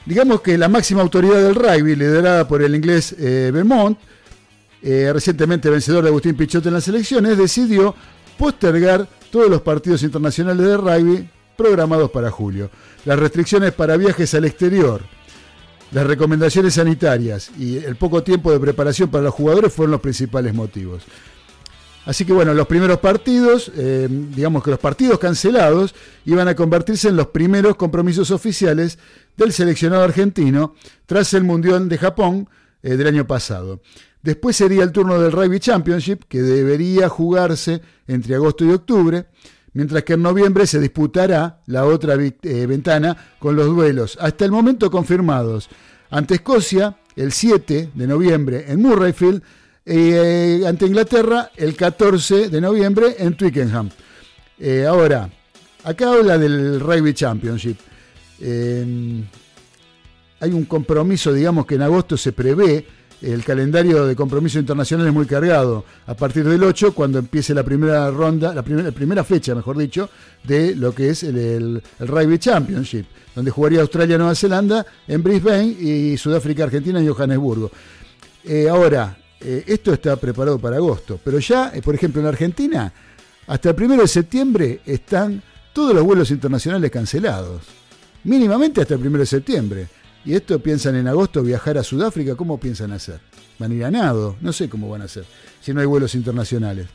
Digamos 0.06 0.40
que 0.40 0.56
la 0.58 0.68
máxima 0.68 1.02
autoridad 1.02 1.42
del 1.42 1.54
rugby, 1.54 1.96
liderada 1.96 2.46
por 2.46 2.62
el 2.62 2.74
inglés 2.74 3.14
eh, 3.18 3.50
Vermont, 3.52 3.98
eh, 4.82 5.10
recientemente 5.12 5.68
vencedor 5.68 6.02
de 6.02 6.08
Agustín 6.08 6.36
Pichot 6.36 6.64
en 6.66 6.74
las 6.74 6.88
elecciones, 6.88 7.36
decidió 7.36 7.94
postergar 8.38 9.06
todos 9.30 9.50
los 9.50 9.60
partidos 9.60 10.02
internacionales 10.02 10.66
de 10.66 10.76
rugby 10.76 11.28
programados 11.56 12.10
para 12.10 12.30
julio. 12.30 12.70
Las 13.04 13.18
restricciones 13.18 13.72
para 13.72 13.96
viajes 13.96 14.32
al 14.34 14.46
exterior, 14.46 15.02
las 15.92 16.06
recomendaciones 16.06 16.74
sanitarias 16.74 17.50
y 17.58 17.76
el 17.76 17.96
poco 17.96 18.22
tiempo 18.22 18.50
de 18.50 18.60
preparación 18.60 19.10
para 19.10 19.24
los 19.24 19.34
jugadores 19.34 19.72
fueron 19.72 19.92
los 19.92 20.00
principales 20.00 20.54
motivos. 20.54 21.02
Así 22.06 22.24
que 22.24 22.32
bueno, 22.32 22.54
los 22.54 22.66
primeros 22.66 22.98
partidos, 22.98 23.70
eh, 23.76 24.08
digamos 24.10 24.64
que 24.64 24.70
los 24.70 24.80
partidos 24.80 25.18
cancelados, 25.18 25.94
iban 26.24 26.48
a 26.48 26.54
convertirse 26.54 27.08
en 27.08 27.16
los 27.16 27.28
primeros 27.28 27.76
compromisos 27.76 28.30
oficiales 28.30 28.98
del 29.36 29.52
seleccionado 29.52 30.02
argentino 30.02 30.74
tras 31.06 31.34
el 31.34 31.44
Mundial 31.44 31.88
de 31.88 31.98
Japón 31.98 32.48
eh, 32.82 32.96
del 32.96 33.06
año 33.06 33.26
pasado. 33.26 33.80
Después 34.22 34.56
sería 34.56 34.82
el 34.82 34.92
turno 34.92 35.20
del 35.20 35.32
Rugby 35.32 35.60
Championship, 35.60 36.24
que 36.28 36.42
debería 36.42 37.08
jugarse 37.08 37.80
entre 38.06 38.34
agosto 38.34 38.64
y 38.64 38.70
octubre, 38.70 39.26
mientras 39.72 40.02
que 40.02 40.14
en 40.14 40.22
noviembre 40.22 40.66
se 40.66 40.80
disputará 40.80 41.60
la 41.66 41.84
otra 41.84 42.14
eh, 42.14 42.66
ventana 42.66 43.16
con 43.38 43.56
los 43.56 43.66
duelos, 43.66 44.18
hasta 44.20 44.44
el 44.44 44.50
momento 44.50 44.90
confirmados, 44.90 45.68
ante 46.10 46.34
Escocia 46.34 46.96
el 47.16 47.32
7 47.32 47.90
de 47.94 48.06
noviembre 48.06 48.64
en 48.68 48.80
Murrayfield, 48.80 49.42
eh, 49.92 50.62
ante 50.68 50.86
Inglaterra 50.86 51.50
el 51.56 51.74
14 51.74 52.48
de 52.48 52.60
noviembre 52.60 53.16
en 53.18 53.36
Twickenham. 53.36 53.90
Eh, 54.56 54.86
ahora, 54.86 55.28
acá 55.82 56.12
habla 56.12 56.38
del 56.38 56.78
Rugby 56.78 57.12
Championship. 57.12 57.76
Eh, 58.40 59.24
hay 60.38 60.52
un 60.52 60.64
compromiso, 60.66 61.32
digamos 61.32 61.66
que 61.66 61.74
en 61.74 61.82
agosto 61.82 62.16
se 62.16 62.30
prevé, 62.30 62.86
el 63.20 63.42
calendario 63.44 64.06
de 64.06 64.14
compromiso 64.14 64.60
internacional 64.60 65.08
es 65.08 65.12
muy 65.12 65.26
cargado, 65.26 65.84
a 66.06 66.14
partir 66.14 66.44
del 66.44 66.62
8, 66.62 66.94
cuando 66.94 67.18
empiece 67.18 67.52
la 67.52 67.64
primera 67.64 68.12
ronda, 68.12 68.54
la 68.54 68.62
primera, 68.62 68.92
primera 68.92 69.24
fecha, 69.24 69.56
mejor 69.56 69.76
dicho, 69.76 70.08
de 70.44 70.76
lo 70.76 70.94
que 70.94 71.10
es 71.10 71.24
el 71.24 71.82
Rugby 71.98 72.38
Championship, 72.38 73.06
donde 73.34 73.50
jugaría 73.50 73.80
Australia-Nueva 73.80 74.36
Zelanda 74.36 74.86
en 75.08 75.20
Brisbane 75.20 75.66
y 75.66 76.16
Sudáfrica-Argentina 76.16 77.00
en 77.00 77.12
Johannesburgo. 77.12 77.72
Eh, 78.44 78.68
ahora, 78.70 79.18
eh, 79.40 79.64
esto 79.66 79.92
está 79.92 80.16
preparado 80.16 80.58
para 80.58 80.76
agosto, 80.76 81.18
pero 81.22 81.38
ya, 81.38 81.72
eh, 81.74 81.80
por 81.80 81.94
ejemplo, 81.94 82.20
en 82.20 82.26
Argentina, 82.26 82.92
hasta 83.46 83.70
el 83.70 83.82
1 83.82 83.96
de 83.96 84.08
septiembre 84.08 84.80
están 84.84 85.42
todos 85.72 85.94
los 85.94 86.04
vuelos 86.04 86.30
internacionales 86.30 86.90
cancelados. 86.90 87.62
Mínimamente 88.24 88.82
hasta 88.82 88.94
el 88.94 89.06
1 89.06 89.18
de 89.18 89.26
septiembre. 89.26 89.88
Y 90.24 90.34
esto 90.34 90.58
piensan 90.58 90.96
en 90.96 91.08
agosto 91.08 91.42
viajar 91.42 91.78
a 91.78 91.82
Sudáfrica, 91.82 92.34
¿cómo 92.34 92.60
piensan 92.60 92.92
hacer? 92.92 93.20
¿Van 93.58 93.72
a 93.72 93.74
ir 93.74 93.84
a 93.84 93.90
nado? 93.90 94.36
No 94.42 94.52
sé 94.52 94.68
cómo 94.68 94.90
van 94.90 95.00
a 95.00 95.06
hacer, 95.06 95.24
si 95.62 95.72
no 95.72 95.80
hay 95.80 95.86
vuelos 95.86 96.14
internacionales. 96.14 96.88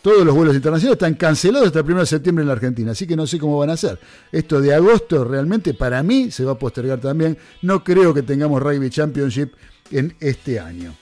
Todos 0.00 0.24
los 0.24 0.32
vuelos 0.32 0.54
internacionales 0.54 0.94
están 0.94 1.14
cancelados 1.14 1.66
hasta 1.66 1.80
el 1.80 1.86
1 1.86 2.00
de 2.00 2.06
septiembre 2.06 2.42
en 2.42 2.46
la 2.46 2.52
Argentina, 2.52 2.92
así 2.92 3.08
que 3.08 3.16
no 3.16 3.26
sé 3.26 3.40
cómo 3.40 3.58
van 3.58 3.70
a 3.70 3.72
hacer. 3.72 3.98
Esto 4.30 4.60
de 4.60 4.72
agosto 4.72 5.24
realmente 5.24 5.74
para 5.74 6.00
mí 6.04 6.30
se 6.30 6.44
va 6.44 6.52
a 6.52 6.58
postergar 6.58 7.00
también. 7.00 7.36
No 7.62 7.82
creo 7.82 8.14
que 8.14 8.22
tengamos 8.22 8.62
Rugby 8.62 8.90
Championship 8.90 9.54
en 9.90 10.14
este 10.20 10.60
año. 10.60 10.94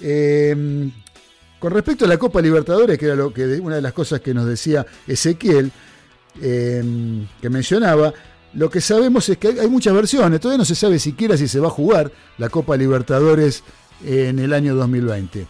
Eh, 0.00 0.90
con 1.58 1.72
respecto 1.72 2.04
a 2.04 2.08
la 2.08 2.18
Copa 2.18 2.42
Libertadores, 2.42 2.98
que 2.98 3.06
era 3.06 3.14
lo 3.14 3.32
que 3.32 3.44
una 3.58 3.76
de 3.76 3.82
las 3.82 3.92
cosas 3.92 4.20
que 4.20 4.34
nos 4.34 4.46
decía 4.46 4.84
Ezequiel, 5.06 5.72
eh, 6.42 7.26
que 7.40 7.48
mencionaba, 7.48 8.12
lo 8.54 8.70
que 8.70 8.80
sabemos 8.80 9.28
es 9.28 9.38
que 9.38 9.48
hay, 9.48 9.68
muchas 9.68 9.94
versiones. 9.94 10.40
Todavía 10.40 10.58
no 10.58 10.64
se 10.64 10.74
sabe 10.74 10.98
siquiera 10.98 11.36
si 11.36 11.48
se 11.48 11.60
va 11.60 11.68
a 11.68 11.70
jugar 11.70 12.12
la 12.38 12.48
Copa 12.48 12.76
Libertadores 12.76 13.62
en 14.04 14.38
el 14.38 14.52
año 14.52 14.74
2020. 14.74 15.46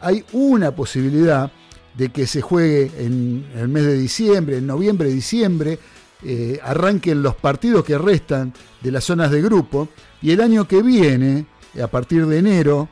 Hay 0.00 0.24
una 0.32 0.74
posibilidad 0.74 1.50
de 1.96 2.10
que 2.10 2.26
se 2.26 2.42
juegue 2.42 2.90
en 2.98 3.46
el 3.56 3.68
mes 3.68 3.84
de 3.84 3.94
diciembre, 3.94 4.58
en 4.58 4.66
noviembre, 4.66 5.08
diciembre, 5.08 5.78
eh, 6.22 6.58
arranquen 6.62 7.22
los 7.22 7.34
partidos 7.34 7.84
que 7.84 7.98
restan 7.98 8.54
de 8.82 8.90
las 8.90 9.04
zonas 9.04 9.30
de 9.30 9.42
grupo 9.42 9.88
y 10.22 10.30
el 10.30 10.40
año 10.40 10.66
que 10.66 10.82
viene, 10.82 11.46
a 11.82 11.88
partir 11.88 12.26
de 12.26 12.38
enero 12.38 12.88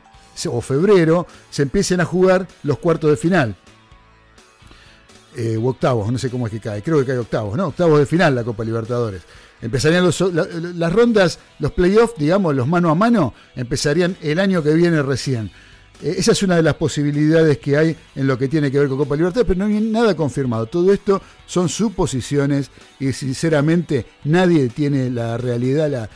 o 0.51 0.61
febrero, 0.61 1.25
se 1.49 1.61
empiecen 1.63 2.01
a 2.01 2.05
jugar 2.05 2.47
los 2.63 2.77
cuartos 2.79 3.09
de 3.09 3.17
final. 3.17 3.55
Eh, 5.37 5.57
u 5.57 5.67
octavos, 5.67 6.09
no 6.11 6.17
sé 6.17 6.29
cómo 6.29 6.47
es 6.47 6.51
que 6.53 6.61
cae, 6.61 6.81
creo 6.81 6.97
que 6.99 7.05
cae 7.05 7.17
octavos, 7.17 7.57
¿no? 7.57 7.67
Octavos 7.67 7.99
de 7.99 8.05
final 8.05 8.33
la 8.35 8.43
Copa 8.45 8.63
Libertadores. 8.63 9.21
Empezarían 9.61 10.05
los- 10.05 10.21
la- 10.33 10.47
las 10.75 10.93
rondas, 10.93 11.39
los 11.59 11.73
playoffs, 11.73 12.13
digamos, 12.17 12.55
los 12.55 12.67
mano 12.67 12.89
a 12.89 12.95
mano, 12.95 13.33
empezarían 13.55 14.15
el 14.21 14.39
año 14.39 14.63
que 14.63 14.73
viene 14.73 15.01
recién. 15.01 15.51
Eh, 16.01 16.15
esa 16.19 16.31
es 16.31 16.43
una 16.43 16.55
de 16.55 16.63
las 16.63 16.75
posibilidades 16.75 17.57
que 17.57 17.75
hay 17.77 17.97
en 18.15 18.27
lo 18.27 18.37
que 18.37 18.47
tiene 18.47 18.71
que 18.71 18.79
ver 18.79 18.87
con 18.87 18.97
Copa 18.97 19.15
Libertadores, 19.17 19.47
pero 19.47 19.67
no 19.67 19.73
hay 19.75 19.81
nada 19.81 20.15
confirmado. 20.15 20.67
Todo 20.67 20.93
esto 20.93 21.21
son 21.45 21.67
suposiciones 21.67 22.69
y 22.99 23.11
sinceramente 23.11 24.05
nadie 24.23 24.69
tiene 24.69 25.09
la 25.09 25.37
realidad, 25.37 25.89
la, 25.89 26.09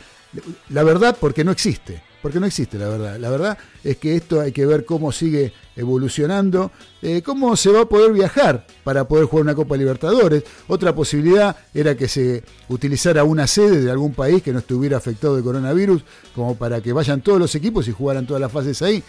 la 0.70 0.82
verdad, 0.82 1.14
porque 1.20 1.44
no 1.44 1.50
existe. 1.52 2.02
Porque 2.22 2.38
no 2.38 2.46
existe 2.46 2.78
la 2.78 2.88
verdad. 2.88 3.18
La 3.18 3.30
verdad 3.30 3.58
es 3.82 3.96
que 3.96 4.14
esto 4.14 4.40
hay 4.40 4.52
que 4.52 4.66
ver 4.66 4.84
cómo 4.84 5.10
sigue 5.10 5.52
evolucionando, 5.74 6.70
eh, 7.00 7.22
cómo 7.22 7.56
se 7.56 7.70
va 7.70 7.82
a 7.82 7.84
poder 7.86 8.12
viajar 8.12 8.66
para 8.84 9.08
poder 9.08 9.24
jugar 9.24 9.44
una 9.44 9.54
Copa 9.54 9.76
Libertadores. 9.76 10.44
Otra 10.68 10.94
posibilidad 10.94 11.56
era 11.72 11.96
que 11.96 12.08
se 12.08 12.44
utilizara 12.68 13.24
una 13.24 13.46
sede 13.46 13.80
de 13.80 13.90
algún 13.90 14.12
país 14.12 14.42
que 14.42 14.52
no 14.52 14.58
estuviera 14.58 14.98
afectado 14.98 15.36
de 15.36 15.42
coronavirus, 15.42 16.02
como 16.34 16.56
para 16.56 16.80
que 16.82 16.92
vayan 16.92 17.22
todos 17.22 17.38
los 17.38 17.54
equipos 17.54 17.88
y 17.88 17.92
jugaran 17.92 18.26
todas 18.26 18.40
las 18.40 18.52
fases 18.52 18.82
ahí. 18.82 19.02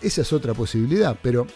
Esa 0.00 0.22
es 0.22 0.32
otra 0.32 0.54
posibilidad, 0.54 1.18
pero 1.22 1.46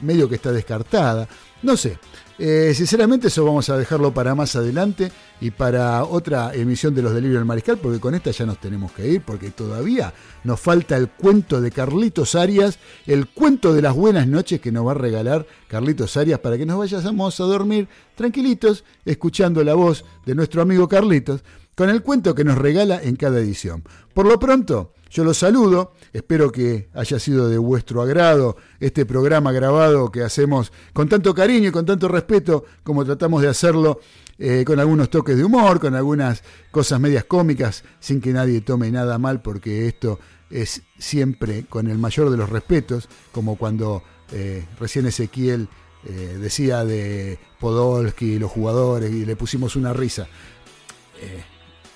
medio 0.00 0.28
que 0.28 0.34
está 0.34 0.50
descartada. 0.50 1.28
No 1.62 1.76
sé. 1.76 1.98
Eh, 2.44 2.74
sinceramente 2.74 3.28
eso 3.28 3.44
vamos 3.44 3.68
a 3.68 3.76
dejarlo 3.76 4.12
para 4.12 4.34
más 4.34 4.56
adelante 4.56 5.12
y 5.40 5.52
para 5.52 6.02
otra 6.02 6.52
emisión 6.52 6.92
de 6.92 7.00
los 7.00 7.14
Delirios 7.14 7.38
del 7.38 7.44
Mariscal, 7.44 7.78
porque 7.78 8.00
con 8.00 8.16
esta 8.16 8.32
ya 8.32 8.44
nos 8.44 8.58
tenemos 8.58 8.90
que 8.90 9.06
ir, 9.06 9.22
porque 9.22 9.52
todavía 9.52 10.12
nos 10.42 10.58
falta 10.58 10.96
el 10.96 11.08
cuento 11.08 11.60
de 11.60 11.70
Carlitos 11.70 12.34
Arias, 12.34 12.80
el 13.06 13.28
cuento 13.28 13.72
de 13.72 13.82
las 13.82 13.94
buenas 13.94 14.26
noches 14.26 14.60
que 14.60 14.72
nos 14.72 14.84
va 14.84 14.90
a 14.90 14.94
regalar 14.94 15.46
Carlitos 15.68 16.16
Arias 16.16 16.40
para 16.40 16.58
que 16.58 16.66
nos 16.66 16.78
vayamos 16.78 17.38
a 17.38 17.44
dormir 17.44 17.86
tranquilitos, 18.16 18.82
escuchando 19.04 19.62
la 19.62 19.74
voz 19.74 20.04
de 20.26 20.34
nuestro 20.34 20.62
amigo 20.62 20.88
Carlitos, 20.88 21.44
con 21.82 21.90
el 21.90 22.02
cuento 22.02 22.36
que 22.36 22.44
nos 22.44 22.58
regala 22.58 23.02
en 23.02 23.16
cada 23.16 23.40
edición. 23.40 23.82
Por 24.14 24.24
lo 24.24 24.38
pronto, 24.38 24.92
yo 25.10 25.24
los 25.24 25.38
saludo, 25.38 25.94
espero 26.12 26.52
que 26.52 26.88
haya 26.94 27.18
sido 27.18 27.48
de 27.48 27.58
vuestro 27.58 28.02
agrado 28.02 28.56
este 28.78 29.04
programa 29.04 29.50
grabado 29.50 30.12
que 30.12 30.22
hacemos 30.22 30.72
con 30.92 31.08
tanto 31.08 31.34
cariño 31.34 31.70
y 31.70 31.72
con 31.72 31.84
tanto 31.84 32.06
respeto 32.06 32.64
como 32.84 33.04
tratamos 33.04 33.42
de 33.42 33.48
hacerlo, 33.48 33.98
eh, 34.38 34.62
con 34.64 34.78
algunos 34.78 35.10
toques 35.10 35.36
de 35.36 35.42
humor, 35.42 35.80
con 35.80 35.96
algunas 35.96 36.44
cosas 36.70 37.00
medias 37.00 37.24
cómicas, 37.24 37.82
sin 37.98 38.20
que 38.20 38.32
nadie 38.32 38.60
tome 38.60 38.88
nada 38.92 39.18
mal, 39.18 39.42
porque 39.42 39.88
esto 39.88 40.20
es 40.50 40.82
siempre 41.00 41.64
con 41.68 41.88
el 41.88 41.98
mayor 41.98 42.30
de 42.30 42.36
los 42.36 42.48
respetos, 42.48 43.08
como 43.32 43.56
cuando 43.56 44.04
eh, 44.30 44.64
recién 44.78 45.06
Ezequiel 45.06 45.66
eh, 46.06 46.38
decía 46.40 46.84
de 46.84 47.40
Podolski 47.58 48.38
los 48.38 48.52
jugadores 48.52 49.10
y 49.10 49.26
le 49.26 49.34
pusimos 49.34 49.74
una 49.74 49.92
risa. 49.92 50.28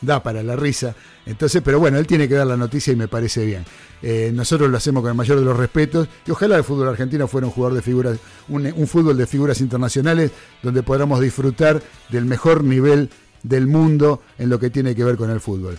Da 0.07 0.23
para 0.23 0.43
la 0.43 0.55
risa. 0.55 0.95
Entonces, 1.27 1.63
pero 1.65 1.81
bueno, 1.81 1.99
él 1.99 2.07
tiene 2.07 2.29
que 2.29 2.35
dar 2.35 2.47
la 2.47 2.57
noticia 2.57 2.93
y 2.93 2.97
me 2.97 3.09
parece 3.09 3.45
bien. 3.45 3.65
Eh, 4.03 4.31
nosotros 4.33 4.71
lo 4.71 4.77
hacemos 4.77 5.03
con 5.03 5.11
el 5.11 5.17
mayor 5.17 5.39
de 5.39 5.45
los 5.45 5.57
respetos 5.57 6.07
y 6.25 6.31
ojalá 6.31 6.57
el 6.57 6.63
fútbol 6.63 6.89
argentino 6.89 7.27
fuera 7.27 7.49
un 7.49 7.53
jugador 7.53 7.75
de 7.75 7.83
figuras, 7.83 8.19
un, 8.49 8.67
un 8.67 8.87
fútbol 8.87 9.17
de 9.17 9.27
figuras 9.27 9.61
internacionales 9.61 10.31
donde 10.63 10.85
podamos 10.85 11.21
disfrutar 11.21 11.83
del 12.09 12.25
mejor 12.25 12.63
nivel 12.63 13.11
del 13.43 13.67
mundo 13.67 14.23
en 14.39 14.49
lo 14.49 14.61
que 14.61 14.71
tiene 14.71 14.95
que 14.95 15.03
ver 15.03 15.17
con 15.17 15.31
el 15.31 15.41
fútbol. 15.41 15.77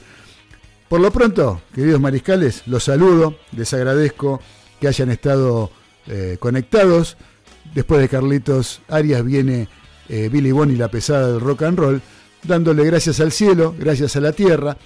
Por 0.90 1.00
lo 1.00 1.12
pronto, 1.12 1.62
queridos 1.74 2.02
mariscales, 2.02 2.64
los 2.66 2.84
saludo, 2.84 3.36
les 3.52 3.74
agradezco 3.74 4.42
que 4.80 4.88
hayan 4.88 5.10
estado 5.10 5.72
eh, 6.08 6.38
conectados. 6.40 7.18
Después 7.74 8.02
de 8.02 8.10
Carlitos 8.10 8.82
Arias 8.88 9.24
viene 9.24 9.68
eh, 10.10 10.30
Billy 10.32 10.52
Bonnie, 10.52 10.78
la 10.78 10.88
pesada 10.90 11.32
del 11.32 11.42
rock 11.42 11.64
and 11.64 11.80
roll, 11.80 12.02
dándole 12.44 12.86
gracias 12.86 13.20
al 13.20 13.32
cielo, 13.32 13.76
gracias 13.78 14.16
a 14.16 14.22
la 14.22 14.32
tierra. 14.32 14.78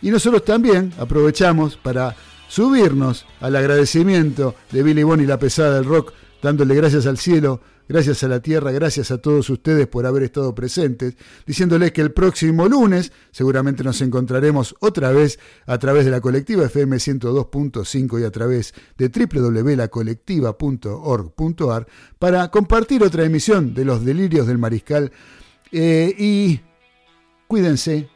Y 0.00 0.10
nosotros 0.10 0.44
también 0.44 0.92
aprovechamos 0.98 1.76
para 1.76 2.14
subirnos 2.48 3.26
al 3.40 3.56
agradecimiento 3.56 4.54
de 4.72 4.82
Billy 4.82 5.02
Bonnie, 5.02 5.26
la 5.26 5.38
pesada 5.38 5.76
del 5.76 5.84
rock, 5.84 6.12
dándole 6.42 6.74
gracias 6.74 7.06
al 7.06 7.18
cielo, 7.18 7.60
gracias 7.88 8.22
a 8.22 8.28
la 8.28 8.40
tierra, 8.40 8.70
gracias 8.70 9.10
a 9.10 9.18
todos 9.18 9.50
ustedes 9.50 9.86
por 9.86 10.06
haber 10.06 10.22
estado 10.22 10.54
presentes, 10.54 11.16
diciéndoles 11.46 11.92
que 11.92 12.00
el 12.00 12.12
próximo 12.12 12.68
lunes 12.68 13.12
seguramente 13.30 13.82
nos 13.82 14.00
encontraremos 14.02 14.76
otra 14.80 15.10
vez 15.10 15.38
a 15.66 15.78
través 15.78 16.04
de 16.04 16.10
la 16.10 16.20
colectiva 16.20 16.66
FM 16.66 16.96
102.5 16.96 18.20
y 18.20 18.24
a 18.24 18.30
través 18.30 18.74
de 18.96 19.08
www.lacolectiva.org.ar 19.08 21.86
para 22.18 22.50
compartir 22.50 23.02
otra 23.02 23.24
emisión 23.24 23.74
de 23.74 23.84
los 23.84 24.04
delirios 24.04 24.46
del 24.46 24.58
mariscal. 24.58 25.10
Eh, 25.70 26.14
y 26.16 26.60
cuídense, 27.48 28.08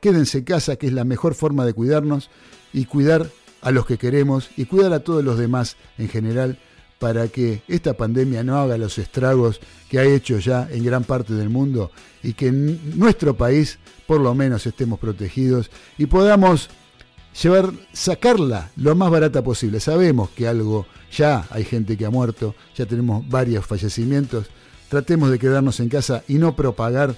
quédense 0.00 0.38
en 0.38 0.44
casa, 0.44 0.76
que 0.76 0.86
es 0.86 0.92
la 0.92 1.04
mejor 1.04 1.34
forma 1.34 1.66
de 1.66 1.74
cuidarnos 1.74 2.30
y 2.72 2.86
cuidar 2.86 3.28
a 3.60 3.70
los 3.72 3.84
que 3.84 3.98
queremos 3.98 4.48
y 4.56 4.64
cuidar 4.64 4.92
a 4.94 5.00
todos 5.00 5.22
los 5.22 5.38
demás 5.38 5.76
en 5.98 6.08
general 6.08 6.58
para 6.98 7.28
que 7.28 7.62
esta 7.66 7.94
pandemia 7.94 8.44
no 8.44 8.58
haga 8.58 8.78
los 8.78 8.98
estragos 8.98 9.60
que 9.88 9.98
ha 9.98 10.04
hecho 10.04 10.38
ya 10.38 10.68
en 10.70 10.84
gran 10.84 11.04
parte 11.04 11.34
del 11.34 11.48
mundo 11.48 11.90
y 12.22 12.34
que 12.34 12.48
en 12.48 12.98
nuestro 12.98 13.36
país 13.36 13.78
por 14.06 14.20
lo 14.20 14.34
menos 14.34 14.66
estemos 14.66 14.98
protegidos 14.98 15.70
y 15.98 16.06
podamos 16.06 16.68
llevar, 17.42 17.72
sacarla 17.92 18.70
lo 18.76 18.94
más 18.94 19.10
barata 19.10 19.42
posible. 19.42 19.80
Sabemos 19.80 20.30
que 20.30 20.46
algo, 20.46 20.86
ya 21.10 21.46
hay 21.50 21.64
gente 21.64 21.96
que 21.96 22.04
ha 22.04 22.10
muerto, 22.10 22.54
ya 22.76 22.86
tenemos 22.86 23.26
varios 23.28 23.66
fallecimientos. 23.66 24.46
Tratemos 24.88 25.30
de 25.30 25.38
quedarnos 25.38 25.80
en 25.80 25.88
casa 25.88 26.22
y 26.28 26.34
no 26.34 26.54
propagar 26.54 27.16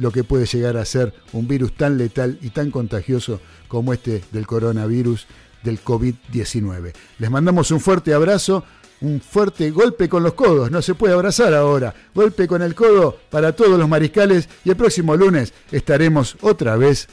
lo 0.00 0.10
que 0.10 0.24
puede 0.24 0.46
llegar 0.46 0.76
a 0.78 0.84
ser 0.84 1.12
un 1.32 1.46
virus 1.46 1.76
tan 1.76 1.98
letal 1.98 2.38
y 2.40 2.50
tan 2.50 2.70
contagioso 2.70 3.40
como 3.68 3.92
este 3.92 4.24
del 4.32 4.46
coronavirus 4.46 5.26
del 5.62 5.84
COVID-19. 5.84 6.92
Les 7.18 7.30
mandamos 7.30 7.70
un 7.70 7.80
fuerte 7.80 8.14
abrazo, 8.14 8.64
un 9.02 9.20
fuerte 9.20 9.70
golpe 9.70 10.08
con 10.08 10.22
los 10.22 10.32
codos, 10.32 10.70
no 10.70 10.80
se 10.80 10.94
puede 10.94 11.12
abrazar 11.12 11.52
ahora, 11.52 11.94
golpe 12.14 12.48
con 12.48 12.62
el 12.62 12.74
codo 12.74 13.18
para 13.28 13.52
todos 13.52 13.78
los 13.78 13.88
mariscales 13.88 14.48
y 14.64 14.70
el 14.70 14.76
próximo 14.76 15.16
lunes 15.16 15.52
estaremos 15.70 16.36
otra 16.40 16.76
vez 16.76 17.08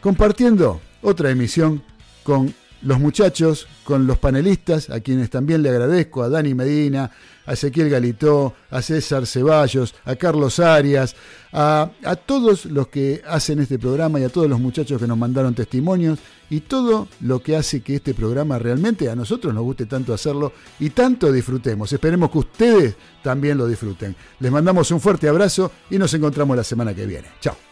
compartiendo 0.00 0.80
otra 1.02 1.30
emisión 1.30 1.82
con 2.22 2.54
los 2.82 2.98
muchachos, 2.98 3.66
con 3.84 4.06
los 4.06 4.18
panelistas, 4.18 4.88
a 4.88 5.00
quienes 5.00 5.30
también 5.30 5.62
le 5.62 5.68
agradezco, 5.68 6.22
a 6.22 6.28
Dani 6.28 6.54
Medina, 6.54 7.10
a 7.50 7.54
Ezequiel 7.54 7.90
Galitó, 7.90 8.54
a 8.70 8.80
César 8.80 9.26
Ceballos, 9.26 9.92
a 10.04 10.14
Carlos 10.14 10.60
Arias, 10.60 11.16
a, 11.52 11.90
a 12.04 12.14
todos 12.14 12.64
los 12.66 12.86
que 12.86 13.22
hacen 13.26 13.58
este 13.58 13.76
programa 13.76 14.20
y 14.20 14.22
a 14.22 14.28
todos 14.28 14.48
los 14.48 14.60
muchachos 14.60 15.00
que 15.00 15.08
nos 15.08 15.18
mandaron 15.18 15.52
testimonios 15.52 16.20
y 16.48 16.60
todo 16.60 17.08
lo 17.22 17.42
que 17.42 17.56
hace 17.56 17.80
que 17.80 17.96
este 17.96 18.14
programa 18.14 18.60
realmente 18.60 19.10
a 19.10 19.16
nosotros 19.16 19.52
nos 19.52 19.64
guste 19.64 19.86
tanto 19.86 20.14
hacerlo 20.14 20.52
y 20.78 20.90
tanto 20.90 21.32
disfrutemos. 21.32 21.92
Esperemos 21.92 22.30
que 22.30 22.38
ustedes 22.38 22.94
también 23.20 23.58
lo 23.58 23.66
disfruten. 23.66 24.14
Les 24.38 24.52
mandamos 24.52 24.88
un 24.92 25.00
fuerte 25.00 25.28
abrazo 25.28 25.72
y 25.90 25.98
nos 25.98 26.14
encontramos 26.14 26.56
la 26.56 26.62
semana 26.62 26.94
que 26.94 27.04
viene. 27.04 27.26
Chao. 27.40 27.69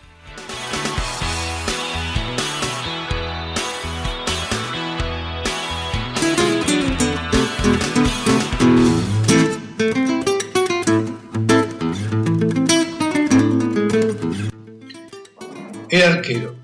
El 15.91 16.03
arquero. 16.03 16.55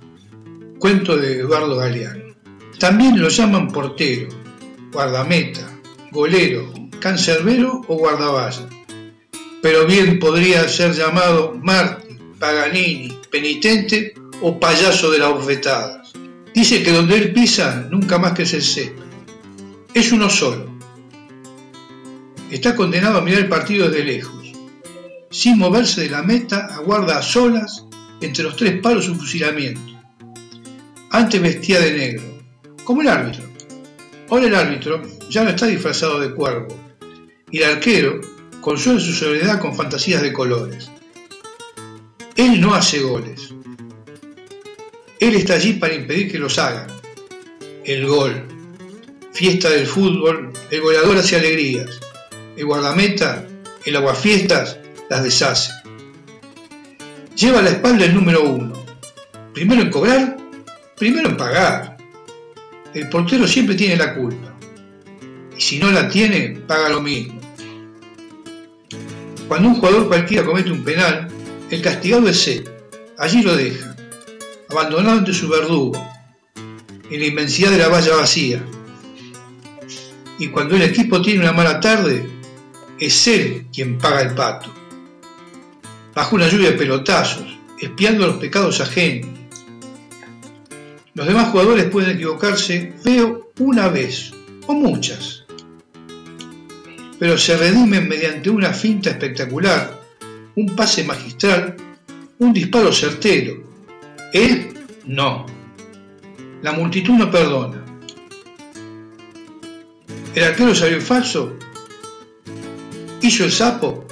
Cuento 0.78 1.16
de 1.16 1.38
Eduardo 1.38 1.76
Galeano. 1.76 2.34
También 2.78 3.18
lo 3.18 3.30
llaman 3.30 3.68
portero, 3.68 4.28
guardameta, 4.92 5.80
golero, 6.10 6.70
cancerbero 7.00 7.80
o 7.88 7.96
guardaballa. 7.96 8.68
Pero 9.62 9.86
bien 9.86 10.18
podría 10.18 10.68
ser 10.68 10.92
llamado 10.92 11.58
Marti, 11.62 12.18
Paganini, 12.38 13.18
penitente 13.30 14.12
o 14.42 14.60
payaso 14.60 15.10
de 15.10 15.20
las 15.20 15.32
bofetadas. 15.32 16.12
Dice 16.54 16.82
que 16.82 16.92
donde 16.92 17.16
él 17.16 17.32
pisa 17.32 17.86
nunca 17.90 18.18
más 18.18 18.32
que 18.32 18.44
se 18.44 18.60
césped. 18.60 19.04
Es 19.94 20.12
uno 20.12 20.28
solo. 20.28 20.66
Está 22.50 22.76
condenado 22.76 23.18
a 23.18 23.22
mirar 23.22 23.40
el 23.40 23.48
partido 23.48 23.88
desde 23.88 24.04
lejos. 24.04 24.52
Sin 25.30 25.56
moverse 25.56 26.02
de 26.02 26.10
la 26.10 26.22
meta, 26.22 26.66
aguarda 26.74 27.16
a 27.16 27.22
solas 27.22 27.84
entre 28.24 28.44
los 28.44 28.56
tres 28.56 28.80
palos 28.80 29.08
un 29.08 29.18
fusilamiento. 29.18 29.80
Antes 31.10 31.40
vestía 31.40 31.80
de 31.80 31.92
negro, 31.92 32.22
como 32.82 33.02
el 33.02 33.08
árbitro. 33.08 33.44
Ahora 34.28 34.46
el 34.46 34.54
árbitro 34.54 35.02
ya 35.30 35.44
no 35.44 35.50
está 35.50 35.66
disfrazado 35.66 36.20
de 36.20 36.34
cuervo, 36.34 36.76
y 37.50 37.58
el 37.58 37.70
arquero 37.72 38.20
consuela 38.60 38.98
su 38.98 39.12
soledad 39.12 39.60
con 39.60 39.76
fantasías 39.76 40.22
de 40.22 40.32
colores. 40.32 40.90
Él 42.36 42.60
no 42.60 42.74
hace 42.74 43.00
goles. 43.00 43.52
Él 45.20 45.34
está 45.36 45.54
allí 45.54 45.74
para 45.74 45.94
impedir 45.94 46.32
que 46.32 46.38
los 46.38 46.58
hagan. 46.58 46.88
El 47.84 48.06
gol. 48.06 48.48
Fiesta 49.32 49.70
del 49.70 49.86
fútbol, 49.86 50.52
el 50.70 50.80
goleador 50.80 51.18
hace 51.18 51.36
alegrías. 51.36 52.00
El 52.56 52.64
guardameta, 52.66 53.46
el 53.84 53.96
aguafiestas, 53.96 54.78
las 55.10 55.22
deshace. 55.22 55.70
Lleva 57.36 57.58
a 57.58 57.62
la 57.62 57.70
espalda 57.70 58.04
el 58.04 58.14
número 58.14 58.44
uno. 58.44 58.72
Primero 59.52 59.82
en 59.82 59.90
cobrar, 59.90 60.36
primero 60.96 61.28
en 61.28 61.36
pagar. 61.36 61.96
El 62.94 63.08
portero 63.08 63.48
siempre 63.48 63.74
tiene 63.74 63.96
la 63.96 64.14
culpa. 64.14 64.54
Y 65.56 65.60
si 65.60 65.78
no 65.78 65.90
la 65.90 66.08
tiene, 66.08 66.60
paga 66.66 66.88
lo 66.90 67.00
mismo. 67.00 67.40
Cuando 69.48 69.68
un 69.68 69.74
jugador 69.76 70.06
cualquiera 70.06 70.44
comete 70.44 70.70
un 70.70 70.84
penal, 70.84 71.28
el 71.70 71.82
castigado 71.82 72.28
es 72.28 72.46
él. 72.46 72.70
Allí 73.18 73.42
lo 73.42 73.56
deja, 73.56 73.96
abandonado 74.70 75.18
ante 75.18 75.32
su 75.32 75.48
verdugo, 75.48 76.00
en 77.10 77.20
la 77.20 77.26
inmensidad 77.26 77.70
de 77.70 77.78
la 77.78 77.88
valla 77.88 78.16
vacía. 78.16 78.64
Y 80.38 80.48
cuando 80.48 80.76
el 80.76 80.82
equipo 80.82 81.20
tiene 81.20 81.40
una 81.40 81.52
mala 81.52 81.80
tarde, 81.80 82.28
es 82.98 83.26
él 83.26 83.66
quien 83.72 83.98
paga 83.98 84.22
el 84.22 84.34
pato. 84.34 84.83
Bajo 86.14 86.36
una 86.36 86.48
lluvia 86.48 86.70
de 86.70 86.78
pelotazos, 86.78 87.58
espiando 87.80 88.26
los 88.26 88.36
pecados 88.36 88.80
ajenos. 88.80 89.30
Los 91.14 91.26
demás 91.26 91.48
jugadores 91.48 91.86
pueden 91.86 92.16
equivocarse 92.16 92.94
feo 93.02 93.50
una 93.58 93.88
vez, 93.88 94.32
o 94.66 94.74
muchas, 94.74 95.44
pero 97.18 97.38
se 97.38 97.56
redimen 97.56 98.08
mediante 98.08 98.50
una 98.50 98.72
finta 98.72 99.10
espectacular, 99.10 100.00
un 100.56 100.74
pase 100.74 101.04
magistral, 101.04 101.76
un 102.38 102.52
disparo 102.52 102.92
certero. 102.92 103.62
Él 104.32 104.74
no. 105.06 105.46
La 106.62 106.72
multitud 106.72 107.14
no 107.14 107.30
perdona. 107.30 107.84
El 110.34 110.44
arquero 110.44 110.74
salió 110.74 111.00
falso, 111.00 111.56
hizo 113.22 113.44
el 113.44 113.52
sapo, 113.52 114.03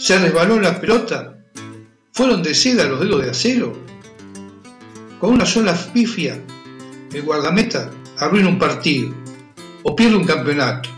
se 0.00 0.18
resbaló 0.18 0.58
la 0.58 0.80
pelota, 0.80 1.36
fueron 2.12 2.42
de 2.42 2.54
seda 2.54 2.86
los 2.86 3.00
dedos 3.00 3.22
de 3.22 3.30
acero. 3.30 3.76
Con 5.20 5.34
una 5.34 5.44
sola 5.44 5.74
pifia, 5.92 6.40
el 7.12 7.22
guardameta 7.22 7.90
arruina 8.16 8.48
un 8.48 8.58
partido 8.58 9.14
o 9.82 9.94
pierde 9.94 10.16
un 10.16 10.24
campeonato. 10.24 10.88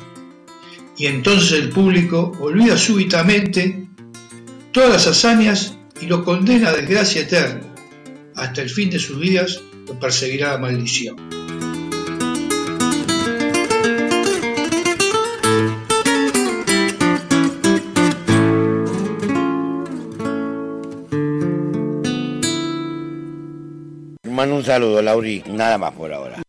Y 0.97 1.07
entonces 1.07 1.59
el 1.59 1.71
público 1.71 2.31
olvida 2.39 2.79
súbitamente 2.79 3.89
todas 4.71 4.91
las 4.91 5.07
hazañas 5.09 5.77
y 6.01 6.07
lo 6.07 6.25
condena 6.25 6.69
a 6.69 6.73
desgracia 6.73 7.23
eterna. 7.23 7.75
Hasta 8.37 8.63
el 8.63 8.71
fin 8.71 8.89
de 8.89 9.01
sus 9.01 9.21
días 9.21 9.61
lo 9.89 9.99
perseguirá 9.99 10.53
la 10.53 10.59
maldición. 10.59 11.42
Mando 24.43 24.57
un 24.57 24.65
saludo, 24.65 25.01
Lauri. 25.01 25.41
Nada 25.47 25.79
más 25.79 25.93
por 25.93 26.13
ahora. 26.13 26.43